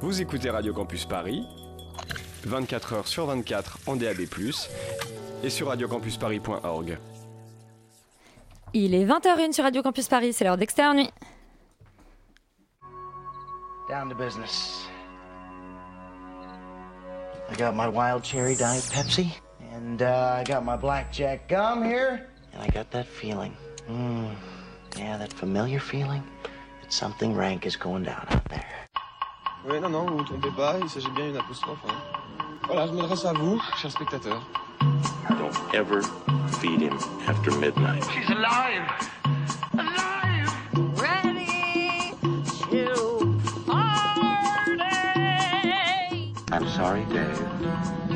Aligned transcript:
Vous 0.00 0.20
écoutez 0.20 0.50
Radio 0.50 0.74
Campus 0.74 1.06
Paris, 1.06 1.46
24 2.44 2.94
h 2.94 3.06
sur 3.06 3.24
24 3.24 3.78
en 3.86 3.96
DAB+, 3.96 4.20
et 5.42 5.48
sur 5.48 5.68
radiocampusparis.org. 5.68 6.98
Il 8.74 8.94
est 8.94 9.06
20h01 9.06 9.52
sur 9.52 9.64
Radio 9.64 9.82
Campus 9.82 10.08
Paris, 10.08 10.34
c'est 10.34 10.44
l'heure 10.44 10.58
d'extérieur 10.58 10.92
nuit. 10.94 11.10
Down 13.88 14.10
to 14.10 14.14
business. 14.14 14.86
I 17.50 17.56
got 17.56 17.72
my 17.74 17.88
wild 17.88 18.22
cherry 18.22 18.54
diet 18.54 18.84
Pepsi, 18.92 19.28
and 19.74 20.02
uh, 20.02 20.40
I 20.40 20.44
got 20.44 20.64
my 20.64 20.76
blackjack 20.76 21.48
gum 21.48 21.82
here, 21.82 22.26
and 22.52 22.62
I 22.62 22.68
got 22.68 22.90
that 22.90 23.06
feeling. 23.06 23.54
Mm, 23.88 24.34
yeah, 24.98 25.16
that 25.18 25.32
familiar 25.32 25.80
feeling 25.80 26.22
that 26.82 26.92
something 26.92 27.34
rank 27.34 27.66
is 27.66 27.76
going 27.76 28.04
down 28.04 28.26
out 28.30 28.44
there. 28.50 28.71
Oui, 29.64 29.78
non, 29.80 29.90
non, 29.90 30.06
vous 30.06 30.12
ne 30.14 30.18
vous 30.18 30.24
trompez 30.24 30.50
pas, 30.50 30.74
il 30.82 30.88
s'agit 30.88 31.10
bien 31.10 31.26
d'une 31.26 31.36
apostrophe. 31.36 31.78
Hein. 31.88 31.94
Voilà, 32.66 32.88
je 32.88 32.92
m'adresse 32.92 33.24
à 33.24 33.32
vous, 33.32 33.60
chers 33.76 33.92
spectateurs. 33.92 34.42
Don't 35.28 35.54
ever 35.72 36.02
feed 36.60 36.80
him 36.80 36.98
after 37.28 37.52
midnight. 37.58 38.02
She's 38.10 38.28
alive! 38.28 38.82
Alive! 39.74 40.22
ready 41.00 42.12
to 42.70 43.38
party. 43.66 44.82
I'm 46.50 46.68
sorry, 46.70 47.04
Dave. 47.04 47.40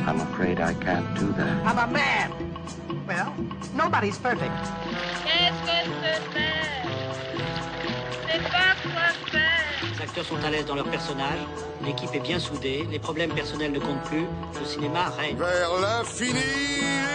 I'm 0.06 0.20
afraid 0.20 0.60
I 0.60 0.74
can't 0.74 1.14
do 1.16 1.32
that. 1.34 1.64
I'm 1.64 1.78
a 1.78 1.86
man! 1.92 2.32
Well, 3.06 3.32
nobody's 3.72 4.18
perfect. 4.18 4.52
Qu'est-ce 5.24 6.34
que 6.34 6.55
acteurs 10.06 10.24
sont 10.24 10.44
à 10.44 10.50
l'aise 10.50 10.66
dans 10.66 10.76
leur 10.76 10.88
personnage, 10.88 11.38
l'équipe 11.84 12.14
est 12.14 12.20
bien 12.20 12.38
soudée, 12.38 12.86
les 12.90 12.98
problèmes 12.98 13.32
personnels 13.32 13.72
ne 13.72 13.80
comptent 13.80 14.04
plus, 14.04 14.26
le 14.58 14.64
cinéma 14.64 15.10
règne. 15.18 15.36
Vers 15.36 15.80
l'infini 15.80 17.05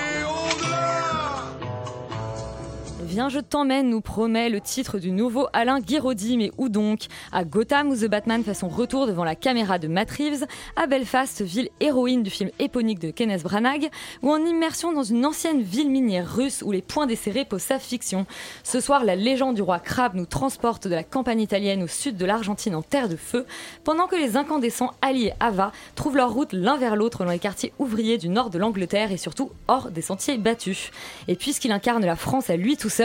Viens, 3.12 3.28
je 3.28 3.42
t'emmène, 3.42 3.90
nous 3.90 4.00
promet 4.00 4.48
le 4.48 4.62
titre 4.62 4.98
du 4.98 5.12
nouveau 5.12 5.48
Alain 5.52 5.82
Guiraudy. 5.82 6.38
Mais 6.38 6.50
où 6.58 6.70
donc? 6.70 7.08
À 7.34 7.44
Gotham, 7.44 7.90
où 7.90 7.96
The 7.98 8.06
Batman 8.06 8.42
fait 8.42 8.54
son 8.54 8.70
retour 8.70 9.06
devant 9.06 9.26
la 9.26 9.36
caméra 9.36 9.80
de 9.80 9.90
Matt 9.90 10.12
Reeves, 10.12 10.46
à 10.78 10.88
Belfast, 10.88 11.42
ville 11.42 11.68
héroïne 11.82 12.24
du 12.24 12.30
film 12.30 12.52
éponyque 12.60 13.00
de 13.00 13.12
Kenneth 13.12 13.44
Branagh, 13.44 13.90
ou 14.22 14.32
en 14.32 14.38
immersion 14.38 14.94
dans 14.94 15.04
une 15.04 15.26
ancienne 15.26 15.62
ville 15.62 15.90
minière 15.90 16.34
russe 16.34 16.64
où 16.66 16.72
les 16.72 16.82
points 16.82 17.06
desserrés 17.06 17.44
posent 17.44 17.64
sa 17.64 17.80
fiction. 17.80 18.26
Ce 18.64 18.80
soir, 18.80 19.04
la 19.04 19.18
légende 19.18 19.56
du 19.56 19.62
roi 19.62 19.80
Crabe 19.80 20.16
nous 20.16 20.26
transporte 20.26 20.88
de 20.88 20.96
la 20.96 21.04
campagne 21.04 21.42
italienne 21.42 21.84
au 21.84 21.88
sud 21.88 22.16
de 22.16 22.26
l'Argentine 22.26 22.76
en 22.76 22.82
terre 22.82 23.10
de 23.10 23.18
feu, 23.18 23.46
pendant 23.84 24.08
que 24.08 24.16
les 24.16 24.38
incandescents 24.38 24.94
alliés 25.02 25.34
Ava 25.42 25.74
trouvent 25.96 26.16
leur 26.16 26.32
route 26.32 26.54
l'un 26.54 26.78
vers 26.78 26.96
l'autre 26.96 27.26
dans 27.26 27.32
les 27.32 27.40
quartiers 27.40 27.74
ouvriers 27.78 28.18
du 28.18 28.30
nord 28.30 28.52
de 28.52 28.58
l'Angleterre 28.58 29.12
et 29.12 29.18
surtout 29.18 29.52
hors 29.68 29.92
des 29.92 30.02
sentiers 30.02 30.38
battus. 30.38 30.92
Et 31.28 31.36
puisqu'il 31.36 31.74
incarne 31.74 32.06
la 32.06 32.16
France 32.16 32.50
à 32.50 32.56
lui 32.56 32.78
tout 32.78 32.88
seul, 32.88 33.01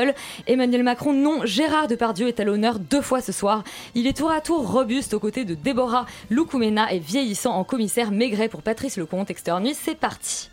Emmanuel 0.46 0.82
Macron, 0.82 1.12
non, 1.12 1.44
Gérard 1.44 1.88
Depardieu 1.88 2.28
est 2.28 2.40
à 2.40 2.44
l'honneur 2.44 2.78
deux 2.78 3.02
fois 3.02 3.20
ce 3.20 3.32
soir. 3.32 3.64
Il 3.94 4.06
est 4.06 4.16
tour 4.16 4.30
à 4.30 4.40
tour 4.40 4.70
robuste 4.70 5.14
aux 5.14 5.20
côtés 5.20 5.44
de 5.44 5.54
Déborah 5.54 6.06
Loukoumena 6.30 6.92
et 6.92 6.98
vieillissant 6.98 7.54
en 7.54 7.64
commissaire 7.64 8.10
maigret 8.10 8.48
pour 8.48 8.62
Patrice 8.62 8.96
Lecomte. 8.96 9.30
Externe 9.30 9.66
c'est 9.74 9.96
parti. 9.96 10.50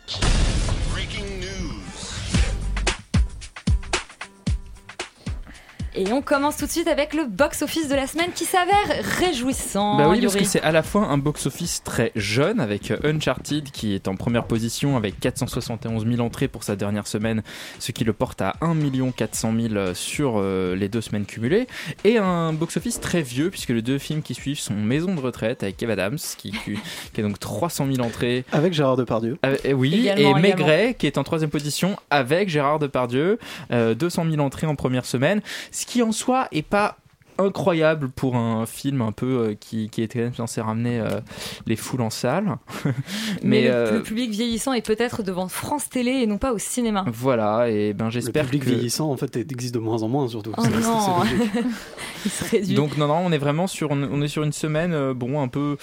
Et 5.96 6.12
on 6.12 6.22
commence 6.22 6.56
tout 6.56 6.66
de 6.66 6.70
suite 6.70 6.88
avec 6.88 7.14
le 7.14 7.24
box-office 7.24 7.88
de 7.88 7.94
la 7.94 8.08
semaine 8.08 8.32
qui 8.34 8.44
s'avère 8.44 8.74
réjouissant. 9.20 9.96
Bah 9.96 10.08
oui, 10.08 10.20
parce 10.20 10.34
que 10.34 10.44
c'est 10.44 10.60
à 10.62 10.72
la 10.72 10.82
fois 10.82 11.06
un 11.06 11.18
box-office 11.18 11.82
très 11.84 12.10
jeune 12.16 12.58
avec 12.58 12.90
euh, 12.90 12.98
Uncharted 13.04 13.70
qui 13.70 13.94
est 13.94 14.08
en 14.08 14.16
première 14.16 14.44
position 14.44 14.96
avec 14.96 15.20
471 15.20 16.04
000 16.04 16.20
entrées 16.20 16.48
pour 16.48 16.64
sa 16.64 16.74
dernière 16.74 17.06
semaine, 17.06 17.44
ce 17.78 17.92
qui 17.92 18.02
le 18.02 18.12
porte 18.12 18.42
à 18.42 18.56
1 18.60 18.74
400 19.16 19.52
000 19.72 19.94
sur 19.94 20.34
euh, 20.36 20.74
les 20.74 20.88
deux 20.88 21.00
semaines 21.00 21.26
cumulées, 21.26 21.68
et 22.02 22.18
un 22.18 22.52
box-office 22.52 22.98
très 23.00 23.22
vieux 23.22 23.50
puisque 23.50 23.70
les 23.70 23.82
deux 23.82 23.98
films 23.98 24.22
qui 24.22 24.34
suivent 24.34 24.58
sont 24.58 24.74
Maison 24.74 25.14
de 25.14 25.20
retraite 25.20 25.62
avec 25.62 25.76
Kev 25.76 25.92
Adams 25.92 26.18
qui, 26.36 26.50
qui, 26.50 27.20
a 27.20 27.22
donc 27.22 27.38
300 27.38 27.86
000 27.92 28.04
entrées. 28.04 28.44
Avec 28.50 28.72
Gérard 28.72 28.96
Depardieu. 28.96 29.38
Euh, 29.46 29.56
et 29.62 29.74
oui, 29.74 29.94
Également, 29.94 30.38
et 30.38 30.40
Maigret 30.40 30.96
qui 30.98 31.06
est 31.06 31.18
en 31.18 31.24
troisième 31.24 31.50
position 31.50 31.96
avec 32.10 32.48
Gérard 32.48 32.80
Depardieu, 32.80 33.38
euh, 33.70 33.94
200 33.94 34.26
000 34.30 34.42
entrées 34.42 34.66
en 34.66 34.74
première 34.74 35.06
semaine, 35.06 35.40
ce 35.70 35.83
qui 35.86 36.02
en 36.02 36.12
soi 36.12 36.48
est 36.52 36.62
pas 36.62 36.96
incroyable 37.38 38.10
pour 38.10 38.36
un 38.36 38.66
film 38.66 39.02
un 39.02 39.12
peu 39.12 39.26
euh, 39.26 39.54
qui, 39.58 39.88
qui 39.88 40.02
était 40.02 40.30
censé 40.36 40.60
ramener 40.60 41.00
euh, 41.00 41.20
les 41.66 41.76
foules 41.76 42.02
en 42.02 42.10
salle. 42.10 42.56
Mais, 43.42 43.62
le, 43.64 43.70
euh, 43.70 43.92
le 43.94 44.02
public 44.02 44.30
vieillissant 44.30 44.72
est 44.72 44.86
peut-être 44.86 45.22
devant 45.22 45.48
France 45.48 45.88
Télé 45.88 46.12
et 46.12 46.26
non 46.26 46.38
pas 46.38 46.52
au 46.52 46.58
cinéma. 46.58 47.04
voilà, 47.12 47.68
et 47.70 47.92
ben 47.92 48.06
Le 48.06 48.10
j'espère 48.10 48.44
public 48.44 48.62
que... 48.62 48.70
vieillissant, 48.70 49.10
en 49.10 49.16
fait, 49.16 49.36
existe 49.36 49.74
de 49.74 49.80
moins 49.80 50.02
en 50.02 50.08
moins, 50.08 50.28
surtout. 50.28 50.52
Oh 50.56 50.62
non. 50.64 51.22
Il 52.24 52.30
se 52.30 52.44
réduit. 52.50 52.74
Donc 52.74 52.96
non 52.96 53.08
non 53.08 53.18
on 53.18 53.32
est 53.32 53.38
vraiment 53.38 53.66
sur 53.66 53.90
on 53.90 54.22
est 54.22 54.28
sur 54.28 54.44
une 54.44 54.52
semaine 54.52 55.12
bon 55.12 55.42
un 55.42 55.48
peu 55.48 55.76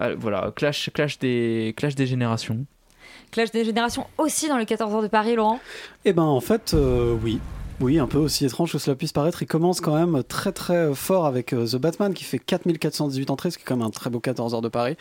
euh, 0.00 0.14
voilà 0.18 0.52
clash 0.54 0.90
clash 0.92 1.18
des 1.18 1.72
clash 1.74 1.94
des 1.94 2.06
générations 2.06 2.66
Clash 3.30 3.50
des 3.50 3.64
générations 3.64 4.06
aussi 4.18 4.48
dans 4.48 4.58
le 4.58 4.64
14 4.64 4.94
heures 4.94 5.02
de 5.02 5.08
Paris, 5.08 5.34
Laurent? 5.34 5.60
Eh 6.04 6.12
ben, 6.12 6.22
en 6.22 6.40
fait, 6.40 6.74
euh, 6.74 7.16
oui. 7.22 7.40
Oui, 7.80 7.98
un 7.98 8.06
peu 8.06 8.18
aussi 8.18 8.46
étrange 8.46 8.72
que 8.72 8.78
cela 8.78 8.96
puisse 8.96 9.12
paraître. 9.12 9.42
Il 9.42 9.46
commence 9.46 9.82
quand 9.82 9.94
même 9.94 10.22
très 10.24 10.52
très 10.52 10.94
fort 10.94 11.26
avec 11.26 11.52
euh, 11.52 11.66
The 11.66 11.76
Batman 11.76 12.14
qui 12.14 12.24
fait 12.24 12.38
4418 12.38 13.30
entrées, 13.30 13.50
ce 13.50 13.58
qui 13.58 13.62
est 13.62 13.66
quand 13.66 13.76
même 13.76 13.86
un 13.86 13.90
très 13.90 14.08
beau 14.08 14.18
14 14.18 14.54
heures 14.54 14.62
de 14.62 14.68
Paris 14.68 14.96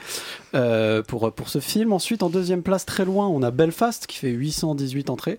euh, 0.55 1.01
pour, 1.01 1.31
pour 1.31 1.47
ce 1.47 1.59
film. 1.59 1.93
Ensuite, 1.93 2.21
en 2.21 2.29
deuxième 2.29 2.63
place, 2.63 2.85
très 2.85 3.05
loin, 3.05 3.27
on 3.27 3.43
a 3.43 3.51
Belfast 3.51 4.07
qui 4.07 4.17
fait 4.17 4.29
818 4.29 5.09
entrées, 5.09 5.37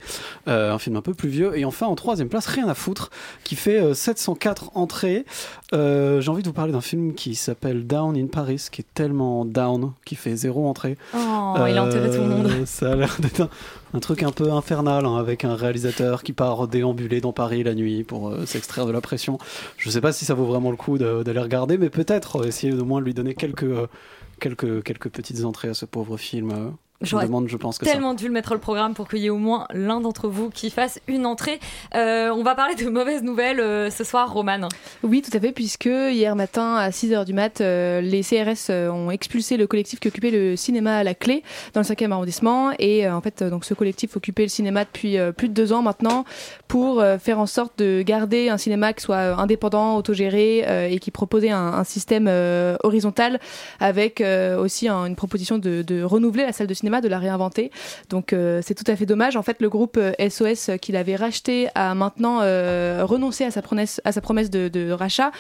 euh, 0.49 0.73
un 0.73 0.79
film 0.79 0.97
un 0.97 1.03
peu 1.03 1.13
plus 1.13 1.29
vieux. 1.29 1.59
Et 1.59 1.65
enfin, 1.65 1.87
en 1.87 1.95
troisième 1.95 2.29
place, 2.29 2.47
Rien 2.47 2.69
à 2.69 2.75
foutre 2.75 3.11
qui 3.45 3.57
fait 3.57 3.81
euh, 3.81 3.93
704 3.93 4.71
entrées. 4.75 5.27
J'ai 5.73 6.29
envie 6.29 6.43
de 6.43 6.49
vous 6.49 6.55
parler 6.55 6.73
d'un 6.73 6.81
film 6.81 7.13
qui 7.15 7.35
s'appelle 7.35 7.87
Down 7.87 8.17
in 8.17 8.29
Paris, 8.29 8.65
qui 8.71 8.81
est 8.81 8.87
tellement 8.95 9.45
down, 9.45 9.93
qui 10.05 10.15
fait 10.15 10.37
zéro 10.37 10.67
entrée. 10.67 10.97
Oh, 11.15 11.55
il 11.69 11.77
a 11.77 11.85
enterré 11.85 12.11
tout 12.11 12.23
le 12.23 12.29
monde. 12.29 12.51
Ça 12.65 12.93
a 12.93 12.95
l'air 12.95 13.17
d'être 13.19 13.41
un, 13.41 13.49
un 13.97 14.01
truc 14.01 14.23
un 14.23 14.31
peu 14.31 14.53
infernal, 14.53 15.07
hein, 15.07 15.17
avec 15.17 15.45
un 15.45 15.57
réalisateur 15.57 16.23
qui 16.23 16.35
part 16.35 16.69
déambuler 16.69 17.23
dans 17.23 17.33
Paris 17.33 17.63
la 17.63 17.75
nuit 17.75 18.05
pour 18.05 18.29
euh, 18.29 18.45
s'extraire 18.45 18.85
de 18.85 18.93
la 18.93 19.01
pression. 19.01 19.39
Je 19.79 19.89
sais 19.89 20.03
pas 20.03 20.13
si 20.13 20.27
ça 20.27 20.35
vaut 20.35 20.45
vraiment 20.45 20.71
le 20.71 20.77
coup 20.77 20.99
d'aller 20.99 21.41
regarder, 21.41 21.79
mais 21.79 21.89
peut-être 21.89 22.43
euh, 22.43 22.47
essayer 22.47 22.75
au 22.75 22.85
moins 22.85 23.01
de 23.01 23.07
lui 23.07 23.15
donner 23.15 23.35
quelques, 23.35 23.65
euh, 23.65 23.87
quelques, 24.39 24.83
quelques 24.83 25.09
petites 25.09 25.45
entrées 25.45 25.69
à 25.69 25.75
ce 25.75 25.87
pauvre 25.87 26.19
film. 26.19 26.77
J'aurais 27.03 27.27
demande, 27.27 27.49
je 27.49 27.57
pense 27.57 27.79
que 27.79 27.85
ça. 27.85 27.93
tellement 27.93 28.15
dû 28.15 28.27
le 28.27 28.33
mettre 28.33 28.55
au 28.55 28.59
programme 28.59 28.95
pour 28.95 29.07
qu'il 29.09 29.19
y 29.19 29.27
ait 29.27 29.31
au 29.31 29.37
moins 29.37 29.67
l'un 29.75 30.01
d'entre 30.01 30.29
vous 30.29 30.49
qui 30.51 30.71
fasse 30.71 30.99
une 31.09 31.27
entrée. 31.27 31.61
Euh, 31.95 32.31
on 32.31 32.43
va 32.43 32.55
parler 32.55 32.75
de 32.75 32.89
mauvaises 32.89 33.23
nouvelles 33.23 33.61
euh, 33.61 33.91
ce 33.91 34.03
soir, 34.03 34.33
Roman. 34.33 34.69
Oui, 35.03 35.21
tout 35.23 35.37
à 35.37 35.41
fait, 35.41 35.53
puisque 35.53 35.85
hier 35.87 36.35
matin 36.37 36.75
à 36.77 36.89
6h 36.91 37.25
du 37.27 37.33
mat, 37.35 37.61
euh, 37.61 38.01
les 38.01 38.23
CRS 38.23 38.71
ont 38.71 39.11
expulsé 39.11 39.57
le 39.57 39.67
collectif 39.67 40.01
qui 40.01 40.09
occupait 40.09 40.31
le 40.31 40.57
cinéma 40.57 40.97
à 40.99 41.05
la 41.05 41.15
clé 41.15 41.43
dans 41.75 41.81
le 41.81 41.87
5e 41.87 42.11
arrondissement. 42.13 42.71
Et 42.79 43.07
euh, 43.07 43.15
en 43.15 43.21
fait, 43.21 43.43
donc 43.43 43.65
ce 43.67 43.75
collectif 43.75 44.17
occupait 44.17 44.43
le 44.45 44.49
cinéma 44.49 44.85
depuis 44.85 45.19
euh, 45.19 45.33
plus 45.33 45.49
de 45.49 45.55
deux 45.55 45.73
ans 45.75 45.83
maintenant 45.83 46.25
pour 46.67 47.01
euh, 47.01 47.19
faire 47.19 47.39
en 47.39 47.47
sorte 47.47 47.79
de 47.79 48.03
garder 48.03 48.49
un 48.49 48.57
cinéma 48.59 48.93
qui 48.95 49.03
soit 49.03 49.39
indépendant, 49.39 49.97
autogéré 49.97 50.65
euh, 50.67 50.89
et 50.89 50.99
qui 50.99 51.11
proposait 51.11 51.51
un, 51.51 51.59
un 51.75 51.85
système 51.85 52.27
euh, 52.29 52.77
horizontal 52.83 53.39
avec 53.81 54.21
euh, 54.21 54.59
aussi 54.59 54.89
un- 54.89 55.05
une 55.07 55.17
proposition 55.17 55.59
de, 55.59 55.83
de 55.83 56.03
renouveler 56.03 56.45
la 56.45 56.53
salle 56.53 56.67
de 56.67 56.75
cinéma, 56.75 56.86
de 56.87 57.09
la 57.09 57.19
réinventer. 57.19 57.71
Donc 58.09 58.33
euh, 58.33 58.61
c'est 58.63 58.75
tout 58.75 58.91
à 58.91 58.97
fait 58.97 59.07
dommage. 59.07 59.37
En 59.37 59.43
fait, 59.43 59.61
le 59.61 59.69
groupe 59.69 59.97
euh, 59.99 60.13
SOS 60.29 60.71
euh, 60.71 60.77
qu'il 60.77 60.97
avait 60.97 61.17
racheté 61.17 61.69
a 61.75 61.95
maintenant 61.95 62.41
euh, 62.43 63.03
renoncé 63.05 63.45
à 63.45 63.51
sa 63.51 63.63
promesse, 63.63 64.01
à 64.05 64.13
sa 64.13 64.21
promesse 64.21 64.51
de, 64.51 64.91
rachat. 64.91 65.31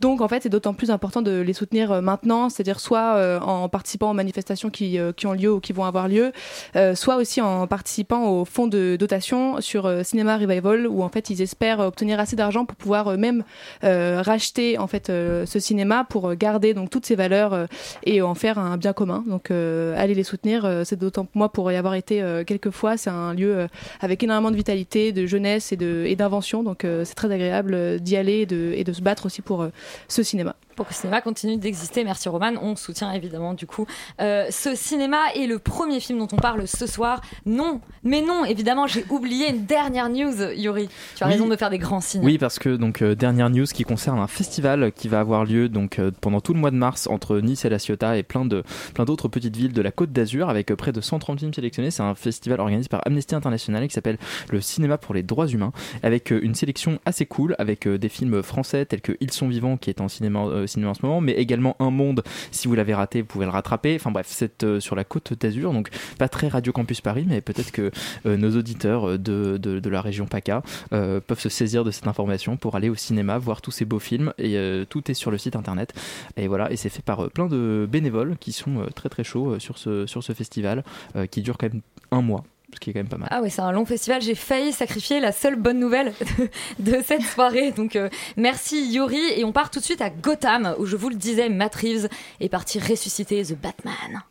Donc 0.00 0.20
en 0.20 0.28
fait, 0.28 0.42
c'est 0.42 0.48
d'autant 0.48 0.74
plus 0.74 0.90
important 0.90 1.22
de 1.22 1.40
les 1.40 1.52
soutenir 1.52 1.92
euh, 1.92 2.00
maintenant, 2.00 2.48
c'est-à-dire 2.48 2.80
soit 2.80 3.16
euh, 3.16 3.40
en 3.40 3.68
participant 3.68 4.10
aux 4.10 4.14
manifestations 4.14 4.70
qui, 4.70 4.98
euh, 4.98 5.12
qui 5.12 5.26
ont 5.26 5.32
lieu 5.32 5.52
ou 5.52 5.60
qui 5.60 5.72
vont 5.72 5.84
avoir 5.84 6.08
lieu, 6.08 6.32
euh, 6.74 6.94
soit 6.94 7.16
aussi 7.16 7.40
en 7.40 7.66
participant 7.66 8.28
au 8.28 8.44
fonds 8.44 8.66
de 8.66 8.96
dotation 8.98 9.60
sur 9.60 9.86
euh, 9.86 10.02
Cinéma 10.02 10.36
Revival, 10.36 10.86
où 10.86 11.02
en 11.02 11.08
fait 11.08 11.30
ils 11.30 11.40
espèrent 11.40 11.80
obtenir 11.80 12.18
assez 12.18 12.36
d'argent 12.36 12.64
pour 12.64 12.76
pouvoir 12.76 13.16
même 13.16 13.44
euh, 13.84 14.22
racheter 14.24 14.78
en 14.78 14.86
fait 14.86 15.08
euh, 15.10 15.46
ce 15.46 15.60
cinéma 15.60 16.04
pour 16.08 16.34
garder 16.34 16.74
donc 16.74 16.90
toutes 16.90 17.06
ses 17.06 17.14
valeurs 17.14 17.52
euh, 17.52 17.66
et 18.04 18.22
en 18.22 18.34
faire 18.34 18.58
un 18.58 18.76
bien 18.76 18.92
commun. 18.92 19.24
Donc 19.26 19.50
euh, 19.50 19.94
allez 19.96 20.14
les 20.14 20.24
soutenir, 20.24 20.64
euh, 20.64 20.84
c'est 20.84 20.95
c'est 20.96 21.00
d'autant 21.00 21.26
moi 21.34 21.50
pour 21.50 21.70
y 21.70 21.76
avoir 21.76 21.94
été 21.94 22.22
euh, 22.22 22.44
quelques 22.44 22.70
fois, 22.70 22.96
c'est 22.96 23.10
un 23.10 23.34
lieu 23.34 23.56
euh, 23.56 23.66
avec 24.00 24.22
énormément 24.22 24.50
de 24.50 24.56
vitalité, 24.56 25.12
de 25.12 25.26
jeunesse 25.26 25.72
et 25.72 25.76
de 25.76 26.04
et 26.06 26.16
d'invention. 26.16 26.62
Donc 26.62 26.84
euh, 26.84 27.04
c'est 27.04 27.14
très 27.14 27.30
agréable 27.30 27.74
euh, 27.74 27.98
d'y 27.98 28.16
aller 28.16 28.40
et 28.40 28.46
de, 28.46 28.72
et 28.74 28.84
de 28.84 28.92
se 28.92 29.00
battre 29.02 29.26
aussi 29.26 29.42
pour 29.42 29.62
euh, 29.62 29.68
ce 30.08 30.22
cinéma. 30.22 30.56
Pour 30.76 30.86
que 30.86 30.92
le 30.92 30.96
cinéma 30.96 31.22
continue 31.22 31.56
d'exister, 31.56 32.04
merci 32.04 32.28
Roman. 32.28 32.52
On 32.60 32.76
soutient 32.76 33.10
évidemment 33.12 33.54
du 33.54 33.66
coup 33.66 33.86
euh, 34.20 34.46
ce 34.50 34.74
cinéma 34.74 35.18
et 35.34 35.46
le 35.46 35.58
premier 35.58 36.00
film 36.00 36.18
dont 36.18 36.28
on 36.32 36.36
parle 36.36 36.68
ce 36.68 36.86
soir. 36.86 37.22
Non, 37.46 37.80
mais 38.04 38.20
non, 38.20 38.44
évidemment, 38.44 38.86
j'ai 38.86 39.02
oublié 39.08 39.48
une 39.48 39.64
dernière 39.64 40.10
news, 40.10 40.34
Yuri. 40.54 40.88
Tu 41.16 41.24
as 41.24 41.28
Oui. 41.28 41.32
raison 41.32 41.48
de 41.48 41.56
faire 41.56 41.70
des 41.70 41.78
grands 41.78 42.02
signes. 42.02 42.22
Oui, 42.22 42.36
parce 42.36 42.58
que 42.58 42.76
donc 42.76 43.00
euh, 43.00 43.14
dernière 43.14 43.48
news 43.48 43.64
qui 43.64 43.84
concerne 43.84 44.18
un 44.18 44.26
festival 44.26 44.92
qui 44.92 45.08
va 45.08 45.20
avoir 45.20 45.46
lieu 45.46 45.70
donc 45.70 45.98
euh, 45.98 46.10
pendant 46.20 46.42
tout 46.42 46.52
le 46.52 46.60
mois 46.60 46.70
de 46.70 46.76
mars 46.76 47.06
entre 47.06 47.38
Nice 47.38 47.64
et 47.64 47.70
La 47.70 47.78
Ciotat 47.78 48.18
et 48.18 48.22
plein 48.22 48.44
de 48.44 48.62
plein 48.92 49.06
d'autres 49.06 49.28
petites 49.28 49.56
villes 49.56 49.72
de 49.72 49.80
la 49.82 49.90
Côte 49.92 50.12
d'Azur 50.12 50.50
avec 50.50 50.70
euh, 50.70 50.76
de 50.92 51.00
130 51.00 51.38
films 51.38 51.54
sélectionnés. 51.54 51.90
C'est 51.90 52.02
un 52.02 52.14
festival 52.14 52.60
organisé 52.60 52.88
par 52.88 53.00
Amnesty 53.06 53.34
International 53.34 53.86
qui 53.86 53.94
s'appelle 53.94 54.18
le 54.50 54.60
Cinéma 54.60 54.98
pour 54.98 55.14
les 55.14 55.22
droits 55.22 55.46
humains 55.46 55.72
avec 56.02 56.32
euh, 56.32 56.40
une 56.42 56.54
sélection 56.54 56.98
assez 57.04 57.26
cool 57.26 57.54
avec 57.58 57.86
euh, 57.86 57.98
des 57.98 58.08
films 58.08 58.42
français 58.42 58.86
tels 58.86 59.00
que 59.00 59.16
Ils 59.20 59.32
sont 59.32 59.48
vivants 59.48 59.76
qui 59.76 59.90
est 59.90 60.00
en 60.00 60.08
cinéma 60.08 60.44
euh, 60.46 60.66
cinéma 60.66 60.90
en 60.90 60.94
ce 60.94 61.04
moment, 61.04 61.20
mais 61.20 61.32
également 61.32 61.76
Un 61.80 61.90
monde. 61.90 62.22
Si 62.50 62.68
vous 62.68 62.74
l'avez 62.74 62.94
raté, 62.94 63.20
vous 63.20 63.26
pouvez 63.26 63.46
le 63.46 63.50
rattraper. 63.50 63.96
Enfin 63.96 64.10
bref, 64.10 64.26
c'est 64.28 64.78
sur 64.80 64.96
la 64.96 65.04
Côte 65.04 65.32
d'Azur, 65.38 65.72
donc 65.72 65.88
pas 66.18 66.28
très 66.28 66.48
Radio 66.48 66.72
Campus 66.72 67.00
Paris, 67.00 67.24
mais 67.28 67.40
peut-être 67.40 67.70
que 67.70 67.90
nos 68.24 68.56
auditeurs 68.56 69.18
de, 69.18 69.56
de, 69.56 69.80
de 69.80 69.90
la 69.90 70.00
région 70.00 70.26
PACA 70.26 70.62
peuvent 70.90 71.40
se 71.40 71.48
saisir 71.48 71.84
de 71.84 71.90
cette 71.90 72.06
information 72.06 72.56
pour 72.56 72.76
aller 72.76 72.88
au 72.88 72.94
cinéma, 72.94 73.38
voir 73.38 73.60
tous 73.60 73.70
ces 73.70 73.84
beaux 73.84 73.98
films 73.98 74.32
et 74.38 74.56
tout 74.88 75.10
est 75.10 75.14
sur 75.14 75.30
le 75.30 75.38
site 75.38 75.56
internet. 75.56 75.92
Et 76.36 76.48
voilà, 76.48 76.70
et 76.72 76.76
c'est 76.76 76.88
fait 76.88 77.02
par 77.02 77.30
plein 77.30 77.46
de 77.46 77.86
bénévoles 77.90 78.36
qui 78.38 78.52
sont 78.52 78.86
très 78.94 79.08
très 79.08 79.24
chauds 79.24 79.58
sur 79.58 79.78
ce, 79.78 80.06
sur 80.06 80.22
ce 80.22 80.32
festival 80.32 80.75
euh, 81.16 81.26
qui 81.26 81.42
dure 81.42 81.58
quand 81.58 81.72
même 81.72 81.82
un 82.10 82.22
mois, 82.22 82.44
ce 82.74 82.80
qui 82.80 82.90
est 82.90 82.92
quand 82.92 83.00
même 83.00 83.08
pas 83.08 83.18
mal. 83.18 83.28
Ah 83.30 83.42
ouais, 83.42 83.50
c'est 83.50 83.62
un 83.62 83.72
long 83.72 83.84
festival. 83.84 84.22
J'ai 84.22 84.34
failli 84.34 84.72
sacrifier 84.72 85.20
la 85.20 85.32
seule 85.32 85.56
bonne 85.56 85.78
nouvelle 85.78 86.12
de, 86.38 86.48
de 86.98 87.02
cette 87.02 87.22
soirée. 87.22 87.72
Donc 87.72 87.96
euh, 87.96 88.08
merci 88.36 88.92
Yuri. 88.92 89.22
Et 89.36 89.44
on 89.44 89.52
part 89.52 89.70
tout 89.70 89.80
de 89.80 89.84
suite 89.84 90.00
à 90.00 90.10
Gotham, 90.10 90.74
où 90.78 90.86
je 90.86 90.96
vous 90.96 91.08
le 91.08 91.16
disais, 91.16 91.48
Matt 91.48 91.74
Reeves 91.76 92.08
est 92.40 92.48
parti 92.48 92.78
ressusciter 92.78 93.44
The 93.44 93.60
Batman. 93.60 94.22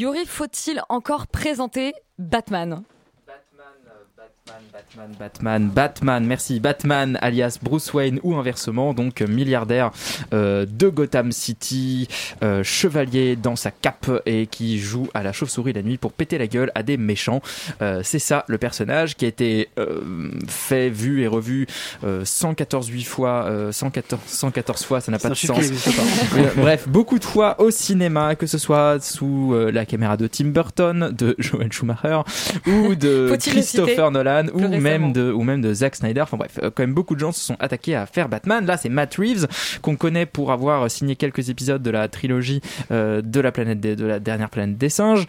Yuri, 0.00 0.26
faut-il 0.26 0.80
encore 0.88 1.26
présenter 1.26 1.92
Batman? 2.20 2.84
Batman, 4.72 5.10
Batman, 5.18 5.70
Batman, 5.70 6.24
merci, 6.24 6.60
Batman 6.60 7.18
alias 7.20 7.58
Bruce 7.60 7.92
Wayne 7.92 8.20
ou 8.22 8.34
inversement, 8.34 8.94
donc 8.94 9.20
milliardaire 9.20 9.90
euh, 10.32 10.66
de 10.68 10.88
Gotham 10.88 11.32
City, 11.32 12.08
euh, 12.42 12.62
chevalier 12.62 13.36
dans 13.36 13.56
sa 13.56 13.70
cape 13.70 14.10
et 14.24 14.46
qui 14.46 14.78
joue 14.78 15.08
à 15.14 15.22
la 15.22 15.32
chauve-souris 15.32 15.72
la 15.72 15.82
nuit 15.82 15.98
pour 15.98 16.12
péter 16.12 16.38
la 16.38 16.46
gueule 16.46 16.72
à 16.74 16.82
des 16.82 16.96
méchants. 16.96 17.42
Euh, 17.82 18.00
c'est 18.02 18.18
ça 18.18 18.44
le 18.48 18.56
personnage 18.58 19.16
qui 19.16 19.24
a 19.24 19.28
été 19.28 19.68
euh, 19.78 20.30
fait, 20.46 20.88
vu 20.88 21.22
et 21.22 21.26
revu 21.26 21.66
euh, 22.04 22.24
114 22.24 22.88
8 22.88 23.04
fois, 23.04 23.44
euh, 23.46 23.72
114, 23.72 24.20
114 24.26 24.84
fois, 24.84 25.00
ça 25.00 25.12
n'a 25.12 25.18
pas 25.18 25.30
de 25.30 25.34
sens. 25.34 25.58
Bref, 26.56 26.88
beaucoup 26.88 27.18
de 27.18 27.24
fois 27.24 27.60
au 27.60 27.70
cinéma, 27.70 28.34
que 28.34 28.46
ce 28.46 28.58
soit 28.58 29.02
sous 29.02 29.52
euh, 29.52 29.70
la 29.70 29.84
caméra 29.84 30.16
de 30.16 30.26
Tim 30.26 30.46
Burton, 30.46 31.14
de 31.16 31.34
Joel 31.38 31.72
Schumacher 31.72 32.20
ou 32.66 32.94
de 32.94 33.36
Christopher 33.38 33.62
citer 33.62 34.00
Nolan 34.42 34.72
ou 34.76 34.80
même 34.80 35.12
de 35.12 35.32
ou 35.32 35.42
même 35.42 35.60
de 35.60 35.72
Zack 35.74 35.96
Snyder. 35.96 36.20
Enfin 36.22 36.36
bref, 36.36 36.58
euh, 36.62 36.70
quand 36.74 36.82
même 36.82 36.94
beaucoup 36.94 37.14
de 37.14 37.20
gens 37.20 37.32
se 37.32 37.40
sont 37.40 37.56
attaqués 37.60 37.94
à 37.94 38.06
faire 38.06 38.28
Batman. 38.28 38.64
Là, 38.66 38.76
c'est 38.76 38.88
Matt 38.88 39.14
Reeves 39.16 39.46
qu'on 39.82 39.96
connaît 39.96 40.26
pour 40.26 40.52
avoir 40.52 40.90
signé 40.90 41.16
quelques 41.16 41.48
épisodes 41.50 41.82
de 41.82 41.90
la 41.90 42.08
trilogie 42.08 42.60
euh, 42.90 43.22
de 43.22 43.40
la 43.40 43.52
planète 43.52 43.80
des- 43.80 43.96
de 43.96 44.06
la 44.06 44.18
dernière 44.20 44.50
planète 44.50 44.78
des 44.78 44.88
singes. 44.88 45.26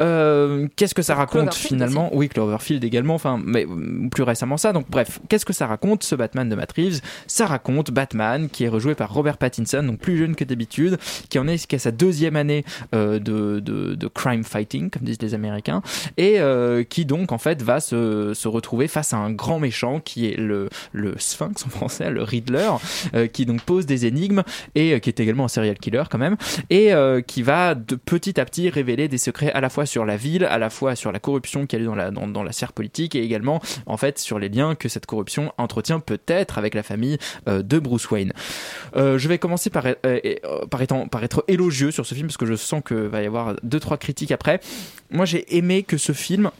Euh, 0.00 0.66
qu'est-ce 0.76 0.94
que 0.94 1.02
ça 1.02 1.14
raconte 1.14 1.54
finalement? 1.54 2.10
Oui, 2.12 2.28
Cloverfield 2.28 2.84
également. 2.84 3.14
Enfin, 3.14 3.40
mais 3.44 3.64
euh, 3.66 4.08
plus 4.10 4.22
récemment 4.22 4.56
ça. 4.56 4.72
Donc 4.72 4.86
bref, 4.90 5.20
qu'est-ce 5.28 5.44
que 5.44 5.52
ça 5.52 5.66
raconte 5.66 6.02
ce 6.02 6.14
Batman 6.14 6.48
de 6.48 6.54
Matt 6.54 6.72
Reeves? 6.72 7.00
Ça 7.26 7.46
raconte 7.46 7.90
Batman 7.90 8.48
qui 8.48 8.64
est 8.64 8.68
rejoué 8.68 8.94
par 8.94 9.12
Robert 9.12 9.36
Pattinson, 9.38 9.82
donc 9.82 9.98
plus 9.98 10.18
jeune 10.18 10.34
que 10.34 10.44
d'habitude, 10.44 10.98
qui 11.28 11.38
en 11.38 11.46
est 11.48 11.66
qu'à 11.66 11.78
sa 11.78 11.90
deuxième 11.90 12.36
année 12.36 12.64
euh, 12.94 13.18
de, 13.18 13.60
de, 13.60 13.94
de 13.94 14.08
crime 14.08 14.44
fighting, 14.44 14.90
comme 14.90 15.02
disent 15.02 15.20
les 15.22 15.34
Américains, 15.34 15.82
et 16.16 16.38
qui 16.88 17.04
donc 17.04 17.32
en 17.32 17.38
fait 17.38 17.62
va 17.62 17.80
se, 17.80 18.32
se 18.34 18.45
retrouver 18.48 18.88
face 18.88 19.12
à 19.12 19.16
un 19.16 19.30
grand 19.30 19.58
méchant 19.58 20.00
qui 20.00 20.26
est 20.26 20.36
le, 20.36 20.68
le 20.92 21.14
Sphinx 21.18 21.64
en 21.64 21.68
français, 21.68 22.10
le 22.10 22.22
Riddler, 22.22 22.70
euh, 23.14 23.26
qui 23.26 23.46
donc 23.46 23.62
pose 23.62 23.86
des 23.86 24.06
énigmes 24.06 24.42
et 24.74 24.94
euh, 24.94 24.98
qui 24.98 25.10
est 25.10 25.20
également 25.20 25.44
un 25.44 25.48
serial 25.48 25.78
killer 25.78 26.04
quand 26.10 26.18
même, 26.18 26.36
et 26.70 26.92
euh, 26.92 27.20
qui 27.20 27.42
va 27.42 27.74
de 27.74 27.96
petit 27.96 28.40
à 28.40 28.44
petit 28.44 28.70
révéler 28.70 29.08
des 29.08 29.18
secrets 29.18 29.52
à 29.52 29.60
la 29.60 29.68
fois 29.68 29.86
sur 29.86 30.04
la 30.04 30.16
ville, 30.16 30.44
à 30.44 30.58
la 30.58 30.70
fois 30.70 30.94
sur 30.96 31.12
la 31.12 31.18
corruption 31.18 31.66
a 31.70 31.76
eu 31.76 31.84
dans 31.84 31.94
la, 31.94 32.10
dans, 32.10 32.26
dans 32.26 32.42
la 32.42 32.52
sphère 32.52 32.72
politique 32.72 33.14
et 33.14 33.22
également 33.22 33.60
en 33.86 33.96
fait 33.96 34.18
sur 34.18 34.38
les 34.38 34.48
liens 34.48 34.74
que 34.74 34.88
cette 34.88 35.06
corruption 35.06 35.52
entretient 35.58 36.00
peut-être 36.00 36.58
avec 36.58 36.74
la 36.74 36.82
famille 36.82 37.18
de 37.46 37.78
Bruce 37.78 38.10
Wayne. 38.10 38.32
Je 38.94 39.28
vais 39.28 39.38
commencer 39.38 39.68
par, 39.68 39.84
par, 40.70 40.82
étant, 40.82 41.08
par 41.08 41.22
être 41.24 41.44
élogieux 41.48 41.90
sur 41.90 42.06
ce 42.06 42.14
film 42.14 42.28
parce 42.28 42.36
que 42.36 42.46
je 42.46 42.54
sens 42.54 42.82
que 42.84 42.94
va 42.94 43.22
y 43.22 43.26
avoir 43.26 43.56
deux 43.62 43.80
trois 43.80 43.98
critiques 43.98 44.32
après. 44.32 44.60
Moi 45.10 45.24
j'ai 45.24 45.56
aimé 45.56 45.82
que 45.82 45.96
ce 45.96 46.12
film 46.12 46.50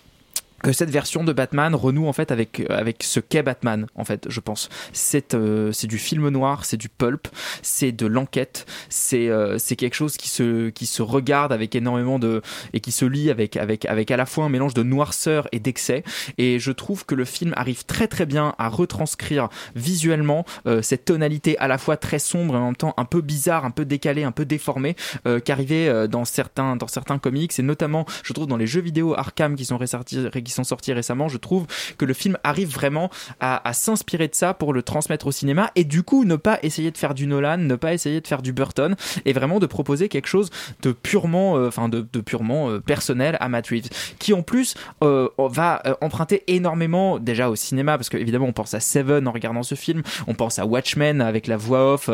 cette 0.72 0.90
version 0.90 1.24
de 1.24 1.32
Batman 1.32 1.74
renoue 1.74 2.06
en 2.06 2.12
fait 2.12 2.30
avec 2.30 2.62
avec 2.68 3.02
ce 3.02 3.20
qu'est 3.20 3.42
Batman 3.42 3.86
en 3.94 4.04
fait 4.04 4.26
je 4.28 4.40
pense. 4.40 4.68
C'est 4.92 5.34
euh, 5.34 5.72
c'est 5.72 5.86
du 5.86 5.98
film 5.98 6.28
noir 6.28 6.64
c'est 6.64 6.76
du 6.76 6.88
pulp 6.88 7.28
c'est 7.62 7.92
de 7.92 8.06
l'enquête 8.06 8.66
c'est 8.88 9.28
euh, 9.28 9.58
c'est 9.58 9.76
quelque 9.76 9.94
chose 9.94 10.16
qui 10.16 10.28
se 10.28 10.70
qui 10.70 10.86
se 10.86 11.02
regarde 11.02 11.52
avec 11.52 11.74
énormément 11.74 12.18
de 12.18 12.42
et 12.72 12.80
qui 12.80 12.92
se 12.92 13.04
lit 13.04 13.30
avec 13.30 13.56
avec 13.56 13.84
avec 13.86 14.10
à 14.10 14.16
la 14.16 14.26
fois 14.26 14.44
un 14.44 14.48
mélange 14.48 14.74
de 14.74 14.82
noirceur 14.82 15.48
et 15.52 15.60
d'excès. 15.60 16.02
Et 16.38 16.58
je 16.58 16.72
trouve 16.72 17.04
que 17.04 17.14
le 17.14 17.24
film 17.24 17.52
arrive 17.56 17.84
très 17.84 18.08
très 18.08 18.26
bien 18.26 18.54
à 18.58 18.68
retranscrire 18.68 19.48
visuellement 19.74 20.44
euh, 20.66 20.82
cette 20.82 21.04
tonalité 21.04 21.58
à 21.58 21.68
la 21.68 21.78
fois 21.78 21.96
très 21.96 22.18
sombre 22.18 22.54
et 22.54 22.58
en 22.58 22.66
même 22.66 22.76
temps 22.76 22.94
un 22.96 23.04
peu 23.04 23.20
bizarre 23.20 23.64
un 23.64 23.70
peu 23.70 23.84
décalée 23.84 24.24
un 24.24 24.32
peu 24.32 24.44
déformée 24.44 24.96
euh, 25.26 25.40
qu'arrivait 25.40 25.88
euh, 25.88 26.06
dans 26.06 26.24
certains 26.24 26.76
dans 26.76 26.88
certains 26.88 27.18
comics. 27.18 27.58
Et 27.58 27.62
notamment 27.62 28.06
je 28.22 28.32
trouve 28.32 28.46
dans 28.46 28.56
les 28.56 28.66
jeux 28.66 28.80
vidéo 28.80 29.14
Arkham 29.14 29.56
qui 29.56 29.64
sont 29.64 29.78
ressortis 29.78 30.26
sont 30.56 30.64
sortis 30.64 30.92
récemment 30.92 31.28
je 31.28 31.36
trouve 31.36 31.66
que 31.98 32.04
le 32.04 32.14
film 32.14 32.38
arrive 32.44 32.72
vraiment 32.72 33.10
à, 33.40 33.72
s'inspirer 33.72 34.28
de 34.28 34.34
ça 34.34 34.54
pour 34.54 34.72
le 34.72 34.82
transmettre 34.82 35.26
au 35.26 35.32
cinéma 35.32 35.70
et 35.74 35.84
du 35.84 36.02
coup 36.02 36.24
ne 36.24 36.36
pas 36.36 36.58
essayer 36.62 36.90
de 36.90 36.98
faire 36.98 37.14
du 37.14 37.26
Nolan 37.26 37.58
ne 37.58 37.76
pas 37.76 37.92
essayer 37.92 38.20
de 38.20 38.26
faire 38.26 38.42
du 38.42 38.52
Burton 38.52 38.96
et 39.24 39.32
vraiment 39.32 39.58
de 39.58 39.66
proposer 39.66 40.08
quelque 40.08 40.26
chose 40.26 40.50
de 40.82 40.92
purement 40.92 41.56
euh, 41.56 41.68
enfin 41.68 41.88
de, 41.88 42.02
purement 42.20 42.70
euh, 42.70 42.80
personnel 42.80 43.36
à 43.40 43.48
Matt 43.48 43.68
Reeves 43.68 43.88
qui 44.18 44.32
en 44.32 44.42
plus 44.42 44.74
euh, 45.02 45.28
va 45.38 45.82
emprunter 46.00 46.42
énormément 46.46 47.18
déjà 47.18 47.50
au 47.50 47.56
cinéma 47.56 47.98
parce 47.98 48.08
que 48.08 48.16
évidemment 48.16 48.46
on 48.46 48.52
pense 48.52 48.74
à 48.74 48.80
Seven 48.80 49.28
en 49.28 49.32
regardant 49.32 49.62
ce 49.62 49.74
film 49.74 50.02
on 50.26 50.34
pense 50.34 50.58
à 50.58 50.66
Watchmen 50.66 51.20
avec 51.20 51.46
la 51.46 51.56
voix 51.56 51.94
off 51.94 52.10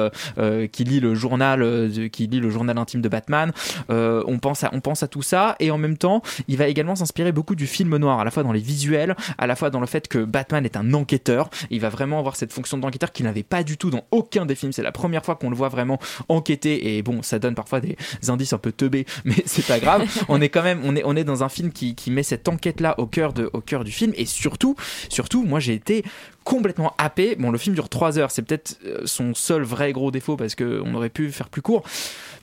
qui 0.72 0.84
lit 0.84 1.00
le 1.00 1.14
journal 1.14 1.90
qui 2.10 2.26
lit 2.26 2.40
le 2.40 2.50
journal 2.50 2.76
intime 2.78 3.00
de 3.00 3.08
Batman 3.08 3.52
on 3.88 4.38
pense 4.40 4.64
à 4.64 4.70
on 4.72 4.80
pense 4.80 5.02
à 5.02 5.08
tout 5.08 5.22
ça 5.22 5.56
et 5.60 5.70
en 5.70 5.78
même 5.78 5.96
temps 5.96 6.22
il 6.48 6.56
va 6.56 6.66
également 6.66 6.96
s'inspirer 6.96 7.32
beaucoup 7.32 7.54
du 7.54 7.66
film 7.66 7.96
noir 7.96 8.20
à 8.22 8.24
la 8.24 8.30
fois 8.30 8.42
dans 8.42 8.52
les 8.52 8.60
visuels 8.60 9.14
à 9.38 9.46
la 9.46 9.56
fois 9.56 9.70
dans 9.70 9.80
le 9.80 9.86
fait 9.86 10.08
que 10.08 10.18
Batman 10.24 10.64
est 10.64 10.76
un 10.76 10.94
enquêteur. 10.94 11.50
Il 11.70 11.80
va 11.80 11.88
vraiment 11.88 12.18
avoir 12.18 12.36
cette 12.36 12.52
fonction 12.52 12.78
d'enquêteur 12.78 13.12
qu'il 13.12 13.26
n'avait 13.26 13.42
pas 13.42 13.62
du 13.62 13.76
tout 13.76 13.90
dans 13.90 14.04
aucun 14.10 14.46
des 14.46 14.54
films. 14.54 14.72
C'est 14.72 14.82
la 14.82 14.92
première 14.92 15.24
fois 15.24 15.36
qu'on 15.36 15.50
le 15.50 15.56
voit 15.56 15.68
vraiment 15.68 15.98
enquêter. 16.28 16.96
Et 16.96 17.02
bon 17.02 17.22
ça 17.22 17.38
donne 17.38 17.54
parfois 17.54 17.80
des 17.80 17.96
indices 18.28 18.52
un 18.52 18.58
peu 18.58 18.72
teubés 18.72 19.06
mais 19.24 19.36
c'est 19.46 19.66
pas 19.66 19.78
grave. 19.78 20.08
On 20.28 20.40
est 20.40 20.48
quand 20.48 20.62
même 20.62 20.80
on 20.84 20.96
est 20.96 21.02
on 21.04 21.16
est 21.16 21.24
dans 21.24 21.42
un 21.42 21.48
film 21.48 21.72
qui, 21.72 21.94
qui 21.94 22.10
met 22.10 22.22
cette 22.22 22.48
enquête 22.48 22.80
là 22.80 22.94
au 22.98 23.06
cœur 23.06 23.32
de 23.32 23.50
au 23.52 23.60
cœur 23.60 23.84
du 23.84 23.92
film. 23.92 24.12
Et 24.16 24.26
surtout 24.26 24.76
surtout 25.08 25.44
moi 25.44 25.60
j'ai 25.60 25.74
été 25.74 26.04
complètement 26.44 26.94
happé. 26.98 27.36
Bon, 27.36 27.50
le 27.50 27.58
film 27.58 27.74
dure 27.74 27.88
3 27.88 28.18
heures, 28.18 28.30
c'est 28.30 28.42
peut-être 28.42 28.78
euh, 28.84 29.02
son 29.04 29.34
seul 29.34 29.62
vrai 29.62 29.92
gros 29.92 30.10
défaut 30.10 30.36
parce 30.36 30.54
qu'on 30.54 30.94
aurait 30.94 31.08
pu 31.08 31.30
faire 31.30 31.48
plus 31.48 31.62
court. 31.62 31.82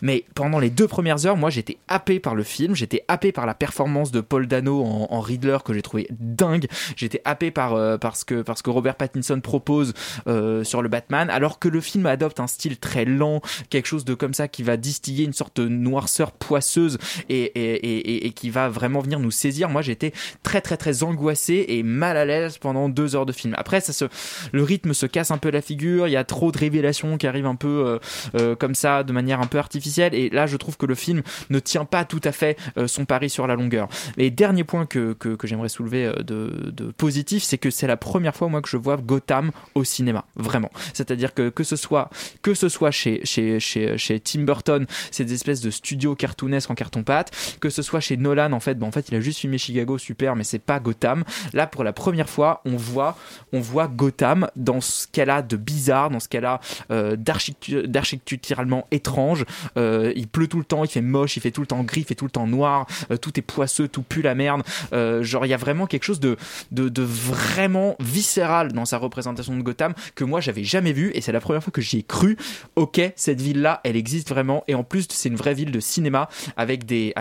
Mais 0.02 0.26
pendant 0.36 0.60
les 0.60 0.70
deux 0.70 0.88
premières 0.88 1.26
heures, 1.26 1.38
moi 1.38 1.50
j'étais 1.50 1.78
happé 1.88 2.20
par 2.20 2.36
le 2.36 2.44
film, 2.44 2.76
j'étais 2.76 3.04
happé 3.08 3.32
par 3.32 3.46
la 3.46 3.54
performance 3.54 4.12
de 4.12 4.22
Paul 4.22 4.48
Dano 4.48 4.84
en, 4.84 5.20
Riddler 5.20 5.58
que 5.66 5.74
j'ai 5.74 5.82
trouvé 5.82 6.08
dingue, 6.12 6.68
j'étais 6.96 7.22
happé 7.26 7.52
par, 7.52 7.74
euh, 7.74 7.98
parce, 7.98 8.24
que, 8.24 8.42
parce 8.42 8.62
que 8.62 8.70
Robert 8.70 8.96
Pattinson 8.96 9.42
propose 9.42 9.94
euh, 10.28 10.64
sur 10.64 10.82
le 10.82 10.90
Batman, 10.90 11.30
alors 11.30 11.60
que 11.60 11.68
le 11.68 11.82
film 11.82 12.06
adopte 12.06 12.40
un 12.40 12.48
style 12.48 12.78
très 12.78 13.06
lent, 13.06 13.42
quelque 13.70 13.86
chose 13.86 14.06
de 14.06 14.14
comme 14.14 14.34
ça 14.34 14.48
qui 14.48 14.64
va 14.64 14.78
distiller 14.78 15.26
une 15.26 15.34
sorte 15.34 15.60
de 15.60 15.68
noirceur 15.68 16.32
poisseuse 16.32 16.98
et, 17.28 17.44
et, 17.44 17.74
et, 17.74 18.28
et 18.28 18.32
qui 18.32 18.50
va 18.50 18.70
vraiment 18.70 19.02
venir 19.02 19.20
nous 19.20 19.32
saisir. 19.32 19.70
Moi 19.70 19.82
j'étais 19.82 20.14
très 20.44 20.62
très 20.62 20.78
très 20.78 21.04
angoissé 21.04 21.66
et 21.68 21.84
mal 21.84 22.18
à 22.18 22.26
l'aise 22.26 22.58
pendant 22.58 22.90
deux 22.90 23.16
heures 23.16 23.26
de 23.26 23.32
film. 23.32 23.54
Après, 23.58 23.82
ça 23.82 23.94
se, 23.94 24.06
le 24.52 24.64
rythme 24.64 24.94
se 24.94 25.06
casse 25.06 25.32
un 25.32 25.38
peu 25.38 25.50
la 25.50 25.62
figure, 25.62 26.08
il 26.08 26.12
y 26.12 26.18
a 26.18 26.24
trop 26.24 26.52
de 26.52 26.58
révélations 26.58 27.18
qui 27.18 27.28
arrivent 27.28 27.46
un 27.46 27.56
peu 27.56 27.68
euh, 27.86 28.00
euh, 28.36 28.56
comme 28.56 28.76
ça, 28.76 29.04
de 29.04 29.14
manière 29.14 29.42
un 29.42 29.48
peu 29.48 29.58
artificielle, 29.58 29.89
et 29.98 30.30
là 30.30 30.46
je 30.46 30.58
trouve 30.58 30.78
que 30.78 30.86
le 30.86 30.96
film 30.96 31.22
ne 31.50 31.60
tient 31.60 31.86
pas 31.86 32.06
tout 32.06 32.22
à 32.24 32.32
fait 32.32 32.58
euh, 32.78 32.88
son 32.88 33.06
pari 33.06 33.30
sur 33.30 33.48
la 33.48 33.56
longueur. 33.56 33.88
Et 34.18 34.30
dernier 34.30 34.64
point 34.64 34.86
que, 34.86 35.14
que, 35.14 35.48
j'aimerais 35.48 35.70
soulever 35.70 36.06
euh, 36.06 36.24
de, 36.24 36.92
positif, 36.92 37.44
c'est 37.44 37.58
que 37.58 37.70
c'est 37.70 37.88
la 37.88 37.98
première 37.98 38.36
fois 38.36 38.48
moi 38.50 38.62
que 38.62 38.70
je 38.70 38.78
vois 38.78 38.98
Gotham 38.98 39.52
au 39.76 39.84
cinéma, 39.84 40.26
vraiment. 40.36 40.72
C'est-à-dire 40.94 41.34
que 41.34 41.50
que 41.50 41.64
ce 41.64 41.76
soit 41.76 42.10
que 42.42 42.54
ce 42.54 42.70
soit 42.70 42.92
chez 42.92 43.22
chez 43.24 43.60
chez, 43.60 43.98
chez 43.98 44.20
Tim 44.20 44.42
Burton, 44.42 44.86
ces 45.12 45.32
espèces 45.34 45.62
de 45.62 45.70
studios 45.70 46.16
cartoonesques 46.16 46.70
en 46.70 46.76
carton 46.76 47.04
pâte, 47.04 47.32
que 47.60 47.70
ce 47.70 47.82
soit 47.82 48.00
chez 48.00 48.18
Nolan 48.18 48.52
en 48.52 48.60
fait, 48.60 48.76
ben, 48.76 48.88
en 48.88 48.92
fait 48.92 49.10
il 49.10 49.16
a 49.16 49.22
juste 49.22 49.40
filmé 49.40 49.58
Chicago, 49.58 49.98
super, 49.98 50.36
mais 50.36 50.44
c'est 50.44 50.60
pas 50.60 50.80
Gotham. 50.80 51.24
Là 51.54 51.68
pour 51.68 51.84
la 51.84 51.94
première 51.94 52.30
fois, 52.30 52.62
on 52.66 52.76
voit 52.76 53.18
on 53.54 53.60
voit 53.60 53.88
Gotham 53.88 54.50
dans 54.56 54.82
ce 54.82 55.08
qu'elle 55.08 55.30
a 55.30 55.42
de 55.42 55.58
bizarre, 55.58 56.10
dans 56.10 56.20
ce 56.20 56.28
qu'elle 56.28 56.46
a 56.46 56.60
euh, 56.92 57.16
d'architectu- 57.16 57.88
d'architecturalement 57.88 58.88
étrange. 58.92 59.46
Euh, 59.80 60.14
il 60.16 60.28
pleut 60.28 60.48
tout 60.48 60.60
le 60.60 60.66
temps, 60.66 60.84
il 60.84 60.90
fait 60.90 61.02
moche, 61.02 61.38
il 61.38 61.40
fait 61.40 61.52
tout 61.52 61.62
le 61.62 61.68
temps 61.68 61.84
gris, 61.84 62.02
il 62.02 62.06
fait 62.06 62.16
tout 62.16 62.26
le 62.26 62.32
temps 62.32 62.48
noir, 62.48 62.86
euh, 63.12 63.18
tout 63.18 63.38
est 63.40 63.42
poisseux, 63.42 63.88
tout 63.88 64.04
pue 64.04 64.22
la 64.22 64.36
merde. 64.36 64.62
Euh, 64.94 65.24
genre 65.24 65.46
il 65.46 65.50
y 65.50 65.54
a 65.54 65.58
vraiment 65.58 65.88
quelque 65.88 66.04
chose 66.04 66.20
de, 66.20 66.38
vraiment 66.72 67.96
viscéral 68.00 68.74
dans 68.74 68.86
sa 68.86 68.98
représentation 68.98 69.56
de 69.56 69.62
Gotham 69.62 69.94
que 70.16 70.24
moi 70.24 70.42
j'avais 70.42 70.64
jamais 70.64 70.94
vu 70.94 71.12
et 71.14 71.22
c'est 71.22 71.32
la 71.32 71.40
première 71.40 71.64
fois 71.64 71.72
que 71.72 71.82
j'y 71.82 72.00
ai 72.00 72.04
cru. 72.04 72.38
Ok, 72.76 73.02
cette 73.16 73.42
ville-là, 73.42 73.82
elle 73.84 73.96
existe 73.96 74.30
vraiment 74.30 74.64
et 74.68 74.76
en 74.76 74.84
plus 74.84 75.08
c'est 75.10 75.30
une 75.30 75.36
vraie 75.36 75.54
ville 75.54 75.72
de 75.72 75.80
cinéma 75.80 76.30
avec 76.58 76.86
des, 76.86 77.14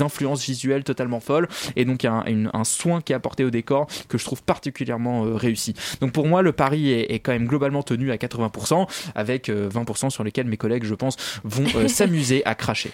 influences 0.00 0.44
visuelles 0.44 0.84
totalement 0.84 1.20
folles 1.20 1.48
et 1.74 1.84
donc 1.84 2.04
un, 2.04 2.22
une- 2.26 2.50
un 2.52 2.64
soin 2.64 3.00
qui 3.00 3.12
est 3.12 3.16
apporté 3.16 3.44
au 3.44 3.50
décor 3.50 3.86
que 4.08 4.18
je 4.18 4.24
trouve 4.24 4.42
particulièrement 4.42 5.22
réussi. 5.34 5.74
Donc 6.00 6.12
pour 6.12 6.26
moi 6.26 6.42
le 6.42 6.52
pari 6.52 6.90
est, 6.92 7.12
est 7.12 7.18
quand 7.20 7.32
même 7.32 7.46
globalement 7.46 7.82
tenu 7.82 8.10
à 8.12 8.16
80% 8.16 8.86
avec 9.14 9.48
euh, 9.48 9.68
20% 9.70 10.10
sur 10.10 10.22
lesquels 10.24 10.46
mes 10.46 10.56
collègues 10.56 10.84
je 10.84 10.94
pense 10.94 11.16
vont 11.44 11.55
euh, 11.76 11.88
s'amuser 11.88 12.42
à 12.44 12.54
cracher. 12.54 12.90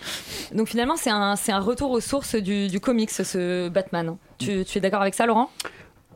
Donc 0.55 0.69
finalement, 0.69 0.97
c'est 0.97 1.11
un, 1.11 1.37
c'est 1.37 1.53
un 1.53 1.61
retour 1.61 1.91
aux 1.91 2.01
sources 2.01 2.35
du, 2.35 2.69
du 2.69 2.81
comics, 2.81 3.11
ce 3.11 3.69
Batman. 3.69 4.17
Tu, 4.39 4.65
tu 4.65 4.79
es 4.79 4.81
d'accord 4.81 5.03
avec 5.03 5.15
ça, 5.15 5.27
Laurent? 5.27 5.51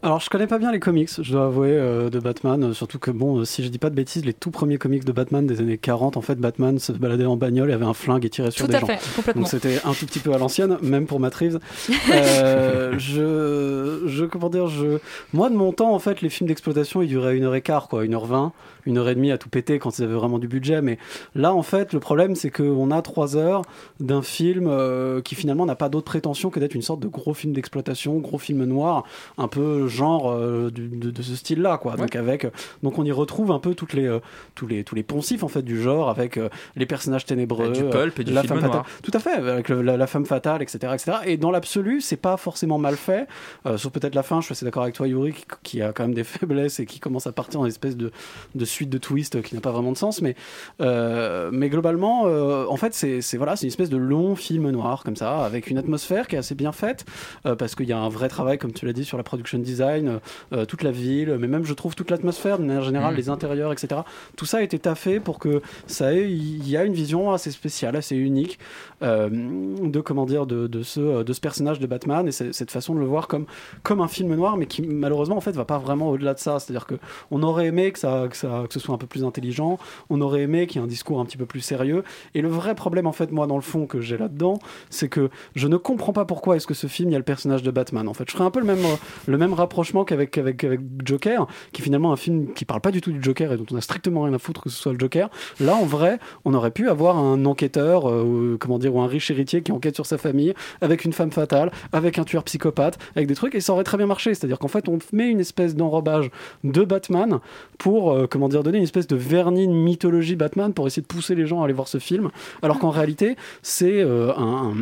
Alors, 0.02 0.20
je 0.20 0.28
connais 0.28 0.46
pas 0.46 0.58
bien 0.58 0.70
les 0.70 0.78
comics, 0.78 1.08
je 1.20 1.32
dois 1.32 1.46
avouer, 1.46 1.70
euh, 1.72 2.10
de 2.10 2.20
Batman. 2.20 2.62
euh, 2.62 2.72
surtout 2.74 2.98
que, 2.98 3.10
bon, 3.10 3.38
euh, 3.38 3.44
si 3.44 3.64
je 3.64 3.68
dis 3.68 3.78
pas 3.78 3.88
de 3.88 3.94
bêtises, 3.94 4.24
les 4.26 4.34
tout 4.34 4.50
premiers 4.50 4.76
comics 4.76 5.04
de 5.04 5.10
Batman 5.10 5.46
des 5.46 5.58
années 5.60 5.78
40, 5.78 6.18
en 6.18 6.20
fait, 6.20 6.36
Batman 6.36 6.78
se 6.78 6.92
baladait 6.92 7.24
en 7.24 7.36
bagnole 7.36 7.70
et 7.70 7.72
avait 7.72 7.86
un 7.86 7.94
flingue 7.94 8.24
et 8.24 8.28
tirait 8.28 8.50
sur 8.50 8.66
Tout 8.66 8.70
des 8.70 8.76
à 8.76 8.80
gens. 8.80 8.86
fait, 8.86 8.98
complètement. 9.16 9.42
Donc, 9.42 9.50
c'était 9.50 9.80
un 9.84 9.94
tout 9.94 10.04
petit 10.04 10.18
peu 10.20 10.34
à 10.34 10.38
l'ancienne, 10.38 10.76
même 10.82 11.06
pour 11.06 11.18
Matt 11.18 11.34
Reeves. 11.34 11.58
Euh, 12.12 12.92
je, 12.98 14.02
je, 14.06 14.24
comment 14.26 14.48
dire, 14.50 14.68
je, 14.68 14.98
moi, 15.32 15.48
de 15.50 15.54
mon 15.56 15.72
temps, 15.72 15.92
en 15.94 15.98
fait, 15.98 16.20
les 16.20 16.28
films 16.28 16.48
d'exploitation, 16.48 17.02
ils 17.02 17.08
duraient 17.08 17.36
une 17.36 17.44
heure 17.44 17.54
et 17.54 17.62
quart, 17.62 17.88
quoi, 17.88 18.04
une 18.04 18.14
heure 18.14 18.26
vingt, 18.26 18.52
une 18.86 18.98
heure 18.98 19.08
et 19.08 19.14
demie 19.14 19.30
à 19.32 19.38
tout 19.38 19.48
péter 19.48 19.78
quand 19.78 19.98
ils 19.98 20.04
avaient 20.04 20.14
vraiment 20.14 20.38
du 20.38 20.48
budget. 20.48 20.80
Mais 20.80 20.98
là, 21.34 21.52
en 21.54 21.62
fait, 21.62 21.92
le 21.92 22.00
problème, 22.00 22.34
c'est 22.34 22.50
qu'on 22.50 22.90
a 22.90 23.02
trois 23.02 23.36
heures 23.36 23.62
d'un 24.00 24.22
film 24.22 24.66
euh, 24.68 25.20
qui 25.20 25.34
finalement 25.34 25.66
n'a 25.66 25.74
pas 25.74 25.88
d'autre 25.88 26.06
prétention 26.06 26.50
que 26.50 26.60
d'être 26.60 26.74
une 26.74 26.82
sorte 26.82 27.00
de 27.00 27.08
gros 27.08 27.34
film 27.34 27.52
d'exploitation, 27.52 28.16
gros 28.18 28.38
film 28.38 28.64
noir, 28.64 29.04
un 29.38 29.48
peu 29.48 29.86
genre 29.88 30.30
euh, 30.30 30.70
du- 30.70 30.88
de, 30.88 31.10
de 31.10 31.22
ce 31.22 31.34
style-là, 31.36 31.78
quoi. 31.78 31.96
Donc 31.96 32.14
avec, 32.16 32.46
donc 32.82 32.98
on 32.98 33.04
y 33.04 33.12
retrouve 33.12 33.50
un 33.50 33.58
peu 33.58 33.74
toutes 33.74 33.92
les, 33.92 34.06
euh, 34.06 34.20
tous 34.54 34.66
les, 34.66 34.84
tous 34.84 34.94
les 34.94 35.02
poncifs 35.02 35.42
en 35.42 35.48
fait 35.48 35.62
du 35.62 35.80
genre, 35.82 36.08
avec 36.08 36.36
euh, 36.36 36.48
les 36.76 36.86
personnages 36.86 37.24
ténébreux, 37.26 37.70
Du 37.72 37.84
pulp 37.84 38.18
et 38.20 38.24
du 38.24 38.32
la 38.32 38.42
film 38.42 38.54
femme 38.60 38.64
noir. 38.70 38.84
fatale. 38.86 39.00
Tout 39.02 39.10
à 39.14 39.18
fait, 39.18 39.32
avec 39.50 39.68
le- 39.68 39.82
la, 39.82 39.96
la 39.96 40.06
femme 40.06 40.24
fatale, 40.26 40.62
etc., 40.62 40.92
etc. 40.94 41.12
Et 41.26 41.36
dans 41.36 41.50
l'absolu, 41.50 42.00
c'est 42.00 42.16
pas 42.16 42.36
forcément 42.36 42.78
mal 42.78 42.96
fait, 42.96 43.26
euh, 43.66 43.76
sauf 43.76 43.92
peut-être 43.92 44.14
la 44.14 44.22
fin. 44.22 44.40
Je 44.40 44.46
suis 44.46 44.52
assez 44.52 44.64
d'accord 44.64 44.82
avec 44.84 44.94
toi, 44.94 45.08
Yuri, 45.08 45.32
qui, 45.32 45.44
qui 45.62 45.82
a 45.82 45.92
quand 45.92 46.04
même 46.04 46.14
des 46.14 46.24
faiblesses 46.24 46.80
et 46.80 46.86
qui 46.86 47.00
commence 47.00 47.26
à 47.26 47.32
partir 47.32 47.60
en 47.60 47.66
espèce 47.66 47.96
de, 47.96 48.10
de 48.54 48.64
suite 48.76 48.90
de 48.90 48.98
twist 48.98 49.42
qui 49.42 49.54
n'a 49.54 49.60
pas 49.60 49.72
vraiment 49.72 49.92
de 49.92 49.96
sens. 49.96 50.22
Mais, 50.22 50.34
euh, 50.80 51.50
mais 51.52 51.68
globalement, 51.68 52.24
euh, 52.26 52.66
en 52.68 52.76
fait, 52.76 52.94
c'est 52.94 53.36
voilà, 53.36 53.56
c'est 53.56 53.66
une 53.66 53.70
espèce 53.70 53.90
de 53.90 53.96
long 53.96 54.36
film 54.36 54.70
noir 54.70 55.02
comme 55.04 55.16
ça, 55.16 55.44
avec 55.44 55.68
une 55.68 55.78
atmosphère 55.78 56.28
qui 56.28 56.36
est 56.36 56.38
assez 56.38 56.54
bien 56.54 56.72
faite, 56.72 57.04
euh, 57.46 57.56
parce 57.56 57.74
qu'il 57.74 57.86
y 57.86 57.92
a 57.92 57.98
un 57.98 58.08
vrai 58.08 58.28
travail, 58.28 58.58
comme 58.58 58.72
tu 58.72 58.86
l'as 58.86 58.92
dit, 58.92 59.04
sur 59.04 59.16
la 59.16 59.22
production 59.24 59.58
design, 59.58 60.20
toute 60.68 60.82
la 60.82 60.90
ville, 60.90 61.36
mais 61.38 61.48
même 61.48 61.64
je 61.64 61.74
trouve 61.74 61.94
toute 61.94 62.10
l'atmosphère 62.10 62.58
d'une 62.58 62.66
manière 62.68 62.82
générale, 62.82 63.14
Mm. 63.14 63.16
les 63.16 63.28
intérieurs, 63.28 63.72
etc. 63.72 64.02
Tout 64.36 64.46
ça 64.46 64.58
a 64.58 64.62
été 64.62 64.78
taffé 64.78 65.20
pour 65.20 65.38
que 65.38 65.62
ça 65.86 66.12
ait, 66.14 66.30
il 66.30 66.68
y 66.68 66.76
a 66.76 66.84
une 66.84 66.92
vision 66.92 67.32
assez 67.32 67.50
spéciale, 67.50 67.96
assez 67.96 68.16
unique 68.16 68.58
de 69.00 70.00
comment 70.00 70.26
dire, 70.26 70.46
de, 70.46 70.66
de 70.66 70.82
ce 70.82 71.22
de 71.22 71.32
ce 71.32 71.40
personnage 71.40 71.78
de 71.80 71.86
Batman 71.86 72.28
et 72.28 72.32
cette 72.32 72.70
façon 72.70 72.94
de 72.94 73.00
le 73.00 73.06
voir 73.06 73.28
comme 73.28 73.46
comme 73.82 74.00
un 74.00 74.08
film 74.08 74.34
noir, 74.34 74.56
mais 74.56 74.66
qui 74.66 74.82
malheureusement 74.82 75.36
en 75.36 75.40
fait 75.40 75.52
va 75.52 75.64
pas 75.64 75.78
vraiment 75.78 76.10
au-delà 76.10 76.34
de 76.34 76.38
ça. 76.38 76.58
C'est-à-dire 76.58 76.86
que 76.86 76.96
on 77.30 77.42
aurait 77.42 77.66
aimé 77.66 77.92
que 77.92 77.98
ça, 77.98 78.26
que 78.30 78.36
ça 78.36 78.65
que 78.66 78.74
ce 78.74 78.80
soit 78.80 78.94
un 78.94 78.98
peu 78.98 79.06
plus 79.06 79.24
intelligent, 79.24 79.78
on 80.10 80.20
aurait 80.20 80.42
aimé 80.42 80.66
qu'il 80.66 80.80
y 80.80 80.84
ait 80.84 80.84
un 80.84 80.88
discours 80.88 81.20
un 81.20 81.24
petit 81.24 81.36
peu 81.36 81.46
plus 81.46 81.60
sérieux. 81.60 82.04
Et 82.34 82.42
le 82.42 82.48
vrai 82.48 82.74
problème 82.74 83.06
en 83.06 83.12
fait 83.12 83.32
moi 83.32 83.46
dans 83.46 83.56
le 83.56 83.62
fond 83.62 83.86
que 83.86 84.00
j'ai 84.00 84.16
là-dedans, 84.16 84.58
c'est 84.90 85.08
que 85.08 85.30
je 85.54 85.68
ne 85.68 85.76
comprends 85.76 86.12
pas 86.12 86.24
pourquoi 86.24 86.56
est-ce 86.56 86.66
que 86.66 86.74
ce 86.74 86.86
film 86.86 87.10
il 87.10 87.12
y 87.12 87.16
a 87.16 87.18
le 87.18 87.24
personnage 87.24 87.62
de 87.62 87.70
Batman. 87.70 88.08
En 88.08 88.14
fait, 88.14 88.24
je 88.28 88.32
ferais 88.32 88.44
un 88.44 88.50
peu 88.50 88.60
le 88.60 88.66
même 88.66 88.84
le 89.26 89.38
même 89.38 89.52
rapprochement 89.52 90.04
qu'avec 90.04 90.36
avec 90.38 90.66
Joker, 91.04 91.46
qui 91.72 91.82
est 91.82 91.84
finalement 91.84 92.12
un 92.12 92.16
film 92.16 92.52
qui 92.54 92.64
parle 92.64 92.80
pas 92.80 92.90
du 92.90 93.00
tout 93.00 93.12
du 93.12 93.22
Joker 93.22 93.52
et 93.52 93.56
dont 93.56 93.66
on 93.70 93.76
a 93.76 93.80
strictement 93.80 94.22
rien 94.22 94.34
à 94.34 94.38
foutre 94.38 94.62
que 94.62 94.70
ce 94.70 94.76
soit 94.76 94.92
le 94.92 94.98
Joker. 94.98 95.30
Là, 95.60 95.74
en 95.74 95.84
vrai, 95.84 96.18
on 96.44 96.54
aurait 96.54 96.70
pu 96.70 96.88
avoir 96.88 97.18
un 97.18 97.44
enquêteur, 97.44 98.10
euh, 98.10 98.56
comment 98.60 98.78
dire, 98.78 98.94
ou 98.94 99.00
un 99.00 99.06
riche 99.06 99.30
héritier 99.30 99.62
qui 99.62 99.72
enquête 99.72 99.94
sur 99.94 100.06
sa 100.06 100.18
famille, 100.18 100.54
avec 100.80 101.04
une 101.04 101.12
femme 101.12 101.30
fatale, 101.30 101.70
avec 101.92 102.18
un 102.18 102.24
tueur 102.24 102.44
psychopathe, 102.44 102.98
avec 103.14 103.28
des 103.28 103.34
trucs, 103.34 103.54
et 103.54 103.60
ça 103.60 103.72
aurait 103.72 103.84
très 103.84 103.96
bien 103.96 104.06
marché. 104.06 104.34
C'est-à-dire 104.34 104.58
qu'en 104.58 104.68
fait, 104.68 104.88
on 104.88 104.98
met 105.12 105.28
une 105.28 105.40
espèce 105.40 105.74
d'enrobage 105.74 106.30
de 106.64 106.82
Batman 106.84 107.40
pour, 107.78 108.12
euh, 108.12 108.26
comment 108.28 108.48
dire, 108.48 108.55
donner 108.62 108.78
une 108.78 108.84
espèce 108.84 109.06
de 109.06 109.16
vernis 109.16 109.66
de 109.66 109.72
mythologie 109.72 110.36
Batman 110.36 110.72
pour 110.72 110.86
essayer 110.86 111.02
de 111.02 111.06
pousser 111.06 111.34
les 111.34 111.46
gens 111.46 111.60
à 111.62 111.64
aller 111.64 111.72
voir 111.74 111.88
ce 111.88 111.98
film, 111.98 112.30
alors 112.62 112.78
qu'en 112.78 112.90
réalité, 112.90 113.36
c'est 113.62 114.02
euh, 114.02 114.32
un- 114.36 114.72
un 114.72 114.74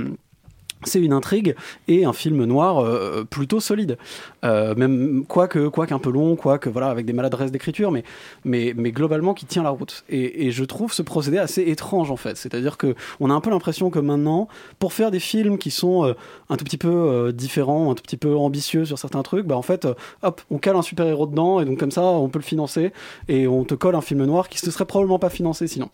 c'est 0.85 1.01
une 1.01 1.13
intrigue 1.13 1.55
et 1.89 2.05
un 2.05 2.13
film 2.13 2.45
noir 2.45 2.79
euh, 2.79 3.25
plutôt 3.29 3.61
solide. 3.61 3.99
Euh, 4.45 4.75
même 4.75 5.25
quoique 5.27 5.69
quoi 5.69 5.87
qu'un 5.87 5.99
peu 5.99 6.11
long, 6.11 6.37
quoique 6.37 6.69
voilà 6.69 6.89
avec 6.89 7.07
des 7.07 7.13
maladresses 7.13 7.51
d'écriture, 7.51 7.91
mais 7.91 8.05
mais 8.45 8.75
mais 8.77 8.93
globalement 8.93 9.35
qui 9.35 9.47
tient 9.47 9.63
la 9.63 9.71
route. 9.71 10.05
Et, 10.09 10.51
je 10.51 10.65
trouve 10.65 10.93
ce 10.93 11.03
procédé 11.03 11.39
assez 11.39 11.63
étrange 11.63 12.11
en 12.11 12.17
fait. 12.17 12.37
C'est-à-dire 12.37 12.77
que 12.77 12.95
on 13.19 13.31
a 13.31 13.35
un 13.35 13.41
peu 13.41 13.51
l'impression 13.51 13.91
que 13.91 13.99
maintenant, 13.99 14.49
pour 14.79 14.93
faire 14.93 15.11
des 15.11 15.19
films 15.19 15.59
qui 15.59 15.71
sont 15.71 16.05
euh, 16.05 16.15
un 16.51 16.57
tout 16.57 16.65
petit 16.65 16.77
peu 16.77 16.89
euh, 16.89 17.33
différents, 17.33 17.91
un 17.91 17.95
tout 17.95 18.03
petit 18.03 18.19
peu 18.19 18.37
ambitieux 18.37 18.85
sur 18.85 18.99
certains 18.99 19.23
trucs, 19.23 19.47
bah 19.47 19.57
en 19.57 19.63
fait, 19.63 19.89
hop, 20.23 20.43
on 20.51 20.59
cale 20.59 20.77
un 20.77 20.83
super 20.83 21.07
héros 21.07 21.27
dedans 21.27 21.61
et 21.61 21.65
donc 21.65 21.79
comme 21.79 21.91
ça, 21.91 22.03
on 22.03 22.29
peut 22.29 22.39
le 22.39 22.45
financer 22.45 22.93
et 23.29 23.49
on 23.49 23.65
te 23.65 23.75
colle 23.75 23.95
un 23.95 24.01
film 24.01 24.25
noir 24.25 24.49
qui 24.49 24.65
ne 24.65 24.71
serait 24.71 24.85
probablement 24.85 25.19
pas 25.19 25.31
financé 25.31 25.67
sinon. 25.67 25.89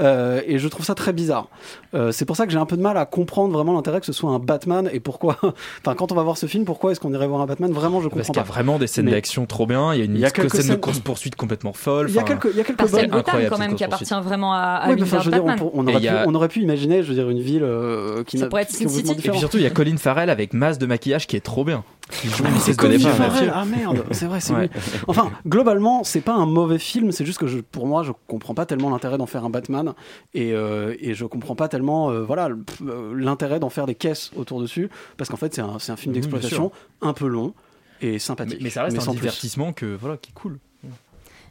Et 0.00 0.58
je 0.58 0.68
trouve 0.68 0.86
ça 0.86 0.94
très 0.94 1.12
bizarre. 1.12 1.48
C'est 2.12 2.24
pour 2.24 2.36
ça 2.36 2.46
que 2.46 2.52
j'ai 2.52 2.58
un 2.58 2.66
peu 2.66 2.76
de 2.76 2.82
mal 2.82 2.96
à 2.96 3.06
comprendre 3.06 3.52
vraiment 3.52 3.74
l'intérêt 3.74 4.00
que 4.00 4.06
ce 4.06 4.12
soit 4.12 4.27
un 4.34 4.38
Batman 4.38 4.88
et 4.92 5.00
pourquoi. 5.00 5.36
enfin, 5.42 5.94
quand 5.94 6.12
on 6.12 6.14
va 6.14 6.22
voir 6.22 6.36
ce 6.38 6.46
film, 6.46 6.64
pourquoi 6.64 6.92
est-ce 6.92 7.00
qu'on 7.00 7.12
irait 7.12 7.26
voir 7.26 7.40
un 7.40 7.46
Batman? 7.46 7.72
Vraiment, 7.72 8.00
je 8.00 8.04
comprends 8.08 8.18
Parce 8.18 8.28
qu'il 8.28 8.36
y 8.36 8.40
a 8.40 8.42
pas. 8.44 8.48
vraiment 8.52 8.78
des 8.78 8.86
scènes 8.86 9.06
Mais- 9.06 9.10
d'action 9.12 9.46
trop 9.46 9.66
bien. 9.66 9.94
Il 9.94 9.98
y 9.98 10.02
a 10.02 10.04
une 10.04 10.14
Il 10.14 10.20
y 10.20 10.24
a 10.24 10.28
scène 10.28 10.36
quelques 10.44 10.56
de 10.56 10.62
scènes- 10.62 10.80
course-poursuite 10.80 11.36
complètement 11.36 11.72
folle. 11.72 12.06
Il 12.08 12.14
y 12.14 12.18
a 12.18 12.22
quelques, 12.22 12.48
il 12.52 12.56
y 12.56 12.60
a 12.60 12.64
quelques 12.64 12.78
Parce 12.78 12.90
qu'il 12.90 13.00
y 13.00 13.04
a 13.04 13.06
bonnes. 13.08 13.20
Gotham 13.22 13.40
quand 13.48 13.58
même 13.58 13.74
qui 13.74 13.84
appartient 13.84 14.14
vraiment 14.22 14.52
à, 14.54 14.58
à 14.58 14.82
Oui, 14.88 14.90
mais 14.90 14.96
l'univers 14.96 15.20
enfin, 15.20 15.24
je 15.24 15.30
de 15.30 15.36
veux 15.36 15.42
dire, 15.56 15.70
on, 15.74 15.86
aurait 15.86 16.06
a- 16.08 16.22
pu, 16.24 16.28
on 16.28 16.34
aurait 16.34 16.48
pu 16.48 16.60
imaginer, 16.60 17.02
je 17.02 17.08
veux 17.08 17.14
dire, 17.14 17.28
une 17.30 17.40
ville 17.40 17.62
euh, 17.62 18.24
qui 18.24 18.38
Ça 18.38 18.46
pourrait 18.48 18.62
être 18.62 18.70
Sin 18.70 18.88
City. 18.88 19.12
Et 19.12 19.30
puis 19.30 19.38
surtout, 19.38 19.56
il 19.58 19.62
y 19.62 19.66
a 19.66 19.70
Colin 19.70 19.96
Farrell 19.96 20.30
avec 20.30 20.52
masse 20.52 20.78
de 20.78 20.86
maquillage 20.86 21.26
qui 21.26 21.36
est 21.36 21.40
trop 21.40 21.64
bien. 21.64 21.84
Colin 22.76 22.96
débat, 22.96 23.12
Farrell, 23.12 23.46
là. 23.46 23.52
ah 23.56 23.64
merde, 23.64 24.04
c'est 24.12 24.26
vrai, 24.26 24.40
c'est 24.40 24.54
Ouais. 24.54 24.70
Enfin, 25.06 25.30
globalement, 25.46 26.04
c'est 26.04 26.20
pas 26.20 26.34
un 26.34 26.46
mauvais 26.46 26.78
film, 26.78 27.12
c'est 27.12 27.24
juste 27.24 27.38
que 27.38 27.46
je, 27.46 27.58
pour 27.58 27.86
moi, 27.86 28.02
je 28.02 28.12
comprends 28.26 28.54
pas 28.54 28.66
tellement 28.66 28.90
l'intérêt 28.90 29.18
d'en 29.18 29.26
faire 29.26 29.44
un 29.44 29.50
Batman 29.50 29.94
et, 30.34 30.52
euh, 30.52 30.94
et 31.00 31.14
je 31.14 31.24
comprends 31.26 31.54
pas 31.54 31.68
tellement, 31.68 32.10
euh, 32.10 32.22
voilà, 32.22 32.48
euh, 32.82 33.14
l'intérêt 33.14 33.60
d'en 33.60 33.70
faire 33.70 33.86
des 33.86 33.94
caisses 33.94 34.30
autour 34.36 34.60
dessus 34.60 34.88
parce 35.16 35.28
qu'en 35.30 35.36
fait, 35.36 35.54
c'est 35.54 35.60
un, 35.60 35.78
c'est 35.78 35.92
un 35.92 35.96
film 35.96 36.14
d'exploitation 36.14 36.72
un 37.02 37.12
peu 37.12 37.26
long 37.26 37.54
et 38.00 38.12
Mais, 38.12 38.18
sympathique. 38.18 38.60
mais 38.62 38.70
ça 38.70 38.84
reste 38.84 39.06
un 39.06 39.12
divertissement 39.12 39.72
que, 39.72 39.86
voilà, 39.86 40.16
qui 40.16 40.30
est 40.30 40.34
cool. 40.34 40.58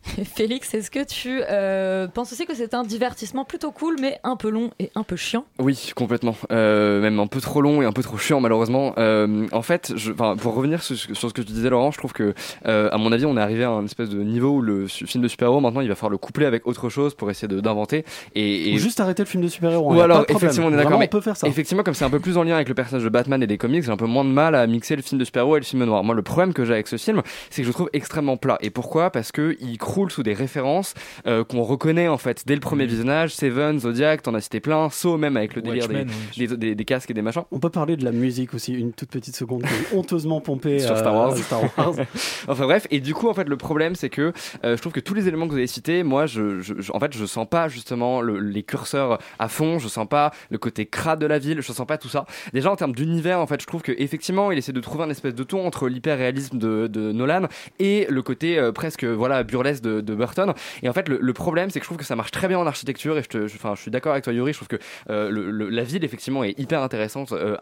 Félix, 0.36 0.74
est-ce 0.74 0.90
que 0.90 1.04
tu 1.04 1.42
euh, 1.50 2.08
penses 2.08 2.32
aussi 2.34 2.46
que 2.46 2.56
c'est 2.56 2.74
un 2.74 2.84
divertissement 2.84 3.46
plutôt 3.46 3.72
cool, 3.72 3.98
mais 4.02 4.20
un 4.24 4.36
peu 4.36 4.50
long 4.50 4.72
et 4.80 4.90
un 4.96 5.04
peu 5.04 5.16
chiant? 5.16 5.46
Oui, 5.60 5.92
complètement. 5.96 6.36
Euh, 6.52 7.02
même 7.02 7.20
un 7.20 7.28
peu 7.28 7.40
trop 7.42 7.62
long 7.62 7.82
et 7.82 7.86
un 7.86 7.92
peu 7.92 8.02
trop 8.04 8.18
chiant, 8.18 8.40
malheureusement. 8.40 8.94
Euh, 8.98 9.48
en 9.52 9.62
fait, 9.62 9.94
je, 9.96 10.12
pour 10.12 10.56
revenir 10.56 10.82
sur, 10.82 10.96
sur 10.98 11.30
ce 11.30 11.34
que 11.34 11.42
tu 11.42 11.52
disais, 11.52 11.70
Laurent, 11.70 11.92
je 11.92 11.98
trouve 11.98 12.14
que, 12.14 12.34
euh, 12.66 12.90
à 12.92 12.98
mon 12.98 13.12
avis, 13.12 13.26
on 13.26 13.38
est 13.38 13.42
arrivé 13.42 13.64
à 13.64 13.70
un 13.70 13.86
espèce 13.86 14.10
de 14.10 14.22
niveau 14.24 14.50
où 14.58 14.62
le 14.62 14.88
film 14.88 15.24
de 15.24 15.28
super-héros, 15.28 15.60
maintenant, 15.60 15.82
il 15.82 15.90
va 15.90 15.96
falloir 15.96 16.12
le 16.12 16.18
coupler 16.18 16.46
avec 16.46 16.66
autre 16.68 16.90
chose 16.90 17.14
pour 17.14 17.30
essayer 17.30 17.48
de- 17.48 17.60
d'inventer. 17.60 18.04
Et, 18.36 18.72
et 18.72 18.76
Ou 18.76 18.78
juste 18.80 19.00
arrêter 19.00 19.24
le 19.24 19.28
film 19.28 19.44
de 19.44 19.50
super-héros. 19.50 19.92
Ou 19.92 19.96
y 19.98 20.02
a 20.02 20.04
alors, 20.06 20.18
pas 20.18 20.22
de 20.22 20.26
problème. 20.28 20.48
effectivement, 20.50 20.68
on 20.68 20.74
est 20.74 20.84
d'accord. 20.84 21.00
Mais 21.00 21.06
on 21.06 21.10
peut 21.10 21.22
faire 21.22 21.38
ça. 21.38 21.48
Effectivement, 21.48 21.84
comme 21.84 21.94
c'est 21.94 22.06
un 22.06 22.10
peu 22.10 22.20
plus 22.20 22.38
en 22.38 22.44
lien 22.44 22.56
avec 22.56 22.70
le 22.70 22.76
personnage 22.76 23.04
de 23.04 23.10
Batman 23.10 23.42
et 23.44 23.48
des 23.48 23.58
comics, 23.58 23.84
j'ai 23.84 23.92
un 23.92 23.98
peu 23.98 24.06
moins 24.06 24.24
de 24.26 24.30
mal 24.30 24.56
à 24.56 24.66
mixer 24.68 24.96
le 24.96 25.02
film 25.02 25.20
de 25.20 25.26
super-héros 25.26 25.58
et 25.58 25.60
le 25.60 25.66
film 25.66 25.84
noir. 25.84 26.04
Moi, 26.04 26.16
le 26.16 26.22
problème 26.24 26.54
que 26.54 26.66
j'ai 26.66 26.74
avec 26.74 26.88
ce 26.88 26.96
film, 26.98 27.22
c'est 27.50 27.62
que 27.62 27.64
je 27.64 27.70
le 27.70 27.74
trouve 27.74 27.90
extrêmement 27.94 28.38
plat. 28.38 28.58
Et 28.62 28.70
pourquoi? 28.70 29.10
Parce 29.12 29.32
que 29.32 29.56
il 29.60 29.78
croule 29.98 30.12
sous 30.12 30.22
des 30.22 30.34
références 30.36 30.94
euh, 31.25 31.44
qu'on 31.44 31.63
reconnaît 31.63 32.08
en 32.08 32.20
fait 32.20 32.44
dès 32.46 32.54
le 32.54 32.60
premier 32.60 32.86
visionnage. 32.86 33.34
Seven, 33.34 33.80
Zodiac, 33.80 34.22
t'en 34.22 34.36
as 34.36 34.42
cité 34.42 34.60
plein. 34.60 34.92
Saw 34.92 35.18
même 35.18 35.36
avec 35.38 35.56
le 35.56 35.63
délire 35.63 35.88
des, 35.88 35.96
Watchmen, 35.96 36.16
oui. 36.38 36.48
des, 36.48 36.56
des- 36.58 36.75
des 36.75 36.86
casques 36.86 37.10
et 37.10 37.16
des 37.16 37.24
machins. 37.24 37.42
On 37.51 37.58
peut 37.60 37.72
parler 37.72 37.98
de 37.98 38.06
la 38.06 38.12
musique 38.12 38.54
aussi, 38.54 38.74
une 38.75 38.94
toute 38.94 39.10
petite 39.10 39.36
seconde, 39.36 39.63
honteusement 39.96 40.39
pompée 40.39 40.77
Sur 40.77 40.92
euh, 40.92 41.00
Star 41.00 41.16
Wars. 41.16 41.32
à 41.34 41.36
Star 41.38 41.62
Wars. 41.63 41.96
enfin 42.48 42.63
bref, 42.66 42.86
et 42.92 43.00
du 43.00 43.16
coup, 43.16 43.27
en 43.27 43.34
fait, 43.34 43.50
le 43.50 43.58
problème, 43.58 43.96
c'est 43.96 44.10
que 44.10 44.34
euh, 44.63 44.75
je 44.77 44.82
trouve 44.82 44.94
que 44.94 45.00
tous 45.00 45.16
les 45.16 45.27
éléments 45.27 45.48
que 45.48 45.51
vous 45.54 45.58
avez 45.58 45.66
cités, 45.66 46.04
moi, 46.04 46.27
je, 46.27 46.60
je- 46.62 46.75
je- 46.80 46.92
en 46.92 47.00
fait, 47.00 47.18
je 47.18 47.25
sens 47.25 47.48
pas 47.50 47.68
justement 47.68 48.22
le- 48.22 48.38
les 48.39 48.62
curseurs 48.62 49.18
à 49.39 49.48
fond, 49.48 49.80
je 49.80 49.88
sens 49.88 50.08
pas 50.08 50.32
le 50.51 50.60
côté 50.60 50.86
crade 50.86 51.20
de 51.20 51.25
la 51.25 51.39
ville, 51.39 51.62
je 51.62 51.72
sens 51.72 51.88
pas 51.88 51.98
tout 51.98 52.10
ça. 52.10 52.25
Déjà, 52.54 52.72
en 52.72 52.75
termes 52.75 52.94
d'univers, 52.94 53.39
en 53.39 53.48
fait, 53.48 53.60
je 53.62 53.66
trouve 53.66 53.82
que 53.82 53.94
effectivement, 53.98 54.51
il 54.51 54.60
essaie 54.60 54.74
de 54.74 54.80
trouver 54.82 55.06
un 55.06 55.10
espèce 55.10 55.34
de 55.34 55.44
ton 55.44 55.66
entre 55.66 55.88
l'hyper-réalisme 55.89 56.60
de, 56.60 56.86
de 56.86 57.12
Nolan 57.12 57.48
et 57.80 58.06
le 58.12 58.22
côté 58.22 58.60
euh, 58.60 58.72
presque 58.72 59.04
voilà 59.06 59.44
burlesque 59.44 59.77
de, 59.82 60.02
de 60.02 60.16
Burton. 60.16 60.54
Et 60.84 60.90
en 60.90 60.94
fait, 60.94 61.08
le, 61.10 61.18
le 61.22 61.34
problème, 61.34 61.70
c'est 61.70 61.80
que 61.80 61.84
je 61.84 61.88
trouve 61.88 61.98
que 61.98 62.06
ça 62.06 62.16
marche 62.16 62.32
très 62.32 62.48
bien 62.48 62.60
en 62.60 62.68
architecture, 62.68 63.18
et 63.18 63.24
je, 63.24 63.28
te- 63.30 63.48
je- 63.48 63.58
je 63.58 63.82
suis 63.82 63.92
d'accord 63.92 64.12
avec 64.14 64.24
toi, 64.24 64.34
Yuri. 64.34 64.54
Je 64.54 64.58
trouve 64.58 64.68
que 64.68 64.78
euh, 65.10 65.30
le- 65.30 65.50
le- 65.52 65.70
la 65.70 65.84
ville, 65.84 66.04
effectivement, 66.04 66.44
est 66.44 66.58
hyper 66.60 66.82
intéressante 66.82 67.32
euh, 67.32 67.56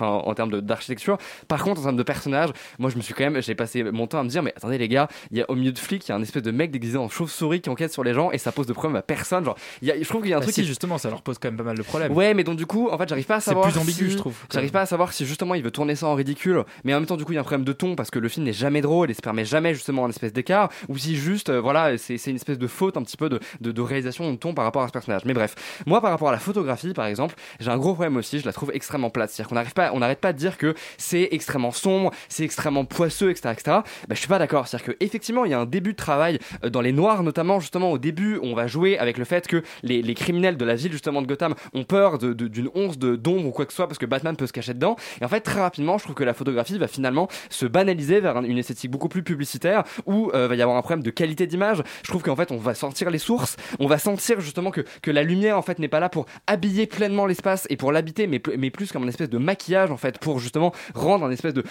en 0.00 0.34
termes 0.34 0.60
d'architecture. 0.60 1.18
Par 1.48 1.62
contre, 1.62 1.80
en 1.80 1.84
termes 1.84 1.96
de 1.96 2.02
personnages, 2.02 2.50
moi, 2.78 2.90
je 2.90 2.96
me 2.96 3.02
suis 3.02 3.14
quand 3.14 3.24
même, 3.24 3.42
j'ai 3.42 3.54
passé 3.54 3.82
mon 3.84 4.06
temps 4.06 4.18
à 4.20 4.22
me 4.24 4.28
dire, 4.28 4.42
mais 4.42 4.52
attendez 4.56 4.78
les 4.78 4.88
gars, 4.88 5.08
il 5.30 5.38
y 5.38 5.42
a 5.42 5.50
au 5.50 5.54
milieu 5.54 5.72
de 5.72 5.78
flics, 5.78 6.06
il 6.06 6.10
y 6.10 6.12
a 6.12 6.16
un 6.16 6.22
espèce 6.22 6.42
de 6.42 6.50
mec 6.50 6.70
déguisé 6.70 6.98
en 6.98 7.08
chauve-souris 7.08 7.60
qui 7.60 7.70
enquête 7.70 7.92
sur 7.92 8.04
les 8.04 8.14
gens 8.14 8.30
et 8.30 8.38
ça 8.38 8.52
pose 8.52 8.66
de 8.66 8.72
problème 8.72 8.96
à 8.96 9.02
personne. 9.02 9.44
Genre, 9.44 9.56
y 9.82 9.90
a- 9.90 9.98
je 10.00 10.08
trouve 10.08 10.22
qu'il 10.22 10.30
y 10.30 10.34
a 10.34 10.36
un 10.36 10.40
Bah 10.40 10.44
truc 10.46 10.54
si, 10.54 10.62
qui 10.62 10.66
justement, 10.66 10.98
ça 10.98 11.10
leur 11.10 11.22
pose 11.22 11.38
quand 11.38 11.48
même 11.48 11.56
pas 11.56 11.62
mal 11.64 11.76
de 11.76 11.82
problèmes. 11.82 12.12
Ouais, 12.12 12.34
mais 12.34 12.44
donc 12.44 12.56
du 12.56 12.66
coup, 12.66 12.88
en 12.90 12.98
fait, 12.98 13.08
j'arrive 13.08 13.26
pas 13.26 13.36
à 13.36 13.40
C'est 13.40 13.50
savoir. 13.50 13.68
plus 13.70 13.78
ambigu, 13.78 14.06
si- 14.06 14.10
je 14.12 14.16
trouve. 14.16 14.34
J'arrive 14.52 14.70
pas 14.70 14.82
à 14.82 14.86
savoir 14.86 15.12
si 15.12 15.26
justement 15.26 15.54
il 15.54 15.62
veut 15.62 15.70
tourner 15.70 15.94
ça 15.94 16.06
en 16.06 16.14
ridicule, 16.14 16.64
mais 16.84 16.94
en 16.94 17.00
même 17.00 17.06
temps, 17.06 17.16
du 17.16 17.24
coup, 17.24 17.32
il 17.32 17.36
y 17.36 17.38
a 17.38 17.40
un 17.40 17.44
problème 17.44 17.64
de 17.64 17.72
ton 17.72 17.94
parce 17.96 18.10
que 18.10 18.18
le 18.18 18.28
film 18.28 18.46
n'est 18.46 18.52
jamais 18.52 18.80
drôle 18.80 19.10
et 19.10 19.14
se 19.14 19.22
permet 19.22 19.44
jamais 19.44 19.74
justement 19.74 20.04
un 20.04 20.08
espèce 20.08 20.32
d'écart, 20.32 20.70
ou 20.88 20.96
si 20.98 21.16
juste, 21.16 21.50
euh, 21.50 21.59
voilà, 21.60 21.96
c'est 21.98 22.14
une 22.26 22.36
espèce 22.36 22.58
de 22.58 22.66
faute 22.66 22.96
un 22.96 23.02
petit 23.02 23.16
peu 23.16 23.28
de, 23.28 23.40
de, 23.60 23.72
de 23.72 23.80
réalisation 23.80 24.30
de 24.32 24.36
ton 24.36 24.54
par 24.54 24.64
rapport 24.64 24.82
à 24.82 24.88
ce 24.88 24.92
personnage. 24.92 25.22
Mais 25.24 25.34
bref, 25.34 25.54
moi, 25.86 26.00
par 26.00 26.10
rapport 26.10 26.28
à 26.28 26.32
la 26.32 26.38
photographie, 26.38 26.92
par 26.92 27.06
exemple, 27.06 27.34
j'ai 27.60 27.70
un 27.70 27.78
gros 27.78 27.94
problème 27.94 28.16
aussi. 28.16 28.38
Je 28.40 28.46
la 28.46 28.52
trouve 28.52 28.70
extrêmement 28.74 29.10
plate. 29.10 29.30
C'est-à-dire 29.30 29.48
qu'on 29.48 29.54
n'arrive 29.54 29.72
pas, 29.74 29.90
on 29.94 29.98
n'arrête 30.00 30.20
pas 30.20 30.32
de 30.32 30.38
dire 30.38 30.58
que 30.58 30.74
c'est 30.98 31.28
extrêmement 31.32 31.70
sombre, 31.72 32.10
c'est 32.28 32.44
extrêmement 32.44 32.84
poisseux, 32.84 33.30
etc., 33.30 33.50
etc. 33.52 33.62
Bah, 34.08 34.14
je 34.14 34.14
suis 34.18 34.28
pas 34.28 34.38
d'accord. 34.38 34.66
C'est-à-dire 34.68 34.94
que 34.94 35.04
effectivement, 35.04 35.44
il 35.44 35.50
y 35.50 35.54
a 35.54 35.60
un 35.60 35.66
début 35.66 35.92
de 35.92 35.96
travail 35.96 36.38
euh, 36.64 36.70
dans 36.70 36.80
les 36.80 36.92
noirs, 36.92 37.22
notamment 37.22 37.60
justement 37.60 37.90
au 37.92 37.98
début, 37.98 38.38
on 38.42 38.54
va 38.54 38.66
jouer 38.66 38.98
avec 38.98 39.18
le 39.18 39.24
fait 39.24 39.46
que 39.46 39.62
les, 39.82 40.02
les 40.02 40.14
criminels 40.14 40.56
de 40.56 40.64
la 40.64 40.74
ville 40.74 40.92
justement 40.92 41.22
de 41.22 41.26
Gotham 41.26 41.54
ont 41.74 41.84
peur 41.84 42.18
de- 42.18 42.32
de- 42.32 42.48
d'une 42.48 42.68
once 42.74 42.98
de 42.98 43.16
d'ombre 43.16 43.46
ou 43.46 43.50
quoi 43.50 43.66
que 43.66 43.72
ce 43.72 43.76
soit 43.76 43.86
parce 43.88 43.98
que 43.98 44.06
Batman 44.06 44.36
peut 44.36 44.46
se 44.46 44.52
cacher 44.52 44.74
dedans. 44.74 44.96
Et 45.20 45.24
en 45.24 45.28
fait, 45.28 45.40
très 45.40 45.60
rapidement, 45.60 45.98
je 45.98 46.04
trouve 46.04 46.14
que 46.16 46.24
la 46.24 46.34
photographie 46.34 46.78
va 46.78 46.86
finalement 46.88 47.28
se 47.48 47.66
banaliser 47.66 48.20
vers 48.20 48.36
un- 48.36 48.44
une 48.44 48.58
esthétique 48.58 48.90
beaucoup 48.90 49.08
plus 49.08 49.22
publicitaire 49.22 49.84
où 50.06 50.30
euh, 50.34 50.48
va 50.48 50.54
y 50.54 50.62
avoir 50.62 50.76
un 50.76 50.82
problème 50.82 51.02
de 51.02 51.10
qualité 51.10 51.46
Je 51.58 52.08
trouve 52.08 52.22
qu'en 52.22 52.36
fait, 52.36 52.52
on 52.52 52.56
va 52.56 52.74
sentir 52.74 53.10
les 53.10 53.18
sources, 53.18 53.56
on 53.78 53.86
va 53.86 53.98
sentir 53.98 54.40
justement 54.40 54.70
que, 54.70 54.82
la 55.10 55.22
lumière 55.22 55.58
en 55.58 55.62
fait 55.62 55.78
n'est 55.78 55.88
pas 55.88 56.00
là 56.00 56.08
pour 56.08 56.26
habiller 56.46 56.86
pleinement 56.86 57.26
l'espace 57.26 57.66
et 57.70 57.76
pour 57.76 57.90
l'habiter, 57.92 58.26
mais, 58.26 58.38
pl- 58.38 58.56
mais 58.58 58.70
plus 58.70 58.92
comme 58.92 59.02
une 59.02 59.08
espèce 59.08 59.30
de 59.30 59.38
maquillage 59.38 59.90
en 59.90 59.96
fait 59.96 60.18
pour 60.18 60.38
justement 60.38 60.72
rendre 60.94 61.26
un 61.26 61.30
espèce 61.30 61.54
de 61.54 61.64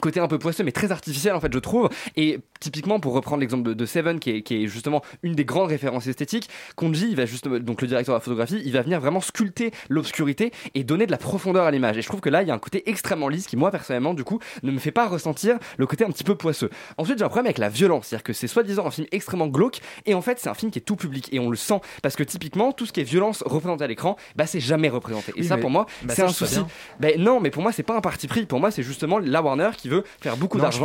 côté 0.00 0.20
un 0.20 0.28
peu 0.28 0.38
poisseux 0.38 0.64
mais 0.64 0.72
très 0.72 0.92
artificiel 0.92 1.34
en 1.34 1.40
fait 1.40 1.52
je 1.52 1.58
trouve. 1.58 1.88
Et 2.16 2.38
typiquement 2.60 3.00
pour 3.00 3.12
reprendre 3.14 3.40
l'exemple 3.40 3.62
de, 3.62 3.74
de 3.74 3.86
Seven 3.86 4.18
qui 4.20 4.30
est, 4.30 4.42
qui 4.42 4.64
est 4.64 4.66
justement 4.66 5.02
une 5.22 5.34
des 5.34 5.44
grandes 5.44 5.68
références 5.68 6.06
esthétiques 6.06 6.48
Konji 6.76 7.08
il 7.10 7.16
va 7.16 7.26
justement 7.26 7.58
donc 7.58 7.82
le 7.82 7.88
directeur 7.88 8.14
de 8.14 8.18
la 8.18 8.22
photographie 8.22 8.60
il 8.64 8.72
va 8.72 8.82
venir 8.82 9.00
vraiment 9.00 9.20
sculpter 9.20 9.72
l'obscurité 9.88 10.52
et 10.74 10.84
donner 10.84 11.06
de 11.06 11.10
la 11.10 11.18
profondeur 11.18 11.64
à 11.64 11.70
l'image. 11.70 11.98
Et 11.98 12.02
je 12.02 12.08
trouve 12.08 12.20
que 12.20 12.28
là 12.28 12.42
il 12.42 12.48
y 12.48 12.50
a 12.50 12.54
un 12.54 12.58
côté 12.58 12.88
extrêmement 12.88 13.28
lisse 13.28 13.46
qui 13.46 13.56
moi 13.56 13.70
personnellement 13.70 14.14
du 14.14 14.24
coup 14.24 14.38
ne 14.62 14.70
me 14.70 14.78
fait 14.78 14.92
pas 14.92 15.06
ressentir 15.08 15.58
le 15.76 15.86
côté 15.86 16.04
un 16.04 16.10
petit 16.10 16.24
peu 16.24 16.34
poisseux. 16.34 16.70
Ensuite 16.98 17.18
j'ai 17.18 17.24
un 17.24 17.28
problème 17.28 17.46
avec 17.46 17.58
la 17.58 17.68
violence. 17.68 18.06
C'est 18.08 18.16
à 18.16 18.18
dire 18.18 18.24
que 18.24 18.32
c'est 18.32 18.48
soi-disant 18.48 18.86
un 18.86 18.90
film 18.90 19.06
extrêmement 19.12 19.48
glauque 19.48 19.80
et 20.06 20.14
en 20.14 20.22
fait 20.22 20.38
c'est 20.38 20.48
un 20.48 20.54
film 20.54 20.70
qui 20.70 20.78
est 20.78 20.82
tout 20.82 20.96
public 20.96 21.28
et 21.32 21.38
on 21.38 21.50
le 21.50 21.56
sent. 21.56 21.80
Parce 22.02 22.16
que 22.16 22.22
typiquement 22.22 22.72
tout 22.72 22.86
ce 22.86 22.92
qui 22.92 23.00
est 23.00 23.04
violence 23.04 23.42
représenté 23.46 23.84
à 23.84 23.86
l'écran 23.86 24.16
bah 24.36 24.46
c'est 24.46 24.60
jamais 24.60 24.88
représenté. 24.88 25.32
Et 25.36 25.40
Oui, 25.40 25.46
ça 25.46 25.58
pour 25.58 25.70
moi 25.70 25.86
bah, 26.02 26.14
c'est 26.14 26.22
un 26.22 26.28
souci. 26.28 26.60
ben 26.98 27.20
non, 27.20 27.40
mais 27.40 27.50
pour 27.50 27.62
moi, 27.62 27.72
c'est 27.72 27.82
pas 27.82 27.96
un 27.96 28.00
parti 28.00 28.26
pris. 28.26 28.46
Pour 28.46 28.60
moi, 28.60 28.70
c'est 28.70 28.82
justement 28.82 29.18
la 29.18 29.42
Warner 29.42 29.70
qui 29.76 29.88
veut 29.90 30.04
faire 30.20 30.36
beaucoup 30.36 30.58
d'argent. 30.62 30.84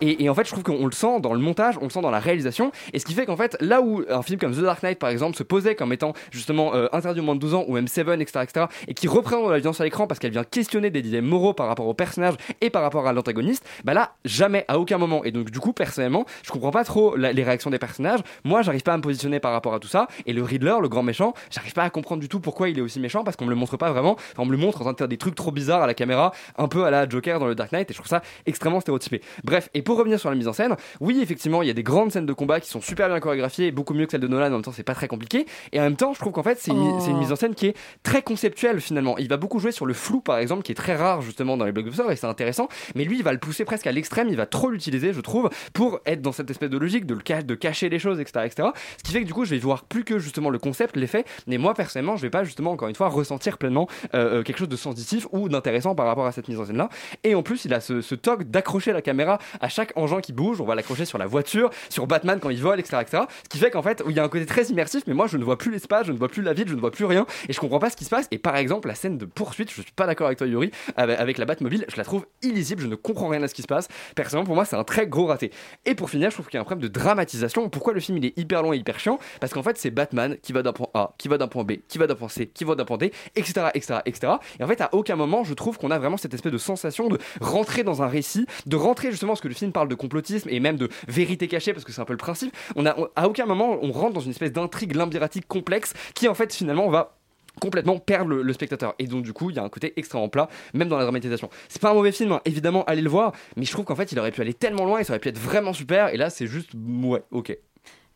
Et, 0.00 0.24
et 0.24 0.28
en 0.28 0.34
fait, 0.34 0.44
je 0.44 0.50
trouve 0.52 0.62
qu'on 0.64 0.86
le 0.86 0.92
sent 0.92 1.20
dans 1.20 1.32
le 1.34 1.40
montage, 1.40 1.76
on 1.80 1.84
le 1.84 1.90
sent 1.90 2.00
dans 2.00 2.10
la 2.10 2.18
réalisation. 2.20 2.72
Et 2.92 2.98
ce 2.98 3.04
qui 3.04 3.14
fait 3.14 3.26
qu'en 3.26 3.36
fait, 3.36 3.56
là 3.60 3.80
où 3.80 4.02
un 4.08 4.22
film 4.22 4.38
comme 4.40 4.52
The 4.52 4.60
Dark 4.60 4.82
Knight, 4.82 4.98
par 4.98 5.10
exemple, 5.10 5.36
se 5.36 5.42
posait 5.42 5.74
comme 5.74 5.92
étant 5.92 6.12
justement 6.30 6.74
euh, 6.74 6.86
interdit 6.92 7.20
au 7.20 7.22
moins 7.24 7.34
de 7.34 7.40
12 7.40 7.54
ans, 7.54 7.64
ou 7.68 7.74
même 7.74 7.88
Seven, 7.88 8.20
etc., 8.20 8.40
etc., 8.42 8.66
et 8.88 8.94
qui 8.94 9.08
représente 9.08 9.48
la 9.50 9.58
violence 9.58 9.80
à 9.80 9.84
l'écran 9.84 10.06
parce 10.06 10.18
qu'elle 10.18 10.32
vient 10.32 10.44
questionner 10.44 10.90
des 10.90 11.02
dilemmes 11.02 11.26
moraux 11.26 11.52
par 11.54 11.66
rapport 11.68 11.86
au 11.86 11.94
personnage 11.94 12.34
et 12.60 12.70
par 12.70 12.82
rapport 12.82 13.06
à 13.06 13.12
l'antagoniste, 13.12 13.64
bah 13.84 13.94
là, 13.94 14.12
jamais, 14.24 14.64
à 14.68 14.78
aucun 14.78 14.98
moment. 14.98 15.24
Et 15.24 15.30
donc, 15.32 15.50
du 15.50 15.60
coup, 15.60 15.72
personnellement, 15.72 16.24
je 16.44 16.50
comprends 16.50 16.70
pas 16.70 16.84
trop 16.84 17.16
la- 17.16 17.32
les 17.32 17.44
réactions 17.44 17.70
des 17.70 17.78
personnages. 17.78 18.20
Moi, 18.44 18.62
j'arrive 18.62 18.82
pas 18.82 18.94
à 18.94 18.96
me 18.96 19.02
positionner 19.02 19.40
par 19.40 19.52
rapport 19.52 19.74
à 19.74 19.78
tout 19.80 19.88
ça. 19.88 20.08
Et 20.26 20.32
le 20.32 20.42
Riddler, 20.42 20.76
le 20.80 20.88
grand 20.88 21.02
méchant, 21.02 21.34
j'arrive 21.50 21.72
pas 21.74 21.82
à 21.84 21.90
comprendre 21.90 22.20
du 22.20 22.28
tout 22.28 22.40
pourquoi 22.40 22.68
il 22.68 22.78
est 22.78 22.82
aussi 22.82 23.00
méchant 23.00 23.24
parce 23.24 23.36
qu'on 23.36 23.44
me 23.44 23.50
le 23.50 23.56
montre 23.56 23.76
pas 23.76 23.90
vraiment. 23.90 24.12
Enfin, 24.12 24.42
on 24.42 24.46
me 24.46 24.52
le 24.52 24.56
montre 24.58 24.78
en 24.80 24.84
train 24.84 24.92
de 24.92 24.98
faire 24.98 25.08
des 25.08 25.16
trucs 25.18 25.34
trop 25.34 25.50
bizarres 25.52 25.82
à 25.82 25.86
la 25.86 25.94
caméra, 25.94 26.32
un 26.56 26.68
peu 26.68 26.84
à 26.84 26.90
la 26.90 27.08
Joker 27.08 27.38
dans 27.40 27.46
le 27.46 27.54
Dark 27.54 27.72
Knight, 27.72 27.90
et 27.90 27.94
je 27.94 27.98
trouve 27.98 28.08
ça 28.08 28.22
extrêmement 28.46 28.80
stéréotypé. 28.80 29.20
Bref, 29.44 29.68
et 29.74 29.82
pour 29.82 29.96
revenir 29.98 30.18
sur 30.18 30.30
la 30.30 30.36
mise 30.36 30.48
en 30.48 30.52
scène, 30.52 30.76
oui, 31.00 31.20
effectivement, 31.22 31.62
il 31.62 31.68
y 31.68 31.70
a 31.70 31.74
des 31.74 31.82
grandes 31.82 32.12
scènes 32.12 32.26
de 32.26 32.32
combat 32.32 32.60
qui 32.60 32.68
sont 32.68 32.80
super 32.80 33.08
bien 33.08 33.20
chorégraphiées, 33.20 33.70
beaucoup 33.72 33.94
mieux 33.94 34.06
que 34.06 34.12
celles 34.12 34.20
de 34.20 34.28
Nolan, 34.28 34.46
en 34.46 34.50
même 34.50 34.62
temps, 34.62 34.72
c'est 34.72 34.82
pas 34.82 34.94
très 34.94 35.08
compliqué. 35.08 35.46
Et 35.72 35.80
en 35.80 35.84
même 35.84 35.96
temps, 35.96 36.12
je 36.12 36.18
trouve 36.18 36.32
qu'en 36.32 36.42
fait, 36.42 36.58
c'est 36.60 36.70
une, 36.70 36.78
Oh. 36.78 37.00
une 37.08 37.18
mise 37.18 37.32
en 37.32 37.36
scène 37.36 37.54
qui 37.54 37.66
est 37.66 37.76
très 38.02 38.22
conceptuelle 38.22 38.80
finalement. 38.80 39.18
Il 39.18 39.28
va 39.28 39.36
beaucoup 39.36 39.58
jouer 39.58 39.72
sur 39.72 39.84
le 39.86 39.94
flou, 39.94 40.20
par 40.20 40.38
exemple, 40.38 40.62
qui 40.62 40.72
est 40.72 40.74
très 40.74 40.96
rare 40.96 41.22
justement 41.22 41.56
dans 41.56 41.64
les 41.64 41.72
blockbusters, 41.72 42.10
et 42.10 42.16
c'est 42.16 42.26
intéressant, 42.26 42.68
mais 42.94 43.04
lui, 43.04 43.18
il 43.18 43.22
va 43.24 43.32
le 43.32 43.38
pousser 43.38 43.64
presque 43.64 43.86
à 43.86 43.92
l'extrême, 43.92 44.28
il 44.28 44.36
va 44.36 44.46
trop 44.46 44.70
l'utiliser, 44.70 45.12
je 45.12 45.20
trouve, 45.20 45.50
pour 45.72 46.00
être 46.06 46.22
dans 46.22 46.32
cette 46.32 46.50
espèce 46.50 46.70
de 46.70 46.78
logique 46.78 47.06
de, 47.06 47.14
le 47.14 47.20
ca- 47.26 47.42
de 47.42 47.54
cacher 47.54 47.88
les 47.88 47.98
choses, 47.98 48.20
etc., 48.20 48.46
etc. 48.46 48.68
Ce 48.98 49.02
qui 49.02 49.12
fait 49.12 49.20
que 49.22 49.26
du 49.26 49.34
coup, 49.34 49.44
je 49.44 49.50
vais 49.50 49.58
voir 49.58 49.84
plus 49.84 50.04
que 50.04 50.18
justement 50.18 50.50
le 50.50 50.58
concept, 50.58 50.96
l'effet, 50.96 51.24
mais 51.46 51.58
moi, 51.58 51.74
personnellement, 51.74 52.16
je 52.16 52.22
vais 52.22 52.30
pas 52.30 52.44
justement, 52.44 52.72
encore 52.72 52.88
une 52.88 52.94
fois, 52.94 53.08
ressentir 53.08 53.58
pleinement 53.58 53.88
euh, 54.14 54.38
euh, 54.38 54.42
quelque 54.42 54.58
chose 54.58 54.68
de 54.68 54.76
sensitif 54.76 55.26
ou 55.32 55.48
d'intéressant 55.48 55.94
par 55.94 56.06
rapport 56.06 56.26
à 56.26 56.32
cette 56.32 56.48
mise 56.48 56.58
en 56.60 56.64
scène 56.66 56.76
là. 56.76 56.88
Et 57.24 57.34
en 57.34 57.42
plus, 57.42 57.64
il 57.64 57.74
a 57.74 57.80
ce, 57.80 58.00
ce 58.00 58.14
toc 58.18 58.44
d'accrocher 58.44 58.92
la 58.92 59.02
caméra 59.02 59.38
à 59.60 59.68
chaque 59.68 59.92
engin 59.96 60.20
qui 60.20 60.32
bouge. 60.32 60.60
On 60.60 60.64
va 60.64 60.74
l'accrocher 60.74 61.04
sur 61.04 61.18
la 61.18 61.26
voiture, 61.26 61.70
sur 61.88 62.06
Batman 62.06 62.38
quand 62.40 62.50
il 62.50 62.60
vole, 62.60 62.80
etc. 62.80 62.98
etc. 63.00 63.22
Ce 63.44 63.48
qui 63.48 63.58
fait 63.58 63.70
qu'en 63.70 63.82
fait, 63.82 64.02
il 64.08 64.16
y 64.16 64.20
a 64.20 64.24
un 64.24 64.28
côté 64.28 64.46
très 64.46 64.64
immersif, 64.64 65.04
mais 65.06 65.14
moi, 65.14 65.26
je 65.26 65.36
ne 65.36 65.44
vois 65.44 65.58
plus 65.58 65.70
l'espace, 65.70 66.06
je 66.06 66.12
ne 66.12 66.18
vois 66.18 66.28
plus 66.28 66.42
la 66.42 66.52
ville, 66.52 66.68
je 66.68 66.74
ne 66.74 66.80
vois 66.80 66.90
plus 66.90 67.04
rien, 67.04 67.26
et 67.48 67.52
je 67.52 67.60
comprends 67.60 67.78
pas 67.78 67.90
ce 67.90 67.96
qui 67.96 68.04
se 68.04 68.10
passe. 68.10 68.26
Et 68.30 68.38
par 68.38 68.56
exemple, 68.56 68.88
la 68.88 68.94
scène 68.94 69.18
de 69.18 69.24
poursuite, 69.24 69.70
je 69.70 69.82
suis 69.82 69.92
pas 69.92 70.06
d'accord 70.06 70.26
avec 70.26 70.38
toi, 70.38 70.46
Yuri, 70.46 70.70
avec, 70.96 71.38
la 71.38 71.44
Batmobile, 71.44 71.84
je 71.88 71.96
la 71.96 72.04
trouve 72.04 72.26
illisible, 72.42 72.82
je 72.82 72.86
ne 72.86 72.94
comprends 72.94 73.28
rien 73.28 73.42
à 73.42 73.48
ce 73.48 73.54
qui 73.54 73.62
se 73.62 73.66
passe. 73.66 73.88
Personnellement, 74.14 74.46
pour 74.46 74.54
moi, 74.54 74.64
c'est 74.64 74.76
un 74.76 74.84
très 74.84 75.06
gros 75.06 75.26
raté. 75.26 75.50
Et 75.84 75.94
pour 75.94 76.10
finir, 76.10 76.30
je 76.30 76.36
trouve 76.36 76.46
qu'il 76.46 76.54
y 76.54 76.58
a 76.58 76.60
un 76.60 76.64
problème 76.64 76.82
de 76.82 76.92
dramatisation. 76.92 77.68
Pourquoi 77.68 77.92
le 77.92 78.00
film 78.00 78.18
il 78.18 78.26
est 78.26 78.38
hyper 78.38 78.62
long 78.62 78.72
et 78.72 78.76
hyper 78.76 78.98
chiant? 78.98 79.18
Parce 79.40 79.52
qu'en 79.52 79.62
fait, 79.62 79.78
c'est 79.78 79.90
Batman 79.90 80.36
qui 80.42 80.52
va 80.52 80.62
d'un 80.62 80.72
point 80.72 80.88
A, 80.94 81.14
qui 81.18 81.28
va 81.28 81.38
d'un 81.38 81.48
point 81.48 81.64
B, 81.64 81.72
qui 81.88 81.98
va 81.98 82.06
d'un 82.06 82.14
point 82.14 82.28
C, 82.28 82.50
qui 82.52 82.64
va 82.64 82.74
d'un 82.74 82.84
point 82.84 82.98
D, 82.98 83.12
etc., 83.36 83.68
etc., 83.74 84.00
etc. 84.06 84.32
Et 84.58 84.64
en 84.64 84.66
fait, 84.66 84.80
à 84.80 84.88
aucun 84.92 85.16
moment, 85.16 85.44
je 85.44 85.54
trouve 85.54 85.78
qu'on 85.78 85.90
a 85.90 85.98
vraiment 85.98 86.16
cette 86.16 86.34
espèce 86.34 86.52
de 86.52 86.58
sensation 86.58 87.08
de 87.08 87.18
rentrer 87.40 87.82
dans 87.82 88.02
un 88.02 88.07
récit, 88.08 88.46
de 88.66 88.76
rentrer 88.76 89.10
justement 89.10 89.32
parce 89.32 89.40
que 89.40 89.48
le 89.48 89.54
film 89.54 89.72
parle 89.72 89.88
de 89.88 89.94
complotisme 89.94 90.48
et 90.50 90.60
même 90.60 90.76
de 90.76 90.88
vérité 91.06 91.48
cachée, 91.48 91.72
parce 91.72 91.84
que 91.84 91.92
c'est 91.92 92.00
un 92.00 92.06
peu 92.06 92.12
le 92.12 92.18
principe. 92.18 92.54
On 92.76 92.86
a, 92.86 92.96
à 93.16 93.28
aucun 93.28 93.46
moment, 93.46 93.78
on 93.82 93.92
rentre 93.92 94.14
dans 94.14 94.20
une 94.20 94.30
espèce 94.30 94.52
d'intrigue 94.52 94.94
limbiratique 94.94 95.46
complexe 95.46 95.94
qui, 96.14 96.28
en 96.28 96.34
fait, 96.34 96.54
finalement, 96.54 96.88
va 96.88 97.18
complètement 97.58 97.98
perdre 97.98 98.34
le, 98.34 98.52
spectateur 98.52 98.94
et 98.98 99.06
donc 99.06 99.24
du 99.24 99.32
coup 99.32 99.50
il 99.50 99.56
y 99.56 99.58
a 99.58 99.64
un 99.64 99.68
côté 99.68 99.92
extrêmement 99.96 100.28
plat 100.28 100.48
même 100.74 100.88
dans 100.88 100.96
la 100.96 101.02
dramatisation 101.02 101.50
c'est 101.68 101.80
pas 101.82 101.90
un 101.90 101.94
mauvais 101.94 102.12
film 102.12 102.32
hein, 102.32 102.40
évidemment 102.44 102.84
allez 102.84 103.02
le 103.02 103.10
voir 103.10 103.32
mais 103.56 103.64
je 103.64 103.72
trouve 103.72 103.84
qu'en 103.84 103.94
fait 103.94 104.10
il 104.12 104.18
aurait 104.18 104.30
pu 104.30 104.40
aller 104.40 104.54
tellement 104.54 104.84
loin 104.84 105.02
ça 105.02 105.12
aurait 105.12 105.20
pu 105.20 105.28
être 105.28 105.38
vraiment 105.38 105.72
super 105.72 106.08
et 106.08 106.16
là 106.16 106.30
c'est 106.30 106.46
juste 106.46 106.70
ouais 106.74 107.22
ok 107.30 107.56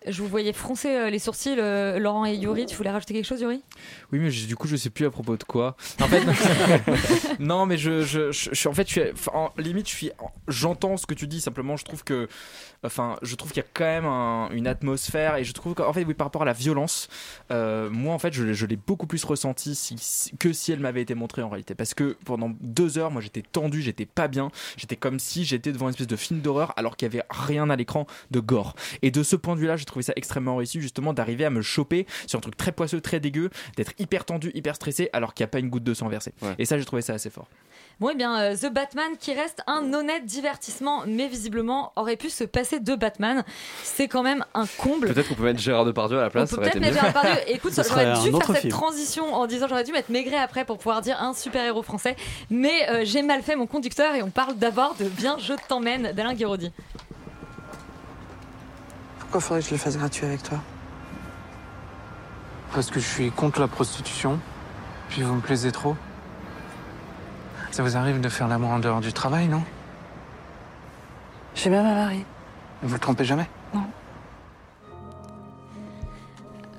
Je 0.06 0.20
vous 0.22 0.28
voyais 0.28 0.52
froncer 0.52 0.88
euh, 0.88 1.10
les 1.10 1.18
sourcils, 1.18 1.54
euh, 1.58 1.98
Laurent 1.98 2.24
et 2.26 2.34
Yuri. 2.34 2.66
Tu 2.66 2.76
voulais 2.76 2.90
rajouter 2.90 3.14
quelque 3.14 3.26
chose, 3.26 3.40
Yuri? 3.40 3.62
Oui, 4.12 4.18
mais 4.18 4.30
du 4.30 4.56
coup, 4.56 4.66
je 4.68 4.76
sais 4.76 4.90
plus 4.90 5.06
à 5.06 5.10
propos 5.10 5.36
de 5.36 5.44
quoi. 5.44 5.76
En 6.00 6.06
fait, 6.08 6.22
non, 7.38 7.66
mais 7.66 7.78
je, 7.78 8.02
je, 8.02 8.68
en 8.68 8.72
fait, 8.72 8.88
en 9.32 9.50
limite, 9.58 9.88
j'entends 10.48 10.96
ce 10.96 11.06
que 11.06 11.14
tu 11.14 11.26
dis. 11.26 11.40
Simplement, 11.40 11.76
je 11.76 11.84
trouve 11.84 12.04
que, 12.04 12.28
enfin, 12.84 13.16
je 13.22 13.34
trouve 13.36 13.52
qu'il 13.52 13.62
y 13.62 13.66
a 13.66 13.68
quand 13.72 13.84
même 13.84 14.04
un- 14.06 14.48
une 14.50 14.66
atmosphère 14.66 15.36
et 15.36 15.44
je 15.44 15.52
trouve 15.52 15.74
qu'en 15.74 15.92
fait, 15.92 16.04
oui, 16.04 16.14
par 16.14 16.26
rapport 16.26 16.42
à 16.42 16.46
la 16.46 16.52
violence, 16.52 17.08
euh, 17.50 17.88
moi, 17.90 18.14
en 18.14 18.18
fait, 18.18 18.32
je, 18.32 18.44
l'ai- 18.66 18.76
beaucoup 18.76 19.06
plus 19.06 19.22
ressenti 19.24 19.78
que 20.38 20.52
si 20.52 20.72
elle 20.72 20.80
m'avait 20.80 21.02
été 21.02 21.14
montrée 21.14 21.42
en 21.42 21.48
réalité. 21.48 21.74
Parce 21.74 21.94
que 21.94 22.16
pendant 22.24 22.50
deux 22.60 22.98
heures, 22.98 23.10
moi, 23.10 23.20
j'étais 23.22 23.42
tendu, 23.42 23.82
j'étais 23.82 24.06
pas 24.06 24.28
bien, 24.28 24.50
j'étais 24.76 24.96
comme 24.96 25.18
si 25.18 25.44
j'étais 25.44 25.72
devant 25.72 25.86
une 25.86 25.90
espèce 25.90 26.06
de 26.06 26.16
film 26.16 26.40
d'horreur 26.40 26.72
alors 26.76 26.96
qu'il 26.96 27.06
y 27.06 27.10
avait 27.14 27.24
rien 27.30 27.70
à 27.70 27.76
l'écran 27.76 28.06
de 28.30 28.40
gore. 28.40 28.74
Et 29.02 29.10
de 29.10 29.22
ce 29.22 29.36
point 29.36 29.54
de 29.54 29.60
vue-là, 29.60 29.76
j'ai 29.76 29.84
trouvé 29.92 30.02
ça 30.02 30.12
extrêmement 30.16 30.56
réussi, 30.56 30.80
justement, 30.80 31.12
d'arriver 31.12 31.44
à 31.44 31.50
me 31.50 31.62
choper 31.62 32.06
sur 32.26 32.38
un 32.38 32.40
truc 32.40 32.56
très 32.56 32.72
poisseux, 32.72 33.00
très 33.00 33.20
dégueu, 33.20 33.50
d'être 33.76 33.92
hyper 33.98 34.24
tendu, 34.24 34.50
hyper 34.54 34.74
stressé, 34.74 35.08
alors 35.12 35.34
qu'il 35.34 35.44
n'y 35.44 35.48
a 35.48 35.52
pas 35.52 35.58
une 35.60 35.68
goutte 35.68 35.84
de 35.84 35.94
sang 35.94 36.08
versée. 36.08 36.32
Et 36.58 36.64
ça, 36.64 36.78
j'ai 36.78 36.84
trouvé 36.84 37.02
ça 37.02 37.14
assez 37.14 37.30
fort. 37.30 37.46
Bon, 38.00 38.08
eh 38.10 38.14
bien, 38.16 38.40
euh, 38.40 38.56
The 38.56 38.72
Batman 38.72 39.12
qui 39.20 39.32
reste 39.34 39.60
un 39.66 39.92
honnête 39.92 40.24
divertissement, 40.24 41.04
mais 41.06 41.28
visiblement 41.28 41.92
aurait 41.94 42.16
pu 42.16 42.30
se 42.30 42.42
passer 42.42 42.80
de 42.80 42.94
Batman. 42.94 43.44
C'est 43.82 44.08
quand 44.08 44.22
même 44.22 44.44
un 44.54 44.64
comble. 44.78 45.08
Peut-être 45.12 45.28
qu'on 45.28 45.34
peut 45.34 45.44
mettre 45.44 45.60
Gérard 45.60 45.84
Depardieu 45.84 46.18
à 46.18 46.22
la 46.22 46.26
On 46.28 46.30
place. 46.30 46.50
peut 46.50 46.56
peut-être 46.56 46.80
mettre. 46.80 46.94
Gérard 46.94 47.10
Depardieu. 47.10 47.42
Écoute, 47.48 47.72
j'aurais 47.76 48.14
dû 48.20 48.30
faire 48.30 48.56
cette 48.56 48.70
transition 48.70 49.34
en 49.34 49.46
disant 49.46 49.66
j'aurais 49.68 49.84
dû 49.84 49.92
mettre 49.92 50.10
Maigret 50.10 50.38
après 50.38 50.64
pour 50.64 50.78
pouvoir 50.78 51.02
dire 51.02 51.22
un 51.22 51.34
super-héros 51.34 51.82
français. 51.82 52.16
Mais 52.50 52.88
euh, 52.90 53.02
j'ai 53.04 53.22
mal 53.22 53.42
fait 53.42 53.56
mon 53.56 53.66
conducteur 53.66 54.14
et 54.14 54.22
on 54.22 54.30
parle 54.30 54.56
d'abord 54.56 54.96
de 54.98 55.04
Viens, 55.04 55.36
je 55.38 55.52
t'emmène 55.68 56.12
d'Alain 56.12 56.34
Guiraudy. 56.34 56.72
Pourquoi 59.32 59.48
faudrait 59.48 59.62
que 59.62 59.68
je 59.68 59.72
le 59.72 59.78
fasse 59.78 59.96
gratuit 59.96 60.26
avec 60.26 60.42
toi 60.42 60.58
Parce 62.74 62.90
que 62.90 63.00
je 63.00 63.06
suis 63.06 63.30
contre 63.30 63.60
la 63.60 63.66
prostitution, 63.66 64.38
puis 65.08 65.22
vous 65.22 65.32
me 65.32 65.40
plaisez 65.40 65.72
trop. 65.72 65.96
Ça 67.70 67.82
vous 67.82 67.96
arrive 67.96 68.20
de 68.20 68.28
faire 68.28 68.46
l'amour 68.46 68.68
en 68.72 68.78
dehors 68.78 69.00
du 69.00 69.10
travail, 69.14 69.48
non? 69.48 69.62
J'ai 71.54 71.70
même 71.70 71.86
un 71.86 71.94
mari. 71.94 72.26
Vous 72.82 72.92
le 72.92 73.00
trompez 73.00 73.24
jamais? 73.24 73.48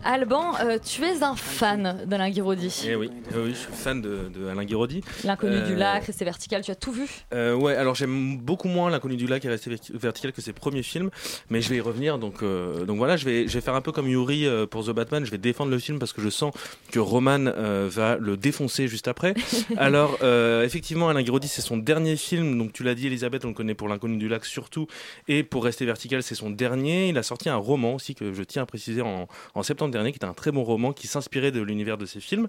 Alban, 0.06 0.54
euh, 0.62 0.78
tu 0.84 1.04
es 1.04 1.24
un 1.24 1.36
fan 1.36 2.04
d'Alain 2.06 2.30
Guiraudy. 2.30 2.86
Eh 2.88 2.96
oui, 2.96 3.10
eh 3.32 3.38
oui, 3.38 3.50
je 3.52 3.56
suis 3.60 3.72
fan 3.72 4.02
de, 4.02 4.30
de 4.34 4.48
Alain 4.48 4.66
Guiraudy. 4.66 5.02
L'inconnu 5.24 5.62
du 5.62 5.74
Euh, 5.74 5.78
lac, 5.78 6.04
Resté 6.06 6.26
vertical, 6.26 6.62
tu 6.62 6.72
as 6.72 6.76
tout 6.76 6.92
vu? 6.92 7.08
Euh, 7.34 7.56
ouais, 7.56 7.76
alors 7.76 7.96
j'aime 7.96 8.38
beaucoup 8.38 8.68
moins 8.68 8.90
l'inconnu 8.90 9.16
du 9.16 9.28
lac 9.28 9.46
et 9.46 9.50
resté 9.50 9.70
verti- 9.72 9.98
vertical 9.98 10.34
que 10.34 10.42
ses 10.42 10.52
premiers 10.54 10.84
films, 10.84 11.10
mais 11.50 11.62
je 11.62 11.70
vais 11.70 11.78
y 11.78 11.82
revenir. 11.82 12.18
Donc, 12.18 12.44
euh, 12.44 12.86
donc 12.86 12.98
voilà, 12.98 13.16
je 13.18 13.26
vais, 13.26 13.48
je 13.48 13.54
vais 13.54 13.62
faire 13.62 13.76
un 13.76 13.82
peu 13.82 13.92
comme 13.92 14.08
Yuri 14.10 14.46
pour 14.70 14.84
The 14.86 14.90
Batman. 14.92 15.26
Je 15.26 15.32
vais 15.32 15.38
défendre 15.38 15.72
le 15.72 15.80
film 15.80 16.00
parce 16.00 16.12
que 16.14 16.22
je 16.22 16.30
sens 16.30 16.54
que 16.92 17.00
Roman 17.00 17.46
va 17.88 18.18
le 18.18 18.36
défoncer 18.38 18.88
juste 18.88 19.08
après. 19.08 19.34
alors 19.78 20.20
effectivement, 20.64 21.10
Alain 21.10 21.22
Guiraudy, 21.24 21.48
c'est 21.48 21.62
son 21.62 21.78
dernier 21.78 22.18
film. 22.18 22.58
Donc 22.58 22.74
tu 22.74 22.84
l'as 22.84 22.96
dit, 22.96 23.08
Elisabeth, 23.08 23.46
on 23.46 23.50
le 23.50 23.54
connaît 23.54 23.74
pour 23.76 23.88
l'inconnu 23.88 24.18
du 24.18 24.28
lac 24.28 24.44
surtout, 24.46 24.88
et 25.28 25.44
pour 25.44 25.64
rester 25.64 25.86
vertical, 25.86 26.24
c'est 26.24 26.36
son 26.36 26.50
dernier. 26.50 27.08
Il 27.10 27.18
a 27.18 27.24
sorti 27.24 27.50
un 27.50 27.56
roman 27.56 27.96
aussi 27.96 28.16
que 28.16 28.34
je 28.34 28.44
tiens 28.44 28.64
à 28.64 28.66
préciser 28.66 29.02
en, 29.02 29.28
en 29.56 29.64
septembre 29.64 29.93
dernier, 29.94 30.12
qui 30.12 30.20
est 30.20 30.26
un 30.26 30.34
très 30.34 30.52
bon 30.52 30.64
roman 30.64 30.94
qui 30.94 31.08
s'inspirait 31.08 31.52
de 31.52 31.62
l'univers 31.62 31.98
de 31.98 32.06
ses 32.06 32.20
films. 32.20 32.48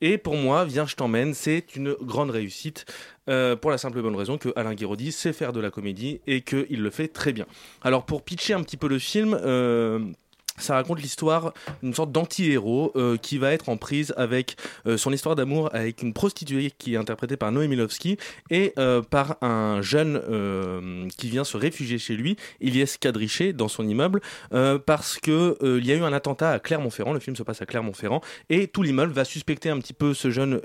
Et 0.00 0.18
pour 0.18 0.36
moi, 0.36 0.64
Viens, 0.64 0.86
je 0.86 0.96
t'emmène, 0.96 1.34
c'est 1.34 1.76
une 1.76 1.94
grande 2.00 2.30
réussite. 2.30 2.86
euh, 3.28 3.56
pour 3.56 3.70
la 3.70 3.78
simple 3.78 3.98
et 3.98 4.02
bonne 4.02 4.16
raison 4.16 4.36
que 4.38 4.50
Alain 4.56 4.74
Guiraudy 4.74 5.10
sait 5.12 5.32
faire 5.32 5.52
de 5.52 5.60
la 5.60 5.70
comédie 5.70 6.20
et 6.26 6.42
qu'il 6.42 6.82
le 6.82 6.90
fait 6.90 7.08
très 7.08 7.32
bien. 7.32 7.46
Alors 7.82 8.04
pour 8.04 8.22
pitcher 8.22 8.52
un 8.54 8.62
petit 8.62 8.76
peu 8.76 8.88
le 8.88 8.98
film, 8.98 9.38
euh, 9.42 10.00
ça 10.58 10.74
raconte 10.74 11.00
l'histoire 11.00 11.52
d'une 11.82 11.94
sorte 11.94 12.12
d'anti-héros 12.12 12.92
euh, 12.96 13.16
qui 13.16 13.38
va 13.38 13.52
être 13.52 13.68
en 13.68 13.76
prise 13.76 14.14
avec 14.16 14.56
euh, 14.86 14.96
son 14.96 15.12
histoire 15.12 15.34
d'amour 15.34 15.68
avec 15.72 16.02
une 16.02 16.12
prostituée 16.12 16.70
qui 16.76 16.94
est 16.94 16.96
interprétée 16.96 17.36
par 17.36 17.50
Noémie 17.52 17.76
Lovski 17.76 18.16
et 18.50 18.72
euh, 18.78 19.02
par 19.02 19.36
un 19.42 19.82
jeune 19.82 20.20
qui 21.16 21.28
vient 21.28 21.44
se 21.44 21.56
réfugier 21.56 21.98
chez 21.98 22.14
lui, 22.16 22.36
Ilyes 22.60 22.96
Kadriché, 23.00 23.52
dans 23.52 23.68
son 23.68 23.86
immeuble, 23.88 24.20
parce 24.86 25.18
que 25.18 25.56
il 25.78 25.84
y 25.86 25.92
a 25.92 25.96
eu 25.96 26.02
un 26.02 26.12
attentat 26.12 26.50
à 26.52 26.58
Clermont-Ferrand. 26.58 27.12
Le 27.12 27.20
film 27.20 27.36
se 27.36 27.42
passe 27.42 27.60
à 27.62 27.66
Clermont-Ferrand 27.66 28.20
et 28.50 28.66
tout 28.68 28.82
l'immeuble 28.82 29.12
va 29.12 29.24
suspecter 29.24 29.70
un 29.70 29.78
petit 29.78 29.92
peu 29.92 30.14
ce 30.14 30.30
jeune, 30.30 30.60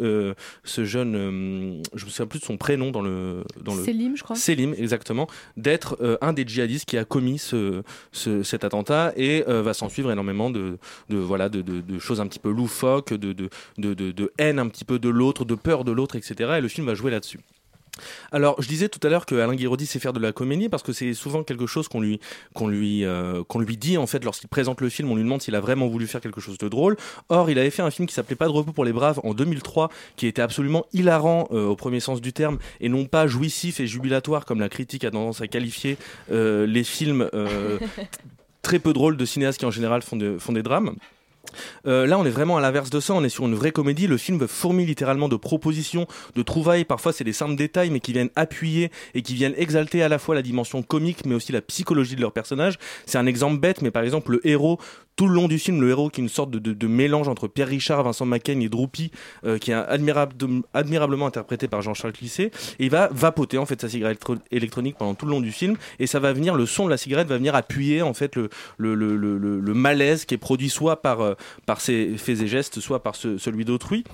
ce 0.63 0.85
jeune, 0.85 1.81
je 1.93 2.05
me 2.05 2.09
souviens 2.09 2.27
plus 2.27 2.39
de 2.39 2.45
son 2.45 2.57
prénom 2.57 2.91
dans 2.91 3.01
le 3.01 3.43
dans 3.63 3.75
le 3.75 3.83
Selim, 3.83 4.15
je 4.15 4.23
crois. 4.23 4.35
Selim, 4.35 4.73
exactement, 4.77 5.27
d'être 5.57 6.17
un 6.21 6.33
des 6.33 6.45
djihadistes 6.45 6.85
qui 6.85 6.97
a 6.97 7.05
commis 7.05 7.39
ce, 7.39 7.83
ce- 8.11 8.43
cet 8.43 8.63
attentat 8.63 9.13
et 9.15 9.43
va 9.47 9.73
s'en 9.79 9.89
suivre 9.89 10.11
énormément 10.11 10.49
de, 10.49 10.77
de, 11.09 11.17
voilà, 11.17 11.49
de, 11.49 11.61
de- 11.61 11.99
choses 11.99 12.21
un 12.21 12.27
petit 12.27 12.39
peu 12.39 12.51
loufoques, 12.51 13.13
de, 13.13 13.33
de, 13.33 14.33
haine 14.37 14.59
un 14.59 14.67
petit 14.67 14.85
peu 14.85 14.99
de 14.99 15.09
l'autre, 15.09 15.45
de 15.45 15.55
peur 15.55 15.83
de 15.83 15.91
l'autre, 15.91 16.15
etc. 16.15 16.55
Et 16.57 16.61
le 16.61 16.67
film 16.67 16.85
va 16.87 16.95
jouer 16.95 17.11
là-dessus. 17.11 17.39
Alors, 18.31 18.61
je 18.61 18.67
disais 18.69 18.87
tout 18.87 19.05
à 19.05 19.09
l'heure 19.09 19.25
que 19.25 19.35
Alain 19.35 19.55
Guiraudy 19.55 19.85
sait 19.85 19.99
faire 19.99 20.13
de 20.13 20.19
la 20.19 20.31
comédie 20.31 20.69
parce 20.69 20.83
que 20.83 20.93
c'est 20.93 21.13
souvent 21.13 21.43
quelque 21.43 21.65
chose 21.67 21.87
qu'on 21.89 21.99
lui 21.99 22.19
qu'on 22.53 22.67
lui 22.67 23.03
euh, 23.03 23.43
qu'on 23.43 23.59
lui 23.59 23.75
dit 23.77 23.97
en 23.97 24.07
fait 24.07 24.23
lorsqu'il 24.23 24.47
présente 24.47 24.79
le 24.79 24.89
film. 24.89 25.11
On 25.11 25.15
lui 25.15 25.23
demande 25.23 25.41
s'il 25.41 25.55
a 25.55 25.59
vraiment 25.59 25.87
voulu 25.87 26.07
faire 26.07 26.21
quelque 26.21 26.39
chose 26.39 26.57
de 26.57 26.67
drôle. 26.69 26.95
Or, 27.29 27.49
il 27.49 27.59
avait 27.59 27.69
fait 27.69 27.81
un 27.81 27.91
film 27.91 28.07
qui 28.07 28.13
s'appelait 28.13 28.37
Pas 28.37 28.47
de 28.47 28.51
repos 28.53 28.71
pour 28.71 28.85
les 28.85 28.93
braves 28.93 29.19
en 29.23 29.33
2003, 29.33 29.89
qui 30.15 30.27
était 30.27 30.41
absolument 30.41 30.85
hilarant 30.93 31.47
euh, 31.51 31.65
au 31.67 31.75
premier 31.75 31.99
sens 31.99 32.21
du 32.21 32.31
terme 32.31 32.57
et 32.79 32.89
non 32.89 33.05
pas 33.05 33.27
jouissif 33.27 33.79
et 33.79 33.87
jubilatoire 33.87 34.45
comme 34.45 34.59
la 34.59 34.69
critique 34.69 35.03
a 35.03 35.11
tendance 35.11 35.41
à 35.41 35.47
qualifier 35.47 35.97
euh, 36.31 36.65
les 36.65 36.83
films 36.83 37.29
très 38.61 38.79
peu 38.79 38.93
drôles 38.93 39.17
de 39.17 39.25
cinéastes 39.25 39.59
qui 39.59 39.65
en 39.65 39.71
général 39.71 40.01
font, 40.01 40.15
de- 40.15 40.37
font 40.37 40.53
des 40.53 40.63
drames. 40.63 40.95
Euh, 41.87 42.05
là, 42.05 42.19
on 42.19 42.25
est 42.25 42.29
vraiment 42.29 42.57
à 42.57 42.61
l'inverse 42.61 42.89
de 42.89 42.99
ça. 42.99 43.13
On 43.13 43.23
est 43.23 43.29
sur 43.29 43.45
une 43.45 43.55
vraie 43.55 43.71
comédie. 43.71 44.05
Le 44.07 44.17
film 44.17 44.47
fourmille 44.47 44.85
littéralement 44.85 45.29
de 45.29 45.35
propositions, 45.35 46.05
de 46.35 46.41
trouvailles. 46.43 46.85
Parfois, 46.85 47.11
c'est 47.13 47.23
des 47.23 47.33
simples 47.33 47.55
détails, 47.55 47.89
mais 47.89 47.99
qui 47.99 48.13
viennent 48.13 48.29
appuyer 48.35 48.91
et 49.15 49.21
qui 49.21 49.33
viennent 49.33 49.55
exalter 49.57 50.03
à 50.03 50.09
la 50.09 50.19
fois 50.19 50.35
la 50.35 50.41
dimension 50.41 50.83
comique, 50.83 51.25
mais 51.25 51.35
aussi 51.35 51.51
la 51.51 51.61
psychologie 51.61 52.15
de 52.15 52.21
leur 52.21 52.33
personnage. 52.33 52.77
C'est 53.05 53.17
un 53.17 53.25
exemple 53.25 53.59
bête, 53.59 53.81
mais 53.81 53.89
par 53.91 54.03
exemple, 54.03 54.31
le 54.33 54.47
héros. 54.47 54.79
Tout 55.19 55.27
le 55.27 55.33
long 55.33 55.49
du 55.49 55.59
film, 55.59 55.81
le 55.81 55.89
héros 55.89 56.09
qui 56.09 56.21
est 56.21 56.23
une 56.23 56.29
sorte 56.29 56.49
de, 56.49 56.87
mélange 56.87 57.27
entre 57.27 57.49
Pierre 57.49 57.67
Richard, 57.67 58.01
Vincent 58.03 58.25
Macaigne 58.25 58.61
et 58.61 58.69
Droupy, 58.69 59.11
euh, 59.43 59.57
qui 59.57 59.71
est 59.71 59.73
admirable, 59.73 60.33
admirablement 60.73 61.25
interprété 61.25 61.67
par 61.67 61.81
Jean-Charles 61.81 62.13
Clissé, 62.13 62.43
et 62.79 62.85
il 62.85 62.89
va 62.89 63.09
vapoter 63.11 63.57
en 63.57 63.65
fait 63.65 63.81
sa 63.81 63.89
cigarette 63.89 64.17
électro- 64.21 64.37
électronique 64.49 64.95
pendant 64.97 65.15
tout 65.15 65.25
le 65.25 65.31
long 65.31 65.41
du 65.41 65.51
film, 65.51 65.75
et 65.99 66.07
ça 66.07 66.21
va 66.21 66.31
venir, 66.31 66.55
le 66.55 66.65
son 66.65 66.85
de 66.85 66.89
la 66.89 66.95
cigarette 66.95 67.27
va 67.27 67.35
venir 67.35 67.53
appuyer 67.53 68.01
en 68.01 68.13
fait 68.13 68.37
le, 68.37 68.49
malaise 69.73 70.23
qui 70.23 70.35
est 70.35 70.37
produit 70.37 70.69
soit 70.69 71.01
par, 71.01 71.19
euh, 71.19 71.33
par 71.65 71.81
ses 71.81 72.15
faits 72.17 72.39
et 72.39 72.47
gestes, 72.47 72.79
soit 72.79 73.03
par 73.03 73.17
ce- 73.17 73.37
celui 73.37 73.65
d'autrui. 73.65 74.05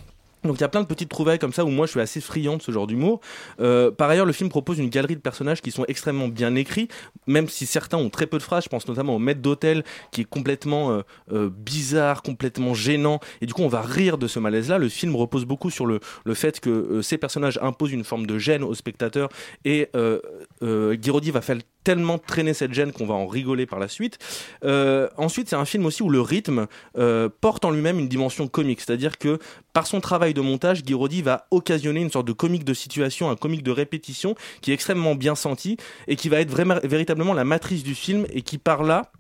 Donc 0.46 0.58
il 0.58 0.62
y 0.62 0.64
a 0.64 0.70
plein 0.70 0.82
de 0.82 0.88
petites 0.88 1.10
trouvailles 1.10 1.40
comme 1.40 1.54
ça 1.54 1.66
où 1.66 1.70
moi 1.70 1.86
je 1.86 1.92
suis 1.92 2.00
assez 2.00 2.22
friand 2.22 2.58
de 2.58 2.62
ce 2.62 2.72
genre 2.72 2.88
d'humour. 2.88 3.22
Euh, 3.60 3.92
par 3.92 4.10
ailleurs, 4.10 4.26
le 4.26 4.34
film 4.34 4.50
propose 4.50 4.80
une 4.80 4.90
galerie 4.90 5.16
de 5.16 5.22
personnages 5.22 5.62
qui 5.62 5.72
sont 5.72 5.86
extrêmement 5.88 6.28
bien 6.28 6.56
écrits, 6.56 6.88
même 7.28 7.48
si 7.50 7.66
certains 7.66 7.98
ont 7.98 8.10
très 8.10 8.28
peu 8.28 8.38
de 8.38 8.44
phrases. 8.44 8.64
Je 8.66 8.70
pense 8.70 8.88
notamment 8.88 9.16
au 9.16 9.20
maître 9.20 9.42
d'hôtel 9.42 9.84
qui 10.12 10.22
est 10.22 10.26
complètement 10.26 10.92
euh, 10.92 11.02
euh, 11.32 11.50
bizarre, 11.50 12.22
complètement 12.22 12.74
gênant. 12.74 13.20
Et 13.42 13.46
du 13.46 13.54
coup, 13.54 13.62
on 13.62 13.68
va 13.68 13.82
rire 13.82 14.18
de 14.18 14.28
ce 14.28 14.40
malaise-là. 14.40 14.78
Le 14.78 14.90
film 14.90 15.16
repose 15.16 15.46
beaucoup 15.46 15.70
sur 15.70 15.86
le, 15.86 16.00
le 16.26 16.34
fait 16.34 16.60
que 16.60 16.70
euh, 16.70 17.02
ces 17.02 17.18
personnages 17.18 17.60
imposent 17.62 17.94
une 17.94 18.04
forme 18.04 18.26
de 18.26 18.38
gêne 18.38 18.64
aux 18.64 18.74
spectateurs. 18.76 19.30
Et 19.64 19.90
euh, 19.96 20.96
Guiraudy 20.96 21.32
va 21.32 21.42
faire 21.42 21.58
tellement 21.86 22.18
traîner 22.18 22.54
cette 22.54 22.74
gêne 22.74 22.92
qu'on 22.92 23.06
va 23.06 23.14
en 23.14 23.28
rigoler 23.28 23.66
par 23.66 23.80
la 23.80 23.88
suite. 23.88 24.18
Euh, 24.66 25.08
ensuite, 25.18 25.48
c'est 25.50 25.56
un 25.56 25.66
film 25.66 25.86
aussi 25.86 26.04
où 26.04 26.10
le 26.10 26.20
rythme 26.20 26.66
euh, 26.98 27.30
porte 27.30 27.64
en 27.64 27.72
lui-même 27.72 28.00
une 28.00 28.10
dimension 28.10 28.48
comique, 28.48 28.82
c'est-à-dire 28.82 29.18
que 29.18 29.40
par 29.72 29.88
son 29.88 30.02
travail 30.02 30.34
de 30.34 30.42
montage, 30.42 30.84
Guiraudy 30.84 31.22
va 31.22 31.48
occasionner 31.52 32.02
une 32.02 32.10
sorte 32.10 32.28
de 32.28 32.34
comique 32.34 32.66
de 32.66 32.74
situation, 32.74 33.30
un 33.30 33.36
comique 33.36 33.64
de 33.64 33.72
répétition 33.72 34.36
qui 34.62 34.72
est 34.72 34.74
extrêmement 34.74 35.16
bien 35.16 35.36
senti 35.36 35.78
et 36.08 36.16
qui 36.16 36.28
va 36.28 36.42
être 36.42 36.50
vraiment, 36.50 36.80
véritablement 36.84 37.34
la 37.34 37.46
matrice 37.46 37.84
du 37.84 37.94
film 37.94 38.26
et 38.32 38.42
qui 38.42 38.58
par 38.58 38.84
là 38.84 39.12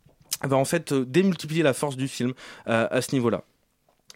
va 0.43 0.57
en 0.57 0.65
fait 0.65 0.91
euh, 0.91 1.05
démultiplier 1.05 1.61
la 1.61 1.73
force 1.73 1.95
du 1.95 2.07
film 2.07 2.33
à 2.65 3.01
ce 3.01 3.13
niveau-là. 3.13 3.43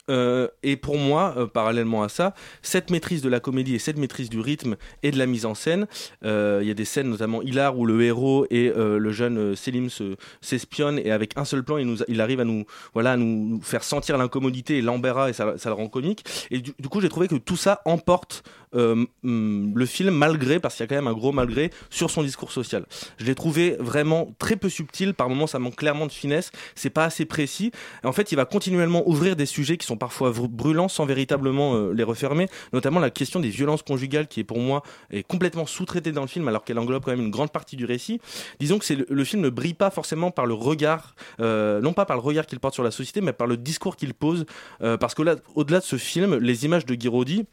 Euh, 0.09 0.47
et 0.63 0.75
pour 0.75 0.97
moi, 0.97 1.33
euh, 1.37 1.47
parallèlement 1.47 2.03
à 2.03 2.09
ça, 2.09 2.33
cette 2.61 2.89
maîtrise 2.89 3.21
de 3.21 3.29
la 3.29 3.39
comédie 3.39 3.75
et 3.75 3.79
cette 3.79 3.97
maîtrise 3.97 4.29
du 4.29 4.39
rythme 4.39 4.75
et 5.03 5.11
de 5.11 5.17
la 5.17 5.25
mise 5.25 5.45
en 5.45 5.55
scène, 5.55 5.87
euh, 6.25 6.59
il 6.61 6.67
y 6.67 6.71
a 6.71 6.73
des 6.73 6.85
scènes 6.85 7.09
notamment 7.09 7.41
hilar 7.41 7.77
où 7.77 7.85
le 7.85 8.01
héros 8.01 8.45
et 8.49 8.71
le 8.75 9.11
jeune 9.11 9.55
Selim 9.55 9.89
se- 9.89 10.15
s'espionnent 10.41 10.99
et 10.99 11.11
avec 11.11 11.37
un 11.37 11.45
seul 11.45 11.63
plan, 11.63 11.77
il, 11.77 12.21
arrive 12.21 12.39
à 12.39 12.45
nous, 12.45 12.65
voilà, 12.93 13.13
à 13.13 13.17
nous 13.17 13.59
faire 13.61 13.83
sentir 13.83 14.17
l'incommodité 14.17 14.77
et 14.77 14.81
l'embarras 14.81 15.29
et 15.29 15.33
ça, 15.33 15.55
le 15.65 15.73
rend 15.73 15.87
comique. 15.87 16.23
Et 16.51 16.59
du, 16.59 16.73
coup, 16.89 17.01
j'ai 17.01 17.09
trouvé 17.09 17.27
que 17.27 17.35
tout 17.35 17.57
ça 17.57 17.81
emporte 17.85 18.43
le 18.73 19.85
film 19.85 20.13
malgré, 20.13 20.59
parce 20.59 20.75
qu'il 20.75 20.83
y 20.83 20.85
a 20.85 20.87
quand 20.87 20.95
même 20.95 21.07
un 21.07 21.13
gros 21.13 21.31
malgré, 21.31 21.71
sur 21.89 22.09
son 22.09 22.23
discours 22.23 22.51
social. 22.51 22.85
Je 23.17 23.25
l'ai 23.25 23.35
trouvé 23.35 23.75
vraiment 23.79 24.33
très 24.39 24.55
peu 24.55 24.69
subtil. 24.69 25.13
Par 25.13 25.29
moments, 25.29 25.47
ça 25.47 25.59
manque 25.59 25.75
clairement 25.75 26.07
de 26.07 26.11
finesse. 26.11 26.51
C'est 26.75 26.89
pas 26.89 27.05
assez 27.05 27.25
précis. 27.25 27.71
En 28.03 28.11
fait, 28.11 28.31
il 28.31 28.35
va 28.35 28.45
continuellement 28.45 29.07
ouvrir 29.07 29.35
des 29.35 29.45
sujets 29.45 29.77
qui 29.77 29.85
sont 29.85 29.97
parfois 29.99 30.31
brûlants 30.31 30.87
sans 30.87 31.05
véritablement 31.05 31.75
euh, 31.75 31.93
les 31.93 32.03
refermer, 32.03 32.47
notamment 32.73 32.99
la 32.99 33.09
question 33.09 33.39
des 33.39 33.49
violences 33.49 33.83
conjugales 33.83 34.27
qui 34.27 34.39
est 34.39 34.43
pour 34.43 34.59
moi 34.59 34.81
est 35.11 35.23
complètement 35.23 35.65
sous-traitée 35.65 36.11
dans 36.11 36.21
le 36.21 36.27
film 36.27 36.47
alors 36.47 36.63
qu'elle 36.63 36.79
englobe 36.79 37.03
quand 37.03 37.11
même 37.11 37.21
une 37.21 37.31
grande 37.31 37.51
partie 37.51 37.75
du 37.75 37.85
récit. 37.85 38.19
Disons 38.59 38.79
que 38.79 38.85
le 39.09 39.23
film 39.23 39.41
ne 39.41 39.49
brille 39.49 39.73
pas 39.73 39.91
forcément 39.91 40.31
par 40.31 40.45
le 40.45 40.53
regard, 40.53 41.15
euh, 41.39 41.81
non 41.81 41.93
pas 41.93 42.05
par 42.05 42.17
le 42.17 42.23
regard 42.23 42.45
qu'il 42.45 42.59
porte 42.59 42.73
sur 42.73 42.83
la 42.83 42.91
société, 42.91 43.21
mais 43.21 43.33
par 43.33 43.47
le 43.47 43.57
discours 43.57 43.95
qu'il 43.95 44.13
pose, 44.13 44.45
euh, 44.81 44.97
parce 44.97 45.13
que 45.13 45.21
là, 45.21 45.35
au-delà 45.55 45.79
de 45.79 45.85
ce 45.85 45.97
film, 45.97 46.35
les 46.35 46.65
images 46.65 46.85
de 46.85 46.95
Guiraudy 46.95 47.45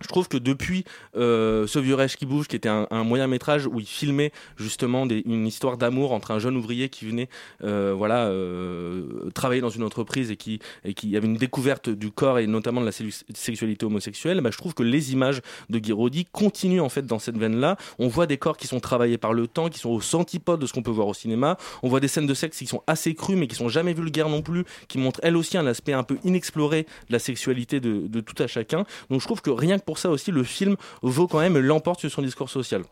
je 0.00 0.08
trouve 0.08 0.28
que 0.28 0.36
depuis 0.36 0.84
Ce 1.14 1.78
vieux 1.78 1.94
Reich 1.94 2.16
qui 2.16 2.26
bouge, 2.26 2.48
qui 2.48 2.56
était 2.56 2.68
un, 2.68 2.86
moyen 3.04 3.26
métrage 3.26 3.66
où 3.66 3.80
il 3.80 3.86
filmait 3.86 4.32
justement 4.56 5.06
une 5.06 5.46
histoire 5.46 5.76
d'amour 5.76 6.12
entre 6.12 6.30
un 6.30 6.38
jeune 6.38 6.56
ouvrier 6.56 6.88
qui 6.88 7.06
venait 7.06 7.28
euh, 7.62 7.94
voilà, 7.96 8.26
euh, 8.26 9.30
travailler 9.34 9.60
dans 9.60 9.70
une 9.70 9.82
entreprise 9.82 10.30
et 10.30 10.36
qui, 10.36 10.60
avait 11.16 11.26
une 11.26 11.36
découverte 11.36 11.88
du 11.88 12.10
corps 12.10 12.38
et 12.38 12.46
notamment 12.46 12.80
de 12.80 12.86
la 12.86 12.92
sexualité 12.92 13.86
homosexuelle, 13.86 14.40
bah, 14.40 14.50
je 14.52 14.58
trouve 14.58 14.74
que 14.74 14.82
les 14.82 15.12
images 15.12 15.40
de 15.70 15.78
Guiraudy 15.78 16.26
continuent 16.26 16.80
en 16.80 16.88
fait 16.88 17.06
dans 17.06 17.18
cette 17.18 17.38
veine-là. 17.38 17.76
On 17.98 18.08
voit 18.08 18.26
des 18.26 18.36
corps 18.36 18.56
qui 18.56 18.66
sont 18.66 18.80
travaillés 18.80 19.18
par 19.18 19.32
le 19.32 19.46
temps, 19.46 19.68
qui 19.68 19.78
sont 19.78 19.90
aux 19.90 20.16
antipodes 20.16 20.60
de 20.60 20.66
ce 20.66 20.72
qu'on 20.72 20.82
peut 20.82 20.90
voir 20.90 21.08
au 21.08 21.14
cinéma. 21.14 21.56
On 21.82 21.88
voit 21.88 22.00
des 22.00 22.08
scènes 22.08 22.26
de 22.26 22.34
sexe 22.34 22.58
qui 22.58 22.66
sont 22.66 22.82
assez 22.86 23.14
crues 23.14 23.36
mais 23.36 23.46
qui 23.46 23.56
sont 23.56 23.68
jamais 23.68 23.94
vulgaires 23.94 24.28
non 24.28 24.42
plus, 24.42 24.64
qui 24.88 24.98
montrent 24.98 25.20
elles 25.22 25.36
aussi 25.36 25.56
un 25.56 25.66
aspect 25.66 25.92
un 25.92 26.02
peu 26.02 26.18
inexploré 26.24 26.82
de 27.08 27.12
la 27.12 27.18
sexualité 27.18 27.80
de, 27.80 28.06
de 28.06 28.20
tout 28.20 28.40
à 28.42 28.46
chacun. 28.46 28.84
Donc 29.10 29.20
je 29.20 29.26
trouve 29.26 29.40
que 29.40 29.50
rien 29.50 29.78
que 29.78 29.84
pour 29.86 29.98
ça 29.98 30.10
aussi, 30.10 30.32
le 30.32 30.42
film 30.42 30.76
vaut 31.00 31.28
quand 31.28 31.38
même 31.38 31.56
l'emporte 31.56 32.00
sur 32.00 32.10
son 32.10 32.22
discours 32.22 32.50
social. 32.50 32.82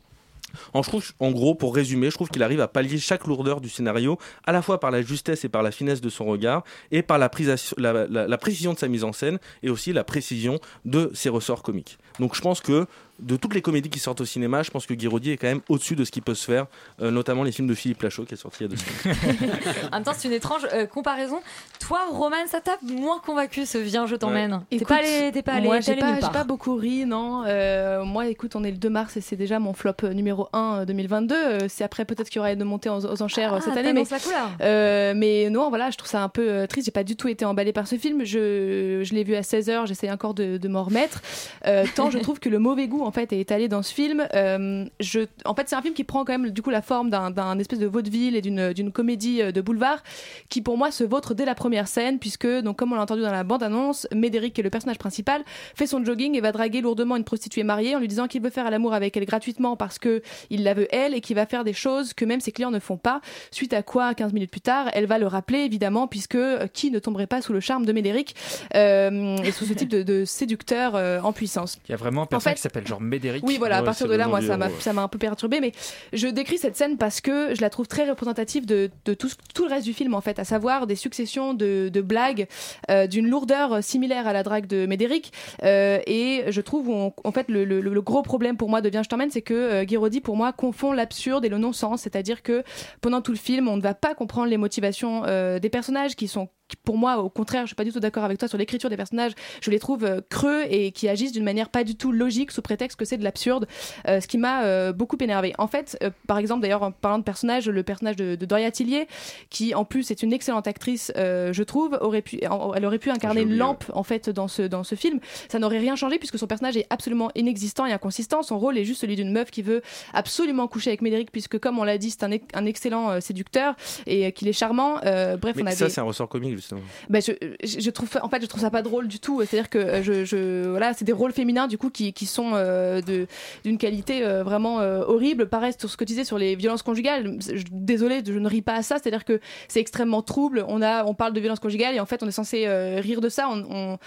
En, 0.73 1.31
gros, 1.33 1.57
pour 1.57 1.75
résumer, 1.75 2.11
je 2.11 2.15
trouve 2.15 2.29
qu'il 2.29 2.45
arrive 2.45 2.61
à 2.61 2.69
pallier 2.69 2.99
chaque 2.99 3.27
lourdeur 3.27 3.61
du 3.61 3.69
scénario, 3.69 4.19
à 4.47 4.53
la 4.53 4.63
fois 4.63 4.79
par 4.79 4.93
la 4.93 5.03
justesse 5.03 5.45
et 5.45 5.49
par 5.49 5.65
la 5.65 5.73
finesse 5.73 6.01
de 6.01 6.09
son 6.09 6.25
regard, 6.25 6.63
et 6.93 7.03
par 7.03 7.19
la 7.19 7.29
précision 7.29 8.73
de 8.73 8.79
sa 8.79 8.87
mise 8.87 9.03
en 9.03 9.13
scène, 9.13 9.39
et 9.65 9.71
aussi 9.71 9.93
la 9.93 10.05
précision 10.05 10.61
de 10.85 11.11
ses 11.13 11.29
ressorts 11.29 11.65
comiques. 11.65 11.99
Donc 12.21 12.37
je 12.37 12.41
pense 12.41 12.61
que 12.61 12.87
de 13.21 13.37
toutes 13.37 13.55
les 13.55 13.63
comédies 13.63 13.91
qui 13.91 13.99
sortent 13.99 14.21
au 14.21 14.25
cinéma, 14.25 14.63
je 14.63 14.71
pense 14.71 14.87
que 14.87 14.95
Guiraudy 14.95 15.31
est 15.31 15.37
quand 15.37 15.47
même 15.47 15.61
au-dessus 15.69 15.95
de 15.97 16.05
ce 16.05 16.11
qui 16.11 16.21
peut 16.21 16.35
se 16.35 16.45
faire, 16.45 16.67
euh, 17.01 17.11
notamment 17.11 17.43
les 17.45 17.53
films 17.53 17.69
de 17.69 17.75
Philippe 17.75 18.03
Lachaud 18.03 18.25
qui 18.25 18.35
est 18.35 18.37
sorti 18.37 18.59
il 18.61 18.63
y 18.63 18.67
a 18.67 18.69
deux 18.69 18.77
semaines. 18.77 19.51
En 19.93 19.97
même 19.97 20.05
temps, 20.05 20.13
c'est 20.17 20.29
une 20.29 20.35
étrange 20.35 20.67
euh, 20.73 20.87
comparaison. 20.87 21.41
Toi, 21.81 22.01
Roman, 22.11 22.37
ça 22.47 22.61
t'a 22.61 22.77
moins 22.83 23.21
convaincu 23.21 23.67
ce 23.67 23.79
Viens, 23.79 24.07
je 24.07 24.17
t'emmène. 24.17 24.63
T'es 24.71 24.77
Écoute, 24.77 24.89
pas 24.89 24.97
allé, 24.97 25.31
t'es 25.33 25.43
pas 25.43 25.53
allé, 25.53 25.67
moi, 25.67 25.79
t'es 25.79 25.95
j'ai 25.95 25.97
pas, 25.97 26.45
beaucoup 26.45 26.75
ri, 26.77 27.05
non. 27.07 27.45
Euh, 27.47 28.05
moi, 28.05 28.27
écoute, 28.27 28.57
on 28.57 28.65
est 28.65 28.71
le 28.71 28.79
2 28.79 28.89
mars 28.91 29.17
et 29.17 29.21
c'est 29.21 29.37
déjà 29.37 29.59
mon 29.59 29.73
flop 29.75 29.95
numéro 30.13 30.49
1 30.53 30.81
euh, 30.81 30.85
2022. 30.85 31.35
Euh, 31.35 31.59
c'est 31.69 31.85
après 31.85 32.05
peut-être 32.05 32.29
qu'il 32.29 32.37
y 32.37 32.41
aura 32.41 32.53
une 32.53 32.65
montée 32.65 32.89
aux, 32.89 33.07
aux 33.07 33.23
enchères 33.23 33.55
Ah, 33.55 33.61
cette 33.61 33.77
année, 33.77 33.93
mais 33.93 34.05
la 34.11 34.19
couleur. 34.19 34.51
euh, 34.63 35.13
mais 35.17 35.51
non, 35.51 35.69
voilà, 35.69 35.91
je 35.91 35.97
trouve 35.97 36.11
ça 36.11 36.23
un 36.23 36.29
peu 36.29 36.67
triste. 36.69 36.87
J'ai 36.87 36.91
pas 36.93 37.05
du 37.05 37.17
tout 37.17 37.29
été 37.29 37.45
emballée 37.45 37.73
par 37.73 37.87
ce 37.87 37.97
film. 37.97 38.25
Je, 38.25 39.03
je 39.05 39.15
l'ai 39.15 39.23
vu 39.25 39.35
à 39.37 39.43
16h, 39.43 39.87
j'essaie 39.87 40.11
encore 40.11 40.35
de, 40.35 40.57
de 40.57 40.69
m'en 40.69 40.83
remettre. 40.83 41.21
Euh, 41.67 41.85
tant 41.95 42.11
je 42.11 42.19
trouve 42.25 42.41
que 42.41 42.49
le 42.49 42.59
mauvais 42.59 42.89
goût 42.89 43.04
en 43.05 43.11
fait 43.11 43.33
est 43.33 43.41
étalé 43.41 43.69
dans 43.69 43.83
ce 43.83 43.93
film. 43.93 44.27
Euh, 44.35 44.85
je, 45.01 45.21
en 45.45 45.55
fait, 45.55 45.69
c'est 45.69 45.77
un 45.77 45.83
film 45.83 45.95
qui 45.95 46.05
prend 46.05 46.25
quand 46.25 46.37
même 46.39 46.51
du 46.51 46.63
coup 46.63 46.71
la 46.71 46.83
forme 46.83 47.11
d'un, 47.11 47.59
espèce 47.59 47.79
de 47.79 47.87
vaudeville 47.87 48.37
et 48.37 48.41
d'une, 48.43 48.93
comédie 48.93 49.43
euh, 49.43 49.53
de 49.53 49.61
boulevard 49.61 50.03
qui 50.49 50.61
pour 50.63 50.77
moi 50.77 50.91
se 50.91 51.05
vautre 51.05 51.35
dès 51.35 51.45
la 51.45 51.55
première 51.55 51.89
scène 51.89 52.19
puisque 52.19 52.47
donc 52.47 52.77
comme 52.77 52.93
on 52.93 52.97
l'a 52.97 53.03
entendu 53.03 53.23
dans 53.23 53.33
la 53.33 53.45
bande 53.45 53.63
annonce, 53.63 54.07
Médéric 54.15 54.55
qui 54.55 54.61
est 54.61 54.65
le 54.65 54.71
personnage 54.71 54.99
principal 54.99 55.43
fait 55.75 55.87
son 55.87 56.05
jogging 56.05 56.37
et 56.37 56.41
va 56.41 56.53
draguer 56.53 56.81
lourdement 56.81 57.17
une 57.17 57.25
prostituée 57.25 57.63
mariée 57.63 57.97
en 57.97 57.99
lui 57.99 58.09
disant 58.09 58.27
qu'il 58.29 58.43
veut 58.43 58.51
faire 58.51 58.71
l'amour 58.71 58.95
avec 58.95 59.17
elle 59.17 59.25
gratuitement 59.25 59.77
parce 59.77 59.99
que 59.99 60.23
il 60.51 60.63
la 60.65 60.75
veut 60.75 60.89
elle 60.95 61.15
et 61.15 61.21
qu'il 61.21 61.37
va 61.37 61.47
faire 61.47 61.65
des 61.65 61.73
choses 61.73 62.13
que 62.15 62.25
même 62.25 62.41
ses 62.41 62.53
clients 62.53 62.71
ne 62.71 62.79
font 62.79 62.97
pas. 62.97 63.21
Suite 63.51 63.73
à 63.73 63.83
quoi, 63.83 64.15
15 64.15 64.33
minutes 64.33 64.51
plus 64.51 64.61
tard, 64.61 64.89
elle 64.93 65.07
va 65.07 65.19
le 65.19 65.27
rappeler 65.27 65.61
évidemment 65.61 66.07
puisque 66.07 66.35
euh, 66.35 66.67
qui 66.73 66.91
ne 66.91 66.99
tomberait 66.99 67.27
pas 67.27 67.43
sous 67.43 67.53
le 67.53 67.61
charme 67.61 67.87
de 67.87 67.93
Médéric 67.93 68.35
euh, 68.75 69.37
et 69.39 69.53
sous 69.53 69.65
ce 69.67 69.73
type 69.73 69.89
de, 69.89 70.03
de 70.03 70.25
séducteur 70.25 70.95
euh, 70.95 71.21
en 71.21 71.33
puissance. 71.33 71.79
Il 71.89 71.93
y 71.93 71.95
a 71.95 71.97
vraiment 71.97 72.23
un 72.31 72.37
En 72.37 72.41
fait- 72.41 72.55
qui 72.55 72.61
s'appelle 72.61 72.87
genre 72.95 73.01
Médéric. 73.01 73.45
Oui, 73.47 73.57
voilà, 73.59 73.77
à 73.77 73.83
partir 73.83 74.07
de 74.09 74.15
là, 74.15 74.27
moi, 74.29 74.41
ça 74.81 74.93
m'a, 74.93 75.03
un 75.03 75.09
peu 75.09 75.19
perturbé, 75.19 75.61
mais 75.61 75.73
je 76.13 76.29
décris 76.29 76.59
cette 76.59 76.77
scène 76.77 76.97
parce 76.97 77.21
que 77.21 77.55
je 77.55 77.61
la 77.61 77.71
trouve 77.71 77.87
très 77.87 78.09
représentative 78.09 78.67
de, 78.67 78.91
de 79.05 79.15
tout, 79.15 79.29
le 79.63 79.69
reste 79.69 79.85
du 79.85 79.93
film, 79.93 80.15
en 80.15 80.21
fait, 80.21 80.39
à 80.39 80.45
savoir 80.45 80.87
des 80.87 80.97
successions 80.97 81.55
de, 81.55 81.89
de 81.93 82.01
blagues 82.01 82.47
euh, 82.91 83.07
d'une 83.07 83.29
lourdeur 83.29 83.83
similaire 83.83 84.27
à 84.27 84.33
la 84.33 84.43
drague 84.43 84.67
de 84.67 84.87
Médéric. 84.87 85.33
Euh, 85.63 85.99
et 86.07 86.45
je 86.49 86.61
trouve, 86.61 86.89
on- 86.89 87.13
en 87.25 87.33
fait, 87.33 87.49
le, 87.49 87.65
le- 87.65 87.81
le 87.81 88.03
gros 88.03 88.23
problème 88.23 88.57
pour 88.57 88.69
moi 88.71 88.81
de 88.81 88.89
Viens, 88.89 89.03
je 89.03 89.09
t'emmène, 89.09 89.31
c'est 89.31 89.43
que 89.43 89.55
euh, 89.55 89.85
Guiraudy, 89.85 90.21
pour 90.21 90.37
moi, 90.37 90.53
confond 90.53 90.93
l'absurde 90.93 91.45
et 91.45 91.49
le 91.49 91.59
non-sens, 91.59 92.03
c'est-à-dire 92.03 92.43
que 92.43 92.63
pendant 93.01 93.21
tout 93.21 93.33
le 93.33 93.39
film, 93.39 93.69
on 93.69 93.77
ne 93.77 93.83
va 93.83 93.95
pas 93.95 94.15
comprendre 94.15 94.49
les 94.49 94.57
motivations 94.57 95.23
euh, 95.27 95.59
des 95.59 95.69
personnages 95.71 96.17
qui 96.17 96.29
sont 96.29 96.49
pour 96.83 96.97
moi, 96.97 97.19
au 97.19 97.29
contraire, 97.29 97.63
je 97.63 97.69
suis 97.69 97.75
pas 97.77 97.85
du 97.85 97.93
tout 97.93 98.01
d'accord 98.01 98.25
avec 98.25 98.39
toi 98.39 98.49
sur 98.49 98.59
l'écriture 98.59 98.91
des 98.91 98.97
personnages. 98.97 99.33
Je 99.61 99.71
les 99.71 99.79
trouve 99.79 100.05
euh, 100.05 100.21
creux 100.29 100.63
et 100.71 100.93
qui 100.93 101.09
agissent 101.09 101.33
d'une 101.33 101.45
manière 101.45 101.69
pas 101.69 101.85
du 101.85 101.95
tout 101.95 102.11
logique 102.11 102.51
sous 102.51 102.63
prétexte 102.63 102.99
que 102.99 103.05
c'est 103.05 103.19
de 103.19 103.25
l'absurde, 103.25 103.67
euh, 104.09 104.21
ce 104.21 104.27
qui 104.27 104.39
m'a 104.39 104.65
euh, 104.65 104.93
beaucoup 104.93 105.17
énervé. 105.21 105.53
En 105.59 105.67
fait, 105.67 105.99
par 106.27 106.39
exemple, 106.39 106.63
d'ailleurs, 106.63 106.83
en 106.83 106.91
parlant 106.91 107.19
de 107.19 107.23
personnages, 107.25 107.69
le 107.69 107.83
personnage 107.83 108.17
de, 108.17 108.35
de 108.35 108.47
Doria 108.47 108.71
Tillier, 108.71 109.07
qui 109.51 109.75
en 109.75 109.85
plus 109.85 110.11
est 110.11 110.23
une 110.23 110.33
excellente 110.33 110.67
actrice, 110.67 111.13
je 111.17 111.63
trouve, 111.63 111.99
aurait 112.01 112.23
pu, 112.23 112.39
elle 112.43 112.85
aurait 112.87 112.99
pu 112.99 113.11
incarner 113.11 113.43
une 113.43 113.57
lampe 113.59 113.85
en 113.93 114.03
fait 114.03 114.31
dans 114.31 114.49
ce 114.49 114.63
dans 114.63 114.85
ce 114.85 114.95
film. 114.95 115.21
Ça 115.49 115.59
n'aurait 115.59 115.79
rien 115.79 115.97
changé 115.97 116.19
puisque 116.19 116.39
son 116.39 116.47
personnage 116.47 116.77
est 116.77 116.87
absolument 116.91 117.31
inexistant 117.35 117.87
et 117.87 117.93
inconsistant. 117.93 118.43
Son 118.43 118.59
rôle 118.59 118.79
est 118.79 118.85
juste 118.85 119.01
celui 119.03 119.17
d'une 119.17 119.31
meuf 119.33 119.51
qui 119.51 119.63
veut 119.63 119.83
absolument 120.13 120.67
coucher 120.69 120.91
avec 120.91 121.03
Médéric 121.03 121.31
puisque, 121.31 121.59
comme 121.59 121.79
on 121.79 121.85
l'a 121.85 121.99
dit, 121.99 122.11
c'est 122.11 122.23
un, 122.25 122.31
un 122.55 122.67
excellent 122.67 123.21
séducteur 123.21 123.75
et 124.07 124.33
qu'il 124.33 124.49
est 124.49 124.53
charmant. 124.53 124.95
Bref, 125.03 125.57
on 125.61 125.67
a 125.67 125.71
ça, 125.73 125.87
des- 125.87 125.91
c'est 125.91 126.01
un 126.01 126.05
ressort 126.05 126.29
comique 126.29 126.55
justement. 126.65 126.81
bah, 127.09 127.21
je, 127.21 127.91
trouve 127.91 128.09
en 128.23 128.29
fait 128.29 128.43
je 128.43 128.47
trouve 128.47 128.61
ça 128.61 128.71
pas 128.71 128.83
drôle 128.83 129.09
du 129.09 129.21
tout. 129.21 129.43
C'est 129.47 129.59
à 129.59 129.63
dire 129.63 129.71
que 129.71 129.79
euh, 129.79 130.03
je, 130.03 130.25
je 130.25 130.69
voilà 130.69 130.95
c'est 130.95 131.05
des 131.05 131.13
rôles 131.13 131.33
féminins 131.33 131.67
du 131.67 131.79
coup 131.79 131.91
qui, 131.91 132.13
qui 132.13 132.27
sont 132.27 132.53
euh, 132.55 133.01
de 133.01 133.27
d'une 133.65 133.79
qualité 133.79 134.25
euh, 134.25 134.43
vraiment 134.43 134.81
euh, 134.81 135.03
horrible. 135.07 135.49
Pareil 135.49 135.73
sur 135.79 135.91
ce 135.91 135.97
que 135.97 136.05
tu 136.05 136.13
disais 136.13 136.25
sur 136.25 136.39
les 136.39 136.57
violences 136.57 136.83
conjugales. 136.83 137.39
Je, 137.41 137.65
désolé 137.71 138.23
je 138.27 138.33
ne 138.33 138.49
ris 138.49 138.63
pas 138.63 138.75
à 138.75 138.83
ça. 138.83 138.97
C'est 139.03 139.09
à 139.09 139.11
dire 139.11 139.25
que 139.25 139.41
c'est 139.69 139.81
extrêmement 139.81 140.23
trouble. 140.23 140.65
On 140.69 140.83
a 140.83 141.05
on 141.05 141.15
parle 141.15 141.33
de 141.33 141.41
violences 141.41 141.61
conjugales 141.61 141.95
et 141.95 142.01
en 142.01 142.07
fait 142.07 142.23
on 142.23 142.29
est 142.29 142.33
censé 142.33 142.65
euh, 142.67 143.01
rire 143.01 143.21
de 143.21 143.29
ça. 143.29 143.49
On, 143.49 143.99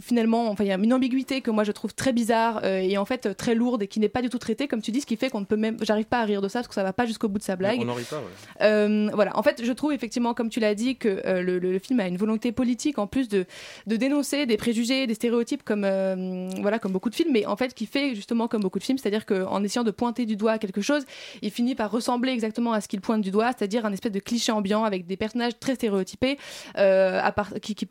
finalement 0.00 0.50
enfin 0.50 0.64
il 0.64 0.68
y 0.68 0.72
a 0.72 0.76
une 0.76 0.92
ambiguïté 0.92 1.40
que 1.40 1.50
moi 1.50 1.64
je 1.64 1.72
trouve 1.72 1.94
très 1.94 2.12
bizarre 2.12 2.60
euh, 2.64 2.78
et 2.78 2.96
en 2.98 3.04
fait 3.04 3.34
très 3.36 3.54
lourde 3.54 3.82
et 3.82 3.86
qui 3.86 4.00
n'est 4.00 4.08
pas 4.08 4.22
du 4.22 4.28
tout 4.28 4.38
traitée 4.38 4.68
comme 4.68 4.82
tu 4.82 4.90
dis 4.90 5.00
ce 5.00 5.06
qui 5.06 5.16
fait 5.16 5.30
qu'on 5.30 5.40
ne 5.40 5.44
peut 5.44 5.56
même 5.56 5.76
j'arrive 5.82 6.06
pas 6.06 6.20
à 6.20 6.24
rire 6.24 6.40
de 6.40 6.48
ça 6.48 6.60
parce 6.60 6.68
que 6.68 6.74
ça 6.74 6.82
va 6.82 6.92
pas 6.92 7.06
jusqu'au 7.06 7.28
bout 7.28 7.38
de 7.38 7.44
sa 7.44 7.56
blague. 7.56 7.78
On 7.80 7.84
n'en 7.84 7.94
rit 7.94 8.04
pas, 8.04 8.16
ouais. 8.16 8.22
euh, 8.62 9.10
voilà, 9.14 9.36
en 9.36 9.42
fait, 9.42 9.62
je 9.64 9.72
trouve 9.72 9.92
effectivement, 9.92 10.34
comme 10.34 10.48
tu 10.48 10.60
l'as 10.60 10.74
dit, 10.74 10.96
que 10.96 11.22
euh, 11.26 11.42
le, 11.42 11.69
le- 11.72 11.78
film 11.78 12.00
a 12.00 12.06
une 12.06 12.16
volonté 12.16 12.52
politique 12.52 12.98
en 12.98 13.06
plus 13.06 13.28
de, 13.28 13.46
dénoncer 13.86 14.46
des 14.46 14.56
préjugés, 14.56 15.06
des 15.06 15.14
stéréotypes 15.14 15.62
comme 15.62 15.84
euh, 15.84 16.48
voilà, 16.60 16.78
comme 16.78 16.92
beaucoup 16.92 17.10
de 17.10 17.14
films, 17.14 17.32
mais 17.32 17.46
en 17.46 17.56
fait, 17.56 17.74
qui 17.74 17.86
fait 17.86 18.14
justement 18.14 18.48
comme 18.48 18.62
beaucoup 18.62 18.78
de 18.78 18.84
films, 18.84 18.98
c'est-à-dire 18.98 19.26
qu'en 19.26 19.62
essayant 19.62 19.84
de 19.84 19.90
pointer 19.90 20.26
du 20.26 20.36
doigt 20.36 20.58
quelque 20.58 20.80
chose, 20.80 21.04
il 21.42 21.50
finit 21.50 21.74
par 21.74 21.90
ressembler 21.90 22.32
exactement 22.32 22.72
à 22.72 22.80
ce 22.80 22.88
qu'il 22.88 23.00
pointe 23.00 23.22
du 23.22 23.30
doigt, 23.30 23.50
c'est-à-dire 23.56 23.86
un 23.86 23.92
espèce 23.92 24.12
de 24.12 24.18
cliché 24.18 24.52
ambiant 24.52 24.84
avec 24.84 25.06
des 25.06 25.16
personnages 25.16 25.58
très 25.58 25.74
stéréotypés, 25.74 26.38
euh, 26.78 27.20
qui, 27.62 27.74
qui 27.74 27.86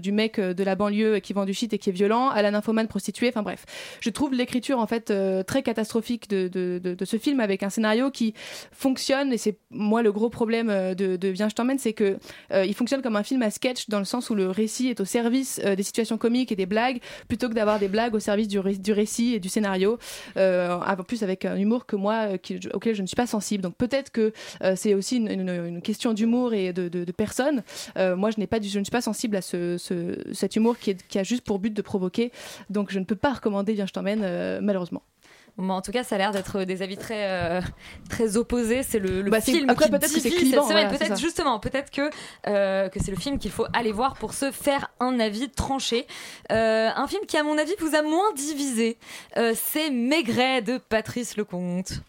du 0.00 0.12
mec 0.12 0.38
euh, 0.38 0.54
de 0.54 0.64
la 0.64 0.74
banlieue 0.74 1.18
qui 1.18 1.32
vend 1.32 1.44
du 1.44 1.54
shit 1.54 1.72
et 1.72 1.78
qui 1.78 1.90
est 1.90 1.92
violent, 1.92 2.28
à 2.28 2.42
la 2.42 2.50
nymphomane 2.50 2.88
prostituée, 2.88 3.28
enfin 3.28 3.42
bref. 3.42 3.64
Je 4.00 4.10
trouve 4.10 4.34
l'écriture 4.34 4.78
en 4.78 4.86
fait 4.86 5.12
très 5.46 5.62
catastrophique 5.62 6.28
de, 6.28 6.96
ce 7.04 7.16
film 7.16 7.40
avec 7.40 7.62
un 7.62 7.70
scénario 7.70 8.10
qui 8.10 8.34
fonctionne 8.72 9.32
et 9.32 9.38
c'est 9.38 9.58
moi 9.70 10.02
le 10.02 10.12
gros 10.12 10.30
problème 10.30 10.68
de, 10.68 11.16
de 11.16 11.28
Viens 11.28 11.48
je 11.48 11.54
t'emmène 11.54 11.78
c'est 11.78 11.92
que 11.92 12.18
il 12.52 12.74
fonctionne 12.74 13.02
comme 13.02 13.16
un 13.16 13.21
film 13.22 13.42
à 13.42 13.50
sketch 13.50 13.88
dans 13.88 13.98
le 13.98 14.04
sens 14.04 14.30
où 14.30 14.34
le 14.34 14.50
récit 14.50 14.88
est 14.88 15.00
au 15.00 15.04
service 15.04 15.60
euh, 15.64 15.76
des 15.76 15.82
situations 15.82 16.18
comiques 16.18 16.52
et 16.52 16.56
des 16.56 16.66
blagues 16.66 17.00
plutôt 17.28 17.48
que 17.48 17.54
d'avoir 17.54 17.78
des 17.78 17.88
blagues 17.88 18.14
au 18.14 18.20
service 18.20 18.48
du, 18.48 18.58
ré- 18.58 18.76
du 18.76 18.92
récit 18.92 19.34
et 19.34 19.40
du 19.40 19.48
scénario 19.48 19.98
euh, 20.36 20.78
en 20.78 20.96
plus 21.04 21.22
avec 21.22 21.44
un 21.44 21.56
humour 21.56 21.86
que 21.86 21.96
moi 21.96 22.28
euh, 22.34 22.58
auquel 22.74 22.94
je 22.94 23.02
ne 23.02 23.06
suis 23.06 23.16
pas 23.16 23.26
sensible. 23.26 23.62
Donc 23.62 23.74
peut-être 23.76 24.10
que 24.10 24.32
euh, 24.62 24.74
c'est 24.76 24.94
aussi 24.94 25.16
une, 25.16 25.80
question 25.82 26.12
d'humour 26.12 26.54
et 26.54 26.72
de, 26.72 27.12
personne. 27.12 27.62
Moi 27.96 28.30
je 28.30 28.38
n'ai 28.38 28.46
pas 28.46 28.58
du, 28.60 28.68
je 28.68 28.78
ne 28.78 28.84
suis 28.84 28.90
pas 28.90 29.00
sensible 29.00 29.36
à 29.36 29.42
ce, 29.42 29.76
ce- 29.78 30.18
cet 30.32 30.56
humour 30.56 30.78
qui, 30.78 30.96
a 31.18 31.22
juste 31.22 31.44
pour 31.44 31.58
but 31.58 31.74
de 31.74 31.82
provoquer. 31.82 32.32
Donc 32.70 32.90
je 32.90 32.98
ne 32.98 33.04
peux 33.04 33.16
pas 33.16 33.32
recommander 33.32 33.72
Viens 33.74 33.86
je 33.86 33.92
t'emmène 33.92 34.60
malheureusement 34.60 35.02
Bon, 35.58 35.74
en 35.74 35.82
tout 35.82 35.92
cas, 35.92 36.02
ça 36.02 36.14
a 36.14 36.18
l'air 36.18 36.30
d'être 36.32 36.62
des 36.64 36.80
avis 36.82 36.96
très, 36.96 37.28
euh, 37.28 37.60
très 38.08 38.36
opposés. 38.38 38.82
C'est 38.82 38.98
le, 38.98 39.20
le 39.20 39.30
Bah, 39.30 39.40
film 39.40 39.68
après, 39.68 39.84
qui 39.84 39.90
peut-être 39.90 40.02
que 40.14 40.20
c'est 40.20 40.28
divise 40.30 40.38
clivant, 40.38 40.62
cette 40.62 40.70
semaine. 40.70 40.84
voilà, 40.88 40.98
c'est 40.98 41.08
peut-être 41.08 41.20
justement, 41.20 41.58
peut-être 41.60 41.90
que, 41.90 42.10
euh, 42.48 42.88
que 42.88 42.98
c'est 43.00 43.10
le 43.10 43.18
film 43.18 43.38
qu'il 43.38 43.50
faut 43.50 43.66
aller 43.74 43.92
voir 43.92 44.14
pour 44.14 44.32
se 44.32 44.50
faire 44.50 44.90
un 44.98 45.20
avis 45.20 45.50
tranché. 45.50 46.06
Euh, 46.50 46.88
un 46.94 47.06
film 47.06 47.26
qui, 47.26 47.36
à 47.36 47.42
mon 47.42 47.58
avis, 47.58 47.74
vous 47.78 47.94
a 47.94 48.02
moins 48.02 48.32
divisé. 48.34 48.96
Euh, 49.36 49.52
c'est 49.54 49.90
Maigret 49.90 50.62
de 50.62 50.78
Patrice 50.78 51.36
Lecomte. 51.36 52.00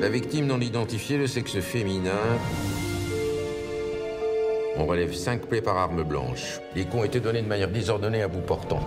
La 0.00 0.08
victime 0.08 0.46
non 0.46 0.60
identifiée, 0.60 1.18
le 1.18 1.26
sexe 1.26 1.60
féminin. 1.60 2.38
On 4.80 4.86
relève 4.86 5.12
cinq 5.12 5.42
plaies 5.42 5.60
par 5.60 5.76
arme 5.76 6.02
blanche. 6.04 6.58
Les 6.74 6.84
coups 6.84 7.02
ont 7.02 7.04
été 7.04 7.20
donnés 7.20 7.42
de 7.42 7.46
manière 7.46 7.70
désordonnée 7.70 8.22
à 8.22 8.28
bout 8.28 8.40
portant. 8.40 8.80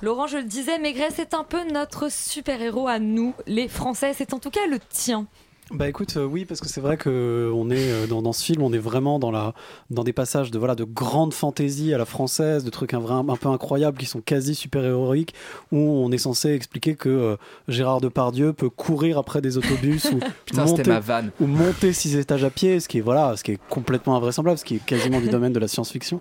Laurent, 0.00 0.26
je 0.26 0.38
le 0.38 0.44
disais, 0.44 0.78
Maigret, 0.78 1.10
c'est 1.10 1.34
un 1.34 1.44
peu 1.44 1.62
notre 1.70 2.10
super-héros 2.10 2.88
à 2.88 2.98
nous, 2.98 3.34
les 3.46 3.68
Français. 3.68 4.12
C'est 4.16 4.32
en 4.32 4.38
tout 4.38 4.48
cas 4.48 4.66
le 4.66 4.78
tien. 4.78 5.26
Bah 5.70 5.88
écoute, 5.88 6.18
euh, 6.18 6.24
oui, 6.26 6.44
parce 6.44 6.60
que 6.60 6.68
c'est 6.68 6.82
vrai 6.82 6.98
que 6.98 7.50
on 7.54 7.70
est 7.70 7.90
euh, 7.90 8.06
dans, 8.06 8.20
dans 8.20 8.34
ce 8.34 8.44
film, 8.44 8.62
on 8.62 8.72
est 8.74 8.78
vraiment 8.78 9.18
dans 9.18 9.30
la 9.30 9.54
dans 9.90 10.04
des 10.04 10.12
passages 10.12 10.50
de 10.50 10.58
voilà 10.58 10.74
de 10.74 10.84
grande 10.84 11.32
fantaisie 11.32 11.94
à 11.94 11.98
la 11.98 12.04
française, 12.04 12.64
de 12.64 12.70
trucs 12.70 12.92
un, 12.92 12.98
vrai- 13.00 13.14
un 13.14 13.36
peu 13.36 13.48
incroyables 13.48 13.96
qui 13.96 14.04
sont 14.04 14.20
quasi 14.20 14.54
super 14.54 14.84
héroïques, 14.84 15.34
où 15.72 15.78
on 15.78 16.12
est 16.12 16.18
censé 16.18 16.50
expliquer 16.52 16.96
que 16.96 17.08
euh, 17.08 17.36
Gérard 17.66 18.02
Depardieu 18.02 18.52
peut 18.52 18.68
courir 18.68 19.16
après 19.16 19.40
des 19.40 19.56
autobus 19.56 20.04
ou 20.12 20.18
Putain, 20.44 20.66
monter 20.66 20.82
ma 20.86 21.00
vanne. 21.00 21.30
ou 21.40 21.46
monter 21.46 21.94
six 21.94 22.14
étages 22.16 22.44
à 22.44 22.50
pied, 22.50 22.78
ce 22.78 22.86
qui 22.86 22.98
est 22.98 23.02
voilà, 23.02 23.34
ce 23.36 23.42
qui 23.42 23.52
est 23.52 23.58
complètement 23.70 24.16
invraisemblable, 24.16 24.58
ce 24.58 24.64
qui 24.66 24.76
est 24.76 24.84
quasiment 24.84 25.20
du 25.20 25.28
domaine 25.30 25.54
de 25.54 25.60
la 25.60 25.68
science-fiction. 25.68 26.20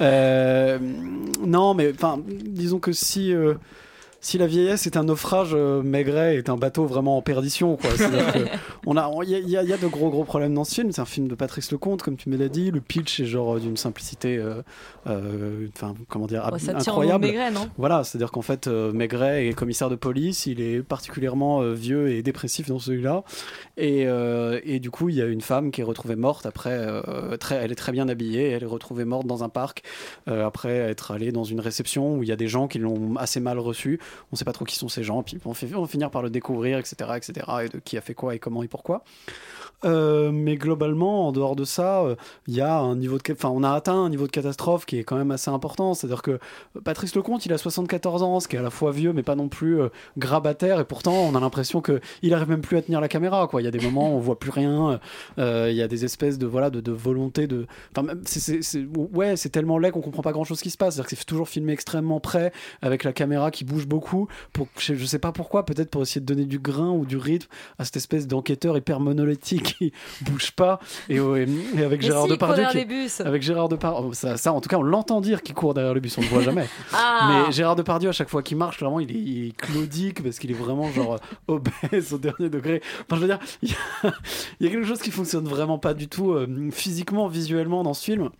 Euh, 0.00 0.78
non, 1.44 1.74
mais 1.74 1.90
enfin, 1.92 2.20
disons 2.24 2.78
que 2.78 2.92
si 2.92 3.32
euh, 3.32 3.54
si 4.26 4.38
la 4.38 4.48
vieillesse 4.48 4.88
est 4.88 4.96
un 4.96 5.04
naufrage, 5.04 5.50
euh, 5.54 5.82
Maigret 5.84 6.34
est 6.36 6.48
un 6.50 6.56
bateau 6.56 6.84
vraiment 6.84 7.16
en 7.16 7.22
perdition. 7.22 7.76
quoi. 7.76 7.90
C'est-à-dire 7.96 8.32
que 8.32 8.38
on 8.84 8.96
a, 8.96 9.08
il 9.22 9.30
y, 9.48 9.56
a- 9.56 9.62
y 9.62 9.66
de 9.78 9.86
gros 9.86 10.10
gros 10.10 10.24
problèmes 10.24 10.52
dans 10.52 10.64
ce 10.64 10.74
film. 10.74 10.90
C'est 10.90 11.00
un 11.00 11.04
film 11.04 11.28
de 11.28 11.36
Patrice 11.36 11.70
Lecomte, 11.70 12.02
comme 12.02 12.16
tu 12.16 12.28
me 12.28 12.36
l'as 12.36 12.48
dit. 12.48 12.72
Le 12.72 12.80
pitch 12.80 13.20
est 13.20 13.24
genre 13.26 13.60
d'une 13.60 13.76
simplicité, 13.76 14.36
euh, 14.36 14.62
euh, 15.06 15.68
enfin 15.76 15.94
comment 16.08 16.26
dire, 16.26 16.42
Oh, 16.52 16.58
ça 16.58 16.76
incroyable. 16.76 17.26
Maigret, 17.26 17.52
non? 17.52 17.68
Voilà, 17.78 18.02
c'est-à-dire 18.02 18.32
qu'en 18.32 18.42
fait, 18.42 18.66
euh, 18.66 18.92
Maigret 18.92 19.46
est 19.46 19.52
commissaire 19.52 19.90
de 19.90 19.94
police, 19.94 20.46
il 20.46 20.60
est 20.60 20.82
particulièrement 20.82 21.62
euh, 21.62 21.72
vieux 21.72 22.08
et 22.08 22.22
dépressif 22.24 22.66
dans 22.66 22.80
celui-là. 22.80 23.22
Et, 23.76 24.06
euh, 24.08 24.58
et 24.64 24.80
du 24.80 24.90
coup, 24.90 25.08
il 25.08 25.14
y 25.14 25.22
a 25.22 25.26
une 25.26 25.40
femme 25.40 25.70
qui 25.70 25.82
est 25.82 25.84
retrouvée 25.84 26.16
morte 26.16 26.46
après, 26.46 26.72
euh, 26.76 27.36
très, 27.36 27.56
elle 27.56 27.70
est 27.70 27.76
très 27.76 27.92
bien 27.92 28.08
habillée, 28.08 28.48
elle 28.50 28.64
est 28.64 28.66
retrouvée 28.66 29.04
morte 29.04 29.26
dans 29.28 29.44
un 29.44 29.48
parc 29.48 29.82
euh, 30.28 30.44
après 30.44 30.74
être 30.76 31.12
allée 31.12 31.30
dans 31.30 31.44
une 31.44 31.60
réception 31.60 32.16
où 32.16 32.24
il 32.24 32.28
y 32.28 32.32
a 32.32 32.36
des 32.36 32.48
gens 32.48 32.66
qui 32.66 32.78
l'ont 32.80 33.14
assez 33.16 33.38
mal 33.38 33.58
reçue. 33.60 34.00
On 34.24 34.32
ne 34.32 34.36
sait 34.36 34.44
pas 34.44 34.52
trop 34.52 34.64
qui 34.64 34.76
sont 34.76 34.88
ces 34.88 35.04
gens, 35.04 35.22
puis 35.22 35.38
on, 35.44 35.50
on 35.50 35.80
va 35.82 35.88
finir 35.88 36.10
par 36.10 36.22
le 36.22 36.30
découvrir, 36.30 36.78
etc., 36.78 37.10
etc., 37.16 37.46
et 37.64 37.68
de 37.68 37.78
qui 37.78 37.96
a 37.96 38.00
fait 38.00 38.14
quoi 38.14 38.34
et 38.34 38.38
comment 38.38 38.62
et 38.62 38.68
pourquoi. 38.68 39.04
Euh, 39.84 40.30
mais 40.32 40.56
globalement, 40.56 41.28
en 41.28 41.32
dehors 41.32 41.54
de 41.54 41.64
ça, 41.64 42.02
euh, 42.02 42.16
il 42.46 42.54
y 42.54 42.60
a 42.60 42.78
un 42.78 42.96
niveau 42.96 43.18
de, 43.18 43.22
enfin, 43.32 43.50
on 43.50 43.62
a 43.62 43.70
atteint 43.72 43.94
un 43.94 44.08
niveau 44.08 44.26
de 44.26 44.32
catastrophe 44.32 44.86
qui 44.86 44.98
est 44.98 45.04
quand 45.04 45.16
même 45.16 45.30
assez 45.30 45.50
important. 45.50 45.92
C'est-à-dire 45.94 46.22
que 46.22 46.30
euh, 46.32 46.38
Patrice 46.82 47.14
Lecomte, 47.14 47.44
il 47.46 47.52
a 47.52 47.58
74 47.58 48.22
ans, 48.22 48.40
ce 48.40 48.48
qui 48.48 48.56
est 48.56 48.58
à 48.58 48.62
la 48.62 48.70
fois 48.70 48.90
vieux, 48.90 49.12
mais 49.12 49.22
pas 49.22 49.34
non 49.36 49.48
plus 49.48 49.80
euh, 49.80 49.88
grabataire, 50.16 50.80
et 50.80 50.84
pourtant, 50.84 51.14
on 51.14 51.34
a 51.34 51.40
l'impression 51.40 51.80
que 51.82 52.00
il 52.22 52.32
arrive 52.34 52.48
même 52.48 52.62
plus 52.62 52.78
à 52.78 52.82
tenir 52.82 53.00
la 53.00 53.08
caméra. 53.08 53.46
Quoi, 53.48 53.60
il 53.60 53.64
y 53.66 53.68
a 53.68 53.70
des 53.70 53.80
moments 53.80 54.10
où 54.14 54.16
on 54.16 54.20
voit 54.20 54.38
plus 54.38 54.50
rien. 54.50 54.98
euh, 55.38 55.68
Il 55.70 55.76
y 55.76 55.82
a 55.82 55.88
des 55.88 56.04
espèces 56.04 56.38
de 56.38 56.46
voilà 56.46 56.70
de, 56.70 56.80
de 56.80 56.92
volonté 56.92 57.46
de, 57.46 57.66
enfin, 57.96 58.08
ouais, 59.14 59.36
c'est 59.36 59.50
tellement 59.50 59.78
laid 59.78 59.90
qu'on 59.90 60.00
comprend 60.00 60.22
pas 60.22 60.32
grand-chose 60.32 60.60
qui 60.62 60.70
se 60.70 60.76
passe. 60.78 60.94
C'est-à-dire 60.94 61.10
que 61.10 61.16
c'est 61.16 61.24
toujours 61.24 61.48
filmé 61.48 61.72
extrêmement 61.72 62.20
près, 62.20 62.52
avec 62.82 63.04
la 63.04 63.12
caméra 63.12 63.50
qui 63.50 63.64
bouge 63.64 63.86
beaucoup. 63.86 64.28
Pour, 64.52 64.68
je, 64.78 64.94
je 64.94 65.04
sais 65.04 65.18
pas 65.18 65.32
pourquoi, 65.32 65.64
peut-être 65.66 65.90
pour 65.90 66.02
essayer 66.02 66.20
de 66.20 66.26
donner 66.26 66.46
du 66.46 66.58
grain 66.58 66.90
ou 66.90 67.04
du 67.04 67.16
rythme 67.18 67.48
à 67.78 67.84
cette 67.84 67.96
espèce 67.96 68.26
d'enquêteur 68.26 68.76
hyper 68.76 69.00
monolithique 69.00 69.75
qui 69.78 69.92
bouge 70.22 70.50
pas. 70.52 70.80
Et, 71.08 71.20
ouais, 71.20 71.46
et 71.76 71.82
avec 71.84 72.02
Gérard 72.02 72.24
si, 72.24 72.30
Depardieu. 72.30 72.64
qui- 72.70 72.84
bus. 72.84 73.20
Avec 73.20 73.42
Gérard 73.42 73.68
Depardieu. 73.68 74.12
Ça, 74.14 74.36
ça, 74.36 74.52
en 74.52 74.60
tout 74.60 74.68
cas, 74.68 74.76
on 74.76 74.82
l'entend 74.82 75.20
dire 75.20 75.42
qu'il 75.42 75.54
court 75.54 75.74
derrière 75.74 75.94
le 75.94 76.00
bus, 76.00 76.16
on 76.18 76.20
le 76.22 76.26
voit 76.28 76.42
jamais. 76.42 76.66
Ah. 76.92 77.44
Mais 77.46 77.52
Gérard 77.52 77.76
Depardieu, 77.76 78.08
à 78.08 78.12
chaque 78.12 78.28
fois 78.28 78.42
qu'il 78.42 78.56
marche, 78.56 78.78
clairement, 78.78 79.00
il 79.00 79.10
est, 79.10 79.14
il 79.14 79.48
est 79.48 79.56
claudique 79.56 80.22
parce 80.22 80.38
qu'il 80.38 80.50
est 80.50 80.54
vraiment 80.54 80.90
genre 80.92 81.18
obèse 81.48 82.12
au 82.12 82.18
dernier 82.18 82.48
degré. 82.48 82.80
Enfin, 83.02 83.16
je 83.16 83.20
veux 83.20 83.26
dire, 83.26 83.38
il 83.62 83.70
y, 83.70 83.72
a, 84.04 84.12
il 84.60 84.66
y 84.66 84.68
a 84.68 84.72
quelque 84.72 84.86
chose 84.86 85.00
qui 85.00 85.10
fonctionne 85.10 85.46
vraiment 85.46 85.78
pas 85.78 85.94
du 85.94 86.08
tout 86.08 86.32
euh, 86.32 86.46
physiquement, 86.70 87.28
visuellement 87.28 87.82
dans 87.82 87.94
ce 87.94 88.04
film. 88.04 88.30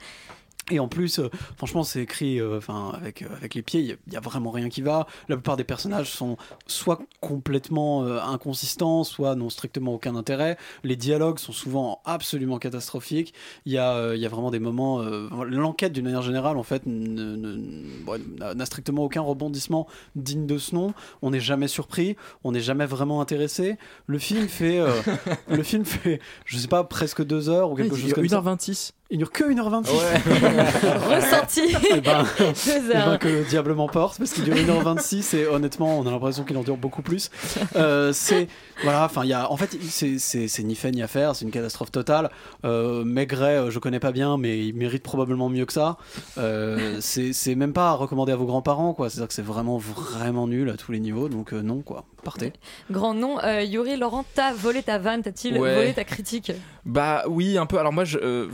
Et 0.72 0.80
en 0.80 0.88
plus, 0.88 1.20
euh, 1.20 1.30
franchement, 1.56 1.84
c'est 1.84 2.02
écrit 2.02 2.40
euh, 2.40 2.58
enfin, 2.58 2.90
avec, 2.94 3.22
euh, 3.22 3.26
avec 3.36 3.54
les 3.54 3.62
pieds, 3.62 3.80
il 3.80 4.12
y 4.12 4.16
a- 4.16 4.20
vraiment 4.20 4.50
rien 4.50 4.68
qui 4.68 4.82
va. 4.82 5.06
La 5.28 5.36
plupart 5.36 5.56
des 5.56 5.62
personnages 5.62 6.10
sont 6.10 6.36
soit 6.66 7.00
complètement 7.20 8.04
inconsistants, 8.06 9.04
soit 9.04 9.36
n'ont 9.36 9.50
strictement 9.50 9.94
aucun 9.94 10.16
intérêt. 10.16 10.56
Les 10.82 10.96
dialogues 10.96 11.38
sont 11.38 11.52
souvent 11.52 12.00
absolument 12.04 12.58
catastrophiques. 12.58 13.32
Il 13.66 13.72
y 13.72 13.78
a, 13.78 14.14
il 14.14 14.20
y 14.20 14.26
a 14.26 14.28
vraiment 14.28 14.50
des 14.50 14.58
moments. 14.58 15.00
L'enquête, 15.02 15.92
d'une 15.92 16.04
manière 16.04 16.22
générale, 16.22 16.56
en 16.56 16.62
fait, 16.64 16.82
n'a 16.86 18.66
strictement 18.66 19.04
aucun 19.04 19.20
rebondissement 19.20 19.86
digne 20.14 20.46
de 20.46 20.58
ce 20.58 20.74
nom. 20.74 20.92
On 21.22 21.30
n'est 21.30 21.40
jamais 21.40 21.68
surpris, 21.68 22.16
on 22.44 22.52
n'est 22.52 22.60
jamais 22.60 22.86
vraiment 22.86 23.20
intéressé. 23.20 23.76
Le 24.06 24.18
film 24.18 24.48
fait, 24.48 24.80
le 25.48 25.62
film 25.62 25.84
fait, 25.84 26.20
je 26.44 26.58
sais 26.58 26.68
pas, 26.68 26.84
presque 26.84 27.24
deux 27.24 27.48
heures 27.48 27.70
ou 27.70 27.74
quelque 27.76 27.96
chose 27.96 28.12
comme 28.14 28.24
ça. 28.28 28.40
1h26. 28.40 28.92
Il 29.08 29.18
dure 29.18 29.30
que 29.30 29.44
1h26. 29.44 29.86
Ressenti. 31.14 31.60
Eh 31.94 32.00
ben, 32.00 32.24
Deux 32.38 32.52
eh 32.68 32.80
ben, 32.92 32.96
heures. 32.96 33.18
que 33.20 33.28
le 33.28 33.44
diable 33.44 33.72
m'emporte 33.74 34.18
parce 34.18 34.32
qu'il 34.32 34.42
dure 34.44 34.56
1h26 34.56 35.36
et 35.36 35.46
honnêtement 35.46 35.98
on 36.00 36.06
a 36.06 36.10
l'impression 36.10 36.42
qu'il 36.44 36.56
en 36.56 36.62
dure 36.62 36.76
beaucoup 36.76 37.02
plus 37.02 37.30
Euh, 37.76 38.12
c'est 38.12 38.48
voilà 38.82 39.04
enfin 39.04 39.22
il 39.24 39.28
y 39.30 39.32
a 39.32 39.50
en 39.50 39.56
fait 39.56 39.76
c'est 39.88 40.62
ni 40.64 40.74
fait 40.74 40.90
ni 40.90 41.02
à 41.02 41.06
faire 41.08 41.36
c'est 41.36 41.44
une 41.44 41.50
catastrophe 41.50 41.92
totale 41.92 42.30
euh, 42.64 43.04
Maigret 43.04 43.56
euh, 43.58 43.70
je 43.70 43.78
connais 43.78 44.00
pas 44.00 44.12
bien 44.12 44.36
mais 44.38 44.66
il 44.66 44.74
mérite 44.74 45.02
probablement 45.02 45.48
mieux 45.48 45.66
que 45.66 45.72
ça 45.72 45.96
euh, 46.38 46.98
c'est 47.00 47.32
c'est 47.32 47.54
même 47.54 47.72
pas 47.72 47.90
à 47.90 47.92
recommander 47.94 48.32
à 48.32 48.36
vos 48.36 48.46
grands-parents 48.46 48.92
quoi 48.92 49.08
c'est 49.08 49.18
à 49.18 49.20
dire 49.20 49.28
que 49.28 49.34
c'est 49.34 49.42
vraiment 49.42 49.78
vraiment 49.78 50.46
nul 50.48 50.68
à 50.70 50.76
tous 50.76 50.90
les 50.92 51.00
niveaux 51.00 51.28
donc 51.28 51.52
euh, 51.52 51.62
non 51.62 51.80
quoi 51.80 52.04
partez 52.24 52.52
Grand 52.90 53.14
nom. 53.14 53.38
Euh, 53.44 53.62
Yuri, 53.62 53.96
Laurent, 53.96 54.24
t'as 54.34 54.52
volé 54.52 54.82
ta 54.82 54.98
vanne, 54.98 55.22
t'as-t-il 55.22 55.56
Ouais. 55.60 55.76
volé 55.76 55.92
ta 55.94 56.02
critique? 56.02 56.50
Bah 56.84 57.22
oui, 57.28 57.56
un 57.56 57.66
peu. 57.66 57.78
Alors 57.78 57.92
moi, 57.92 58.02
je, 58.04 58.48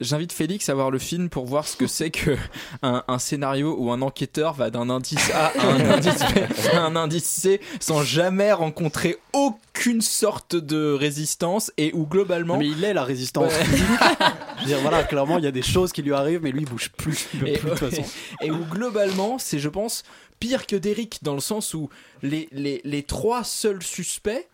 j'invite 0.00 0.32
Félix 0.32 0.68
à 0.68 0.74
voir 0.74 0.90
le 0.90 0.98
film 0.98 1.28
pour 1.28 1.44
voir 1.46 1.68
ce 1.68 1.76
que 1.76 1.86
c'est 1.88 2.10
que 2.10 2.36
un, 2.82 3.04
un 3.06 3.18
scénario 3.18 3.76
où 3.78 3.90
un 3.90 4.02
enquêteur 4.02 4.54
va 4.54 4.70
d'un 4.70 4.90
indice 4.90 5.30
A 5.32 5.46
à 5.58 5.66
un 5.66 5.90
indice 5.90 6.18
B 6.18 6.74
à 6.74 6.80
un 6.80 6.96
indice 6.96 7.24
C 7.24 7.60
sans 7.80 8.02
jamais 8.02 8.52
rencontrer 8.52 9.18
aucune 9.32 10.00
sorte 10.00 10.56
de 10.56 10.92
résistance 10.92 11.72
et 11.76 11.92
où 11.94 12.06
globalement. 12.06 12.56
mais 12.58 12.68
il 12.68 12.84
est 12.84 12.94
la 12.94 13.04
résistance 13.04 13.52
Ouais. 13.52 13.64
je 14.58 14.60
veux 14.62 14.66
dire 14.66 14.78
voilà 14.80 15.04
clairement 15.04 15.38
il 15.38 15.44
y 15.44 15.48
a 15.48 15.52
des 15.52 15.62
choses 15.62 15.92
qui 15.92 16.02
lui 16.02 16.12
arrivent 16.14 16.40
mais 16.42 16.50
lui 16.52 16.62
il 16.62 16.68
bouge 16.68 16.90
plus 16.90 17.28
il 17.34 17.48
et, 17.48 17.52
plus 17.58 17.70
de 17.70 17.74
toute 17.74 17.90
façon 17.90 18.02
et 18.40 18.50
où 18.50 18.64
globalement, 18.64 19.38
c'est, 19.38 19.58
je 19.58 19.68
pense, 19.68 20.02
pire 20.38 20.66
que 20.66 20.76
Derrick 20.76 21.18
dans 21.22 21.34
le 21.34 21.40
sens 21.40 21.74
où 21.74 21.88
les, 22.22 22.48
les, 22.52 22.80
les 22.84 23.02
trois 23.02 23.44
seuls 23.44 23.82
suspects 23.82 24.48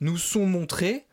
nous 0.00 0.16
sont 0.18 0.46
montrés 0.46 1.04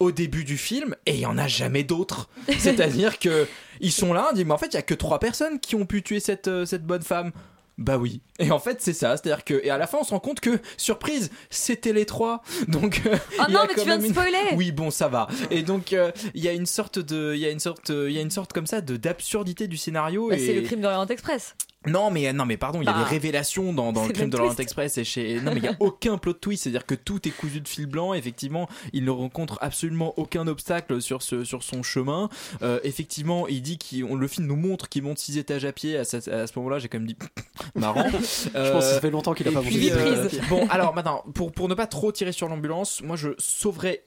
au 0.00 0.10
début 0.12 0.44
du 0.44 0.58
film 0.58 0.96
et 1.06 1.12
il 1.14 1.20
y 1.20 1.26
en 1.26 1.38
a 1.38 1.46
jamais 1.46 1.84
d'autres. 1.84 2.28
C'est-à-dire 2.58 3.18
que 3.18 3.46
ils 3.80 3.92
sont 3.92 4.12
là, 4.12 4.28
on 4.30 4.34
dit 4.34 4.44
mais 4.44 4.52
en 4.52 4.58
fait 4.58 4.66
il 4.68 4.74
y 4.74 4.78
a 4.78 4.82
que 4.82 4.94
trois 4.94 5.18
personnes 5.20 5.60
qui 5.60 5.74
ont 5.76 5.86
pu 5.86 6.02
tuer 6.02 6.18
cette 6.20 6.48
euh, 6.48 6.64
cette 6.66 6.84
bonne 6.84 7.02
femme. 7.02 7.30
Bah 7.78 7.96
oui. 7.96 8.20
Et 8.38 8.50
en 8.50 8.58
fait 8.58 8.82
c'est 8.82 8.92
ça, 8.92 9.16
c'est-à-dire 9.16 9.42
que 9.44 9.58
et 9.64 9.70
à 9.70 9.78
la 9.78 9.86
fin 9.86 9.98
on 10.00 10.04
se 10.04 10.10
rend 10.10 10.20
compte 10.20 10.40
que 10.40 10.58
surprise, 10.76 11.30
c'était 11.48 11.94
les 11.94 12.04
trois. 12.04 12.42
Donc 12.68 13.02
euh, 13.06 13.16
Oh 13.38 13.44
non, 13.50 13.60
mais 13.68 13.74
tu 13.74 13.86
viens 13.86 13.96
de 13.98 14.04
une- 14.04 14.10
spoiler 14.12 14.36
Oui, 14.54 14.70
bon, 14.70 14.90
ça 14.90 15.08
va. 15.08 15.28
Et 15.50 15.62
donc 15.62 15.92
euh, 15.94 16.10
il 16.34 16.42
y 16.44 16.48
a 16.48 16.52
une 16.52 16.66
sorte 16.66 16.98
de 16.98 17.32
il 17.34 17.40
y 17.40 17.46
a 17.46 17.50
une 17.50 17.60
sorte 17.60 17.88
euh, 17.90 18.10
il 18.10 18.14
y 18.14 18.18
a 18.18 18.22
une 18.22 18.30
sorte 18.30 18.52
comme 18.52 18.66
ça 18.66 18.80
de 18.82 18.96
d'absurdité 18.96 19.66
du 19.66 19.78
scénario 19.78 20.28
Bah, 20.28 20.36
et 20.36 20.44
C'est 20.44 20.52
le 20.54 20.60
crime 20.62 20.80
d'Orient 20.82 21.06
Express. 21.06 21.54
Non 21.86 22.10
mais 22.10 22.32
non 22.34 22.44
mais 22.44 22.58
pardon, 22.58 22.82
il 22.82 22.84
y 22.84 22.88
a 22.88 22.92
Bah, 22.92 22.98
des 22.98 23.04
révélations 23.04 23.72
dans, 23.72 23.92
dans 23.92 24.06
le 24.06 24.12
crime 24.12 24.28
de 24.28 24.36
l'Orient. 24.36 24.54
Express 24.56 24.98
et 24.98 25.04
chez 25.04 25.40
non 25.40 25.52
mais 25.54 25.60
il 25.60 25.64
y 25.64 25.68
a 25.68 25.76
aucun 25.80 26.18
plot 26.18 26.34
twist, 26.34 26.64
c'est-à-dire 26.64 26.84
que 26.84 26.94
tout 26.94 27.26
est 27.26 27.30
cousu 27.30 27.60
de 27.62 27.68
fil 27.68 27.86
blanc. 27.86 28.12
Effectivement, 28.12 28.68
il 28.92 29.04
ne 29.04 29.10
rencontre 29.10 29.56
absolument 29.62 30.12
aucun 30.18 30.46
obstacle 30.46 31.00
sur 31.00 31.22
ce 31.22 31.42
sur 31.44 31.62
son 31.62 31.82
chemin. 31.82 32.28
Euh, 32.62 32.80
effectivement, 32.84 33.48
il 33.48 33.62
dit 33.62 33.78
qu'il 33.78 34.04
on- 34.04 34.14
le 34.14 34.28
film 34.28 34.46
nous 34.46 34.56
montre 34.56 34.88
qu'il 34.90 35.02
monte 35.02 35.18
six 35.18 35.38
étages 35.38 35.64
à 35.64 35.72
pied. 35.72 35.96
À 35.96 36.04
ce, 36.04 36.16
à 36.30 36.46
ce 36.46 36.52
moment-là, 36.56 36.78
j'ai 36.78 36.88
quand 36.88 36.98
même 36.98 37.06
dit 37.08 37.16
marrant. 37.74 38.04
je 38.10 38.72
pense 38.72 38.84
que 38.84 38.90
ça 38.92 39.00
fait 39.00 39.10
longtemps 39.10 39.32
qu'il 39.32 39.48
a 39.48 39.52
pas 39.52 39.62
monté. 39.62 39.90
euh, 39.92 40.28
bon, 40.50 40.66
alors 40.68 40.94
maintenant, 40.94 41.24
pour 41.34 41.50
pour 41.50 41.68
ne 41.68 41.74
pas 41.74 41.86
trop 41.86 42.12
tirer 42.12 42.32
sur 42.32 42.48
l'ambulance, 42.48 43.00
moi 43.02 43.16
je 43.16 43.30
sauverais 43.38 44.02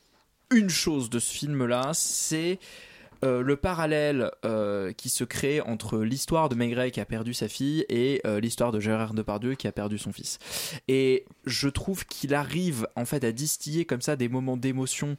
une 0.52 0.70
chose 0.70 1.10
de 1.10 1.18
ce 1.18 1.34
film-là, 1.34 1.90
c'est 1.94 2.60
euh, 3.24 3.42
le 3.42 3.56
parallèle 3.56 4.32
euh, 4.46 4.92
qui 4.92 5.10
se 5.10 5.24
crée 5.24 5.62
entre 5.62 6.00
l'histoire 6.00 6.50
de 6.50 6.56
Maigret 6.56 6.92
qui 6.92 7.00
a 7.00 7.06
perdu 7.06 7.34
sa 7.34 7.48
fille 7.48 7.86
et 7.88 8.22
euh, 8.26 8.40
l'histoire 8.40 8.72
de 8.72 8.80
Gérard 8.80 9.14
Depardieu 9.14 9.56
qui 9.56 9.68
a 9.68 9.72
perdu 9.72 9.98
son 9.98 10.12
fils. 10.12 10.40
Et 10.88 11.26
je 11.46 11.70
trouve 11.70 12.06
qu'il 12.06 12.34
arrive 12.34 12.88
en 12.96 13.06
fait 13.06 13.24
à 13.24 13.32
distiller 13.32 13.86
comme 13.86 14.02
ça 14.02 14.16
des 14.16 14.28
moments 14.28 14.58
d'émotion 14.58 15.16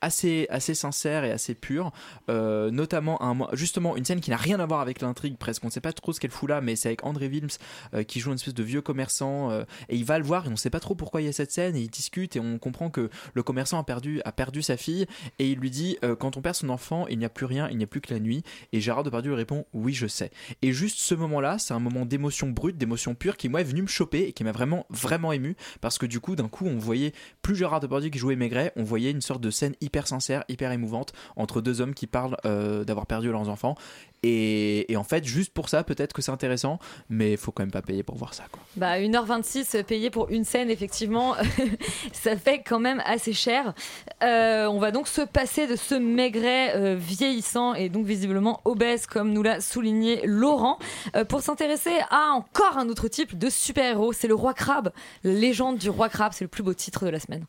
assez 0.00 0.46
assez 0.50 0.74
sincères 0.74 1.24
et 1.24 1.30
assez 1.30 1.54
purs, 1.54 1.92
notamment 2.28 3.22
un, 3.22 3.36
justement 3.52 3.96
une 3.96 4.04
scène 4.04 4.20
qui 4.20 4.30
n'a 4.30 4.36
rien 4.36 4.58
à 4.60 4.66
voir 4.66 4.80
avec 4.80 5.00
l'intrigue 5.00 5.36
presque. 5.36 5.64
On 5.64 5.68
ne 5.68 5.72
sait 5.72 5.80
pas 5.80 5.92
trop 5.92 6.12
ce 6.12 6.20
qu'elle 6.20 6.30
fout 6.30 6.48
là, 6.48 6.60
mais 6.60 6.76
c'est 6.76 6.88
avec 6.88 7.04
André 7.04 7.28
Wilms 7.28 8.04
qui 8.06 8.20
joue 8.20 8.30
une 8.30 8.36
espèce 8.36 8.54
de 8.54 8.62
vieux 8.62 8.82
commerçant 8.82 9.50
et 9.88 9.96
il 9.96 10.04
va 10.04 10.18
le 10.18 10.24
voir 10.24 10.44
et 10.44 10.48
on 10.48 10.52
ne 10.52 10.56
sait 10.56 10.70
pas 10.70 10.80
trop 10.80 10.94
pourquoi 10.94 11.22
il 11.22 11.26
y 11.26 11.28
a 11.28 11.32
cette 11.32 11.52
scène 11.52 11.76
et 11.76 11.80
ils 11.80 11.90
discutent 11.90 12.36
et 12.36 12.40
on 12.40 12.58
comprend 12.58 12.90
que 12.90 13.10
le 13.34 13.42
commerçant 13.42 13.78
a 13.78 13.84
perdu 13.84 14.20
a 14.24 14.32
perdu 14.32 14.62
sa 14.62 14.76
fille 14.76 15.06
et 15.38 15.50
il 15.50 15.58
lui 15.58 15.70
dit 15.70 15.98
quand 16.18 16.36
on 16.36 16.42
perd 16.42 16.56
son 16.56 16.70
enfant 16.70 16.97
il 17.08 17.18
n'y 17.18 17.24
a 17.24 17.28
plus 17.28 17.46
rien 17.46 17.68
il 17.70 17.76
n'y 17.76 17.84
a 17.84 17.86
plus 17.86 18.00
que 18.00 18.12
la 18.12 18.20
nuit. 18.20 18.42
Et 18.72 18.80
Gérard 18.80 19.04
Depardieu 19.04 19.30
lui 19.30 19.36
répond 19.36 19.64
oui 19.72 19.92
je 19.92 20.06
sais. 20.06 20.30
Et 20.62 20.72
juste 20.72 20.98
ce 20.98 21.14
moment 21.14 21.40
là 21.40 21.58
c'est 21.58 21.74
un 21.74 21.80
moment 21.80 22.04
d'émotion 22.04 22.48
brute 22.48 22.76
d'émotion 22.78 23.14
pure 23.14 23.36
qui 23.36 23.48
moi 23.48 23.60
est 23.60 23.64
venu 23.64 23.82
me 23.82 23.86
choper 23.86 24.22
et 24.22 24.32
qui 24.32 24.44
m'a 24.44 24.52
vraiment 24.52 24.86
vraiment 24.90 25.32
ému. 25.32 25.56
Parce 25.80 25.98
que 25.98 26.06
du 26.06 26.20
coup 26.20 26.36
d'un 26.36 26.48
coup 26.48 26.66
on 26.66 26.78
voyait 26.78 27.12
plus 27.42 27.56
Gérard 27.56 27.80
Depardieu 27.80 28.10
qui 28.10 28.18
jouait 28.18 28.36
Maigret 28.36 28.72
on 28.76 28.82
voyait 28.82 29.10
une 29.10 29.20
sorte 29.20 29.40
de 29.40 29.50
scène 29.50 29.74
hyper 29.80 30.06
sincère 30.06 30.44
hyper 30.48 30.72
émouvante 30.72 31.12
entre 31.36 31.60
deux 31.60 31.80
hommes 31.80 31.94
qui 31.94 32.06
parlent 32.06 32.36
euh, 32.44 32.84
d'avoir 32.84 33.06
perdu 33.06 33.30
leurs 33.30 33.48
enfants 33.48 33.76
Et, 34.22 34.86
en 34.96 35.04
fait, 35.04 35.24
juste 35.24 35.52
pour 35.52 35.68
ça, 35.68 35.84
peut-être 35.84 36.12
que 36.12 36.22
c'est 36.22 36.32
intéressant, 36.32 36.78
mais 37.08 37.32
il 37.32 37.36
faut 37.36 37.52
quand 37.52 37.62
même 37.62 37.70
pas 37.70 37.82
payer 37.82 38.02
pour 38.02 38.16
voir 38.16 38.34
ça. 38.34 38.44
Quoi. 38.50 38.60
Bah, 38.76 38.98
1h26 38.98 39.84
payé 39.84 40.10
pour 40.10 40.28
une 40.30 40.44
scène, 40.44 40.70
effectivement, 40.70 41.34
ça 42.12 42.36
fait 42.36 42.62
quand 42.62 42.80
même 42.80 43.02
assez 43.04 43.32
cher. 43.32 43.74
Euh, 44.22 44.66
on 44.66 44.78
va 44.78 44.90
donc 44.90 45.08
se 45.08 45.22
passer 45.22 45.66
de 45.66 45.76
ce 45.76 45.94
maigret 45.94 46.74
euh, 46.74 46.96
vieillissant 46.96 47.74
et 47.74 47.88
donc 47.88 48.06
visiblement 48.06 48.60
obèse, 48.64 49.06
comme 49.06 49.32
nous 49.32 49.42
l'a 49.42 49.60
souligné 49.60 50.20
Laurent, 50.24 50.78
euh, 51.16 51.24
pour 51.24 51.42
s'intéresser 51.42 51.96
à 52.10 52.32
encore 52.32 52.78
un 52.78 52.88
autre 52.88 53.08
type 53.08 53.38
de 53.38 53.48
super-héros. 53.48 54.12
C'est 54.12 54.28
le 54.28 54.34
roi 54.34 54.54
crabe, 54.54 54.92
légende 55.22 55.78
du 55.78 55.90
roi 55.90 56.08
crabe. 56.08 56.32
C'est 56.34 56.44
le 56.44 56.48
plus 56.48 56.62
beau 56.62 56.74
titre 56.74 57.04
de 57.04 57.10
la 57.10 57.20
semaine. 57.20 57.44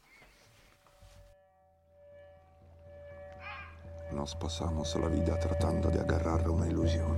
Nos 4.20 4.36
pasamos 4.36 4.98
la 4.98 5.08
vida 5.08 5.40
tratando 5.40 5.90
de 5.90 5.98
agarrar 6.02 6.50
una 6.50 6.68
ilusión. 6.68 7.18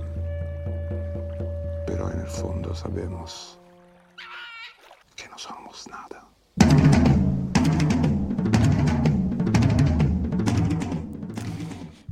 Pero 1.84 2.08
en 2.08 2.20
el 2.20 2.28
fondo 2.28 2.72
sabemos 2.76 3.58
que 5.16 5.28
no 5.28 5.36
somos 5.36 5.88
nada. 5.88 6.28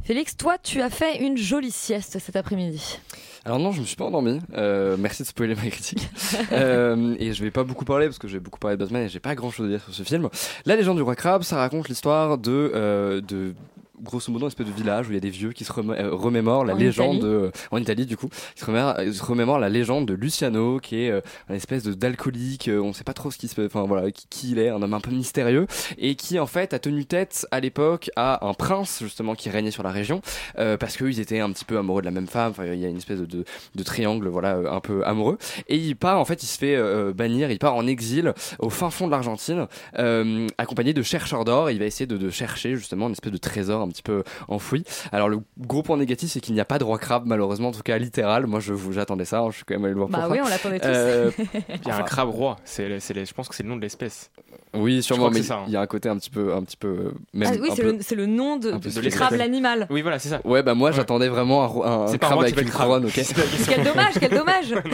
Félix, 0.02 0.36
toi, 0.36 0.58
tu 0.58 0.82
as 0.82 0.90
fait 0.90 1.18
une 1.24 1.36
jolie 1.36 1.70
sieste 1.70 2.18
cet 2.18 2.34
après-midi. 2.34 2.98
Alors 3.44 3.60
non, 3.60 3.70
je 3.70 3.82
me 3.82 3.86
suis 3.86 3.94
pas 3.94 4.06
endormi. 4.06 4.40
Euh, 4.54 4.96
merci 4.98 5.22
de 5.22 5.28
spoiler 5.28 5.54
ma 5.54 5.70
critique. 5.70 6.10
euh, 6.52 7.14
et 7.20 7.32
je 7.32 7.44
vais 7.44 7.52
pas 7.52 7.62
beaucoup 7.62 7.84
parler 7.84 8.06
parce 8.06 8.18
que 8.18 8.26
j'ai 8.26 8.40
beaucoup 8.40 8.58
parlé 8.58 8.76
de 8.76 8.82
Batman 8.82 9.04
et 9.04 9.08
j'ai 9.08 9.20
pas 9.20 9.36
grand 9.36 9.52
chose 9.52 9.66
à 9.66 9.68
dire 9.68 9.84
sur 9.84 9.94
ce 9.94 10.02
film. 10.02 10.28
La 10.66 10.74
légende 10.74 10.96
du 10.96 11.02
roi 11.02 11.14
crabe, 11.14 11.44
ça 11.44 11.58
raconte 11.58 11.88
l'histoire 11.88 12.38
de, 12.38 12.72
euh, 12.74 13.20
de 13.20 13.54
grosso 14.02 14.30
modo 14.32 14.44
une 14.46 14.48
espèce 14.48 14.66
de 14.66 14.72
village 14.72 15.08
où 15.08 15.12
il 15.12 15.14
y 15.14 15.18
a 15.18 15.20
des 15.20 15.30
vieux 15.30 15.52
qui 15.52 15.64
se 15.64 15.72
remé- 15.72 15.98
euh, 16.00 16.14
remémorent 16.14 16.64
la 16.64 16.74
En 16.74 16.76
légende 16.76 17.16
Italie. 17.16 17.30
de, 17.32 17.50
en 17.70 17.78
Italie 17.78 18.06
du 18.06 18.16
coup, 18.16 18.28
qui 18.54 18.60
se 18.60 18.64
remémorent, 18.66 18.94
euh, 18.98 19.12
se 19.12 19.22
remémorent 19.22 19.58
la 19.58 19.68
légende 19.68 20.06
de 20.06 20.14
Luciano 20.14 20.78
qui 20.80 21.02
est 21.02 21.10
euh, 21.10 21.20
un 21.48 21.54
espèce 21.54 21.82
de 21.82 21.92
d'alcoolique, 21.94 22.68
euh, 22.68 22.80
on 22.80 22.92
sait 22.92 23.04
pas 23.04 23.12
trop 23.14 23.30
ce 23.30 23.38
qui 23.38 23.48
se 23.48 23.60
enfin 23.64 23.82
voilà, 23.84 24.10
qui, 24.10 24.26
qui 24.28 24.50
il 24.52 24.58
est, 24.58 24.68
un 24.70 24.80
homme 24.82 24.94
un 24.94 25.00
peu 25.00 25.10
mystérieux 25.10 25.66
et 25.98 26.14
qui 26.14 26.38
en 26.38 26.46
fait 26.46 26.72
a 26.74 26.78
tenu 26.78 27.04
tête 27.04 27.46
à 27.50 27.60
l'époque 27.60 28.10
à 28.16 28.46
un 28.46 28.54
prince 28.54 28.98
justement 29.02 29.34
qui 29.34 29.50
régnait 29.50 29.70
sur 29.70 29.82
la 29.82 29.90
région 29.90 30.22
euh, 30.58 30.76
parce 30.76 30.96
qu'ils 30.96 31.20
étaient 31.20 31.40
un 31.40 31.50
petit 31.52 31.64
peu 31.64 31.78
amoureux 31.78 32.00
de 32.02 32.06
la 32.06 32.10
même 32.12 32.26
femme, 32.26 32.50
enfin 32.52 32.64
il 32.66 32.78
y 32.80 32.84
a 32.84 32.88
une 32.88 32.96
espèce 32.96 33.20
de, 33.20 33.26
de, 33.26 33.44
de 33.74 33.82
triangle 33.82 34.28
voilà 34.28 34.56
euh, 34.56 34.70
un 34.70 34.80
peu 34.80 35.04
amoureux 35.06 35.38
et 35.68 35.76
il 35.76 35.94
part 35.96 36.18
en 36.18 36.24
fait 36.24 36.42
il 36.42 36.46
se 36.46 36.58
fait 36.58 36.74
euh, 36.76 37.12
bannir, 37.12 37.50
il 37.50 37.58
part 37.58 37.74
en 37.74 37.86
exil 37.86 38.32
au 38.58 38.70
fin 38.70 38.90
fond 38.90 39.06
de 39.06 39.10
l'Argentine 39.12 39.66
euh, 39.98 40.46
accompagné 40.58 40.92
de 40.94 41.02
chercheurs 41.02 41.44
d'or 41.44 41.70
il 41.70 41.78
va 41.78 41.84
essayer 41.84 42.06
de, 42.06 42.16
de 42.16 42.30
chercher 42.30 42.76
justement 42.76 43.06
une 43.06 43.12
espèce 43.12 43.32
de 43.32 43.36
trésor 43.38 43.82
un 43.82 43.88
petit 43.90 44.02
peu 44.02 44.24
enfoui. 44.48 44.84
Alors 45.12 45.28
le 45.28 45.40
gros 45.58 45.82
point 45.82 45.96
négatif 45.96 46.30
c'est 46.30 46.40
qu'il 46.40 46.54
n'y 46.54 46.60
a 46.60 46.64
pas 46.64 46.78
de 46.78 46.84
roi 46.84 46.98
crabe 46.98 47.24
malheureusement 47.26 47.68
en 47.68 47.72
tout 47.72 47.82
cas 47.82 47.98
littéral. 47.98 48.46
Moi 48.46 48.60
je 48.60 48.72
vous 48.72 48.92
j'attendais 48.92 49.24
ça, 49.24 49.40
hein, 49.40 49.48
je 49.50 49.56
suis 49.56 49.64
quand 49.64 49.74
même 49.74 49.84
allé 49.84 49.92
le 49.94 49.98
voir 49.98 50.08
Bah 50.08 50.22
pour 50.22 50.32
oui, 50.32 50.38
ça. 50.38 50.44
on 50.46 50.48
l'attendait 50.48 50.80
tous. 50.80 50.86
Euh, 50.88 51.30
Il 51.82 51.88
y 51.88 51.90
a 51.90 51.96
un 51.96 52.02
crabe 52.02 52.30
roi, 52.30 52.56
c'est, 52.64 52.98
c'est, 53.00 53.24
je 53.24 53.34
pense 53.34 53.48
que 53.48 53.54
c'est 53.54 53.62
le 53.62 53.68
nom 53.68 53.76
de 53.76 53.82
l'espèce. 53.82 54.30
Oui, 54.74 55.02
sûrement, 55.02 55.30
mais 55.30 55.50
hein. 55.50 55.64
il 55.66 55.72
y 55.72 55.76
a 55.76 55.80
un 55.80 55.86
côté 55.86 56.08
un 56.08 56.16
petit 56.16 56.30
peu, 56.30 56.54
un 56.54 56.62
petit 56.62 56.76
peu, 56.76 57.12
même 57.34 57.50
ah 57.52 57.56
oui, 57.60 57.68
un 57.70 57.74
c'est 57.74 57.82
peu- 57.82 57.92
le, 57.92 57.98
c'est 58.00 58.14
le 58.14 58.26
nom 58.26 58.56
de, 58.56 58.70
un 58.72 58.78
du 58.78 58.90
spécial. 58.90 59.12
crabe 59.12 59.32
l'animal. 59.38 59.86
Oui, 59.90 60.00
voilà, 60.02 60.18
c'est 60.20 60.28
ça. 60.28 60.40
Ouais, 60.44 60.62
bah 60.62 60.74
moi 60.74 60.92
j'attendais 60.92 61.28
vraiment 61.28 61.64
un, 61.84 61.88
un, 61.90 62.06
un 62.06 62.12
un 62.12 62.18
crabe 62.18 62.40
avec 62.40 62.60
une 62.60 62.70
couronne, 62.70 63.06
ok. 63.06 63.12
Quel 63.68 63.82
dommage, 63.84 64.14
quel 64.20 64.30
dommage. 64.30 64.74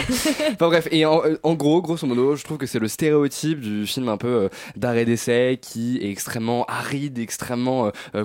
Enfin 0.55 0.69
bref, 0.69 0.89
et 0.91 1.05
en, 1.05 1.21
en 1.43 1.55
gros, 1.55 1.83
grosso 1.83 2.07
modo, 2.07 2.37
je 2.37 2.45
trouve 2.45 2.57
que 2.59 2.67
c'est 2.67 2.79
le 2.79 2.89
stéréotype 2.89 3.61
du 3.61 3.87
film 3.87 4.09
un 4.09 4.17
peu 4.17 4.29
euh, 4.29 4.49
d'arrêt 4.77 5.05
d'essai 5.05 5.59
qui 5.61 5.99
est 5.99 6.11
extrêmement 6.11 6.65
aride, 6.67 7.19
extrêmement 7.19 7.87
euh, 7.87 7.91
euh, 8.15 8.25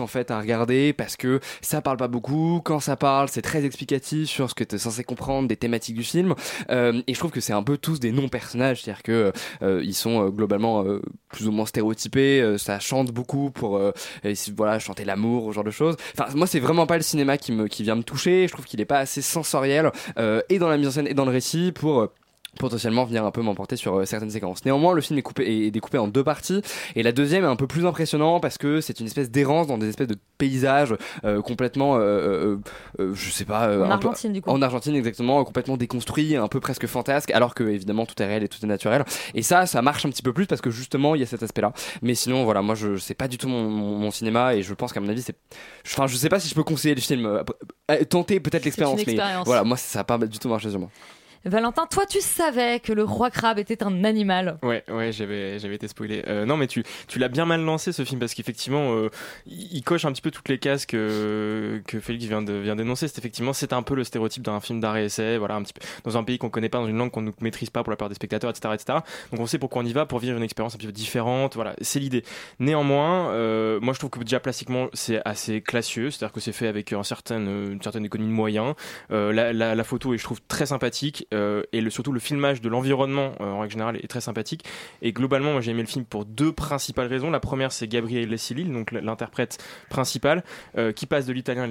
en 0.00 0.06
fait 0.06 0.30
à 0.30 0.40
regarder 0.40 0.92
parce 0.92 1.16
que 1.16 1.40
ça 1.60 1.80
parle 1.82 1.96
pas 1.96 2.08
beaucoup. 2.08 2.60
Quand 2.64 2.80
ça 2.80 2.96
parle, 2.96 3.28
c'est 3.28 3.42
très 3.42 3.64
explicatif 3.64 4.28
sur 4.28 4.50
ce 4.50 4.54
que 4.54 4.64
tu 4.64 4.76
es 4.76 4.78
censé 4.78 5.04
comprendre 5.04 5.48
des 5.48 5.56
thématiques 5.56 5.96
du 5.96 6.04
film. 6.04 6.34
Euh, 6.70 7.02
et 7.06 7.14
je 7.14 7.18
trouve 7.18 7.30
que 7.30 7.40
c'est 7.40 7.52
un 7.52 7.62
peu 7.62 7.76
tous 7.76 8.00
des 8.00 8.12
non-personnages, 8.12 8.82
c'est-à-dire 8.82 9.02
que 9.02 9.32
euh, 9.62 9.82
ils 9.84 9.94
sont 9.94 10.26
euh, 10.26 10.30
globalement 10.30 10.84
plus 11.28 11.48
ou 11.48 11.52
moins 11.52 11.66
stéréotypés. 11.66 12.56
ça 12.58 12.78
chante 12.78 13.12
beaucoup 13.12 13.50
pour 13.50 13.80
voilà 14.56 14.78
chanter 14.78 15.04
l'amour, 15.04 15.48
ce 15.48 15.54
genre 15.54 15.64
de 15.64 15.70
choses. 15.70 15.96
Enfin, 16.18 16.34
moi, 16.34 16.46
c'est 16.46 16.60
vraiment 16.60 16.86
pas 16.86 16.96
le 16.96 17.02
cinéma 17.02 17.38
qui 17.38 17.52
me 17.52 17.68
qui 17.68 17.82
vient 17.82 17.96
me 17.96 18.02
toucher. 18.02 18.46
Je 18.46 18.52
trouve 18.52 18.64
qu'il 18.64 18.80
est 18.80 18.86
pas 18.86 18.98
assez 18.98 19.22
sensoriel 19.22 19.90
et 20.48 20.58
dans 20.58 20.68
la 20.68 20.76
mise 20.76 20.88
en 20.88 20.90
scène 20.92 21.06
et 21.06 21.14
dans 21.14 21.24
le 21.24 21.30
récit 21.30 21.72
pour 21.72 22.08
potentiellement 22.58 23.04
venir 23.04 23.24
un 23.24 23.30
peu 23.30 23.42
m'emporter 23.42 23.76
sur 23.76 23.98
euh, 24.00 24.04
certaines 24.04 24.30
séquences. 24.30 24.64
Néanmoins, 24.64 24.92
le 24.92 25.00
film 25.00 25.18
est, 25.18 25.22
coupé, 25.22 25.66
est 25.66 25.70
découpé 25.70 25.98
en 25.98 26.08
deux 26.08 26.24
parties 26.24 26.60
et 26.96 27.02
la 27.02 27.12
deuxième 27.12 27.44
est 27.44 27.48
un 27.48 27.56
peu 27.56 27.66
plus 27.66 27.86
impressionnant 27.86 28.40
parce 28.40 28.58
que 28.58 28.80
c'est 28.80 29.00
une 29.00 29.06
espèce 29.06 29.30
d'errance 29.30 29.66
dans 29.66 29.78
des 29.78 29.88
espèces 29.88 30.08
de 30.08 30.16
paysages 30.38 30.94
euh, 31.24 31.42
complètement, 31.42 31.96
euh, 31.96 32.00
euh, 32.00 32.56
euh, 32.98 33.14
je 33.14 33.30
sais 33.30 33.44
pas, 33.44 33.68
En 33.68 33.98
peu- 33.98 34.08
Argentine, 34.08 34.32
du 34.32 34.42
coup. 34.42 34.50
En 34.50 34.60
Argentine, 34.62 34.94
exactement, 34.96 35.42
complètement 35.44 35.76
déconstruit, 35.76 36.36
un 36.36 36.48
peu 36.48 36.60
presque 36.60 36.86
fantasque, 36.86 37.30
alors 37.30 37.54
que 37.54 37.64
évidemment 37.64 38.06
tout 38.06 38.20
est 38.22 38.26
réel 38.26 38.42
et 38.42 38.48
tout 38.48 38.58
est 38.62 38.66
naturel. 38.66 39.04
Et 39.34 39.42
ça, 39.42 39.66
ça 39.66 39.80
marche 39.82 40.04
un 40.04 40.10
petit 40.10 40.22
peu 40.22 40.32
plus 40.32 40.46
parce 40.46 40.60
que 40.60 40.70
justement 40.70 41.14
il 41.14 41.20
y 41.20 41.24
a 41.24 41.26
cet 41.26 41.42
aspect-là. 41.42 41.72
Mais 42.02 42.14
sinon, 42.14 42.44
voilà, 42.44 42.62
moi 42.62 42.74
je 42.74 42.96
c'est 42.96 43.14
pas 43.14 43.28
du 43.28 43.38
tout 43.38 43.48
mon, 43.48 43.68
mon, 43.70 43.96
mon 43.96 44.10
cinéma 44.10 44.54
et 44.54 44.62
je 44.62 44.74
pense 44.74 44.92
qu'à 44.92 45.00
mon 45.00 45.08
avis 45.08 45.22
c'est, 45.22 45.36
enfin 45.86 46.06
je 46.06 46.16
sais 46.16 46.28
pas 46.28 46.40
si 46.40 46.48
je 46.48 46.54
peux 46.54 46.64
conseiller 46.64 46.94
le 46.94 47.00
film. 47.00 47.42
Tenter 48.08 48.38
peut-être 48.40 48.64
l'expérience, 48.64 49.00
mais 49.06 49.16
voilà, 49.44 49.64
moi 49.64 49.76
ça 49.76 50.00
a 50.00 50.04
pas 50.04 50.18
du 50.18 50.38
tout 50.38 50.48
marché 50.48 50.70
sur 50.70 50.78
moi. 50.78 50.90
Valentin, 51.46 51.86
toi, 51.86 52.04
tu 52.04 52.20
savais 52.20 52.80
que 52.80 52.92
le 52.92 53.02
roi 53.02 53.30
crabe 53.30 53.58
était 53.58 53.82
un 53.82 54.04
animal. 54.04 54.58
Ouais, 54.62 54.84
ouais, 54.88 55.10
j'avais, 55.10 55.58
j'avais 55.58 55.76
été 55.76 55.88
spoilé. 55.88 56.22
Euh, 56.26 56.44
non, 56.44 56.58
mais 56.58 56.66
tu, 56.66 56.84
tu 57.08 57.18
l'as 57.18 57.28
bien 57.28 57.46
mal 57.46 57.62
lancé 57.62 57.92
ce 57.92 58.04
film 58.04 58.20
parce 58.20 58.34
qu'effectivement, 58.34 58.92
euh, 58.92 59.08
il, 59.46 59.82
coche 59.82 60.04
un 60.04 60.12
petit 60.12 60.20
peu 60.20 60.30
toutes 60.30 60.50
les 60.50 60.58
cases 60.58 60.84
que, 60.84 61.80
que 61.86 61.98
Félix 61.98 62.26
vient 62.26 62.42
de 62.42 62.52
vient 62.52 62.76
d'énoncer. 62.76 63.08
C'est 63.08 63.16
effectivement, 63.16 63.54
c'est 63.54 63.72
un 63.72 63.82
peu 63.82 63.94
le 63.94 64.04
stéréotype 64.04 64.42
d'un 64.42 64.60
film 64.60 64.80
d'arrêt 64.80 65.06
essai, 65.06 65.38
voilà, 65.38 65.54
un 65.54 65.62
petit 65.62 65.72
peu 65.72 65.80
dans 66.04 66.18
un 66.18 66.24
pays 66.24 66.36
qu'on 66.36 66.50
connaît 66.50 66.68
pas, 66.68 66.78
dans 66.78 66.86
une 66.86 66.98
langue 66.98 67.10
qu'on 67.10 67.22
ne 67.22 67.30
maîtrise 67.40 67.70
pas 67.70 67.82
pour 67.82 67.90
la 67.90 67.96
plupart 67.96 68.10
des 68.10 68.16
spectateurs, 68.16 68.50
etc., 68.50 68.74
etc. 68.74 68.98
Donc 69.32 69.40
on 69.40 69.46
sait 69.46 69.58
pourquoi 69.58 69.80
on 69.80 69.86
y 69.86 69.94
va 69.94 70.04
pour 70.04 70.18
vivre 70.18 70.36
une 70.36 70.42
expérience 70.42 70.74
un 70.74 70.78
petit 70.78 70.88
peu 70.88 70.92
différente. 70.92 71.54
Voilà, 71.54 71.74
c'est 71.80 72.00
l'idée. 72.00 72.22
Néanmoins, 72.58 73.30
euh, 73.30 73.80
moi 73.80 73.94
je 73.94 73.98
trouve 73.98 74.10
que 74.10 74.20
déjà 74.20 74.40
plastiquement 74.40 74.88
c'est 74.92 75.22
assez 75.24 75.62
classieux, 75.62 76.10
c'est-à-dire 76.10 76.34
que 76.34 76.40
c'est 76.40 76.52
fait 76.52 76.66
avec 76.66 76.92
un 76.92 77.02
certain, 77.02 77.38
une 77.38 77.80
certaine 77.80 78.04
économie 78.04 78.30
de 78.30 78.36
moyens. 78.36 78.74
Euh, 79.10 79.32
la, 79.32 79.54
la, 79.54 79.74
la 79.74 79.84
photo 79.84 80.12
est, 80.12 80.18
je 80.18 80.24
trouve, 80.24 80.40
très 80.46 80.66
sympathique 80.66 81.26
euh, 81.32 81.62
et 81.72 81.88
surtout 81.90 82.12
le 82.12 82.20
filmage 82.20 82.60
de 82.60 82.68
l'environnement 82.68 83.32
euh, 83.40 83.50
en 83.50 83.60
règle 83.60 83.72
générale 83.72 83.96
est 83.96 84.08
très 84.08 84.20
sympathique. 84.20 84.64
Et 85.02 85.12
globalement, 85.12 85.52
moi 85.52 85.60
j'ai 85.60 85.70
aimé 85.70 85.82
le 85.82 85.88
film 85.88 86.04
pour 86.04 86.24
deux 86.24 86.52
principales 86.52 87.06
raisons. 87.06 87.30
La 87.30 87.40
première, 87.40 87.72
c'est 87.72 87.88
Gabriel 87.88 88.38
Civil, 88.38 88.72
donc 88.72 88.92
l'interprète 88.92 89.58
principal, 89.88 90.44
euh, 90.76 90.92
qui 90.92 91.06
passe 91.06 91.26
de 91.26 91.32
l'italien 91.32 91.64
à 91.64 91.66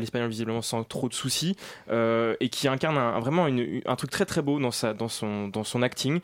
l'espagnol 0.00 0.28
visiblement 0.28 0.62
sans 0.62 0.84
trop 0.84 1.08
de 1.08 1.14
soucis 1.14 1.56
euh, 1.90 2.34
et 2.40 2.48
qui 2.48 2.68
incarne 2.68 3.20
vraiment 3.20 3.46
un 3.46 3.96
truc 3.96 4.10
très 4.10 4.26
très 4.26 4.42
beau 4.42 4.58
dans 4.60 4.70
son 4.70 5.82
acting. 5.82 6.20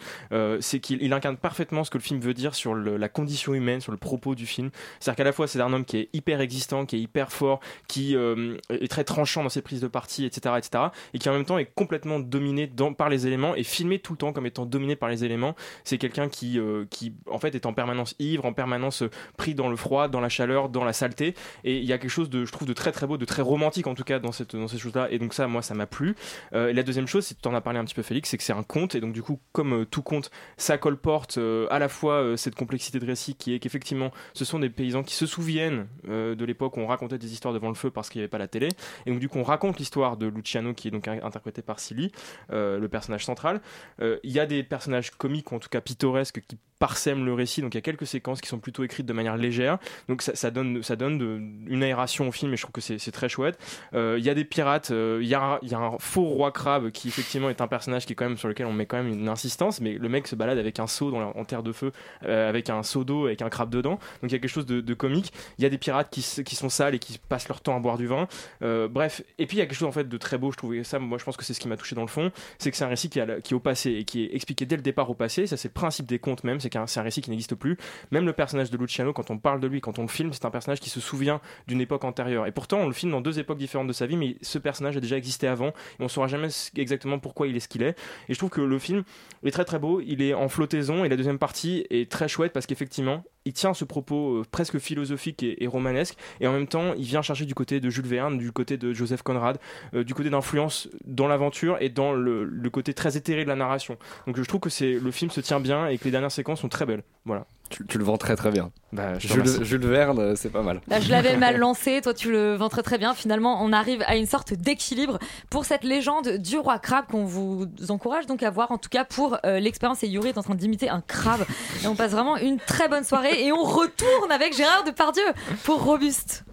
C'est 0.60 0.80
qu'il 0.80 1.02
il 1.02 1.12
incarne 1.12 1.36
parfaitement 1.36 1.84
ce 1.84 1.90
que 1.90 1.98
le 1.98 2.02
film 2.02 2.20
veut 2.20 2.34
dire 2.34 2.54
sur 2.54 2.74
la 2.74 3.08
condition 3.08 3.54
humaine, 3.54 3.80
sur 3.80 3.92
le 3.92 3.98
propos 3.98 4.34
du 4.34 4.46
film. 4.46 4.70
C'est-à-dire 5.00 5.16
qu'à 5.16 5.24
la 5.24 5.32
fois 5.32 5.46
c'est 5.46 5.60
un 5.60 5.72
homme 5.72 5.84
qui 5.84 5.98
est 5.98 6.08
hyper 6.12 6.40
existant, 6.40 6.86
qui 6.86 6.96
est 6.96 7.00
hyper 7.00 7.32
fort, 7.32 7.60
qui 7.86 8.14
est 8.14 8.90
très 8.90 9.04
tranchant 9.04 9.42
dans 9.42 9.48
ses 9.48 9.62
prises 9.62 9.80
de 9.80 9.88
parti, 9.88 10.24
etc., 10.24 10.54
etc., 10.58 10.84
et 11.14 11.18
qui 11.18 11.28
en 11.28 11.32
même 11.32 11.44
temps 11.44 11.58
est 11.58 11.70
complètement 11.74 12.20
dominé 12.20 12.57
par 12.96 13.08
les 13.08 13.26
éléments 13.26 13.54
et 13.54 13.62
filmé 13.62 13.98
tout 13.98 14.14
le 14.14 14.18
temps 14.18 14.32
comme 14.32 14.46
étant 14.46 14.66
dominé 14.66 14.96
par 14.96 15.08
les 15.08 15.24
éléments. 15.24 15.54
C'est 15.84 15.98
quelqu'un 15.98 16.28
qui, 16.28 16.58
euh, 16.58 16.84
qui 16.90 17.12
en 17.30 17.38
fait 17.38 17.54
est 17.54 17.66
en 17.66 17.72
permanence 17.72 18.14
ivre, 18.18 18.44
en 18.44 18.52
permanence 18.52 19.02
euh, 19.02 19.10
pris 19.36 19.54
dans 19.54 19.68
le 19.68 19.76
froid, 19.76 20.08
dans 20.08 20.20
la 20.20 20.28
chaleur, 20.28 20.68
dans 20.68 20.84
la 20.84 20.92
saleté. 20.92 21.34
Et 21.64 21.78
il 21.78 21.84
y 21.84 21.92
a 21.92 21.98
quelque 21.98 22.10
chose 22.10 22.30
de, 22.30 22.44
je 22.44 22.52
trouve, 22.52 22.66
de 22.66 22.72
très 22.72 22.92
très 22.92 23.06
beau, 23.06 23.16
de 23.16 23.24
très 23.24 23.42
romantique 23.42 23.86
en 23.86 23.94
tout 23.94 24.04
cas 24.04 24.18
dans 24.18 24.32
cette 24.32 24.56
dans 24.56 24.68
ces 24.68 24.78
choses-là. 24.78 25.08
Et 25.10 25.18
donc 25.18 25.34
ça, 25.34 25.46
moi, 25.46 25.62
ça 25.62 25.74
m'a 25.74 25.86
plu. 25.86 26.16
Euh, 26.54 26.68
et 26.68 26.72
la 26.72 26.82
deuxième 26.82 27.06
chose, 27.06 27.24
c'est 27.26 27.40
tu 27.40 27.48
en 27.48 27.54
as 27.54 27.60
parlé 27.60 27.78
un 27.78 27.84
petit 27.84 27.94
peu, 27.94 28.02
Félix, 28.02 28.30
c'est 28.30 28.38
que 28.38 28.44
c'est 28.44 28.52
un 28.52 28.62
conte. 28.62 28.94
Et 28.94 29.00
donc 29.00 29.12
du 29.12 29.22
coup, 29.22 29.38
comme 29.52 29.86
tout 29.86 30.02
conte, 30.02 30.30
ça 30.56 30.78
colporte 30.78 31.38
à 31.70 31.78
la 31.78 31.88
fois 31.88 32.36
cette 32.36 32.54
complexité 32.54 32.98
de 32.98 33.06
récit 33.06 33.34
qui 33.34 33.54
est 33.54 33.58
qu'effectivement, 33.58 34.10
ce 34.32 34.44
sont 34.44 34.58
des 34.58 34.70
paysans 34.70 35.02
qui 35.02 35.14
se 35.14 35.26
souviennent 35.26 35.86
de 36.06 36.44
l'époque 36.44 36.76
où 36.76 36.80
on 36.80 36.86
racontait 36.86 37.18
des 37.18 37.32
histoires 37.32 37.54
devant 37.54 37.68
le 37.68 37.74
feu 37.74 37.90
parce 37.90 38.08
qu'il 38.08 38.20
n'y 38.20 38.22
avait 38.22 38.30
pas 38.30 38.38
la 38.38 38.48
télé. 38.48 38.68
Et 39.06 39.10
donc 39.10 39.20
du 39.20 39.28
coup, 39.28 39.38
on 39.38 39.42
raconte 39.42 39.78
l'histoire 39.78 40.16
de 40.16 40.26
Luciano 40.26 40.74
qui 40.74 40.88
est 40.88 40.90
donc 40.90 41.08
in- 41.08 41.22
interprété 41.22 41.62
par 41.62 41.80
Silly, 41.80 42.12
le 42.50 42.86
personnage 42.88 43.24
central. 43.24 43.60
Euh, 44.00 44.18
Il 44.22 44.30
y 44.32 44.40
a 44.40 44.46
des 44.46 44.62
personnages 44.62 45.10
comiques, 45.10 45.52
ou 45.52 45.56
en 45.56 45.58
tout 45.58 45.68
cas 45.68 45.80
pittoresques, 45.80 46.42
qui 46.46 46.56
parsèment 46.78 47.24
le 47.24 47.34
récit. 47.34 47.60
Donc 47.60 47.74
il 47.74 47.76
y 47.76 47.78
a 47.78 47.82
quelques 47.82 48.06
séquences 48.06 48.40
qui 48.40 48.48
sont 48.48 48.60
plutôt 48.60 48.84
écrites 48.84 49.04
de 49.06 49.12
manière 49.12 49.36
légère. 49.36 49.78
Donc 50.08 50.22
ça, 50.22 50.50
donne, 50.52 50.80
ça 50.84 50.94
donne 50.94 51.64
une 51.66 51.82
aération 51.82 52.28
au 52.28 52.32
film 52.32 52.52
et 52.52 52.56
je 52.56 52.62
trouve 52.62 52.72
que 52.72 52.80
c'est 52.80 53.10
très 53.10 53.28
chouette. 53.28 53.58
Euh, 53.94 54.14
Il 54.16 54.24
y 54.24 54.30
a 54.30 54.34
des 54.34 54.44
pirates, 54.44 54.92
euh, 54.92 55.18
il 55.20 55.26
y, 55.28 55.34
a, 55.34 55.58
un- 55.72 55.98
faux 55.98 56.22
roi 56.22 56.52
crabe 56.52 56.90
qui 56.90 57.08
effectivement 57.08 57.50
est 57.50 57.60
un 57.60 57.66
personnage 57.66 58.06
qui 58.06 58.12
est 58.12 58.16
quand 58.16 58.28
même 58.28 58.38
sur 58.38 58.46
lequel 58.46 58.66
on 58.66 58.72
met 58.72 58.86
quand 58.86 58.96
même 59.02 59.08
une 59.12 59.28
insistance, 59.28 59.80
mais 59.80 59.94
le 59.94 60.08
mec 60.08 60.28
se 60.28 60.36
balade 60.36 60.56
avec 60.58 60.78
un 60.78 60.86
seau 60.86 61.10
dans 61.10 61.18
la- 61.18 61.36
en 61.36 61.44
terre 61.44 61.64
de 61.64 61.72
feu, 61.72 61.90
euh, 62.24 62.48
avec 62.48 62.70
un 62.70 62.84
seau 62.84 63.02
d'eau, 63.02 63.26
avec 63.26 63.42
un 63.42 63.48
crabe 63.48 63.70
dedans. 63.70 63.98
Donc 64.22 64.30
il 64.30 64.32
y 64.32 64.36
a 64.36 64.38
quelque 64.38 64.48
chose 64.48 64.66
de, 64.66 64.94
comique. 64.94 65.32
Il 65.58 65.64
y 65.64 65.66
a 65.66 65.70
des 65.70 65.78
pirates 65.78 66.10
qui, 66.10 66.22
qui 66.44 66.54
sont 66.54 66.68
sales 66.68 66.94
et 66.94 66.98
qui 67.00 67.18
passent 67.18 67.48
leur 67.48 67.60
temps 67.60 67.76
à 67.76 67.80
boire 67.80 67.98
du 67.98 68.06
vin. 68.06 68.28
Euh, 68.62 68.86
bref, 68.86 69.22
et 69.38 69.46
puis 69.46 69.56
il 69.56 69.60
y 69.60 69.62
a 69.62 69.66
quelque 69.66 69.76
chose 69.78 69.88
en 69.88 69.92
fait 69.92 70.08
de 70.08 70.16
très 70.16 70.38
beau, 70.38 70.52
je 70.52 70.56
trouvais 70.56 70.84
ça, 70.84 71.00
moi 71.00 71.18
je 71.18 71.24
pense 71.24 71.36
que 71.36 71.44
c'est 71.44 71.54
ce 71.54 71.60
qui 71.60 71.66
m'a 71.66 71.76
touché 71.76 71.96
dans 71.96 72.02
le 72.02 72.06
fond. 72.08 72.30
C'est 72.58 72.70
que 72.70 72.76
c'est 72.76 72.84
un 72.84 72.88
récit 72.88 73.08
qui, 73.08 73.18
est 73.18 73.52
au 73.52 73.60
passé 73.60 73.92
et 73.92 74.04
qui 74.04 74.24
est 74.24 74.34
expliqué 74.34 74.66
dès 74.66 74.76
le 74.76 74.82
départ 74.82 75.10
au 75.10 75.14
passé. 75.14 75.46
Ça, 75.46 75.56
c'est 75.56 75.68
le 75.68 75.74
principe 75.74 76.06
des 76.06 76.18
contes 76.18 76.44
même, 76.44 76.60
c'est 76.60 76.70
qu'un 76.70 76.84
un 76.96 77.02
récit 77.02 77.20
qui 77.20 77.30
n'existe 77.30 77.54
plus. 77.54 77.76
Même 78.10 78.26
le 78.26 78.32
personnage 78.32 78.70
de 78.70 78.76
Luciano, 78.76 79.12
quand 79.12 79.30
on 79.30 79.38
parle 79.38 79.60
de 79.60 79.66
lui, 79.66 79.80
quand 79.80 79.98
on 79.98 80.02
le 80.02 80.08
filme, 80.08 80.32
c'est 80.32 80.44
un 80.44 80.50
personnage 80.50 80.80
qui 80.80 80.90
se 80.90 81.00
souvient 81.00 81.40
d'une 81.66 81.80
époque 81.80 82.04
antérieure. 82.04 82.46
Et 82.46 82.52
pourtant, 82.52 82.78
on 82.78 82.86
le 82.86 82.92
filme 82.92 83.12
dans 83.12 83.20
deux 83.20 83.38
époques 83.38 83.58
différentes 83.58 83.88
de 83.88 83.92
sa 83.92 84.06
vie, 84.06 84.16
mais 84.16 84.36
ce 84.42 84.58
personnage 84.58 84.96
a 84.96 85.00
déjà 85.00 85.16
existé 85.16 85.46
avant 85.46 85.68
et 85.68 86.02
on 86.02 86.08
saura 86.08 86.26
jamais 86.26 86.48
exactement 86.76 87.18
pourquoi 87.18 87.46
il 87.46 87.56
est 87.56 87.60
ce 87.60 87.68
qu'il 87.68 87.82
est. 87.82 87.98
Et 88.28 88.34
je 88.34 88.38
trouve 88.38 88.50
que 88.50 88.60
le 88.60 88.78
film 88.78 89.04
est 89.44 89.50
très 89.50 89.64
très 89.64 89.78
beau. 89.78 90.00
Il 90.00 90.22
est 90.22 90.34
en 90.34 90.48
flottaison 90.48 91.04
et 91.04 91.08
la 91.08 91.16
deuxième 91.16 91.38
partie 91.38 91.86
est 91.90 92.10
très 92.10 92.28
chouette 92.28 92.52
parce 92.52 92.66
qu'effectivement, 92.66 93.24
il 93.48 93.54
tient 93.54 93.72
ce 93.72 93.84
propos 93.84 94.40
euh, 94.40 94.44
presque 94.50 94.78
philosophique 94.78 95.42
et, 95.42 95.66
romanesque 95.66 96.16
et 96.40 96.46
en 96.46 96.52
même 96.52 96.66
temps, 96.66 96.92
il 96.98 97.04
vient 97.04 97.22
chercher 97.22 97.46
du 97.46 97.54
côté 97.54 97.80
de 97.80 97.88
Jules 97.88 98.06
Verne, 98.06 98.36
du 98.36 98.52
côté 98.52 98.76
de 98.76 98.92
Joseph 98.92 99.22
Conrad, 99.22 99.58
euh, 99.94 100.04
du 100.04 100.12
côté 100.12 100.28
d'influence 100.28 100.88
dans 101.06 101.26
l'aventure 101.26 101.78
et 101.80 101.88
dans 101.88 102.12
le, 102.12 102.68
côté 102.70 102.92
très 102.92 103.16
éthéré 103.16 103.44
de 103.44 103.48
la 103.48 103.56
narration. 103.56 103.96
Donc 104.26 104.36
je 104.36 104.42
trouve 104.42 104.60
que 104.60 104.84
le 104.84 105.10
film 105.10 105.30
se 105.30 105.40
tient 105.40 105.60
bien 105.60 105.88
et 105.88 105.96
que 105.96 106.04
les 106.04 106.10
dernières 106.10 106.30
séquences 106.30 106.60
sont 106.60 106.68
très 106.68 106.84
belles. 106.84 107.02
Voilà. 107.24 107.46
Tu, 107.68 107.86
tu 107.86 107.98
le 107.98 108.04
vends 108.04 108.16
très 108.16 108.36
très 108.36 108.50
bien. 108.50 108.70
Bah, 108.92 109.18
je 109.18 109.28
Jules, 109.64 109.86
Verne, 109.86 110.18
euh, 110.18 110.34
c'est 110.34 110.48
pas 110.48 110.62
mal. 110.62 110.80
Là, 110.88 111.00
je 111.00 111.10
l'avais 111.10 111.36
mal 111.36 111.56
lancé, 111.58 112.00
toi 112.00 112.14
tu 112.14 112.30
le 112.30 112.54
vends 112.56 112.70
très 112.70 112.82
très 112.82 112.96
bien. 112.96 113.14
Finalement, 113.14 113.62
on 113.62 113.72
arrive 113.72 114.02
à 114.06 114.16
une 114.16 114.26
sorte 114.26 114.54
d'équilibre 114.54 115.18
pour 115.50 115.64
cette 115.66 115.84
légende 115.84 116.38
du 116.38 116.58
roi 116.58 116.78
crabe 116.78 117.04
qu'on 117.10 117.24
vous 117.24 117.66
encourage 117.90 118.26
donc 118.26 118.42
à 118.42 118.50
voir, 118.50 118.70
en 118.70 118.78
tout 118.78 118.88
cas 118.88 119.04
pour 119.04 119.38
euh, 119.44 119.60
l'expérience. 119.60 120.02
Et 120.02 120.08
Yuri 120.08 120.30
est 120.30 120.38
en 120.38 120.42
train 120.42 120.54
d'imiter 120.54 120.88
un 120.88 121.02
crabe. 121.02 121.44
Et 121.82 121.86
on 121.86 121.94
passe 121.94 122.12
vraiment 122.12 122.36
une 122.38 122.58
très 122.58 122.88
bonne 122.88 123.04
soirée 123.04 123.44
et 123.44 123.52
on 123.52 123.62
retourne 123.62 124.32
avec 124.32 124.56
Gérard 124.56 124.84
Depardieu 124.84 125.24
pour 125.64 125.84
Robuste. 125.84 126.44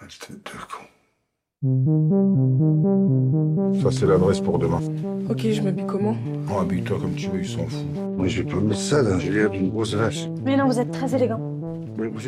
Match 0.00 0.18
tête 0.18 0.44
de 0.44 0.50
con. 0.50 0.84
Ça, 1.60 1.66
c'est 3.90 4.06
l'adresse 4.06 4.40
pour 4.40 4.60
demain. 4.60 4.78
Ok, 5.28 5.40
je 5.40 5.60
m'habille 5.60 5.86
comment? 5.86 6.14
Bon, 6.46 6.60
habille-toi 6.60 6.98
comme 7.00 7.14
tu 7.14 7.28
veux, 7.30 7.40
ils 7.40 7.48
s'en 7.48 7.66
foutent. 7.66 8.16
Moi, 8.16 8.28
je 8.28 8.42
vais 8.42 8.48
pas 8.48 8.60
mettre 8.60 8.80
ça, 8.80 9.02
là. 9.02 9.18
J'ai 9.18 9.32
l'air 9.32 9.50
d'une 9.50 9.68
grosse 9.70 9.92
vache. 9.92 10.28
Mais 10.44 10.56
non, 10.56 10.66
vous 10.68 10.78
êtes 10.78 10.92
très 10.92 11.16
élégant. 11.16 11.57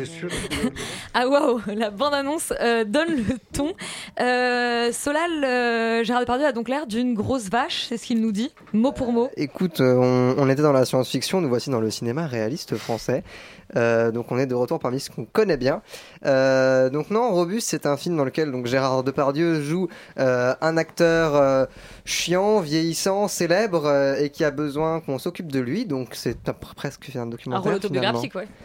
Sûr 0.05 0.29
Ah 1.13 1.27
waouh, 1.27 1.61
la 1.67 1.89
bande-annonce 1.91 2.51
euh, 2.61 2.83
donne 2.83 3.15
le 3.15 3.37
ton. 3.53 3.73
Euh, 4.19 4.91
Solal, 4.91 5.43
euh, 5.43 6.03
Gérard 6.03 6.21
Depardieu 6.21 6.45
a 6.45 6.51
donc 6.51 6.67
l'air 6.67 6.87
d'une 6.87 7.13
grosse 7.13 7.49
vache, 7.49 7.85
c'est 7.87 7.97
ce 7.97 8.05
qu'il 8.05 8.19
nous 8.21 8.31
dit, 8.31 8.53
mot 8.73 8.91
pour 8.91 9.11
mot. 9.13 9.29
Écoute, 9.37 9.79
on, 9.79 10.35
on 10.37 10.49
était 10.49 10.61
dans 10.61 10.73
la 10.73 10.85
science-fiction, 10.85 11.41
nous 11.41 11.49
voici 11.49 11.69
dans 11.69 11.79
le 11.81 11.89
cinéma 11.89 12.27
réaliste 12.27 12.75
français. 12.75 13.23
Euh, 13.77 14.11
donc 14.11 14.29
on 14.33 14.37
est 14.37 14.47
de 14.47 14.55
retour 14.55 14.79
parmi 14.79 14.99
ce 14.99 15.09
qu'on 15.09 15.23
connaît 15.23 15.55
bien. 15.55 15.81
Euh, 16.25 16.89
donc 16.89 17.09
non, 17.09 17.29
Robuste, 17.31 17.69
c'est 17.69 17.85
un 17.85 17.95
film 17.95 18.17
dans 18.17 18.25
lequel 18.25 18.51
donc 18.51 18.65
Gérard 18.65 19.03
Depardieu 19.03 19.61
joue 19.61 19.87
euh, 20.19 20.53
un 20.59 20.75
acteur 20.75 21.35
euh, 21.35 21.65
chiant, 22.03 22.59
vieillissant, 22.59 23.29
célèbre 23.29 23.85
euh, 23.85 24.15
et 24.17 24.29
qui 24.29 24.43
a 24.43 24.51
besoin 24.51 24.99
qu'on 24.99 25.17
s'occupe 25.19 25.49
de 25.49 25.61
lui. 25.61 25.85
Donc 25.85 26.09
c'est 26.13 26.49
un- 26.49 26.53
presque 26.53 27.09
un 27.15 27.21
Un 27.21 27.25
documentaire. 27.27 27.63
rôle 27.63 27.73
autobiographique, 27.75 28.31
finalement. 28.33 28.49
ouais. 28.51 28.55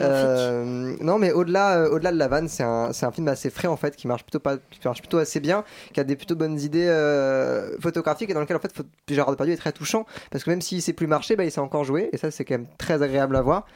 Euh, 0.00 0.96
non, 1.00 1.18
mais 1.18 1.32
au-delà, 1.32 1.78
euh, 1.78 1.90
au-delà 1.90 2.12
de 2.12 2.18
la 2.18 2.28
vanne, 2.28 2.48
c'est 2.48 2.62
un, 2.62 2.92
c'est 2.92 3.06
un 3.06 3.12
film 3.12 3.28
assez 3.28 3.50
frais 3.50 3.68
en 3.68 3.76
fait, 3.76 3.96
qui 3.96 4.06
marche 4.06 4.22
plutôt 4.24 4.40
pas, 4.40 4.56
qui 4.56 4.80
marche 4.84 5.00
plutôt 5.00 5.18
assez 5.18 5.40
bien, 5.40 5.64
qui 5.92 6.00
a 6.00 6.04
des 6.04 6.16
plutôt 6.16 6.34
bonnes 6.34 6.58
idées 6.58 6.88
euh, 6.88 7.78
photographiques 7.80 8.30
et 8.30 8.34
dans 8.34 8.40
lequel 8.40 8.56
en 8.56 8.60
fait 8.60 8.72
Gérard 9.08 9.30
Depardieu 9.30 9.54
est 9.54 9.58
très 9.58 9.72
touchant 9.72 10.06
parce 10.30 10.44
que 10.44 10.50
même 10.50 10.60
s'il 10.60 10.82
sait 10.82 10.92
plus 10.92 11.06
marcher, 11.06 11.36
bah, 11.36 11.44
il 11.44 11.50
sait 11.50 11.60
encore 11.60 11.84
jouer 11.84 12.08
et 12.12 12.16
ça 12.16 12.30
c'est 12.30 12.44
quand 12.44 12.54
même 12.54 12.66
très 12.78 13.02
agréable 13.02 13.36
à 13.36 13.42
voir. 13.42 13.66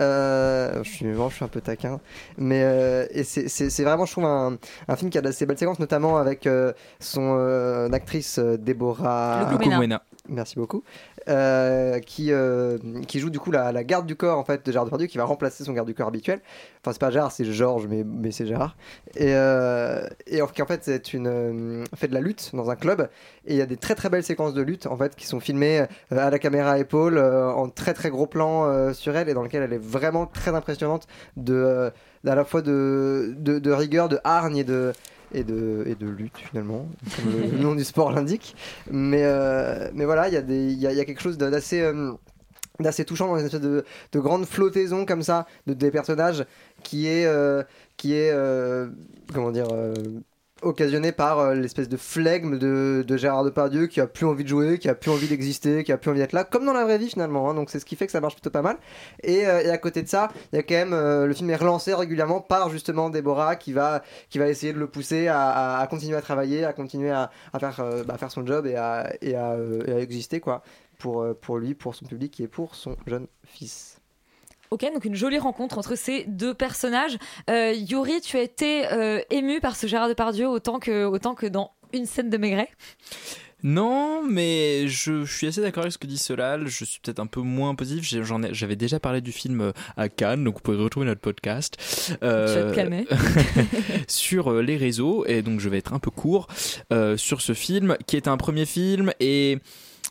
Euh, 0.00 0.82
je 0.82 0.90
suis, 0.90 1.06
vraiment, 1.06 1.28
je 1.28 1.36
suis 1.36 1.44
un 1.44 1.48
peu 1.48 1.60
taquin, 1.60 2.00
mais 2.38 2.62
euh, 2.64 3.06
et 3.10 3.24
c'est, 3.24 3.48
c'est, 3.48 3.70
c'est 3.70 3.84
vraiment 3.84 4.06
je 4.06 4.12
trouve 4.12 4.24
un, 4.24 4.56
un 4.88 4.96
film 4.96 5.10
qui 5.10 5.18
a 5.18 5.20
d'assez 5.20 5.46
belles 5.46 5.58
séquences, 5.58 5.78
notamment 5.78 6.16
avec 6.16 6.46
euh, 6.46 6.72
son 7.00 7.36
euh, 7.38 7.88
actrice 7.90 8.38
Déborah. 8.38 9.40
Merci 10.28 10.56
beaucoup. 10.56 10.82
Euh, 11.28 11.98
qui, 11.98 12.30
euh, 12.30 12.78
qui 13.08 13.18
joue 13.18 13.30
du 13.30 13.40
coup 13.40 13.50
la, 13.50 13.72
garde 13.82 14.06
du 14.06 14.14
corps 14.14 14.38
en 14.38 14.44
fait 14.44 14.64
de 14.64 14.70
Gérard 14.70 14.84
Depardieu 14.84 15.08
qui 15.08 15.18
va 15.18 15.24
remplacer 15.24 15.64
son 15.64 15.72
garde 15.72 15.88
du 15.88 15.94
corps 15.94 16.06
habituel. 16.06 16.40
Enfin 16.80 16.92
c'est 16.92 17.00
pas 17.00 17.10
Gérard, 17.10 17.32
c'est 17.32 17.44
Georges 17.44 17.88
mais, 17.88 18.04
mais 18.04 18.30
c'est 18.30 18.46
Gérard. 18.46 18.76
Et, 19.16 19.34
euh, 19.34 20.06
en, 20.40 20.46
qui 20.46 20.62
en 20.62 20.66
fait 20.66 20.84
c'est 20.84 21.14
une 21.14 21.84
fait 21.96 22.06
de 22.06 22.14
la 22.14 22.20
lutte 22.20 22.50
dans 22.54 22.70
un 22.70 22.76
club 22.76 23.08
et 23.44 23.54
il 23.54 23.56
y 23.56 23.60
a 23.60 23.66
des 23.66 23.76
très 23.76 23.96
très 23.96 24.08
belles 24.08 24.22
séquences 24.22 24.54
de 24.54 24.62
lutte 24.62 24.86
en 24.86 24.96
fait 24.96 25.16
qui 25.16 25.26
sont 25.26 25.40
filmées 25.40 25.86
à 26.12 26.30
la 26.30 26.38
caméra 26.38 26.72
à 26.72 26.78
épaule 26.78 27.18
en 27.18 27.68
très 27.70 27.92
très 27.92 28.10
gros 28.10 28.28
plan 28.28 28.92
sur 28.92 29.16
elle 29.16 29.28
et 29.28 29.34
dans 29.34 29.42
lequel 29.42 29.64
elle 29.64 29.72
est 29.72 29.82
vraiment 29.82 30.26
très 30.26 30.54
impressionnante 30.54 31.08
de 31.36 31.90
à 32.24 32.34
la 32.34 32.44
fois 32.44 32.62
de, 32.62 33.34
de, 33.36 33.58
de 33.58 33.72
rigueur, 33.72 34.08
de 34.08 34.18
hargne 34.22 34.58
et 34.58 34.64
de 34.64 34.92
et 35.32 35.44
de, 35.44 35.84
et 35.86 35.94
de 35.94 36.06
lutte 36.06 36.38
finalement, 36.38 36.88
comme 37.16 37.32
le, 37.52 37.58
nom 37.58 37.74
du 37.74 37.84
sport 37.84 38.12
l'indique. 38.12 38.56
Mais, 38.90 39.24
euh, 39.24 39.90
mais 39.94 40.04
voilà, 40.04 40.28
il 40.28 40.34
y, 40.34 40.36
a 40.36 40.42
des- 40.42 40.72
y, 40.72 40.86
a, 40.86 40.92
y 40.92 41.00
a 41.00 41.04
quelque 41.04 41.22
chose 41.22 41.38
d'assez 41.38 41.80
euh, 41.80 42.12
d'assez 42.78 43.04
touchant 43.04 43.28
dans 43.28 43.38
une 43.38 43.46
espèce 43.46 43.60
de, 43.60 43.84
de 44.12 44.20
grande 44.20 44.44
flottaison 44.44 45.06
comme 45.06 45.22
ça 45.22 45.46
de, 45.66 45.72
des 45.72 45.90
personnages 45.90 46.44
qui 46.82 47.06
est, 47.06 47.24
euh, 47.26 47.62
qui 47.96 48.12
est 48.14 48.32
comment 49.32 49.50
dire, 49.50 49.68
occasionné 50.62 51.12
par 51.12 51.38
euh, 51.38 51.54
l'espèce 51.54 51.88
de 51.88 51.96
flegme 51.96 52.58
de, 52.58 53.04
de 53.06 53.16
Gérard 53.16 53.44
Depardieu 53.44 53.86
qui 53.86 54.00
a 54.00 54.06
plus 54.06 54.24
envie 54.26 54.44
de 54.44 54.48
jouer, 54.48 54.78
qui 54.78 54.88
a 54.88 54.94
plus 54.94 55.10
envie 55.10 55.28
d'exister, 55.28 55.84
qui 55.84 55.92
a 55.92 55.98
plus 55.98 56.10
envie 56.10 56.20
d'être 56.20 56.32
là, 56.32 56.44
comme 56.44 56.64
dans 56.64 56.72
la 56.72 56.84
vraie 56.84 56.98
vie 56.98 57.10
finalement. 57.10 57.50
hein. 57.50 57.54
donc 57.54 57.70
c'est 57.70 57.78
ce 57.78 57.84
qui 57.84 57.96
fait 57.96 58.06
que 58.06 58.12
ça 58.12 58.20
marche 58.20 58.34
plutôt 58.34 58.50
pas 58.50 58.62
mal. 58.62 58.78
Et, 59.22 59.46
euh, 59.46 59.72
à 59.72 59.78
côté 59.78 60.02
de 60.02 60.08
ça, 60.08 60.28
il 60.52 60.56
y 60.56 60.58
a 60.58 60.62
quand 60.62 60.74
même 60.74 60.92
euh, 60.92 61.26
le 61.26 61.34
film 61.34 61.50
est 61.50 61.56
relancé 61.56 61.92
régulièrement 61.94 62.40
par 62.40 62.70
justement 62.70 63.10
Déborah 63.10 63.56
qui 63.56 63.72
va 63.72 64.02
qui 64.30 64.38
va 64.38 64.48
essayer 64.48 64.72
de 64.72 64.78
le 64.78 64.86
pousser 64.86 65.28
à, 65.28 65.86
continuer 65.90 66.16
à 66.16 66.22
travailler, 66.22 66.64
à 66.64 66.72
continuer 66.72 67.10
à, 67.10 67.30
faire 67.58 67.84
bah, 68.06 68.16
faire 68.16 68.30
son 68.30 68.46
job 68.46 68.66
et 68.66 68.76
à 68.76 69.12
et 69.20 69.34
exister 69.98 70.40
quoi 70.40 70.62
pour 70.98 71.26
pour 71.40 71.58
lui, 71.58 71.74
pour 71.74 71.94
son 71.94 72.06
public 72.06 72.40
et 72.40 72.48
pour 72.48 72.74
son 72.74 72.96
jeune 73.06 73.26
fils. 73.44 74.00
Ok, 74.70 74.82
donc 74.92 75.04
une 75.04 75.14
jolie 75.14 75.38
rencontre 75.38 75.78
entre 75.78 75.94
ces 75.96 76.24
deux 76.24 76.54
personnages. 76.54 77.16
Euh, 77.50 77.72
Yuri, 77.72 78.20
tu 78.20 78.36
as 78.36 78.42
été 78.42 78.86
euh, 78.92 79.20
ému 79.30 79.60
par 79.60 79.76
ce 79.76 79.86
Gérard 79.86 80.08
Depardieu 80.08 80.48
autant 80.48 80.78
que, 80.78 81.04
autant 81.04 81.34
que 81.34 81.46
dans 81.46 81.72
une 81.92 82.06
scène 82.06 82.30
de 82.30 82.36
Maigret? 82.36 82.68
Non, 83.62 84.22
mais 84.22 84.86
je, 84.86 85.24
je 85.24 85.34
suis 85.34 85.46
assez 85.46 85.60
d'accord 85.62 85.82
avec 85.82 85.92
ce 85.92 85.98
que 85.98 86.06
dit 86.06 86.18
Solal. 86.18 86.68
Je 86.68 86.84
suis 86.84 87.00
peut-être 87.00 87.20
un 87.20 87.26
peu 87.26 87.40
moins 87.40 87.74
positif. 87.74 88.22
J'avais 88.52 88.76
déjà 88.76 89.00
parlé 89.00 89.20
du 89.20 89.32
film 89.32 89.60
euh, 89.60 89.72
à 89.96 90.08
Cannes, 90.08 90.44
donc 90.44 90.56
vous 90.56 90.60
pouvez 90.60 90.76
retrouver 90.76 91.06
notre 91.06 91.22
podcast. 91.22 91.76
Euh, 92.22 92.72
Tu 92.72 92.80
vas 92.80 92.86
te 92.86 93.14
sur 94.08 94.52
euh, 94.52 94.62
les 94.62 94.76
réseaux, 94.76 95.24
et 95.26 95.42
donc 95.42 95.60
je 95.60 95.68
vais 95.68 95.78
être 95.78 95.94
un 95.94 95.98
peu 95.98 96.10
court 96.10 96.48
euh, 96.92 97.16
sur 97.16 97.40
ce 97.40 97.54
film, 97.54 97.96
qui 98.06 98.16
est 98.16 98.28
un 98.28 98.36
premier 98.36 98.66
film 98.66 99.12
et, 99.20 99.58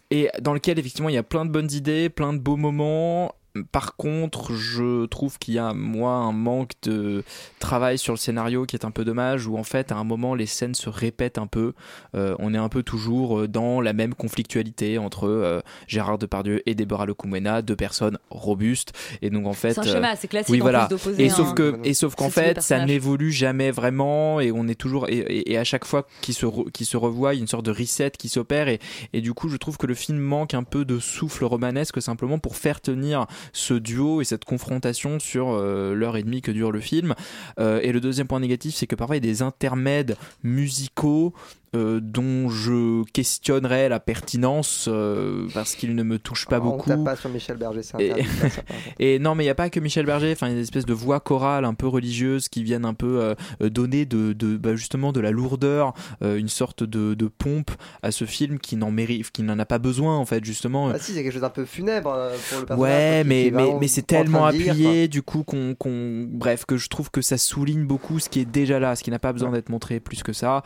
et 0.10 0.30
dans 0.42 0.54
lequel 0.54 0.80
effectivement 0.80 1.10
il 1.10 1.16
y 1.16 1.20
a 1.20 1.24
plein 1.24 1.46
de 1.46 1.52
bonnes 1.52 1.72
idées, 1.72 2.10
plein 2.10 2.34
de 2.34 2.40
beaux 2.40 2.58
moments. 2.58 3.36
Par 3.72 3.96
contre, 3.96 4.54
je 4.54 5.06
trouve 5.06 5.38
qu'il 5.40 5.54
y 5.54 5.60
a 5.60 5.74
moi 5.74 6.12
un 6.12 6.32
manque 6.32 6.72
de 6.84 7.24
travail 7.60 7.98
sur 7.98 8.14
le 8.14 8.18
scénario 8.18 8.66
qui 8.66 8.76
est 8.76 8.86
un 8.86 8.92
peu 8.92 9.06
dommage, 9.06 9.48
où 9.48 9.58
en 9.58 9.64
fait 9.64 9.92
à 9.92 9.96
un 9.96 10.04
moment 10.04 10.36
les 10.36 10.46
scènes 10.46 10.76
se 10.76 10.90
répètent 10.90 11.38
un 11.38 11.48
peu. 11.48 11.74
Euh, 12.16 12.36
on 12.40 12.54
est 12.54 12.58
un 12.58 12.70
peu 12.70 12.84
toujours 12.84 13.40
euh, 13.40 13.48
dans 13.48 13.80
la 13.82 13.94
même 13.94 14.14
conflictualité 14.14 14.98
entre 14.98 15.28
euh, 15.28 15.62
Gérard 15.88 16.18
Depardieu 16.18 16.62
et 16.70 16.76
Deborah 16.76 17.06
Lecumena, 17.06 17.62
deux 17.62 17.76
personnes 17.76 18.18
robustes. 18.30 18.92
Et 19.22 19.30
donc 19.30 19.48
en 19.48 19.54
fait, 19.54 19.74
C'est 19.74 19.80
un 19.82 19.84
schéma 19.84 20.10
assez 20.10 20.28
classique, 20.28 20.52
Oui 20.52 20.62
en 20.62 20.64
voilà. 20.66 20.88
plus, 20.88 21.20
Et 21.20 21.30
un- 21.30 21.34
sauf 21.34 21.54
que 21.54 21.80
et 21.84 21.94
sauf 21.94 22.16
qu'en 22.16 22.30
fait 22.30 22.62
ça 22.62 22.86
n'évolue 22.86 23.32
jamais 23.32 23.72
vraiment 23.72 24.40
et 24.40 24.52
on 24.52 24.68
est 24.68 24.76
toujours 24.76 25.08
et, 25.08 25.14
et- 25.18 25.52
et 25.54 25.58
à 25.58 25.64
chaque 25.64 25.86
fois 25.86 26.06
qu'il 26.22 26.34
se 26.34 26.46
re- 26.46 26.70
qu'il 26.72 26.86
se 26.86 26.98
revoit 26.98 27.34
il 27.34 27.38
y 27.38 27.40
a 27.40 27.42
une 27.42 27.48
sorte 27.48 27.66
de 27.66 27.72
reset 27.72 28.12
qui 28.12 28.30
s'opère 28.30 28.68
et, 28.68 28.80
et 29.14 29.22
du 29.22 29.34
coup 29.34 29.50
je 29.50 29.58
trouve 29.58 29.78
que 29.78 29.88
le 29.88 29.94
film 29.96 30.18
manque 30.20 30.54
un 30.54 30.64
peu 30.64 30.86
de 30.86 31.00
souffle 31.00 31.46
romanesque 31.46 32.02
simplement 32.02 32.40
pour 32.40 32.56
faire 32.58 32.82
tenir 32.82 33.26
ce 33.54 33.74
duo 33.74 34.22
et 34.22 34.26
cette 34.26 34.46
confrontation 34.46 35.20
sur 35.20 35.50
euh, 35.50 35.94
l'heure 35.94 36.18
et 36.18 36.24
demie 36.24 36.42
que 36.42 36.52
dure 36.52 36.72
le 36.72 36.80
film. 36.80 37.14
Euh, 37.60 37.80
et 37.84 37.92
le 37.92 38.00
deuxième 38.00 38.28
point 38.28 38.40
négatif 38.40 38.76
c'est 38.76 38.88
que 38.88 38.96
parfois 38.96 39.18
il 39.18 39.26
y 39.26 39.28
a 39.28 39.32
des 39.32 39.42
intermèdes 39.42 40.18
musicaux 40.44 41.34
euh, 41.76 42.00
dont 42.02 42.50
je 42.50 43.04
questionnerais 43.12 43.90
la 43.90 44.00
pertinence 44.00 44.88
euh, 44.88 45.48
parce 45.54 45.76
qu'ils 45.76 45.96
ne 45.96 46.04
me 46.04 46.18
touchent 46.18 46.48
pas 46.48 46.60
On 46.60 46.64
beaucoup 46.64 46.90
tape 46.90 47.04
pas 47.04 47.16
sur 47.16 47.30
Michel 47.30 47.58
Berger, 47.58 47.80
et, 47.80 47.84
ça, 47.84 47.98
contre. 47.98 48.62
et 49.00 49.20
non, 49.20 49.36
mais 49.36 49.44
il 49.44 49.48
n'y 49.48 49.52
a 49.52 49.56
pas 49.56 49.70
que 49.70 49.80
Michel 49.80 50.06
Berger. 50.06 50.32
Enfin, 50.32 50.48
il 50.48 50.52
y 50.52 50.54
a 50.54 50.58
des 50.58 50.64
espèces 50.64 50.86
de 50.86 50.94
voix 50.94 51.20
chorales 51.20 51.66
un 51.66 51.74
peu 51.74 51.88
religieuses 51.88 52.50
qui 52.50 52.64
viennent 52.64 52.86
un 52.86 52.94
peu 52.94 53.36
euh, 53.62 53.70
donner 53.70 54.06
de, 54.06 54.34
de 54.34 54.58
bah, 54.58 54.76
justement 54.76 55.12
de 55.12 55.20
la 55.20 55.32
lourdeur, 55.32 55.94
une 56.22 56.50
sorte 56.50 56.84
de, 56.84 57.14
de 57.14 57.28
pompe 57.28 57.72
à 58.02 58.12
ce 58.12 58.26
film 58.26 58.60
qui 58.60 58.76
n'en 58.76 58.92
mérite, 58.92 59.32
qui 59.32 59.44
n'en 59.44 59.60
a 59.60 59.66
pas 59.66 59.80
besoin 59.80 60.18
en 60.18 60.26
fait 60.26 60.44
justement. 60.44 60.90
Ah 60.90 61.00
si, 61.00 61.14
c'est 61.14 61.24
quelque 61.24 61.34
chose 61.34 61.42
d'un 61.42 61.50
peu 61.50 61.66
funèbre 61.66 62.12
pour 62.50 62.60
le 62.60 62.66
personnage. 62.66 62.80
Ouais, 62.80 63.24
mais, 63.24 63.52
mais, 63.54 63.76
mais 63.80 63.88
c'est 63.88 64.06
tellement 64.06 64.50
dire, 64.52 64.72
appuyé, 64.72 65.08
du 65.08 65.22
coup, 65.22 65.44
qu'on, 65.44 65.76
qu'on- 65.76 66.28
bref, 66.30 66.66
que 66.66 66.78
je 66.78 66.90
trouve 66.90 67.12
que 67.12 67.22
ça 67.22 67.38
souligne 67.38 67.86
beaucoup 67.86 68.20
ce 68.20 68.30
qui 68.30 68.40
est 68.40 68.46
déjà 68.46 68.80
là, 68.80 68.96
ce 68.96 69.04
qui 69.04 69.12
n'a 69.12 69.20
pas 69.20 69.34
besoin 69.34 69.52
d'être 69.52 69.70
montré 69.70 70.00
plus 70.00 70.24
que 70.24 70.34
ça. 70.34 70.64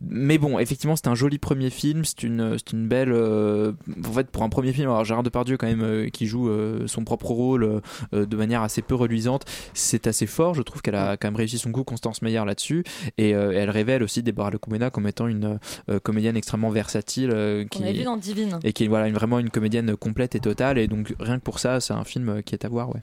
Mais 0.00 0.38
bon, 0.38 0.45
effectivement, 0.58 0.96
c'est 0.96 1.08
un 1.08 1.14
joli 1.14 1.38
premier 1.38 1.70
film. 1.70 2.04
C'est 2.04 2.22
une, 2.22 2.56
c'est 2.58 2.72
une 2.72 2.88
belle. 2.88 3.12
euh, 3.12 3.72
en 4.04 4.12
fait, 4.12 4.28
pour 4.28 4.42
un 4.42 4.48
premier 4.48 4.72
film, 4.72 4.88
alors 4.88 5.04
Gérard 5.04 5.22
Depardieu, 5.22 5.56
quand 5.56 5.66
même, 5.66 5.82
euh, 5.82 6.08
qui 6.08 6.26
joue 6.26 6.48
euh, 6.48 6.86
son 6.86 7.04
propre 7.04 7.26
rôle 7.30 7.80
de 8.12 8.36
manière 8.36 8.62
assez 8.62 8.82
peu 8.82 8.94
reluisante, 8.94 9.44
c'est 9.74 10.06
assez 10.06 10.26
fort. 10.26 10.54
Je 10.54 10.62
trouve 10.62 10.82
qu'elle 10.82 10.94
a 10.94 11.16
quand 11.16 11.28
même 11.28 11.36
réussi 11.36 11.58
son 11.58 11.72
coup, 11.72 11.84
Constance 11.84 12.22
Meyer, 12.22 12.44
là-dessus. 12.44 12.84
Et 13.18 13.30
elle 13.30 13.70
révèle 13.70 14.02
aussi 14.02 14.22
Deborah 14.22 14.50
Lecumena 14.50 14.90
comme 14.90 15.06
étant 15.06 15.26
une 15.26 15.58
comédienne 16.02 16.36
extrêmement 16.36 16.70
versatile. 16.70 17.66
qui 17.70 17.82
avait 17.82 17.92
vu 17.92 18.04
dans 18.04 18.16
Divine. 18.16 18.58
Et 18.64 18.72
qui 18.72 18.84
est 18.84 18.88
voilà, 18.88 19.08
une, 19.08 19.14
vraiment 19.14 19.38
une 19.38 19.50
comédienne 19.50 19.96
complète 19.96 20.34
et 20.34 20.40
totale. 20.40 20.78
Et 20.78 20.86
donc, 20.88 21.14
rien 21.20 21.38
que 21.38 21.44
pour 21.44 21.58
ça, 21.58 21.80
c'est 21.80 21.94
un 21.94 22.04
film 22.04 22.42
qui 22.42 22.54
est 22.54 22.64
à 22.64 22.68
voir, 22.68 22.88
ouais. 22.94 23.02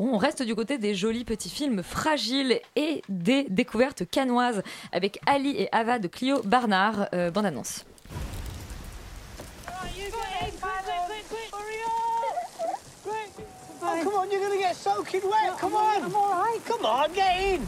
On 0.00 0.16
reste 0.16 0.44
du 0.44 0.54
côté 0.54 0.78
des 0.78 0.94
jolis 0.94 1.24
petits 1.24 1.50
films 1.50 1.82
fragiles 1.82 2.60
et 2.76 3.02
des 3.08 3.46
découvertes 3.48 4.08
canoises 4.08 4.62
avec 4.92 5.18
Ali 5.26 5.56
et 5.56 5.68
Ava 5.72 5.98
de 5.98 6.06
Clio 6.06 6.40
Barnard. 6.44 7.08
Euh, 7.14 7.32
bande 7.32 7.46
annonce. 7.46 7.84
Oh, 13.80 14.00
come 14.04 14.12
on, 14.14 14.30
you're 14.30 14.40
gonna 14.40 14.60
get 14.60 14.74
soaking 14.74 15.22
wet. 15.22 15.58
Come 15.58 15.74
on. 15.74 16.04
I'm 16.04 16.14
all 16.14 16.30
right. 16.30 16.64
Come 16.64 16.84
on, 16.84 17.12
get 17.12 17.56
in. 17.56 17.60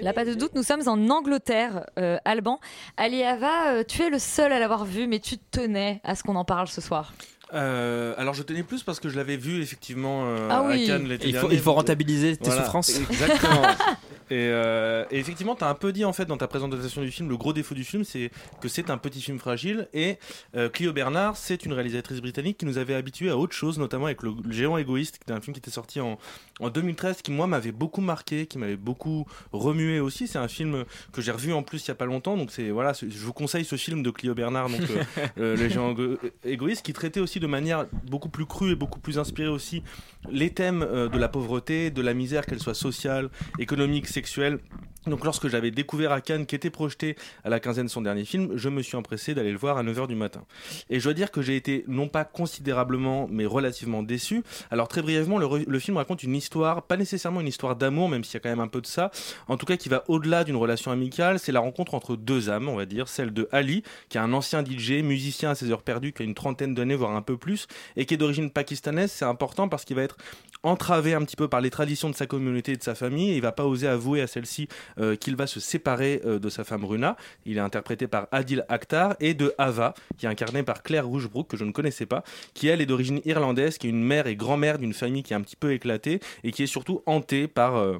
Là, 0.00 0.12
pas 0.12 0.24
de 0.26 0.34
doute, 0.34 0.54
nous 0.54 0.62
sommes 0.62 0.86
en 0.88 1.08
Angleterre, 1.08 1.86
euh, 1.98 2.18
Alban. 2.24 2.60
Ali 2.98 3.20
et 3.20 3.26
Ava, 3.26 3.68
euh, 3.68 3.84
tu 3.86 4.02
es 4.02 4.10
le 4.10 4.18
seul 4.18 4.52
à 4.52 4.58
l'avoir 4.58 4.84
vu, 4.84 5.06
mais 5.06 5.20
tu 5.20 5.38
tenais 5.38 6.00
à 6.04 6.14
ce 6.14 6.22
qu'on 6.22 6.36
en 6.36 6.44
parle 6.44 6.68
ce 6.68 6.82
soir. 6.82 7.14
Euh, 7.54 8.12
alors 8.18 8.34
je 8.34 8.42
tenais 8.42 8.64
plus 8.64 8.82
parce 8.82 8.98
que 8.98 9.08
je 9.08 9.16
l'avais 9.16 9.36
vu 9.36 9.62
effectivement 9.62 10.24
euh, 10.26 10.48
Ah 10.50 10.58
à 10.58 10.68
oui. 10.68 10.86
Cannes 10.86 11.06
l'été 11.08 11.28
Il 11.28 11.34
faut- 11.34 11.42
dernier. 11.42 11.54
il 11.54 11.60
faut 11.60 11.72
rentabiliser 11.74 12.36
tes 12.36 12.50
souffrances. 12.50 12.88
Exactement. 13.10 13.62
et, 14.30 14.48
euh, 14.50 15.04
et 15.12 15.18
effectivement, 15.20 15.54
tu 15.54 15.62
as 15.62 15.68
un 15.68 15.74
peu 15.74 15.92
dit 15.92 16.04
en 16.04 16.12
fait 16.12 16.24
dans 16.24 16.36
ta 16.36 16.48
présentation 16.48 17.02
du 17.02 17.10
film, 17.12 17.28
le 17.28 17.36
gros 17.36 17.52
défaut 17.52 17.76
du 17.76 17.84
film, 17.84 18.02
c'est 18.02 18.32
que 18.60 18.66
c'est 18.68 18.90
un 18.90 18.98
petit 18.98 19.22
film 19.22 19.38
fragile. 19.38 19.88
Et 19.94 20.18
euh, 20.56 20.68
Clio 20.68 20.92
Bernard, 20.92 21.36
c'est 21.36 21.64
une 21.64 21.72
réalisatrice 21.72 22.20
britannique 22.20 22.58
qui 22.58 22.66
nous 22.66 22.78
avait 22.78 22.94
habitués 22.94 23.30
à 23.30 23.36
autre 23.36 23.54
chose, 23.54 23.78
notamment 23.78 24.06
avec 24.06 24.22
le, 24.24 24.32
le 24.44 24.52
Géant 24.52 24.76
égoïste, 24.76 25.18
qui 25.18 25.22
était 25.22 25.32
un 25.32 25.40
film 25.40 25.54
qui 25.54 25.58
était 25.60 25.70
sorti 25.70 26.00
en, 26.00 26.18
en 26.58 26.68
2013, 26.70 27.22
qui 27.22 27.30
moi 27.30 27.46
m'avait 27.46 27.70
beaucoup 27.72 28.00
marqué, 28.00 28.46
qui 28.46 28.58
m'avait 28.58 28.74
beaucoup 28.76 29.24
remué 29.52 30.00
aussi. 30.00 30.26
C'est 30.26 30.38
un 30.38 30.48
film 30.48 30.84
que 31.12 31.22
j'ai 31.22 31.30
revu 31.30 31.52
en 31.52 31.62
plus 31.62 31.84
il 31.84 31.88
y 31.88 31.90
a 31.92 31.94
pas 31.94 32.06
longtemps, 32.06 32.36
donc 32.36 32.50
c'est 32.50 32.70
voilà, 32.70 32.92
je 32.92 33.06
vous 33.24 33.32
conseille 33.32 33.64
ce 33.64 33.76
film 33.76 34.02
de 34.02 34.10
Clio 34.10 34.34
Bernard, 34.34 34.68
donc 34.68 34.80
euh, 34.80 35.02
euh, 35.38 35.56
le 35.56 35.68
Géant 35.68 35.92
égo- 35.92 36.18
égoïste, 36.44 36.84
qui 36.84 36.92
traitait 36.92 37.20
aussi 37.20 37.35
de 37.40 37.46
manière 37.46 37.86
beaucoup 38.08 38.28
plus 38.28 38.46
crue 38.46 38.72
et 38.72 38.76
beaucoup 38.76 39.00
plus 39.00 39.18
inspirée 39.18 39.48
aussi 39.48 39.82
les 40.30 40.50
thèmes 40.50 40.82
euh, 40.82 41.08
de 41.08 41.18
la 41.18 41.28
pauvreté, 41.28 41.90
de 41.90 42.02
la 42.02 42.14
misère, 42.14 42.46
qu'elle 42.46 42.60
soit 42.60 42.74
sociale, 42.74 43.30
économique, 43.58 44.06
sexuelle. 44.06 44.58
Donc 45.06 45.24
lorsque 45.24 45.48
j'avais 45.48 45.70
découvert 45.70 46.12
à 46.12 46.20
Cannes 46.20 46.46
qui 46.46 46.54
était 46.54 46.70
projeté 46.70 47.16
à 47.44 47.48
la 47.48 47.60
quinzaine 47.60 47.88
son 47.88 48.02
dernier 48.02 48.24
film, 48.24 48.56
je 48.56 48.68
me 48.68 48.82
suis 48.82 48.96
empressé 48.96 49.34
d'aller 49.34 49.52
le 49.52 49.58
voir 49.58 49.78
à 49.78 49.82
9h 49.82 50.08
du 50.08 50.16
matin. 50.16 50.44
Et 50.90 50.98
je 50.98 51.04
dois 51.04 51.14
dire 51.14 51.30
que 51.30 51.42
j'ai 51.42 51.56
été 51.56 51.84
non 51.86 52.08
pas 52.08 52.24
considérablement 52.24 53.28
mais 53.30 53.46
relativement 53.46 54.02
déçu. 54.02 54.42
Alors 54.70 54.88
très 54.88 55.02
brièvement, 55.02 55.38
le, 55.38 55.64
le 55.66 55.78
film 55.78 55.96
raconte 55.96 56.22
une 56.22 56.34
histoire, 56.34 56.82
pas 56.82 56.96
nécessairement 56.96 57.40
une 57.40 57.48
histoire 57.48 57.76
d'amour, 57.76 58.08
même 58.08 58.24
s'il 58.24 58.34
y 58.34 58.36
a 58.38 58.40
quand 58.40 58.48
même 58.48 58.60
un 58.60 58.68
peu 58.68 58.80
de 58.80 58.86
ça, 58.86 59.10
en 59.48 59.56
tout 59.56 59.66
cas 59.66 59.76
qui 59.76 59.88
va 59.88 60.04
au-delà 60.08 60.44
d'une 60.44 60.56
relation 60.56 60.90
amicale, 60.90 61.38
c'est 61.38 61.52
la 61.52 61.60
rencontre 61.60 61.94
entre 61.94 62.16
deux 62.16 62.50
âmes, 62.50 62.68
on 62.68 62.76
va 62.76 62.86
dire, 62.86 63.08
celle 63.08 63.32
de 63.32 63.48
Ali, 63.52 63.82
qui 64.08 64.18
est 64.18 64.20
un 64.20 64.32
ancien 64.32 64.64
DJ, 64.64 65.02
musicien 65.02 65.50
à 65.50 65.54
ses 65.54 65.70
heures 65.70 65.82
perdues, 65.82 66.12
qui 66.12 66.22
a 66.22 66.24
une 66.24 66.34
trentaine 66.34 66.74
d'années, 66.74 66.96
voire 66.96 67.14
un 67.14 67.22
peu 67.22 67.36
plus, 67.36 67.66
et 67.96 68.06
qui 68.06 68.14
est 68.14 68.16
d'origine 68.16 68.50
pakistanaise. 68.50 69.12
C'est 69.12 69.24
important 69.24 69.68
parce 69.68 69.84
qu'il 69.84 69.96
va 69.96 70.02
être 70.02 70.16
entravé 70.62 71.14
un 71.14 71.22
petit 71.22 71.36
peu 71.36 71.48
par 71.48 71.60
les 71.60 71.70
traditions 71.70 72.10
de 72.10 72.14
sa 72.14 72.26
communauté 72.26 72.72
et 72.72 72.76
de 72.76 72.82
sa 72.82 72.94
famille, 72.94 73.30
et 73.30 73.36
il 73.36 73.42
va 73.42 73.52
pas 73.52 73.64
oser 73.64 73.86
avouer 73.86 74.20
à 74.20 74.26
celle-ci 74.26 74.68
qu'il 75.16 75.36
va 75.36 75.46
se 75.46 75.60
séparer 75.60 76.20
euh, 76.24 76.38
de 76.38 76.48
sa 76.48 76.64
femme 76.64 76.84
Runa. 76.84 77.16
Il 77.44 77.56
est 77.56 77.60
interprété 77.60 78.06
par 78.06 78.28
Adil 78.32 78.64
Akhtar 78.68 79.16
et 79.20 79.34
de 79.34 79.54
Ava, 79.58 79.94
qui 80.16 80.26
est 80.26 80.28
incarnée 80.28 80.62
par 80.62 80.82
Claire 80.82 81.06
Rougebrook, 81.06 81.48
que 81.48 81.56
je 81.56 81.64
ne 81.64 81.72
connaissais 81.72 82.06
pas, 82.06 82.24
qui 82.54 82.68
elle 82.68 82.80
est 82.80 82.86
d'origine 82.86 83.20
irlandaise, 83.24 83.78
qui 83.78 83.86
est 83.86 83.90
une 83.90 84.02
mère 84.02 84.26
et 84.26 84.36
grand-mère 84.36 84.78
d'une 84.78 84.94
famille 84.94 85.22
qui 85.22 85.32
est 85.32 85.36
un 85.36 85.42
petit 85.42 85.56
peu 85.56 85.72
éclatée 85.72 86.20
et 86.44 86.52
qui 86.52 86.62
est 86.62 86.66
surtout 86.66 87.02
hantée 87.06 87.48
par 87.48 87.76
euh, 87.76 87.98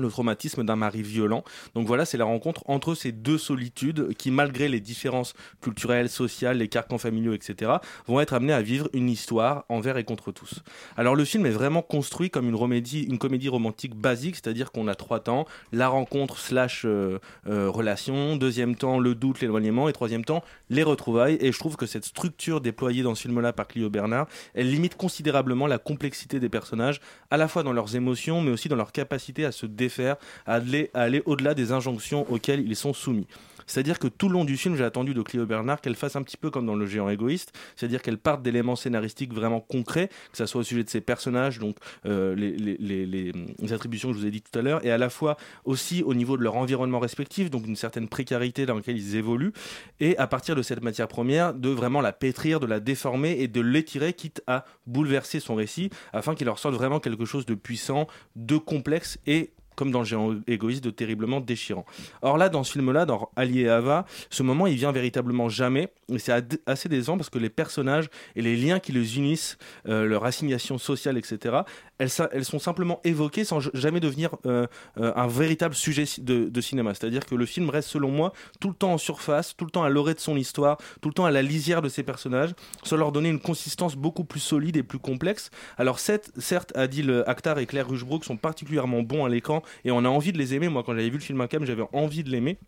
le 0.00 0.08
traumatisme 0.08 0.64
d'un 0.64 0.76
mari 0.76 1.02
violent. 1.02 1.44
Donc 1.74 1.86
voilà, 1.86 2.04
c'est 2.04 2.18
la 2.18 2.24
rencontre 2.24 2.62
entre 2.66 2.94
ces 2.94 3.12
deux 3.12 3.38
solitudes 3.38 4.14
qui, 4.16 4.30
malgré 4.30 4.68
les 4.68 4.80
différences 4.80 5.34
culturelles, 5.60 6.08
sociales, 6.08 6.58
les 6.58 6.68
carcans 6.68 6.98
familiaux, 6.98 7.32
etc., 7.32 7.72
vont 8.06 8.20
être 8.20 8.32
amenés 8.32 8.52
à 8.52 8.62
vivre 8.62 8.88
une 8.92 9.08
histoire 9.08 9.64
envers 9.68 9.96
et 9.96 10.04
contre 10.04 10.32
tous. 10.32 10.62
Alors 10.96 11.14
le 11.14 11.24
film 11.24 11.46
est 11.46 11.50
vraiment 11.50 11.82
construit 11.82 12.30
comme 12.30 12.48
une, 12.48 13.18
comédie, 13.18 13.48
romantique 13.48 13.94
basique, 13.94 14.36
c'est-à-dire 14.36 14.72
qu'on 14.72 14.88
a 14.88 14.94
trois 14.94 15.20
temps, 15.20 15.46
la 15.72 15.88
rencontre 15.88 16.38
slash 16.38 16.82
euh, 16.84 17.18
euh, 17.48 17.70
relation, 17.70 18.36
deuxième 18.36 18.76
temps 18.76 18.98
le 18.98 19.14
doute, 19.14 19.40
l'éloignement, 19.40 19.88
et 19.88 19.92
troisième 19.92 20.24
temps 20.24 20.42
les 20.70 20.82
retrouvailles. 20.82 21.38
Et 21.40 21.52
je 21.52 21.58
trouve 21.58 21.76
que 21.76 21.86
cette 21.86 22.04
structure 22.04 22.60
déployée 22.60 23.02
dans 23.02 23.14
ce 23.14 23.22
film-là 23.22 23.52
par 23.52 23.66
Clio 23.66 23.90
Bernard, 23.90 24.26
elle 24.54 24.70
limite 24.70 24.96
considérablement 24.96 25.66
la 25.66 25.78
complexité 25.78 26.40
des 26.40 26.48
personnages, 26.48 27.00
à 27.30 27.36
la 27.36 27.48
fois 27.48 27.62
dans 27.62 27.72
leurs 27.72 27.96
émotions, 27.96 28.40
mais 28.40 28.50
aussi 28.50 28.68
dans 28.68 28.76
leur 28.76 28.92
capacité 28.92 29.44
à 29.44 29.52
se 29.52 29.66
défaire, 29.86 30.16
à 30.46 30.60
aller, 30.94 31.22
au-delà 31.24 31.54
des 31.54 31.72
injonctions 31.72 32.26
auxquelles 32.30 32.66
ils 32.66 32.76
sont 32.76 32.92
soumis. 32.92 33.26
C'est-à-dire 33.66 33.98
que 33.98 34.06
tout 34.06 34.28
le 34.28 34.34
long 34.34 34.44
du 34.44 34.56
film, 34.56 34.76
j'ai 34.76 34.84
attendu 34.84 35.12
de 35.12 35.22
Clio 35.22 35.44
Bernard 35.44 35.80
qu'elle 35.80 35.96
fasse 35.96 36.16
un 36.16 36.22
petit 36.22 36.36
peu 36.36 36.50
comme 36.50 36.66
dans 36.66 36.76
Le 36.76 36.86
Géant 36.86 37.08
égoïste, 37.08 37.52
c'est-à-dire 37.74 38.00
qu'elle 38.00 38.18
parte 38.18 38.42
d'éléments 38.42 38.76
scénaristiques 38.76 39.34
vraiment 39.34 39.60
concrets, 39.60 40.08
que 40.30 40.38
ce 40.38 40.46
soit 40.46 40.60
au 40.60 40.64
sujet 40.64 40.84
de 40.84 40.88
ses 40.88 41.00
personnages, 41.00 41.58
donc 41.58 41.76
euh, 42.06 42.34
les 42.36 43.72
attributions 43.72 44.10
que 44.10 44.14
je 44.14 44.20
vous 44.20 44.26
ai 44.26 44.30
dit 44.30 44.42
tout 44.42 44.56
à 44.56 44.62
l'heure, 44.62 44.84
et 44.86 44.90
à 44.90 44.98
la 44.98 45.10
fois 45.10 45.36
aussi 45.64 46.02
au 46.04 46.14
niveau 46.14 46.36
de 46.36 46.42
leur 46.42 46.56
environnement 46.56 47.00
respectif, 47.00 47.50
donc 47.50 47.66
une 47.66 47.76
certaine 47.76 48.08
précarité 48.08 48.66
dans 48.66 48.76
laquelle 48.76 48.96
ils 48.96 49.16
évoluent, 49.16 49.52
et 50.00 50.16
à 50.18 50.26
partir 50.26 50.54
de 50.54 50.62
cette 50.62 50.82
matière 50.82 51.08
première, 51.08 51.52
de 51.52 51.70
vraiment 51.70 52.00
la 52.00 52.12
pétrir, 52.12 52.60
de 52.60 52.66
la 52.66 52.78
déformer 52.78 53.32
et 53.40 53.48
de 53.48 53.60
l'étirer, 53.60 54.12
quitte 54.12 54.42
à 54.46 54.64
bouleverser 54.86 55.40
son 55.40 55.56
récit, 55.56 55.90
afin 56.12 56.34
qu'il 56.36 56.46
leur 56.46 56.60
sorte 56.60 56.74
vraiment 56.74 57.00
quelque 57.00 57.24
chose 57.24 57.46
de 57.46 57.54
puissant, 57.54 58.06
de 58.36 58.56
complexe 58.58 59.18
et 59.26 59.50
comme 59.76 59.90
dans 59.90 60.00
le 60.00 60.04
géant 60.04 60.34
égoïste, 60.46 60.82
de 60.82 60.90
terriblement 60.90 61.40
déchirant. 61.40 61.84
Or 62.22 62.38
là, 62.38 62.48
dans 62.48 62.64
ce 62.64 62.72
film-là, 62.72 63.06
dans 63.06 63.30
Ali 63.36 63.60
et 63.60 63.68
Ava, 63.68 64.06
ce 64.30 64.42
moment, 64.42 64.66
il 64.66 64.76
vient 64.76 64.92
véritablement 64.92 65.48
jamais, 65.48 65.88
et 66.12 66.18
c'est 66.18 66.32
assez 66.66 66.88
décevant 66.88 67.16
parce 67.16 67.30
que 67.30 67.38
les 67.38 67.50
personnages 67.50 68.08
et 68.34 68.42
les 68.42 68.56
liens 68.56 68.78
qui 68.80 68.92
les 68.92 69.18
unissent, 69.18 69.58
euh, 69.88 70.04
leur 70.06 70.24
assignation 70.24 70.78
sociale, 70.78 71.18
etc., 71.18 71.58
elles, 71.98 72.10
elles 72.32 72.44
sont 72.44 72.58
simplement 72.58 73.00
évoquées 73.04 73.44
sans 73.44 73.60
jamais 73.74 74.00
devenir 74.00 74.36
euh, 74.46 74.66
euh, 74.98 75.12
un 75.16 75.26
véritable 75.26 75.74
sujet 75.74 76.04
de, 76.18 76.60
cinéma. 76.60 76.94
C'est-à-dire 76.94 77.24
que 77.24 77.34
le 77.34 77.46
film 77.46 77.70
reste, 77.70 77.88
selon 77.88 78.10
moi, 78.10 78.32
tout 78.60 78.68
le 78.68 78.74
temps 78.74 78.92
en 78.92 78.98
surface, 78.98 79.56
tout 79.56 79.64
le 79.64 79.70
temps 79.70 79.82
à 79.82 79.88
l'orée 79.88 80.14
de 80.14 80.20
son 80.20 80.36
histoire, 80.36 80.78
tout 81.00 81.08
le 81.08 81.14
temps 81.14 81.24
à 81.24 81.30
la 81.30 81.42
lisière 81.42 81.82
de 81.82 81.88
ses 81.88 82.02
personnages, 82.02 82.54
sans 82.82 82.96
leur 82.96 83.12
donner 83.12 83.28
une 83.28 83.40
consistance 83.40 83.94
beaucoup 83.94 84.24
plus 84.24 84.40
solide 84.40 84.76
et 84.76 84.82
plus 84.82 84.98
complexe. 84.98 85.50
Alors 85.78 85.98
certes, 85.98 86.30
certes 86.38 86.76
Adil 86.76 87.24
Akhtar 87.26 87.58
et 87.58 87.66
Claire 87.66 87.88
Rugebrook 87.88 88.24
sont 88.24 88.36
particulièrement 88.36 89.02
bons 89.02 89.24
à 89.24 89.28
l'écran 89.28 89.62
et 89.84 89.90
on 89.90 90.04
a 90.04 90.08
envie 90.08 90.32
de 90.32 90.38
les 90.38 90.54
aimer. 90.54 90.68
Moi, 90.68 90.82
quand 90.84 90.92
j'avais 90.92 91.10
vu 91.10 91.18
le 91.18 91.22
film 91.22 91.40
à 91.40 91.48
Cam, 91.48 91.64
j'avais 91.64 91.84
envie 91.92 92.24
de 92.24 92.30
l'aimer. 92.30 92.58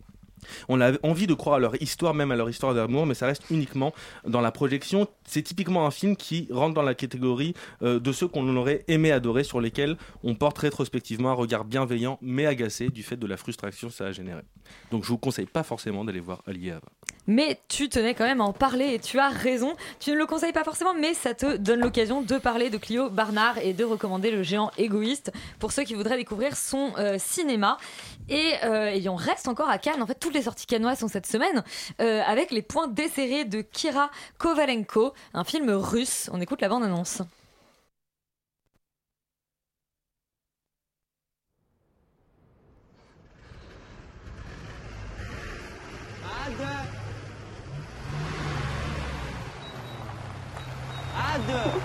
On 0.67 0.81
a 0.81 0.93
envie 1.03 1.27
de 1.27 1.33
croire 1.33 1.57
à 1.57 1.59
leur 1.59 1.81
histoire, 1.81 2.13
même 2.13 2.31
à 2.31 2.35
leur 2.35 2.49
histoire 2.49 2.73
d'amour, 2.73 3.05
mais 3.05 3.13
ça 3.13 3.25
reste 3.25 3.43
uniquement 3.49 3.93
dans 4.25 4.41
la 4.41 4.51
projection. 4.51 5.07
C'est 5.25 5.41
typiquement 5.41 5.85
un 5.85 5.91
film 5.91 6.15
qui 6.15 6.47
rentre 6.51 6.73
dans 6.73 6.81
la 6.81 6.95
catégorie 6.95 7.53
euh, 7.81 7.99
de 7.99 8.11
ceux 8.11 8.27
qu'on 8.27 8.55
aurait 8.55 8.83
aimé 8.87 9.11
adorer, 9.11 9.43
sur 9.43 9.61
lesquels 9.61 9.97
on 10.23 10.35
porte 10.35 10.57
rétrospectivement 10.59 11.29
un 11.29 11.33
regard 11.33 11.65
bienveillant, 11.65 12.17
mais 12.21 12.45
agacé 12.45 12.89
du 12.89 13.03
fait 13.03 13.17
de 13.17 13.27
la 13.27 13.37
frustration 13.37 13.89
que 13.89 13.93
ça 13.93 14.05
a 14.05 14.11
généré. 14.11 14.41
Donc 14.91 15.03
je 15.03 15.09
vous 15.09 15.17
conseille 15.17 15.45
pas 15.45 15.63
forcément 15.63 16.05
d'aller 16.05 16.19
voir 16.19 16.41
Ali 16.45 16.67
et 16.67 16.71
Ava. 16.71 16.87
Mais 17.27 17.59
tu 17.67 17.89
tenais 17.89 18.15
quand 18.15 18.25
même 18.25 18.41
à 18.41 18.43
en 18.43 18.53
parler 18.53 18.95
et 18.95 18.99
tu 18.99 19.19
as 19.19 19.29
raison. 19.29 19.75
Tu 19.99 20.11
ne 20.11 20.15
le 20.15 20.25
conseilles 20.25 20.51
pas 20.51 20.63
forcément, 20.63 20.95
mais 20.95 21.13
ça 21.13 21.35
te 21.35 21.57
donne 21.57 21.81
l'occasion 21.81 22.21
de 22.21 22.37
parler 22.39 22.69
de 22.71 22.77
Clio 22.77 23.09
Barnard 23.09 23.59
et 23.59 23.73
de 23.73 23.83
recommander 23.83 24.31
Le 24.31 24.41
Géant 24.41 24.71
Égoïste 24.77 25.31
pour 25.59 25.71
ceux 25.71 25.83
qui 25.83 25.93
voudraient 25.93 26.17
découvrir 26.17 26.57
son 26.57 26.91
euh, 26.97 27.17
cinéma. 27.19 27.77
Et, 28.29 28.53
euh, 28.63 28.89
et 28.89 29.07
reste 29.09 29.47
encore 29.47 29.69
à 29.69 29.77
Cannes. 29.77 30.01
En 30.01 30.07
fait, 30.07 30.19
toutes 30.19 30.33
les 30.33 30.43
sorties 30.43 30.65
cannoises 30.65 30.99
sont 30.99 31.07
cette 31.07 31.27
semaine 31.27 31.63
euh, 32.01 32.21
avec 32.25 32.51
les 32.51 32.61
points 32.61 32.87
desserrés 32.87 33.45
de 33.45 33.61
Kira 33.61 34.09
Kovalenko, 34.37 35.13
un 35.33 35.43
film 35.43 35.69
russe. 35.69 36.29
On 36.33 36.41
écoute 36.41 36.61
la 36.61 36.69
bande-annonce. 36.69 37.21
Deux. 51.49 51.79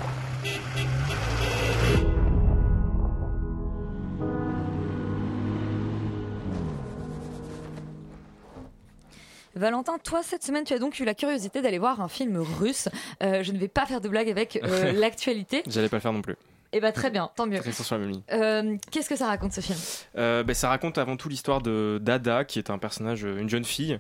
Valentin, 9.57 9.99
toi, 10.03 10.23
cette 10.23 10.43
semaine, 10.43 10.65
tu 10.65 10.75
as 10.75 10.79
donc 10.79 10.99
eu 10.99 11.05
la 11.05 11.15
curiosité 11.15 11.63
d'aller 11.63 11.79
voir 11.79 12.01
un 12.01 12.09
film 12.09 12.39
russe. 12.39 12.89
Euh, 13.23 13.45
je 13.45 13.53
ne 13.53 13.59
vais 13.59 13.69
pas 13.69 13.87
faire 13.87 14.01
de 14.01 14.09
blague 14.09 14.29
avec 14.29 14.59
euh, 14.63 14.93
l'actualité. 15.01 15.63
J'allais 15.67 15.89
pas 15.89 15.97
le 15.97 16.03
faire 16.03 16.13
non 16.13 16.23
plus. 16.23 16.37
Eh 16.77 16.81
bah 16.81 16.91
très 16.91 17.09
bien, 17.11 17.31
tant 17.37 17.47
mieux. 17.47 17.61
Restons 17.61 17.85
sur 17.85 17.95
la 17.95 18.01
même 18.01 18.11
ligne. 18.11 18.23
Euh, 18.33 18.77
Qu'est-ce 18.91 19.09
que 19.09 19.15
ça 19.15 19.27
raconte 19.29 19.53
ce 19.53 19.61
film 19.61 19.79
Euh, 20.19 20.43
ben, 20.43 20.55
ça 20.55 20.69
raconte 20.69 20.99
avant 20.99 21.17
tout 21.17 21.29
l'histoire 21.29 21.63
de 21.63 22.01
d'Ada, 22.03 22.45
qui 22.45 22.59
est 22.59 22.69
un 22.69 22.79
personnage, 22.79 23.25
euh, 23.25 23.39
une 23.39 23.49
jeune 23.49 23.65
fille, 23.65 23.99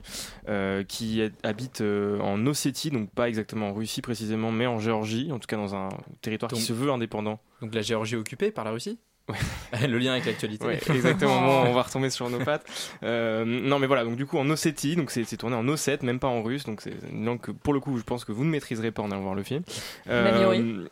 euh, 0.48 0.82
qui 0.82 1.20
est- 1.20 1.32
habite 1.46 1.82
euh, 1.82 2.18
en 2.18 2.44
Ossétie, 2.48 2.90
donc 2.90 3.10
pas 3.10 3.28
exactement 3.28 3.68
en 3.68 3.72
Russie 3.74 4.02
précisément, 4.02 4.50
mais 4.50 4.66
en 4.66 4.80
Géorgie, 4.80 5.30
en 5.30 5.38
tout 5.38 5.46
cas 5.46 5.56
dans 5.56 5.76
un 5.76 5.88
territoire 6.20 6.50
Donc- 6.50 6.58
qui 6.58 6.64
se 6.64 6.72
veut 6.72 6.90
indépendant. 6.90 7.38
Donc 7.62 7.72
la 7.74 7.82
Géorgie 7.82 8.16
occupée 8.16 8.50
par 8.50 8.64
la 8.64 8.72
Russie? 8.72 8.98
Le 9.80 9.96
lien 9.96 10.12
avec 10.12 10.26
l'actualité. 10.26 10.66
Ouais, 10.66 10.80
exactement. 10.90 11.40
Bon, 11.40 11.62
on 11.70 11.72
va 11.74 11.82
retomber 11.82 12.10
sur 12.10 12.28
nos 12.28 12.40
pattes. 12.40 12.66
Euh, 13.04 13.44
non, 13.46 13.78
mais 13.78 13.86
voilà. 13.86 14.04
Donc 14.04 14.16
du 14.16 14.26
coup, 14.26 14.36
en 14.36 14.50
Ossétie, 14.50 14.96
donc 14.96 15.10
c'est 15.12 15.24
c'est 15.24 15.36
tourné 15.38 15.56
en 15.56 15.66
Ossète, 15.68 16.02
même 16.02 16.18
pas 16.18 16.28
en 16.28 16.42
russe. 16.42 16.64
Donc 16.64 16.80
c'est 16.82 16.92
une 17.10 17.24
langue 17.24 17.40
que, 17.40 17.50
pour 17.52 17.72
le 17.72 17.80
coup, 17.80 17.96
je 17.96 18.02
pense 18.02 18.24
que 18.26 18.32
vous 18.32 18.44
ne 18.44 18.50
maîtriserez 18.50 18.90
pas 18.90 19.02
en 19.02 19.10
allant 19.12 19.22
voir 19.22 19.34
le 19.34 19.42
film. 19.44 19.62
Euh, 20.08 20.24
Même 20.24 20.42
Yuri? 20.42 20.88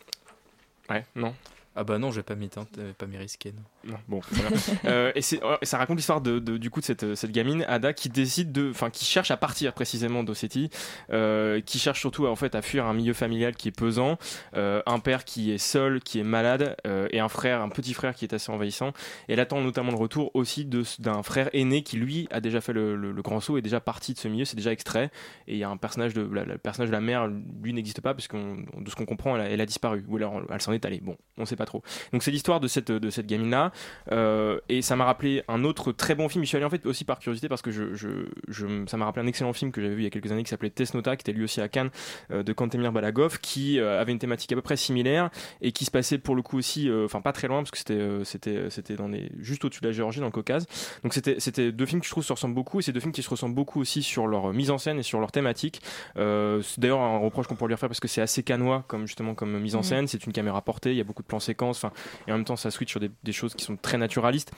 Ouais, 0.88 1.04
non. 1.14 1.34
Ah 1.74 1.84
bah 1.84 1.98
non, 1.98 2.10
je 2.10 2.16
vais 2.16 2.22
pas 2.22 2.34
m'y 2.34 2.48
tenter- 2.48 2.80
euh, 2.80 2.92
pas 2.94 3.06
m'y 3.06 3.18
risquer. 3.18 3.52
non. 3.52 3.62
Non, 3.84 3.96
bon, 4.08 4.20
voilà. 4.30 4.50
Euh, 4.84 5.12
et, 5.14 5.20
et 5.20 5.66
ça 5.66 5.78
raconte 5.78 5.96
l'histoire 5.96 6.20
de, 6.20 6.38
de- 6.38 6.56
du 6.56 6.70
coup 6.70 6.80
de 6.80 6.84
cette, 6.84 7.14
cette 7.14 7.30
gamine 7.32 7.64
Ada 7.68 7.92
qui 7.92 8.08
décide 8.08 8.52
de, 8.52 8.70
enfin, 8.70 8.90
qui 8.90 9.04
cherche 9.04 9.30
à 9.30 9.36
partir 9.36 9.72
précisément 9.74 10.22
d'Ossétie, 10.24 10.70
euh, 11.10 11.60
qui 11.60 11.78
cherche 11.78 12.00
surtout 12.00 12.26
à, 12.26 12.30
en 12.30 12.36
fait 12.36 12.54
à 12.54 12.62
fuir 12.62 12.86
un 12.86 12.94
milieu 12.94 13.12
familial 13.12 13.54
qui 13.54 13.68
est 13.68 13.76
pesant, 13.76 14.18
euh, 14.56 14.82
un 14.86 14.98
père 14.98 15.24
qui 15.24 15.50
est 15.52 15.58
seul, 15.58 16.00
qui 16.00 16.18
est 16.20 16.24
malade, 16.24 16.76
et 17.10 17.20
un 17.20 17.28
frère, 17.28 17.60
un 17.62 17.68
petit 17.68 17.94
frère 17.94 18.14
qui 18.14 18.24
est 18.24 18.32
assez 18.34 18.50
envahissant. 18.52 18.88
Et 19.28 19.34
elle 19.34 19.40
attend 19.40 19.60
notamment 19.60 19.90
le 19.92 19.96
retour 19.98 20.30
aussi 20.34 20.64
d'un 20.98 21.22
frère 21.22 21.48
aîné 21.52 21.82
qui 21.82 21.96
lui 21.96 22.28
a 22.30 22.40
déjà 22.40 22.60
fait 22.60 22.72
le, 22.72 22.96
le- 22.96 23.12
le 23.12 23.22
grand 23.22 23.40
saut, 23.40 23.56
est 23.58 23.62
déjà 23.62 23.80
parti 23.80 24.14
de 24.14 24.18
ce 24.18 24.28
milieu, 24.28 24.44
c'est 24.44 24.56
déjà 24.56 24.72
extrait. 24.72 25.10
Et 25.48 25.52
il 25.54 25.58
y 25.58 25.64
a 25.64 25.68
un 25.68 25.76
personnage 25.76 26.14
de, 26.14 26.22
la- 26.32 26.44
le 26.44 26.58
personnage 26.58 26.88
de 26.88 26.94
la 26.94 27.00
mère, 27.00 27.28
lui 27.62 27.72
n'existe 27.72 28.00
pas 28.00 28.14
puisque 28.14 28.34
de 28.34 28.90
ce 28.90 28.94
qu'on 28.94 29.06
comprend, 29.06 29.36
elle 29.36 29.42
a, 29.42 29.48
elle 29.50 29.60
a 29.60 29.66
disparu 29.66 30.04
ou 30.08 30.16
alors 30.16 30.40
elle 30.52 30.60
s'en 30.62 30.72
est 30.72 30.84
allée. 30.84 31.00
Bon, 31.00 31.16
on 31.38 31.44
sait 31.46 31.56
pas 31.56 31.66
trop. 31.66 31.82
Donc 32.12 32.22
c'est 32.22 32.30
l'histoire 32.30 32.60
de 32.60 32.68
cette 32.68 32.90
de 32.92 33.10
cette 33.10 33.26
gamine 33.26 33.50
là. 33.50 33.71
Euh, 34.10 34.58
et 34.68 34.82
ça 34.82 34.96
m'a 34.96 35.04
rappelé 35.04 35.42
un 35.48 35.64
autre 35.64 35.92
très 35.92 36.14
bon 36.14 36.28
film. 36.28 36.44
Je 36.44 36.48
suis 36.48 36.56
allé 36.56 36.64
en 36.66 36.70
fait 36.70 36.84
aussi 36.86 37.04
par 37.04 37.18
curiosité 37.18 37.48
parce 37.48 37.62
que 37.62 37.70
je, 37.70 37.94
je, 37.94 38.08
je- 38.48 38.86
ça 38.86 38.96
m'a 38.96 39.04
rappelé 39.04 39.24
un 39.24 39.28
excellent 39.28 39.52
film 39.52 39.72
que 39.72 39.80
j'avais 39.80 39.94
vu 39.94 40.00
il 40.02 40.04
y 40.04 40.06
a 40.06 40.10
quelques 40.10 40.30
années 40.32 40.42
qui 40.44 40.50
s'appelait 40.50 40.70
Test 40.70 40.94
Nota, 40.94 41.16
qui 41.16 41.22
était 41.22 41.32
lui 41.32 41.44
aussi 41.44 41.60
à 41.60 41.68
Cannes, 41.68 41.90
euh, 42.30 42.42
de 42.42 42.52
Kantemir 42.52 42.92
Balagov, 42.92 43.38
qui 43.40 43.78
euh, 43.78 44.00
avait 44.00 44.12
une 44.12 44.18
thématique 44.18 44.52
à 44.52 44.54
peu 44.56 44.62
près 44.62 44.76
similaire 44.76 45.30
et 45.60 45.72
qui 45.72 45.84
se 45.84 45.90
passait 45.90 46.18
pour 46.18 46.34
le 46.34 46.42
coup 46.42 46.58
aussi, 46.58 46.90
enfin 47.04 47.20
pas 47.20 47.32
très 47.32 47.48
loin 47.48 47.58
parce 47.62 47.70
que 47.70 47.78
c'était 47.78 48.02
c'était 48.24 48.70
c'était 48.70 48.96
dans 48.96 49.08
les 49.08 49.30
juste 49.38 49.64
au-dessus 49.64 49.80
de 49.80 49.86
la 49.86 49.92
Géorgie, 49.92 50.20
dans 50.20 50.26
le 50.26 50.32
Caucase. 50.32 50.66
Donc 51.02 51.14
c'était 51.14 51.36
c'était 51.38 51.72
deux 51.72 51.86
films 51.86 52.00
qui 52.00 52.06
je 52.06 52.12
trouve 52.12 52.24
se 52.24 52.32
ressemblent 52.32 52.54
beaucoup 52.54 52.80
et 52.80 52.82
c'est 52.82 52.92
deux 52.92 53.00
films 53.00 53.12
qui 53.12 53.22
se 53.22 53.30
ressemblent 53.30 53.54
beaucoup 53.54 53.80
aussi 53.80 54.02
sur 54.02 54.26
leur 54.26 54.52
mise 54.52 54.70
en 54.70 54.78
scène 54.78 54.98
et 54.98 55.02
sur 55.02 55.20
leur 55.20 55.32
thématique. 55.32 55.80
C'est 56.16 56.78
d'ailleurs 56.80 57.00
un 57.00 57.18
reproche 57.18 57.46
qu'on 57.46 57.54
pourrait 57.56 57.70
lui 57.72 57.76
faire 57.76 57.88
parce 57.88 58.00
que 58.00 58.08
c'est 58.08 58.20
assez 58.22 58.42
canois 58.42 58.84
comme 58.88 59.06
justement 59.06 59.34
comme 59.34 59.58
mise 59.58 59.74
en 59.74 59.78
Mhm. 59.78 59.84
scène. 59.84 60.06
C'est 60.08 60.24
une 60.26 60.32
caméra 60.32 60.62
portée, 60.62 60.90
il 60.90 60.96
y 60.96 61.00
a 61.00 61.04
beaucoup 61.04 61.22
de 61.22 61.26
plans 61.28 61.40
séquences, 61.40 61.78
enfin 61.82 61.92
et 62.28 62.32
en 62.32 62.36
même 62.36 62.44
temps 62.44 62.56
ça 62.56 62.70
switch 62.70 62.90
sur 62.90 63.00
des, 63.00 63.10
des 63.22 63.32
choses 63.32 63.54
qui 63.54 63.61
sont 63.62 63.76
très 63.76 63.98
naturalistes. 63.98 64.52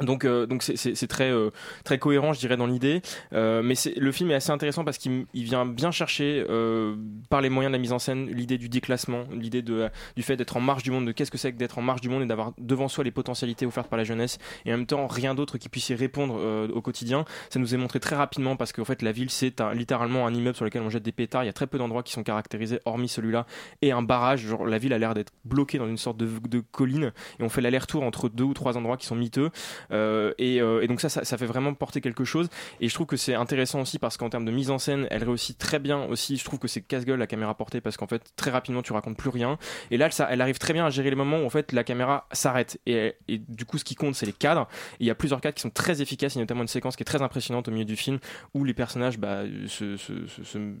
Donc, 0.00 0.24
euh, 0.24 0.44
donc 0.46 0.62
c'est- 0.62 1.06
très 1.06 1.30
euh, 1.30 1.50
très 1.84 1.98
cohérent, 1.98 2.32
je 2.34 2.38
dirais, 2.40 2.56
dans 2.56 2.66
l'idée. 2.66 3.00
Euh, 3.32 3.62
mais 3.62 3.74
le 3.96 4.12
film 4.12 4.30
est 4.30 4.34
assez 4.34 4.50
intéressant 4.50 4.84
parce 4.84 4.98
qu'il 4.98 5.24
il 5.32 5.44
vient 5.44 5.64
bien 5.64 5.90
chercher, 5.90 6.44
euh, 6.50 6.96
par 7.30 7.40
les 7.40 7.48
moyens 7.48 7.70
de 7.72 7.76
la 7.76 7.80
mise 7.80 7.92
en 7.92 7.98
scène, 7.98 8.28
l'idée 8.30 8.58
du 8.58 8.68
déclassement, 8.68 9.24
l'idée 9.32 9.62
de 9.62 9.88
du 10.16 10.22
fait 10.22 10.36
d'être 10.36 10.56
en 10.56 10.60
marge 10.60 10.82
du 10.82 10.90
monde, 10.90 11.06
de 11.06 11.12
qu'est-ce 11.12 11.30
que 11.30 11.38
c'est 11.38 11.52
que 11.52 11.56
d'être 11.56 11.78
en 11.78 11.82
marge 11.82 12.00
du 12.02 12.08
monde 12.08 12.22
et 12.22 12.26
d'avoir 12.26 12.52
devant 12.58 12.88
soi 12.88 13.04
les 13.04 13.10
potentialités 13.10 13.64
offertes 13.64 13.88
par 13.88 13.96
la 13.96 14.04
jeunesse 14.04 14.38
et 14.66 14.72
en 14.72 14.76
même 14.76 14.86
temps 14.86 15.06
rien 15.06 15.34
d'autre 15.34 15.56
qui 15.58 15.68
puisse 15.68 15.88
y 15.88 15.94
répondre 15.94 16.36
euh, 16.38 16.68
au 16.68 16.82
quotidien. 16.82 17.24
Ça 17.48 17.58
nous 17.58 17.74
est 17.74 17.78
montré 17.78 17.98
très 18.00 18.16
rapidement 18.16 18.56
parce 18.56 18.72
qu'en 18.72 18.84
fait 18.84 19.00
la 19.02 19.12
ville 19.12 19.30
c'est 19.30 19.60
littéralement 19.74 20.26
un 20.26 20.34
immeuble 20.34 20.56
sur 20.56 20.64
lequel 20.64 20.82
on 20.82 20.90
jette 20.90 21.04
des 21.04 21.12
pétards. 21.12 21.42
Il 21.44 21.46
y 21.46 21.50
a 21.50 21.54
très 21.54 21.66
peu 21.66 21.78
d'endroits 21.78 22.02
qui 22.02 22.12
sont 22.12 22.22
caractérisés, 22.22 22.80
hormis 22.84 23.08
celui-là, 23.08 23.46
et 23.82 23.92
un 23.92 24.02
barrage. 24.02 24.40
Genre 24.46 24.66
la 24.66 24.78
ville 24.78 24.92
a 24.92 24.98
l'air 24.98 25.14
d'être 25.14 25.32
bloquée 25.44 25.78
dans 25.78 25.88
une 25.88 25.96
sorte 25.96 26.16
de, 26.18 26.28
de 26.48 26.60
colline 26.60 27.12
et 27.38 27.42
on 27.42 27.48
fait 27.48 27.60
l'aller-retour 27.62 28.02
entre 28.02 28.28
deux 28.28 28.44
ou 28.44 28.52
trois 28.54 28.76
endroits 28.76 28.96
qui 28.98 29.06
sont 29.06 29.16
miteux. 29.16 29.50
Euh, 29.92 30.32
et, 30.38 30.60
euh, 30.60 30.82
et 30.82 30.88
donc 30.88 31.00
ça, 31.00 31.08
ça, 31.08 31.36
fait 31.38 31.46
vraiment 31.46 31.74
porter 31.74 32.00
quelque 32.00 32.24
chose. 32.24 32.48
Et 32.80 32.88
je 32.88 32.94
trouve 32.94 33.06
que 33.06 33.16
c'est 33.16 33.34
intéressant 33.34 33.80
aussi 33.80 33.98
parce 33.98 34.16
qu'en 34.16 34.30
termes 34.30 34.44
de 34.44 34.50
mise 34.50 34.70
en 34.70 34.78
scène, 34.78 35.06
elle 35.10 35.24
réussit 35.24 35.56
très 35.58 35.78
bien 35.78 36.04
aussi. 36.04 36.36
Je 36.36 36.44
trouve 36.44 36.58
que 36.58 36.68
c'est 36.68 36.80
casse-gueule 36.80 37.18
la 37.18 37.26
caméra 37.26 37.54
portée 37.54 37.80
parce 37.80 37.96
qu'en 37.96 38.06
fait 38.06 38.22
très 38.36 38.50
rapidement 38.50 38.82
tu 38.82 38.92
racontes 38.92 39.16
plus 39.16 39.30
rien. 39.30 39.58
Et 39.90 39.96
là, 39.96 40.10
ça, 40.10 40.28
elle 40.30 40.40
arrive 40.40 40.58
très 40.58 40.72
bien 40.72 40.86
à 40.86 40.90
gérer 40.90 41.10
les 41.10 41.16
moments 41.16 41.38
où 41.38 41.46
en 41.46 41.50
fait 41.50 41.72
la 41.72 41.84
caméra 41.84 42.26
s'arrête. 42.32 42.78
Et, 42.86 43.14
et 43.28 43.38
du 43.38 43.64
coup, 43.64 43.78
ce 43.78 43.84
qui 43.84 43.94
compte, 43.94 44.14
c'est 44.14 44.26
les 44.26 44.32
cadres. 44.32 44.68
Et 44.94 45.04
il 45.04 45.06
y 45.06 45.10
a 45.10 45.14
plusieurs 45.14 45.40
cadres 45.40 45.54
qui 45.54 45.62
sont 45.62 45.70
très 45.70 46.02
efficaces. 46.02 46.36
A 46.36 46.40
notamment 46.40 46.62
une 46.62 46.68
séquence 46.68 46.96
qui 46.96 47.02
est 47.02 47.06
très 47.06 47.22
impressionnante 47.22 47.68
au 47.68 47.70
milieu 47.70 47.84
du 47.84 47.96
film 47.96 48.18
où 48.54 48.64
les 48.64 48.74
personnages, 48.74 49.18
bah, 49.18 49.42
se, 49.68 49.96
se- 49.96 50.12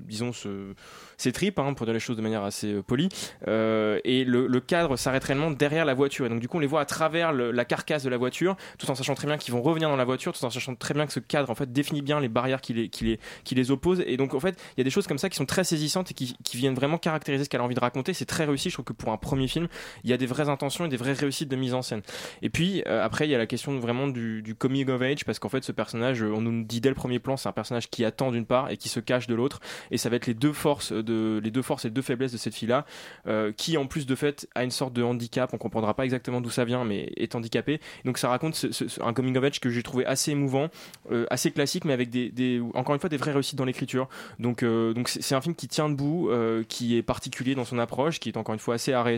disons, 0.06 0.32
se 0.32 0.74
s'étripent, 1.16 1.58
hein, 1.58 1.74
pour 1.74 1.86
dire 1.86 1.94
les 1.94 2.00
choses 2.00 2.16
de 2.16 2.22
manière 2.22 2.42
assez 2.42 2.74
euh, 2.74 2.82
polie. 2.82 3.08
Et 3.46 4.24
le, 4.24 4.60
cadre 4.60 4.96
s'arrête 4.96 5.24
réellement 5.24 5.50
derrière 5.50 5.84
la 5.84 5.94
voiture. 5.94 6.26
Et 6.26 6.28
donc 6.28 6.40
du 6.40 6.48
coup, 6.48 6.56
on 6.56 6.60
les 6.60 6.66
voit 6.66 6.80
à 6.80 6.84
travers 6.84 7.32
la 7.32 7.64
carcasse 7.64 8.02
de 8.02 8.10
la 8.10 8.16
voiture, 8.16 8.56
tout 8.78 8.90
en 8.90 8.94
sachant 8.96 9.14
très 9.14 9.28
bien 9.28 9.38
qu'ils 9.38 9.54
vont 9.54 9.62
revenir 9.62 9.88
dans 9.88 9.96
la 9.96 10.04
voiture, 10.04 10.32
tout 10.32 10.44
en 10.44 10.50
sachant 10.50 10.74
très 10.74 10.94
bien 10.94 11.06
que 11.06 11.12
ce 11.12 11.20
cadre 11.20 11.48
en 11.50 11.54
fait 11.54 11.72
définit 11.72 12.02
bien 12.02 12.18
les 12.18 12.28
barrières 12.28 12.60
qui 12.60 12.74
les, 12.74 12.88
qui 12.88 13.04
les, 13.04 13.20
qui 13.44 13.54
les 13.54 13.70
opposent. 13.70 14.02
Et 14.06 14.16
donc 14.16 14.34
en 14.34 14.40
fait, 14.40 14.58
il 14.76 14.78
y 14.78 14.82
a 14.82 14.84
des 14.84 14.90
choses 14.90 15.06
comme 15.06 15.18
ça 15.18 15.28
qui 15.28 15.36
sont 15.36 15.46
très 15.46 15.62
saisissantes 15.62 16.10
et 16.10 16.14
qui, 16.14 16.36
qui 16.42 16.56
viennent 16.56 16.74
vraiment 16.74 16.98
caractériser 16.98 17.44
ce 17.44 17.48
qu'elle 17.48 17.60
a 17.60 17.64
envie 17.64 17.74
de 17.76 17.80
raconter. 17.80 18.12
C'est 18.14 18.24
très 18.26 18.44
réussi. 18.44 18.70
Je 18.70 18.74
trouve 18.74 18.84
que 18.86 18.92
pour 18.92 19.12
un 19.12 19.16
premier 19.16 19.46
film, 19.48 19.68
il 20.04 20.10
y 20.10 20.12
a 20.12 20.16
des 20.16 20.26
vraies 20.26 20.48
intentions 20.48 20.86
et 20.86 20.88
des 20.88 20.96
vraies 20.96 21.12
réussites 21.12 21.48
de 21.48 21.56
mise 21.56 21.74
en 21.74 21.82
scène. 21.82 22.02
Et 22.42 22.50
puis 22.50 22.82
euh, 22.86 23.04
après, 23.04 23.26
il 23.28 23.30
y 23.30 23.34
a 23.34 23.38
la 23.38 23.46
question 23.46 23.78
vraiment 23.78 24.08
du, 24.08 24.42
du 24.42 24.54
coming 24.54 24.88
of 24.90 25.00
age 25.02 25.24
parce 25.24 25.38
qu'en 25.38 25.48
fait, 25.48 25.62
ce 25.64 25.72
personnage, 25.72 26.22
euh, 26.22 26.32
on 26.34 26.40
nous 26.40 26.64
dit 26.64 26.80
dès 26.80 26.88
le 26.88 26.94
premier 26.94 27.18
plan, 27.18 27.36
c'est 27.36 27.48
un 27.48 27.52
personnage 27.52 27.88
qui 27.90 28.04
attend 28.04 28.32
d'une 28.32 28.46
part 28.46 28.70
et 28.70 28.76
qui 28.76 28.88
se 28.88 29.00
cache 29.00 29.26
de 29.26 29.34
l'autre. 29.34 29.60
Et 29.90 29.98
ça 29.98 30.08
va 30.08 30.16
être 30.16 30.26
les 30.26 30.34
deux 30.34 30.52
forces 30.52 30.92
de 30.92 31.40
les 31.42 31.50
deux 31.50 31.62
forces 31.62 31.84
et 31.84 31.90
deux 31.90 32.02
faiblesses 32.02 32.32
de 32.32 32.38
cette 32.38 32.54
fille-là, 32.54 32.86
euh, 33.26 33.52
qui 33.52 33.76
en 33.76 33.86
plus 33.86 34.06
de 34.06 34.14
fait 34.14 34.48
a 34.54 34.64
une 34.64 34.70
sorte 34.70 34.92
de 34.92 35.02
handicap. 35.02 35.50
On 35.52 35.58
comprendra 35.58 35.94
pas 35.94 36.04
exactement 36.04 36.40
d'où 36.40 36.50
ça 36.50 36.64
vient, 36.64 36.84
mais 36.84 37.12
est 37.16 37.34
handicapée. 37.34 37.80
Donc 38.04 38.18
ça 38.18 38.28
raconte 38.28 38.54
ce- 38.54 38.85
un 39.00 39.12
coming 39.12 39.36
of 39.36 39.44
age 39.44 39.60
que 39.60 39.70
j'ai 39.70 39.82
trouvé 39.82 40.06
assez 40.06 40.30
émouvant, 40.30 40.68
euh, 41.12 41.26
assez 41.30 41.50
classique, 41.50 41.84
mais 41.84 41.92
avec 41.92 42.10
des, 42.10 42.30
des- 42.30 42.62
encore 42.74 42.94
une 42.94 43.00
fois 43.00 43.10
des 43.10 43.16
vraies 43.16 43.32
réussites 43.32 43.56
dans 43.58 43.64
l'écriture. 43.64 44.08
Donc 44.38 44.62
euh, 44.62 44.92
donc 44.94 45.08
c'est 45.08 45.34
un 45.34 45.40
film 45.40 45.54
qui 45.54 45.68
tient 45.68 45.88
debout, 45.88 46.30
euh, 46.30 46.64
qui 46.68 46.96
est 46.96 47.02
particulier 47.02 47.54
dans 47.54 47.64
son 47.64 47.78
approche, 47.78 48.20
qui 48.20 48.28
est 48.28 48.36
encore 48.36 48.52
une 48.54 48.60
fois 48.60 48.74
assez 48.76 48.92
arrêt 48.92 49.16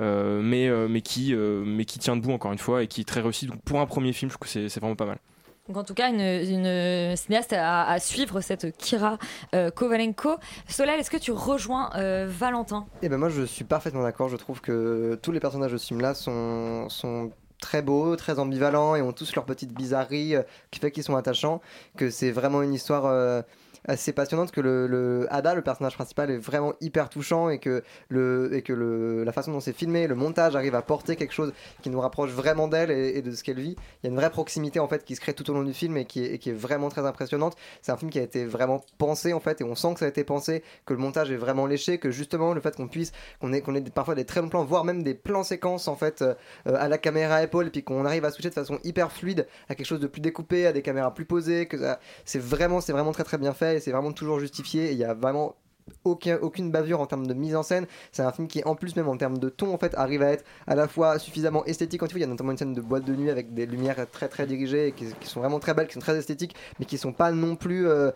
euh, 0.00 0.40
mais 0.42 0.68
euh, 0.68 0.86
mais 0.88 1.00
qui 1.00 1.34
euh, 1.34 1.64
mais 1.66 1.84
qui 1.84 1.98
tient 1.98 2.16
debout 2.16 2.32
encore 2.32 2.52
une 2.52 2.58
fois 2.58 2.82
et 2.82 2.86
qui 2.86 3.00
est 3.00 3.04
très 3.04 3.20
réussi. 3.20 3.46
Donc 3.46 3.60
pour 3.62 3.80
un 3.80 3.86
premier 3.86 4.12
film, 4.12 4.30
je 4.30 4.36
trouve 4.36 4.48
que 4.50 4.68
c'est 4.68 4.80
vraiment 4.80 4.96
pas 4.96 5.06
mal. 5.06 5.18
Donc 5.66 5.78
en 5.78 5.82
tout 5.84 5.94
cas, 5.94 6.10
une, 6.10 6.20
une 6.20 7.16
cinéaste 7.16 7.54
à, 7.54 7.88
à 7.88 7.98
suivre, 7.98 8.42
cette 8.42 8.76
Kira 8.76 9.16
euh, 9.54 9.70
Kovalenko. 9.70 10.36
Solal, 10.68 11.00
est-ce 11.00 11.10
que 11.10 11.16
tu 11.16 11.32
rejoins 11.32 11.88
euh, 11.96 12.26
Valentin? 12.28 12.84
Et 13.00 13.08
ben 13.08 13.16
moi 13.16 13.30
je 13.30 13.42
suis 13.44 13.64
parfaitement 13.64 14.02
d'accord, 14.02 14.28
je 14.28 14.36
trouve 14.36 14.60
que 14.60 15.18
tous 15.22 15.32
les 15.32 15.40
personnages 15.40 15.72
de 15.72 15.78
ce 15.78 15.86
film 15.86 16.02
là 16.02 16.12
sont, 16.12 16.88
sont 16.90 17.30
très 17.64 17.80
beaux, 17.80 18.14
très 18.14 18.38
ambivalents 18.38 18.94
et 18.94 19.00
ont 19.00 19.14
tous 19.14 19.34
leur 19.34 19.46
petite 19.46 19.72
bizarrerie 19.72 20.36
euh, 20.36 20.42
qui 20.70 20.80
fait 20.80 20.90
qu'ils 20.90 21.02
sont 21.02 21.16
attachants, 21.16 21.62
que 21.96 22.10
c'est 22.10 22.30
vraiment 22.30 22.60
une 22.60 22.74
histoire 22.74 23.06
euh, 23.06 23.40
assez 23.86 24.12
passionnante, 24.12 24.50
que 24.50 24.60
le, 24.60 25.26
Ada, 25.30 25.54
le 25.54 25.62
personnage 25.62 25.94
principal, 25.94 26.30
est 26.30 26.38
vraiment 26.38 26.74
hyper 26.80 27.08
touchant 27.08 27.48
et 27.48 27.58
que, 27.58 27.82
le, 28.08 28.50
et 28.52 28.62
que 28.62 28.72
le, 28.72 29.24
la 29.24 29.32
façon 29.32 29.52
dont 29.52 29.60
c'est 29.60 29.72
filmé, 29.72 30.06
le 30.06 30.14
montage 30.14 30.56
arrive 30.56 30.74
à 30.74 30.82
porter 30.82 31.16
quelque 31.16 31.32
chose 31.32 31.52
qui 31.82 31.90
nous 31.90 32.00
rapproche 32.00 32.30
vraiment 32.30 32.68
d'elle 32.68 32.90
et, 32.90 33.22
de 33.22 33.30
ce 33.32 33.42
qu'elle 33.42 33.60
vit. 33.60 33.76
Il 34.02 34.06
y 34.06 34.06
a 34.06 34.10
une 34.10 34.16
vraie 34.16 34.30
proximité 34.30 34.80
en 34.80 34.88
fait 34.88 35.04
qui 35.04 35.16
se 35.16 35.20
crée 35.20 35.34
tout 35.34 35.48
au 35.50 35.54
long 35.54 35.62
du 35.62 35.74
film 35.74 35.96
et 35.96 36.04
qui 36.04 36.24
est, 36.24 36.38
qui 36.38 36.50
est 36.50 36.54
vraiment 36.54 36.88
très 36.88 37.06
impressionnante. 37.06 37.56
C'est 37.82 37.92
un 37.92 37.96
film 37.96 38.10
qui 38.10 38.18
a 38.18 38.22
été 38.22 38.44
vraiment 38.44 38.82
pensé 38.98 39.32
en 39.32 39.40
fait 39.40 39.60
et 39.60 39.64
on 39.64 39.74
sent 39.74 39.94
que 39.94 40.00
ça 40.00 40.06
a 40.06 40.08
été 40.08 40.24
pensé, 40.24 40.62
que 40.86 40.94
le 40.94 41.00
montage 41.00 41.30
est 41.30 41.36
vraiment 41.36 41.66
léché, 41.66 41.98
que 41.98 42.10
justement 42.10 42.54
le 42.54 42.60
fait 42.60 42.74
qu'on 42.76 42.88
puisse, 42.88 43.12
qu'on 43.40 43.52
ait, 43.52 43.60
qu'on 43.60 43.74
ait 43.74 43.82
parfois 43.82 44.14
des 44.14 44.24
très 44.24 44.40
longs 44.40 44.48
plans, 44.48 44.64
voire 44.64 44.84
même 44.84 45.02
des 45.02 45.14
plans 45.14 45.44
séquences 45.44 45.88
en 45.88 45.96
fait 45.96 46.22
euh, 46.22 46.34
euh, 46.66 46.76
à 46.78 46.88
la 46.88 46.98
caméra 46.98 47.42
épaule, 47.42 47.66
et 47.66 47.70
puis 47.70 47.82
qu'on 47.82 48.04
arrive 48.04 48.24
à 48.24 48.30
switcher 48.30 48.50
de 48.50 48.54
façon 48.54 48.78
hyper 48.84 49.12
fluide 49.12 49.46
à 49.68 49.74
quelque 49.74 49.86
chose 49.86 50.00
de 50.00 50.06
plus 50.06 50.20
découpé, 50.20 50.66
à 50.66 50.72
des 50.72 50.82
caméras 50.82 51.12
plus 51.12 51.24
posées, 51.24 51.66
que 51.66 51.76
c'est 52.24 52.38
vraiment, 52.40 52.80
c'est 52.80 52.92
vraiment 52.92 53.12
très 53.12 53.24
très 53.24 53.38
bien 53.38 53.52
fait 53.52 53.73
c'est 53.80 53.92
vraiment 53.92 54.12
toujours 54.12 54.40
justifié. 54.40 54.92
Il 54.92 54.98
y 54.98 55.04
a 55.04 55.14
vraiment 55.14 55.56
aucun, 56.04 56.38
aucune 56.40 56.70
bavure 56.70 57.00
en 57.00 57.06
termes 57.06 57.26
de 57.26 57.34
mise 57.34 57.56
en 57.56 57.62
scène. 57.62 57.86
C'est 58.12 58.22
un 58.22 58.32
film 58.32 58.48
qui, 58.48 58.62
en 58.64 58.74
plus, 58.74 58.96
même 58.96 59.08
en 59.08 59.16
termes 59.16 59.38
de 59.38 59.48
ton, 59.48 59.72
en 59.74 59.78
fait, 59.78 59.94
arrive 59.96 60.22
à 60.22 60.30
être 60.32 60.44
à 60.66 60.74
la 60.74 60.88
fois 60.88 61.18
suffisamment 61.18 61.64
esthétique 61.66 62.00
quand 62.00 62.10
il 62.12 62.18
y 62.18 62.24
a 62.24 62.26
notamment 62.26 62.52
une 62.52 62.58
scène 62.58 62.72
de 62.74 62.80
boîte 62.80 63.04
de 63.04 63.14
nuit 63.14 63.30
avec 63.30 63.54
des 63.54 63.66
lumières 63.66 64.06
très 64.10 64.28
très 64.28 64.46
dirigées 64.46 64.94
qui 64.96 65.28
sont 65.28 65.40
vraiment 65.40 65.60
très 65.60 65.74
belles, 65.74 65.86
qui 65.86 65.94
sont 65.94 66.00
très 66.00 66.16
esthétiques, 66.16 66.54
mais 66.78 66.86
qui 66.86 66.98
sont 66.98 67.12
pas 67.12 67.32
non 67.32 67.56
plus. 67.56 67.86
euh, 67.86 68.10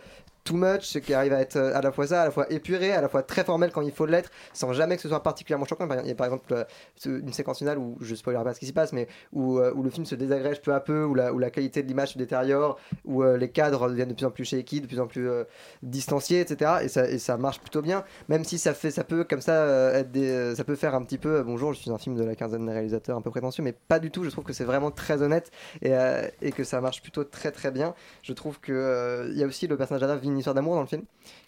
too 0.49 0.57
much, 0.57 0.83
ce 0.83 0.99
qui 0.99 1.13
arrive 1.13 1.35
à 1.35 1.41
être 1.41 1.57
euh, 1.57 1.77
à 1.77 1.83
la 1.83 1.93
fois 1.93 2.07
ça, 2.07 2.23
à 2.23 2.25
la 2.25 2.31
fois 2.31 2.51
épuré, 2.51 2.93
à 2.93 3.03
la 3.03 3.09
fois 3.09 3.23
très 3.23 3.45
formel 3.45 3.71
quand 3.71 3.83
il 3.83 3.93
faut 3.93 4.07
l'être, 4.07 4.31
sans 4.55 4.73
jamais 4.73 4.97
que 4.97 5.03
ce 5.03 5.09
soit 5.09 5.23
particulièrement 5.23 5.67
choquant. 5.67 5.87
Il 6.03 6.09
y 6.09 6.11
a 6.11 6.15
par 6.15 6.27
exemple 6.27 6.53
euh, 6.55 6.65
une 7.05 7.33
séquence 7.33 7.59
finale 7.59 7.79
où 7.79 7.97
je 8.01 8.15
spoilerai 8.15 8.45
pas 8.45 8.55
ce 8.55 8.61
qui 8.61 8.67
s'y 8.67 8.73
passe, 8.73 8.93
mais 8.93 9.09
où, 9.33 9.59
euh, 9.59 9.75
le 9.83 9.91
film 9.91 10.07
se 10.07 10.15
désagrège 10.15 10.63
peu 10.63 10.73
à 10.73 10.81
peu, 10.81 11.05
où 11.05 11.15
la, 11.15 11.51
qualité 11.51 11.83
de 11.83 11.89
l'image 11.89 12.13
se 12.13 12.19
détériore, 12.19 12.79
où 13.05 13.23
les 13.23 13.51
cadres 13.51 13.89
deviennent 13.89 14.09
de 14.09 14.15
plus 14.15 14.27
en 14.27 14.31
plus 14.31 14.45
shaky, 14.45 14.81
de 14.81 14.87
plus 14.87 15.01
en 15.01 15.07
plus 15.07 15.29
euh, 15.29 15.45
distanciés, 15.83 16.41
etc. 16.41 16.89
Et 17.11 17.19
ça, 17.19 17.37
marche 17.37 17.61
plutôt 17.61 17.83
bien, 17.83 18.05
même 18.29 18.45
si 18.45 18.59
ça 18.59 18.75
fait, 18.75 18.91
ça 18.91 19.05
peut 19.05 19.25
comme 19.25 19.41
ça 19.41 19.93
être 19.95 20.11
des, 20.11 20.55
ça 20.55 20.65
peut 20.65 20.77
faire 20.77 20.95
un 20.95 21.03
petit 21.03 21.19
peu, 21.19 21.43
bonjour, 21.43 21.73
je 21.73 21.81
suis 21.81 21.91
un 21.91 21.99
film 21.99 22.17
de 22.17 22.25
la 22.25 22.35
quinzaine 22.35 22.67
des 22.67 22.73
réalisateurs 22.73 23.17
un 23.17 23.21
peu 23.21 23.31
prétentieux, 23.31 23.63
mais 23.63 23.73
pas 23.73 23.99
du 23.99 24.11
tout. 24.11 24.25
Je 24.25 24.31
trouve 24.31 24.45
que 24.45 24.53
c'est 24.53 24.65
vraiment 24.65 24.91
très 24.91 25.23
honnête 25.23 25.51
et, 25.83 26.53
que 26.53 26.65
ça 26.65 26.81
marche 26.81 27.03
plutôt 27.03 27.25
très 27.25 27.53
très 27.53 27.71
bien. 27.71 27.95
Je 28.23 28.33
trouve 28.33 28.59
que 28.61 29.29
il 29.31 29.39
y 29.39 29.45
a 29.45 29.47
aussi 29.47 29.67
le 29.67 29.77
personnage 29.77 30.01
d'Ada 30.01 30.17
vit 30.17 30.31
histoire 30.39 30.55
d'amour 30.55 30.75
dans 30.75 30.81
le 30.81 30.87
film 30.87 31.03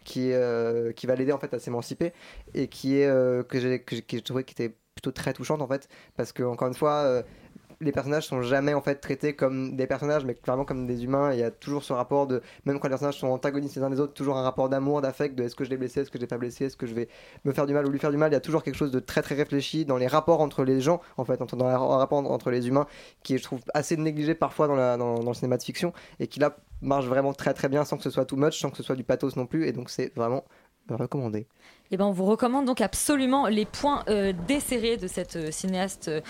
qui, 0.04 0.32
euh, 0.32 0.92
qui 0.92 1.06
va 1.06 1.14
l'aider 1.14 1.32
en 1.32 1.38
fait 1.38 1.52
à 1.54 1.58
s'émanciper 1.58 2.12
et 2.54 2.68
qui 2.68 2.98
est 2.98 3.06
euh, 3.06 3.42
que 3.42 3.60
j'ai 3.60 3.80
que 3.80 3.96
j'ai 3.96 4.02
que 4.02 4.16
j'ai 4.16 4.22
trouvé 4.22 4.44
qui 4.44 4.52
était 4.52 4.74
plutôt 4.94 5.12
très 5.12 5.32
touchante 5.32 5.62
en 5.62 5.66
fait, 5.66 5.88
parce 6.16 6.32
que 6.32 6.42
encore 6.42 6.68
une 6.68 6.74
fois, 6.74 7.02
euh, 7.04 7.22
les 7.80 7.92
personnages 7.92 8.26
sont 8.26 8.42
jamais 8.42 8.74
en 8.74 8.82
fait 8.82 8.96
traités 8.96 9.34
comme 9.34 9.76
des 9.76 9.86
personnages, 9.86 10.24
mais 10.24 10.34
clairement 10.34 10.64
comme 10.64 10.86
des 10.86 11.04
humains. 11.04 11.32
Il 11.32 11.38
y 11.38 11.42
a 11.42 11.50
toujours 11.50 11.82
ce 11.82 11.92
rapport 11.92 12.26
de, 12.26 12.42
même 12.66 12.78
quand 12.78 12.88
les 12.88 12.92
personnages 12.92 13.18
sont 13.18 13.28
antagonistes 13.28 13.76
les 13.76 13.82
uns 13.82 13.90
des 13.90 14.00
autres, 14.00 14.12
toujours 14.12 14.36
un 14.36 14.42
rapport 14.42 14.68
d'amour, 14.68 15.00
d'affect, 15.00 15.34
de 15.34 15.44
est-ce 15.44 15.56
que 15.56 15.64
je 15.64 15.70
l'ai 15.70 15.78
blessé, 15.78 16.00
est-ce 16.00 16.10
que 16.10 16.18
je 16.18 16.20
l'ai 16.20 16.26
pas 16.28 16.38
blessé, 16.38 16.66
est-ce 16.66 16.76
que 16.76 16.86
je 16.86 16.94
vais 16.94 17.08
me 17.44 17.52
faire 17.52 17.66
du 17.66 17.72
mal 17.72 17.86
ou 17.86 17.90
lui 17.90 17.98
faire 17.98 18.10
du 18.10 18.18
mal. 18.18 18.30
Il 18.30 18.34
y 18.34 18.36
a 18.36 18.40
toujours 18.40 18.62
quelque 18.62 18.76
chose 18.76 18.90
de 18.90 19.00
très 19.00 19.22
très 19.22 19.34
réfléchi 19.34 19.84
dans 19.86 19.96
les 19.96 20.06
rapports 20.06 20.40
entre 20.40 20.64
les 20.64 20.80
gens, 20.80 21.00
en 21.16 21.24
fait, 21.24 21.40
entre- 21.40 21.56
dans 21.56 21.68
les 21.68 21.74
rapports 21.74 22.18
entre 22.18 22.50
les 22.50 22.68
humains, 22.68 22.86
qui 23.22 23.34
est, 23.34 23.38
je 23.38 23.44
trouve 23.44 23.60
assez 23.72 23.96
négligé 23.96 24.34
parfois 24.34 24.66
dans, 24.68 25.20
le 25.20 25.34
cinéma 25.34 25.56
de 25.56 25.62
fiction, 25.62 25.92
et 26.18 26.26
qui 26.26 26.38
là 26.38 26.56
marche 26.82 27.06
vraiment 27.06 27.32
très 27.32 27.54
très 27.54 27.68
bien 27.68 27.84
sans 27.84 27.96
que 27.96 28.02
ce 28.02 28.10
soit 28.10 28.26
too 28.26 28.36
much, 28.36 28.58
sans 28.58 28.70
que 28.70 28.76
ce 28.76 28.82
soit 28.82 28.96
du 28.96 29.04
pathos 29.04 29.36
non 29.36 29.46
plus, 29.46 29.66
et 29.66 29.72
donc 29.72 29.90
c'est 29.90 30.14
vraiment 30.14 30.44
recommandé. 30.88 31.46
Et 31.90 31.96
ben, 31.96 32.04
on 32.04 32.12
vous 32.12 32.24
recommande 32.24 32.66
donc 32.66 32.80
absolument 32.80 33.48
les 33.48 33.64
points 33.64 34.04
euh, 34.08 34.32
desserrés 34.46 34.96
de 34.96 35.08
cette 35.08 35.36
euh, 35.36 35.50
cinéaste 35.50 36.08
euh, 36.08 36.20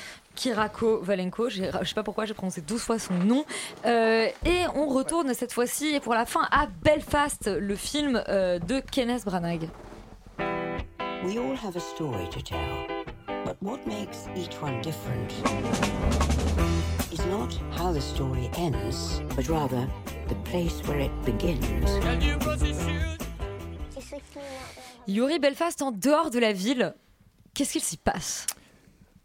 Kirako 0.41 1.01
Valenko. 1.03 1.51
Je 1.51 1.65
sais 1.85 1.95
pas 1.95 2.03
pourquoi 2.03 2.25
j'ai 2.25 2.33
prononcé 2.33 2.63
12 2.63 2.81
fois 2.81 2.99
son 2.99 3.13
nom. 3.13 3.45
Euh, 3.85 4.27
et 4.47 4.63
on 4.75 4.89
retourne 4.89 5.35
cette 5.35 5.53
fois-ci 5.53 6.01
pour 6.01 6.15
la 6.15 6.25
fin 6.25 6.49
à 6.51 6.67
Belfast, 6.83 7.47
le 7.47 7.77
film 7.77 8.23
euh, 8.29 8.59
de 8.59 8.81
Kenneth 8.81 9.27
Branagh. 9.27 9.69
We 11.27 11.37
all 11.37 11.55
have 11.63 11.77
a 11.77 11.81
story 11.81 12.27
to 12.31 12.41
tell, 12.41 12.57
but 13.45 13.57
what 13.61 13.81
makes 13.87 14.29
each 14.35 14.57
one 14.63 14.81
different 14.81 15.31
is 17.13 17.21
not 17.27 17.55
how 17.77 17.93
the 17.93 18.01
story 18.01 18.51
ends, 18.57 19.21
but 19.37 19.47
rather 19.47 19.87
the 20.29 20.37
place 20.51 20.81
where 20.89 21.01
it 21.01 21.13
begins. 21.27 21.61
Yuri 25.07 25.39
Belfast 25.39 25.83
en 25.83 25.93
dehors 25.93 26.31
de 26.31 26.39
la 26.39 26.55
ville. 26.55 26.95
Qu'est-ce 27.53 27.73
qu'il 27.73 27.83
s'y 27.83 27.99
passe? 27.99 28.47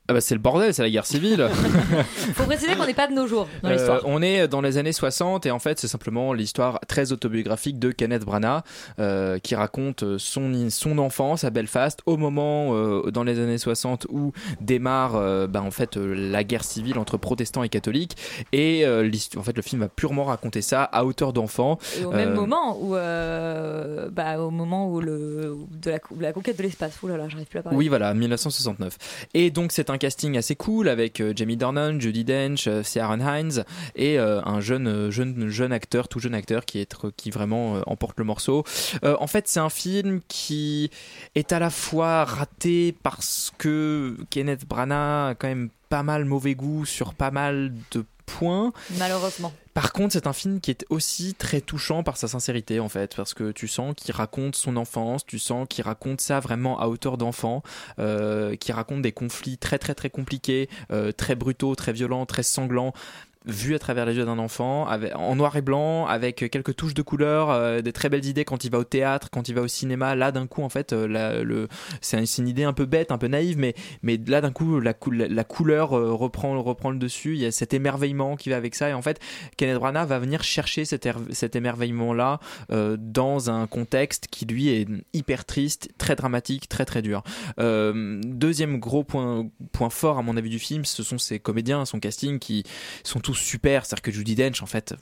Ah 0.08 0.14
bah 0.14 0.22
c'est 0.22 0.36
le 0.36 0.40
bordel, 0.40 0.72
c'est 0.72 0.84
la 0.84 0.90
guerre 0.92 1.06
civile. 1.08 1.48
Faut 2.36 2.44
préciser 2.44 2.76
qu'on 2.76 2.86
n'est 2.86 2.94
pas 2.94 3.08
de 3.08 3.14
nos 3.14 3.26
jours 3.26 3.48
dans 3.64 3.70
Euh, 3.70 3.74
l'histoire. 3.74 4.02
on 4.06 4.22
est 4.22 4.48
dans 4.48 4.62
les 4.62 4.78
années 4.78 4.92
60 4.94 5.48
et 5.48 5.52
en 5.52 5.58
fait 5.58 5.80
c'est 5.80 5.88
simplement 5.88 6.32
l'histoire 6.32 6.80
très 6.88 7.12
autobiographique 7.12 7.80
de 7.80 7.90
Kenneth 7.90 8.24
Branagh 8.24 8.62
euh, 9.00 9.40
qui 9.40 9.56
raconte 9.56 10.18
son, 10.20 10.70
son 10.70 11.00
enfance 11.00 11.44
à 11.44 11.50
Belfast 11.50 12.02
au 12.06 12.18
moment 12.18 12.76
euh, 12.76 13.10
dans 13.10 13.24
les 13.24 13.40
années 13.40 13.58
60 13.58 14.06
où 14.12 14.32
démarre 14.62 15.16
euh, 15.16 15.48
bah, 15.48 15.64
en 15.64 15.72
fait 15.72 15.98
euh, 15.98 16.14
la 16.14 16.44
guerre 16.44 16.64
civile 16.64 17.00
entre 17.00 17.18
protestants 17.18 17.64
et 17.64 17.70
catholiques 17.70 18.16
et 18.52 18.86
euh, 18.86 19.10
en 19.38 19.42
fait 19.42 19.56
le 19.58 19.64
film 19.64 19.82
va 19.82 19.88
purement 19.90 20.26
raconter 20.26 20.62
ça 20.62 20.84
à 20.84 21.04
hauteur 21.04 21.34
d'enfant. 21.34 21.80
Et 22.00 22.06
au 22.06 22.12
même 22.12 22.34
moment 22.36 22.78
où, 22.80 22.96
euh, 22.96 24.10
bah, 24.12 24.40
au 24.40 24.52
moment 24.52 24.88
où 24.92 25.02
le 25.02 25.56
de 25.82 25.90
la, 25.90 26.00
la 26.20 26.32
conquête 26.32 26.58
de 26.58 26.64
l'espace. 26.64 27.02
Ouh 27.02 27.08
là 27.08 27.18
là, 27.18 27.28
j'arrive 27.28 27.48
plus 27.48 27.58
à 27.60 27.64
parler. 27.64 27.78
Oui, 27.78 27.88
voilà, 27.88 28.14
1969. 28.14 28.98
Et 29.34 29.50
donc, 29.52 29.72
c'est 29.72 29.90
un 29.90 29.95
casting 29.98 30.38
assez 30.38 30.56
cool 30.56 30.88
avec 30.88 31.20
euh, 31.20 31.34
Jamie 31.36 31.58
Dornan, 31.58 32.00
Judy 32.00 32.24
Dench, 32.24 32.68
euh, 32.68 32.84
Ciaran 32.84 33.20
Hines 33.20 33.64
et 33.96 34.20
euh, 34.20 34.42
un 34.44 34.62
jeune, 34.62 35.10
jeune, 35.12 35.48
jeune 35.50 35.72
acteur, 35.72 36.08
tout 36.08 36.20
jeune 36.20 36.34
acteur 36.34 36.66
qui, 36.66 36.80
est, 36.80 36.96
qui 37.18 37.32
vraiment 37.32 37.82
emporte 37.88 38.18
le 38.20 38.26
morceau. 38.26 38.64
En 39.04 39.28
fait, 39.28 39.48
c'est 39.48 39.60
un 39.60 39.70
film 39.70 40.22
qui 40.28 40.90
est 41.36 41.52
à 41.52 41.60
la 41.60 41.70
fois 41.70 42.26
raté 42.26 42.96
parce 43.04 43.52
que 43.58 44.18
Kenneth 44.30 44.66
Branagh 44.68 45.32
a 45.32 45.36
quand 45.36 45.48
même 45.48 45.70
pas 45.90 46.04
mal 46.04 46.26
mauvais 46.26 46.56
goût 46.56 46.86
sur 46.86 47.14
pas 47.14 47.32
mal 47.32 47.74
de 47.92 48.04
points. 48.26 48.74
Malheureusement. 48.98 49.54
Par 49.74 49.92
contre, 49.92 50.14
c'est 50.14 50.28
un 50.28 50.34
film 50.34 50.62
qui 50.62 50.72
est 50.72 50.86
aussi 50.90 51.34
très 51.34 51.60
touchant 51.60 52.02
par 52.02 52.16
sa 52.16 52.30
sincérité, 52.30 52.80
en 52.80 52.88
fait, 52.88 53.16
parce 53.16 53.34
que 53.34 53.52
tu 53.52 53.68
sens 53.68 53.94
qu'il 53.96 54.16
raconte 54.16 54.56
son 54.56 54.78
enfance, 54.78 55.26
tu 55.26 55.38
sens 55.38 55.68
qu'il 55.70 55.84
raconte 55.84 56.22
ça 56.22 56.40
vraiment 56.40 56.80
à 56.80 56.88
hauteur 56.88 57.18
d'enfant, 57.18 57.62
euh, 58.00 58.56
qui 58.56 58.72
raconte 58.72 59.02
des 59.02 59.12
conflits 59.12 59.58
très 59.58 59.78
très 59.78 59.94
très 59.94 60.10
compliqués, 60.10 60.70
euh, 60.92 61.12
très 61.12 61.36
brutaux, 61.36 61.76
très 61.76 61.92
violents, 61.92 62.26
très 62.26 62.44
sanglants 62.44 62.94
vu 63.48 63.76
à 63.76 63.80
travers 63.80 64.06
les 64.06 64.16
yeux 64.16 64.26
d'un 64.26 64.40
enfant, 64.40 64.88
en 65.16 65.36
noir 65.36 65.56
et 65.56 65.62
blanc, 65.62 66.06
avec 66.08 66.50
quelques 66.52 66.76
touches 66.76 66.94
de 66.94 67.02
couleur, 67.02 67.50
euh, 67.50 67.82
des 67.82 67.94
très 67.94 68.10
belles 68.10 68.26
idées 68.26 68.46
quand 68.46 68.64
il 68.64 68.72
va 68.72 68.80
au 68.80 68.84
théâtre, 68.84 69.30
quand 69.32 69.48
il 69.50 69.56
va 69.56 69.62
au 69.62 69.68
cinéma. 69.68 70.16
Là, 70.16 70.32
d'un 70.32 70.48
coup, 70.48 70.64
en 70.64 70.70
fait, 70.70 70.94
euh, 70.94 71.68
c'est 72.02 72.18
un- 72.18 72.26
c'est 72.26 72.42
une 72.42 72.48
idée 72.48 72.64
un 72.64 72.74
peu 72.74 72.86
bête, 72.86 73.12
un 73.12 73.18
peu 73.18 73.28
naïve, 73.28 73.58
mais, 73.58 73.76
là, 74.28 74.42
d'un 74.42 74.52
coup, 74.52 74.80
la, 74.80 74.94
cou- 74.94 75.12
la, 75.12 75.28
la 75.28 75.44
couleur 75.44 75.94
euh, 75.98 76.12
reprend, 76.14 76.56
le 76.92 76.98
dessus. 76.98 77.34
Il 77.36 77.42
y 77.42 77.46
a 77.46 77.52
cet 77.52 77.74
émerveillement 77.74 78.36
qui 78.36 78.50
va 78.50 78.58
avec 78.58 78.76
ça. 78.76 78.90
Et 78.90 78.94
en 78.94 79.02
fait, 79.02 79.20
Kenneth 79.58 79.78
Branagh 79.78 80.08
va 80.08 80.20
venir 80.20 80.44
chercher 80.44 80.86
cet, 80.86 81.06
er- 81.06 81.14
émerveillement-là 81.56 82.40
dans 82.98 83.50
un 83.50 83.68
contexte 83.68 84.28
qui, 84.30 84.46
lui, 84.46 84.70
est 84.70 84.88
hyper 85.14 85.46
triste, 85.46 85.90
très 85.98 86.16
dramatique, 86.16 86.68
très 86.70 86.86
très 86.86 87.02
dur. 87.02 87.24
Deuxième 87.58 88.80
gros 88.80 89.04
point 89.04 89.90
fort, 89.90 90.18
à 90.18 90.22
mon 90.22 90.38
avis, 90.38 90.50
du 90.50 90.60
film, 90.60 90.86
ce 90.86 91.04
sont 91.04 91.18
ses 91.18 91.40
comédiens, 91.40 91.86
son 91.86 92.00
casting, 92.00 92.40
qui 92.40 92.64
sont 93.04 93.20
tous 93.20 93.35
super. 93.36 93.86
C'est-à-dire 93.86 94.02
que 94.02 94.12
Judy 94.12 94.36
Dench, 94.36 94.62
en 94.62 94.66
fait, 94.66 94.96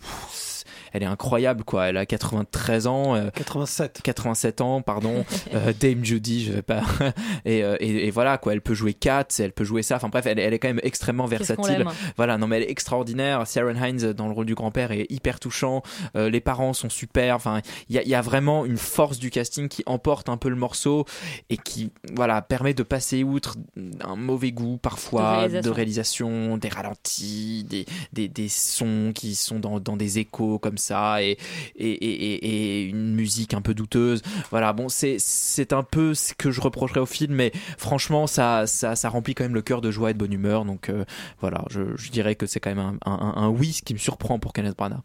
elle 0.93 1.03
est 1.03 1.07
incroyable, 1.07 1.63
quoi. 1.63 1.87
Elle 1.87 1.97
a 1.97 2.05
93 2.05 2.87
ans. 2.87 3.15
euh, 3.15 3.29
87. 3.31 4.01
87 4.03 4.61
ans, 4.61 4.81
pardon. 4.81 5.25
Euh, 5.53 5.73
Dame 5.79 6.03
Judy, 6.03 6.45
je 6.45 6.53
vais 6.53 6.61
pas. 6.61 6.81
et, 7.45 7.63
euh, 7.63 7.75
et, 7.79 8.07
et 8.07 8.11
voilà, 8.11 8.37
quoi. 8.37 8.53
Elle 8.53 8.61
peut 8.61 8.73
jouer 8.73 8.93
Kat, 8.93 9.27
elle 9.39 9.51
peut 9.51 9.63
jouer 9.65 9.83
ça. 9.83 9.97
Enfin 9.97 10.09
bref, 10.09 10.25
elle, 10.25 10.39
elle 10.39 10.53
est 10.53 10.59
quand 10.59 10.67
même 10.69 10.79
extrêmement 10.83 11.25
versatile. 11.25 11.85
Voilà, 12.17 12.37
non 12.37 12.47
mais 12.47 12.57
elle 12.57 12.63
est 12.63 12.71
extraordinaire. 12.71 13.45
Sharon 13.45 13.75
Hines 13.75 14.13
dans 14.13 14.27
le 14.27 14.33
rôle 14.33 14.45
du 14.45 14.55
grand-père 14.55 14.91
est 14.91 15.05
hyper 15.11 15.39
touchant. 15.39 15.83
Euh, 16.15 16.29
les 16.29 16.39
parents 16.39 16.73
sont 16.73 16.89
super. 16.89 17.35
Enfin, 17.35 17.61
il 17.89 17.95
y 17.95 17.99
a, 17.99 18.03
il 18.03 18.07
y 18.07 18.15
a 18.15 18.21
vraiment 18.21 18.65
une 18.65 18.77
force 18.77 19.19
du 19.19 19.29
casting 19.29 19.67
qui 19.67 19.83
emporte 19.85 20.29
un 20.29 20.37
peu 20.37 20.49
le 20.49 20.55
morceau 20.55 21.05
et 21.49 21.57
qui, 21.57 21.91
voilà, 22.15 22.41
permet 22.41 22.73
de 22.73 22.83
passer 22.83 23.23
outre 23.23 23.55
un 24.01 24.15
mauvais 24.15 24.51
goût 24.51 24.77
parfois 24.77 25.47
De 25.47 25.59
de 25.61 25.69
réalisation. 25.69 26.27
réalisation, 26.27 26.57
des 26.57 26.69
ralentis, 26.69 27.65
des, 27.69 27.85
des, 28.13 28.27
des 28.27 28.49
sons 28.49 29.11
qui 29.13 29.35
sont 29.35 29.59
dans, 29.59 29.79
dans 29.79 29.97
des 29.97 30.19
échos 30.19 30.57
comme 30.59 30.77
ça 30.77 30.82
et, 30.91 31.37
et, 31.75 32.83
une 32.83 33.13
musique 33.15 33.53
un 33.53 33.61
peu 33.61 33.73
douteuse. 33.73 34.21
Voilà, 34.51 34.73
bon, 34.73 34.87
c'est, 34.89 35.73
un 35.73 35.83
peu 35.83 36.13
ce 36.13 36.33
que 36.33 36.51
je 36.51 36.61
reprocherais 36.61 36.99
au 36.99 37.05
film, 37.05 37.35
mais 37.35 37.51
franchement, 37.77 38.27
ça, 38.27 38.67
ça, 38.67 38.95
ça 38.95 39.09
remplit 39.09 39.35
quand 39.35 39.43
même 39.43 39.53
le 39.53 39.61
cœur 39.61 39.81
de 39.81 39.91
joie 39.91 40.11
et 40.11 40.13
de 40.13 40.19
bonne 40.19 40.33
humeur. 40.33 40.65
Donc 40.65 40.89
euh, 40.89 41.05
voilà, 41.39 41.63
je, 41.69 41.95
je 41.95 42.11
dirais 42.11 42.35
que 42.35 42.45
c'est 42.45 42.59
quand 42.59 42.73
même 42.73 42.97
un, 43.05 43.11
un, 43.11 43.33
un 43.35 43.47
oui, 43.49 43.73
ce 43.73 43.81
qui 43.81 43.93
me 43.93 43.99
surprend 43.99 44.39
pour 44.39 44.53
Kenneth 44.53 44.77
Branagh. 44.77 45.01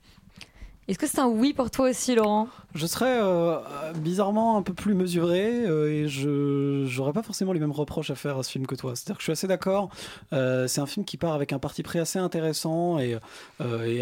Est-ce 0.88 0.98
que 0.98 1.06
c'est 1.06 1.18
un 1.18 1.28
oui 1.28 1.52
pour 1.52 1.70
toi 1.70 1.90
aussi, 1.90 2.14
Laurent? 2.14 2.48
Je 2.74 2.86
serais 2.86 3.18
euh, 3.20 3.58
bizarrement 3.96 4.56
un 4.56 4.62
peu 4.62 4.72
plus 4.72 4.94
mesuré 4.94 5.66
euh, 5.66 5.90
et 5.90 6.08
je 6.08 6.84
j'aurais 6.86 7.12
pas 7.12 7.22
forcément 7.22 7.52
les 7.52 7.60
mêmes 7.60 7.72
reproches 7.72 8.10
à 8.10 8.14
faire 8.14 8.38
à 8.38 8.42
ce 8.42 8.50
film 8.50 8.66
que 8.66 8.74
toi. 8.74 8.96
C'est-à-dire 8.96 9.16
que 9.16 9.20
je 9.20 9.24
suis 9.24 9.32
assez 9.32 9.46
d'accord. 9.46 9.90
euh, 10.32 10.66
c'est 10.66 10.80
un 10.80 10.86
film 10.86 11.04
qui 11.04 11.18
part 11.18 11.34
avec 11.34 11.52
un 11.52 11.58
parti 11.58 11.82
pris 11.82 11.98
assez 11.98 12.18
intéressant 12.18 12.98
et, 12.98 13.18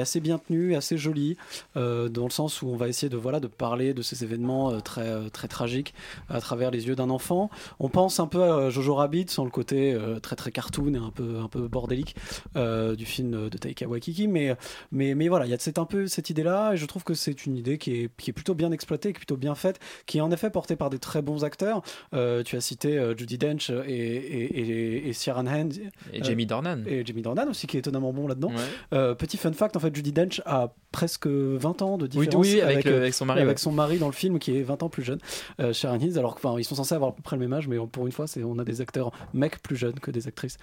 assez 0.01 0.21
bien 0.21 0.39
tenu, 0.39 0.77
assez 0.77 0.97
joli, 0.97 1.37
dans 1.75 2.25
le 2.25 2.31
sens 2.31 2.63
où 2.63 2.69
on 2.69 2.77
va 2.77 2.87
essayer 2.87 3.09
de 3.09 3.17
voilà 3.17 3.41
de 3.41 3.49
parler 3.49 3.93
de 3.93 4.03
ces 4.03 4.23
événements 4.23 4.81
très 4.81 5.29
très 5.31 5.49
tragiques 5.49 5.93
à 6.29 6.41
travers 6.41 6.71
les 6.71 6.87
yeux 6.87 6.95
d'un 6.95 7.11
enfant. 7.11 7.51
On 7.81 7.89
pense 7.89 8.21
un 8.21 8.29
peu 8.29 8.43
à 8.45 8.71
Jojo 8.71 8.95
Rabbit 8.95 9.27
sans 9.29 9.45
le 9.45 9.51
côté 9.51 9.99
très 10.23 10.37
très 10.37 10.53
cartoon 10.53 10.95
et 10.95 10.99
un 10.99 11.11
peu 11.11 11.39
un 11.43 11.49
peu 11.49 11.67
bordélique 11.67 12.15
du 12.55 13.07
film 13.07 13.49
de 13.49 13.59
Taika 13.59 13.89
Waititi, 13.89 14.29
mais 14.29 14.55
mais 14.93 15.17
mais 15.17 15.29
voilà, 15.29 15.47
il 15.47 15.51
y 15.51 15.55
a 15.55 15.59
c'est 15.59 15.79
un 15.79 15.85
peu 15.85 16.07
cette 16.07 16.31
idée-là 16.31 16.76
et 16.77 16.79
je 16.79 16.87
trouve 16.87 17.03
que 17.05 17.15
c'est 17.15 17.47
une 17.47 17.57
idée 17.57 17.79
qui 17.79 18.03
est, 18.03 18.11
qui 18.17 18.31
est 18.31 18.33
plutôt 18.33 18.55
bien 18.55 18.71
exploitée, 18.73 19.09
qui 19.13 19.17
est 19.17 19.21
plutôt 19.21 19.37
bien 19.37 19.55
faite, 19.55 19.81
qui 20.07 20.19
est 20.19 20.21
en 20.21 20.31
effet 20.31 20.51
portée 20.51 20.77
par 20.77 20.91
des 20.91 20.99
très 20.99 21.23
bons 21.23 21.45
acteurs. 21.45 21.83
Euh, 22.15 22.43
tu 22.43 22.57
as 22.57 22.61
cité 22.61 22.99
euh, 22.99 23.17
Judy 23.17 23.39
Dench 23.39 23.71
et, 23.71 23.75
et, 23.93 24.61
et, 24.61 25.09
et 25.09 25.13
Ciaran 25.13 25.47
Hand. 25.47 25.73
Et 26.13 26.23
Jamie 26.23 26.47
Dornan. 26.47 26.83
Et 26.87 27.05
Jamie 27.05 27.23
Dornan 27.23 27.49
aussi, 27.51 27.67
qui 27.67 27.77
est 27.77 27.81
étonnamment 27.81 28.13
bon 28.13 28.29
là-dedans. 28.29 28.51
Ouais. 28.51 28.55
Euh, 28.95 29.15
petit 29.15 29.37
fun 29.37 29.53
fact, 29.53 29.77
en 29.77 29.81
fait, 29.81 29.95
Judy 29.95 30.13
Dench 30.13 30.41
a 30.47 30.73
presque 30.93 31.27
20 31.27 31.83
ans 31.83 31.99
de 31.99 32.07
différence 32.07 32.47
oui, 32.47 32.61
avec 32.61 32.85
le- 32.85 32.93
euh, 32.93 32.97
avec 32.99 33.15
son 33.15 33.25
mari, 33.27 33.41
avec 33.41 33.57
ouais. 33.57 33.61
son 33.63 33.73
mari 33.73 33.99
dans 33.99 34.07
le 34.07 34.13
film, 34.13 34.39
qui 34.39 34.57
est 34.57 34.63
20 34.63 34.83
ans 34.83 34.89
plus 34.89 35.03
jeune, 35.03 35.19
euh, 35.61 35.73
Sharon 35.73 35.99
Hines, 35.99 36.17
alors 36.19 36.41
qu'ils 36.41 36.65
sont 36.65 36.75
censés 36.75 36.95
avoir 36.95 37.11
à 37.11 37.15
peu 37.15 37.23
près 37.23 37.37
le 37.37 37.41
même 37.41 37.53
âge, 37.53 37.69
mais 37.69 37.77
pour 37.91 38.07
une 38.07 38.13
fois, 38.13 38.27
on 38.45 38.59
a 38.59 38.65
des 38.65 38.81
acteurs 38.81 39.11
mecs 39.35 39.63
plus 39.63 39.77
jeunes 39.77 39.99
que 40.01 40.11
des 40.11 40.27
actrices. 40.29 40.57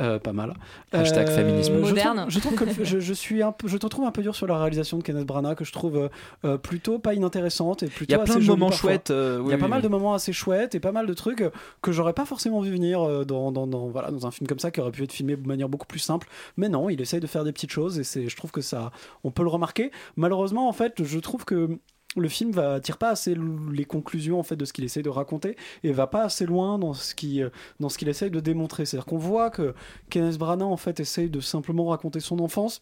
Euh, 0.00 0.18
pas 0.18 0.32
mal. 0.32 0.54
Hashtag 0.92 1.28
féminisme. 1.28 1.74
je 1.76 1.80
Moderne. 1.80 2.16
trouve- 2.18 2.30
Je 2.30 2.38
trouve, 2.40 2.54
que 2.54 2.64
le- 2.64 2.84
je, 2.84 2.98
je 3.00 3.12
suis 3.12 3.42
un 3.42 3.52
peu, 3.52 3.68
je 3.68 3.76
te 3.76 3.86
trouve 3.86 4.04
un 4.06 4.10
peu 4.10 4.22
dur 4.22 4.34
sur 4.34 4.46
la 4.46 4.58
réalisation 4.58 4.98
de 4.98 5.02
Kenneth 5.02 5.26
Branagh, 5.26 5.53
que 5.54 5.64
je 5.64 5.72
trouve 5.72 5.96
euh, 5.96 6.08
euh, 6.44 6.58
plutôt 6.58 6.98
pas 6.98 7.14
inintéressante 7.14 7.82
et 7.82 7.86
plutôt 7.86 8.12
Il 8.14 8.16
y 8.16 8.20
a 8.20 8.24
plein 8.24 8.38
de 8.38 8.44
moments 8.44 8.68
parfois. 8.70 8.90
chouettes, 8.90 9.10
euh, 9.10 9.40
Il 9.44 9.50
y 9.50 9.54
a 9.54 9.58
pas 9.58 9.64
oui, 9.64 9.70
mal 9.70 9.78
oui. 9.78 9.84
de 9.84 9.88
moments 9.88 10.14
assez 10.14 10.32
chouettes 10.32 10.74
et 10.74 10.80
pas 10.80 10.92
mal 10.92 11.06
de 11.06 11.14
trucs 11.14 11.44
que 11.82 11.92
j'aurais 11.92 12.12
pas 12.12 12.24
forcément 12.26 12.60
vu 12.60 12.70
venir 12.70 13.24
dans, 13.26 13.52
dans, 13.52 13.66
dans, 13.66 13.88
voilà, 13.88 14.10
dans 14.10 14.26
un 14.26 14.30
film 14.30 14.46
comme 14.46 14.58
ça 14.58 14.70
qui 14.70 14.80
aurait 14.80 14.90
pu 14.92 15.02
être 15.04 15.12
filmé 15.12 15.36
de 15.36 15.46
manière 15.46 15.68
beaucoup 15.68 15.86
plus 15.86 15.98
simple. 16.00 16.28
Mais 16.56 16.68
non, 16.68 16.88
il 16.90 17.00
essaye 17.00 17.20
de 17.20 17.26
faire 17.26 17.44
des 17.44 17.52
petites 17.52 17.70
choses 17.70 17.98
et 17.98 18.04
c'est, 18.04 18.28
je 18.28 18.36
trouve 18.36 18.50
que 18.50 18.60
ça, 18.60 18.90
on 19.22 19.30
peut 19.30 19.42
le 19.42 19.48
remarquer. 19.50 19.90
Malheureusement, 20.16 20.68
en 20.68 20.72
fait, 20.72 21.02
je 21.04 21.18
trouve 21.18 21.44
que 21.44 21.78
le 22.16 22.28
film 22.28 22.52
va 22.52 22.78
tire 22.80 22.96
pas 22.96 23.10
assez 23.10 23.36
les 23.72 23.84
conclusions 23.84 24.38
en 24.38 24.44
fait 24.44 24.54
de 24.54 24.64
ce 24.64 24.72
qu'il 24.72 24.84
essaye 24.84 25.02
de 25.02 25.08
raconter 25.08 25.56
et 25.82 25.90
va 25.90 26.06
pas 26.06 26.22
assez 26.22 26.46
loin 26.46 26.78
dans 26.78 26.94
ce 26.94 27.12
qui 27.14 27.42
dans 27.80 27.88
ce 27.88 27.98
qu'il 27.98 28.08
essaye 28.08 28.30
de 28.30 28.38
démontrer. 28.40 28.84
C'est-à-dire 28.86 29.06
qu'on 29.06 29.18
voit 29.18 29.50
que 29.50 29.74
Kenneth 30.10 30.38
Branagh 30.38 30.68
en 30.68 30.76
fait 30.76 31.00
essaye 31.00 31.28
de 31.28 31.40
simplement 31.40 31.86
raconter 31.86 32.20
son 32.20 32.38
enfance 32.38 32.80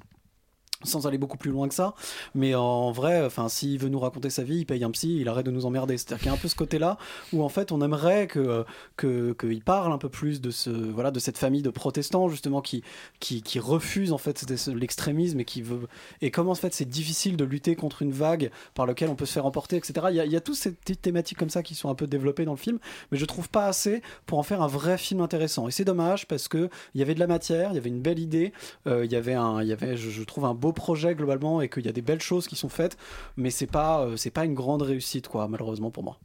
sans 0.84 1.06
aller 1.06 1.18
beaucoup 1.18 1.38
plus 1.38 1.50
loin 1.50 1.68
que 1.68 1.74
ça. 1.74 1.94
Mais 2.34 2.54
en 2.54 2.92
vrai, 2.92 3.24
enfin, 3.24 3.48
s'il 3.48 3.78
veut 3.78 3.88
nous 3.88 4.00
raconter 4.00 4.30
sa 4.30 4.42
vie, 4.42 4.58
il 4.58 4.66
paye 4.66 4.84
un 4.84 4.90
psy, 4.90 5.18
il 5.20 5.28
arrête 5.28 5.46
de 5.46 5.50
nous 5.50 5.66
emmerder. 5.66 5.96
C'est-à-dire 5.96 6.18
qu'il 6.18 6.26
y 6.26 6.30
a 6.30 6.34
un 6.34 6.38
peu 6.38 6.48
ce 6.48 6.56
côté-là 6.56 6.98
où 7.32 7.42
en 7.42 7.48
fait, 7.48 7.72
on 7.72 7.80
aimerait 7.80 8.26
que 8.26 8.64
que 8.96 9.32
qu'il 9.32 9.62
parle 9.62 9.92
un 9.92 9.98
peu 9.98 10.08
plus 10.08 10.40
de 10.40 10.50
ce 10.50 10.70
voilà 10.70 11.10
de 11.10 11.18
cette 11.18 11.38
famille 11.38 11.62
de 11.62 11.70
protestants 11.70 12.28
justement 12.28 12.60
qui 12.60 12.82
qui, 13.20 13.42
qui 13.42 13.58
refuse 13.58 14.12
en 14.12 14.18
fait 14.18 14.44
l'extrémisme 14.68 15.40
et 15.40 15.44
qui 15.44 15.62
veut 15.62 15.88
et 16.20 16.30
comment 16.30 16.52
en 16.52 16.56
fait 16.56 16.74
c'est 16.74 16.88
difficile 16.88 17.36
de 17.36 17.44
lutter 17.44 17.76
contre 17.76 18.02
une 18.02 18.12
vague 18.12 18.50
par 18.74 18.86
laquelle 18.86 19.08
on 19.08 19.14
peut 19.14 19.26
se 19.26 19.32
faire 19.32 19.46
emporter, 19.46 19.76
etc. 19.76 20.06
Il 20.10 20.16
y 20.16 20.20
a, 20.20 20.24
il 20.24 20.40
toutes 20.40 20.56
ces 20.56 20.72
petites 20.72 21.02
thématiques 21.02 21.38
comme 21.38 21.50
ça 21.50 21.62
qui 21.62 21.74
sont 21.74 21.88
un 21.88 21.94
peu 21.94 22.06
développées 22.06 22.44
dans 22.44 22.52
le 22.52 22.58
film, 22.58 22.78
mais 23.10 23.18
je 23.18 23.24
trouve 23.24 23.48
pas 23.48 23.66
assez 23.66 24.02
pour 24.26 24.38
en 24.38 24.42
faire 24.42 24.62
un 24.62 24.66
vrai 24.66 24.98
film 24.98 25.20
intéressant. 25.20 25.68
Et 25.68 25.70
c'est 25.70 25.84
dommage 25.84 26.26
parce 26.26 26.48
que 26.48 26.68
il 26.94 26.98
y 27.00 27.02
avait 27.02 27.14
de 27.14 27.20
la 27.20 27.26
matière, 27.26 27.70
il 27.70 27.74
y 27.74 27.78
avait 27.78 27.90
une 27.90 28.00
belle 28.00 28.18
idée, 28.18 28.52
euh, 28.86 29.04
il 29.04 29.12
y 29.12 29.16
avait 29.16 29.34
un, 29.34 29.62
il 29.62 29.68
y 29.68 29.72
avait, 29.72 29.96
je 29.96 30.22
trouve 30.24 30.44
un 30.44 30.54
beau 30.54 30.71
projet 30.72 31.14
globalement 31.14 31.60
et 31.60 31.68
qu'il 31.68 31.84
y 31.86 31.88
a 31.88 31.92
des 31.92 32.02
belles 32.02 32.22
choses 32.22 32.46
qui 32.46 32.56
sont 32.56 32.68
faites, 32.68 32.96
mais 33.36 33.50
c'est 33.50 33.66
pas, 33.66 34.02
euh, 34.02 34.16
c'est 34.16 34.30
pas 34.30 34.44
une 34.44 34.54
grande 34.54 34.82
réussite 34.82 35.28
quoi, 35.28 35.48
malheureusement 35.48 35.90
pour 35.90 36.02
moi. 36.02 36.18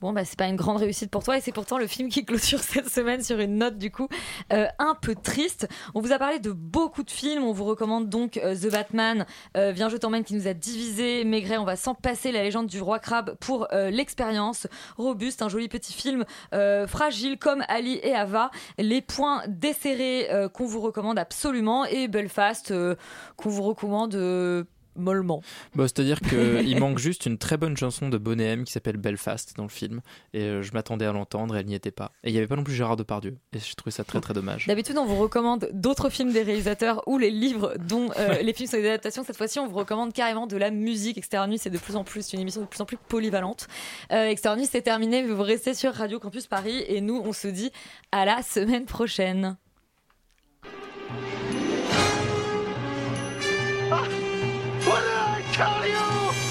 Bon, 0.00 0.12
bah, 0.12 0.24
c'est 0.24 0.38
pas 0.38 0.48
une 0.48 0.56
grande 0.56 0.78
réussite 0.78 1.10
pour 1.10 1.22
toi 1.22 1.38
et 1.38 1.40
c'est 1.40 1.52
pourtant 1.52 1.78
le 1.78 1.86
film 1.86 2.08
qui 2.08 2.24
clôture 2.24 2.60
cette 2.60 2.88
semaine 2.88 3.22
sur 3.22 3.38
une 3.38 3.56
note 3.58 3.78
du 3.78 3.90
coup 3.90 4.08
euh, 4.52 4.66
un 4.78 4.94
peu 5.00 5.14
triste. 5.14 5.68
On 5.94 6.00
vous 6.00 6.12
a 6.12 6.18
parlé 6.18 6.38
de 6.40 6.52
beaucoup 6.52 7.02
de 7.02 7.10
films. 7.10 7.44
On 7.44 7.52
vous 7.52 7.64
recommande 7.64 8.08
donc 8.08 8.36
euh, 8.38 8.54
The 8.54 8.70
Batman, 8.70 9.26
euh, 9.56 9.72
Viens 9.72 9.88
je 9.88 9.96
t'emmène 9.96 10.24
qui 10.24 10.34
nous 10.34 10.48
a 10.48 10.54
divisé. 10.54 11.24
Maigret, 11.24 11.58
on 11.58 11.64
va 11.64 11.76
s'en 11.76 11.94
passer 11.94 12.32
la 12.32 12.42
légende 12.42 12.66
du 12.66 12.80
roi 12.80 12.98
crabe 12.98 13.36
pour 13.40 13.68
l'expérience. 13.72 14.66
Robuste, 14.96 15.42
un 15.42 15.48
joli 15.48 15.68
petit 15.68 15.92
film 15.92 16.24
fragile 16.86 17.38
comme 17.38 17.64
Ali 17.68 17.98
et 18.02 18.14
Ava. 18.14 18.50
Les 18.78 19.00
points 19.00 19.42
desserrés 19.48 20.28
qu'on 20.52 20.66
vous 20.66 20.80
recommande 20.80 21.18
absolument 21.18 21.84
et 21.84 22.08
Belfast 22.08 22.72
qu'on 23.36 23.48
vous 23.48 23.62
recommande 23.62 24.14
mollement. 24.96 25.42
Bah, 25.74 25.84
C'est-à-dire 25.84 26.20
qu'il 26.20 26.78
manque 26.80 26.98
juste 26.98 27.26
une 27.26 27.38
très 27.38 27.56
bonne 27.56 27.76
chanson 27.76 28.08
de 28.08 28.18
Bonnet 28.18 28.44
M 28.44 28.64
qui 28.64 28.72
s'appelle 28.72 28.96
Belfast 28.96 29.54
dans 29.56 29.64
le 29.64 29.68
film. 29.68 30.00
Et 30.32 30.42
euh, 30.42 30.62
je 30.62 30.72
m'attendais 30.72 31.06
à 31.06 31.12
l'entendre, 31.12 31.56
elle 31.56 31.66
n'y 31.66 31.74
était 31.74 31.90
pas. 31.90 32.12
Et 32.22 32.30
il 32.30 32.32
n'y 32.32 32.38
avait 32.38 32.46
pas 32.46 32.56
non 32.56 32.64
plus 32.64 32.74
Gérard 32.74 32.96
Depardieu. 32.96 33.36
Et 33.52 33.58
je 33.58 33.74
trouvais 33.74 33.90
ça 33.90 34.04
très 34.04 34.20
très 34.20 34.34
dommage. 34.34 34.66
D'habitude, 34.66 34.96
on 34.98 35.04
vous 35.04 35.16
recommande 35.16 35.68
d'autres 35.72 36.10
films 36.10 36.32
des 36.32 36.42
réalisateurs 36.42 37.06
ou 37.06 37.18
les 37.18 37.30
livres 37.30 37.74
dont 37.78 38.10
euh, 38.18 38.40
les 38.42 38.52
films 38.52 38.68
sont 38.68 38.76
des 38.76 38.88
adaptations. 38.88 39.24
Cette 39.24 39.36
fois-ci, 39.36 39.58
on 39.58 39.68
vous 39.68 39.76
recommande 39.76 40.12
carrément 40.12 40.46
de 40.46 40.56
la 40.56 40.70
musique. 40.70 41.18
Extérieur 41.18 41.48
Nuit, 41.48 41.58
c'est 41.58 41.70
de 41.70 41.78
plus 41.78 41.96
en 41.96 42.04
plus 42.04 42.32
une 42.32 42.40
émission 42.40 42.60
de 42.60 42.66
plus 42.66 42.80
en 42.80 42.86
plus 42.86 42.96
polyvalente. 42.96 43.68
Euh, 44.12 44.34
Nuit, 44.56 44.68
c'est 44.70 44.82
terminé. 44.82 45.22
Vous 45.22 45.42
restez 45.42 45.74
sur 45.74 45.92
Radio 45.92 46.18
Campus 46.18 46.46
Paris 46.46 46.84
et 46.86 47.00
nous, 47.00 47.20
on 47.24 47.32
se 47.32 47.48
dit 47.48 47.70
à 48.12 48.24
la 48.24 48.42
semaine 48.42 48.84
prochaine. 48.84 49.56
kill 55.54 55.86
you! 55.86 56.43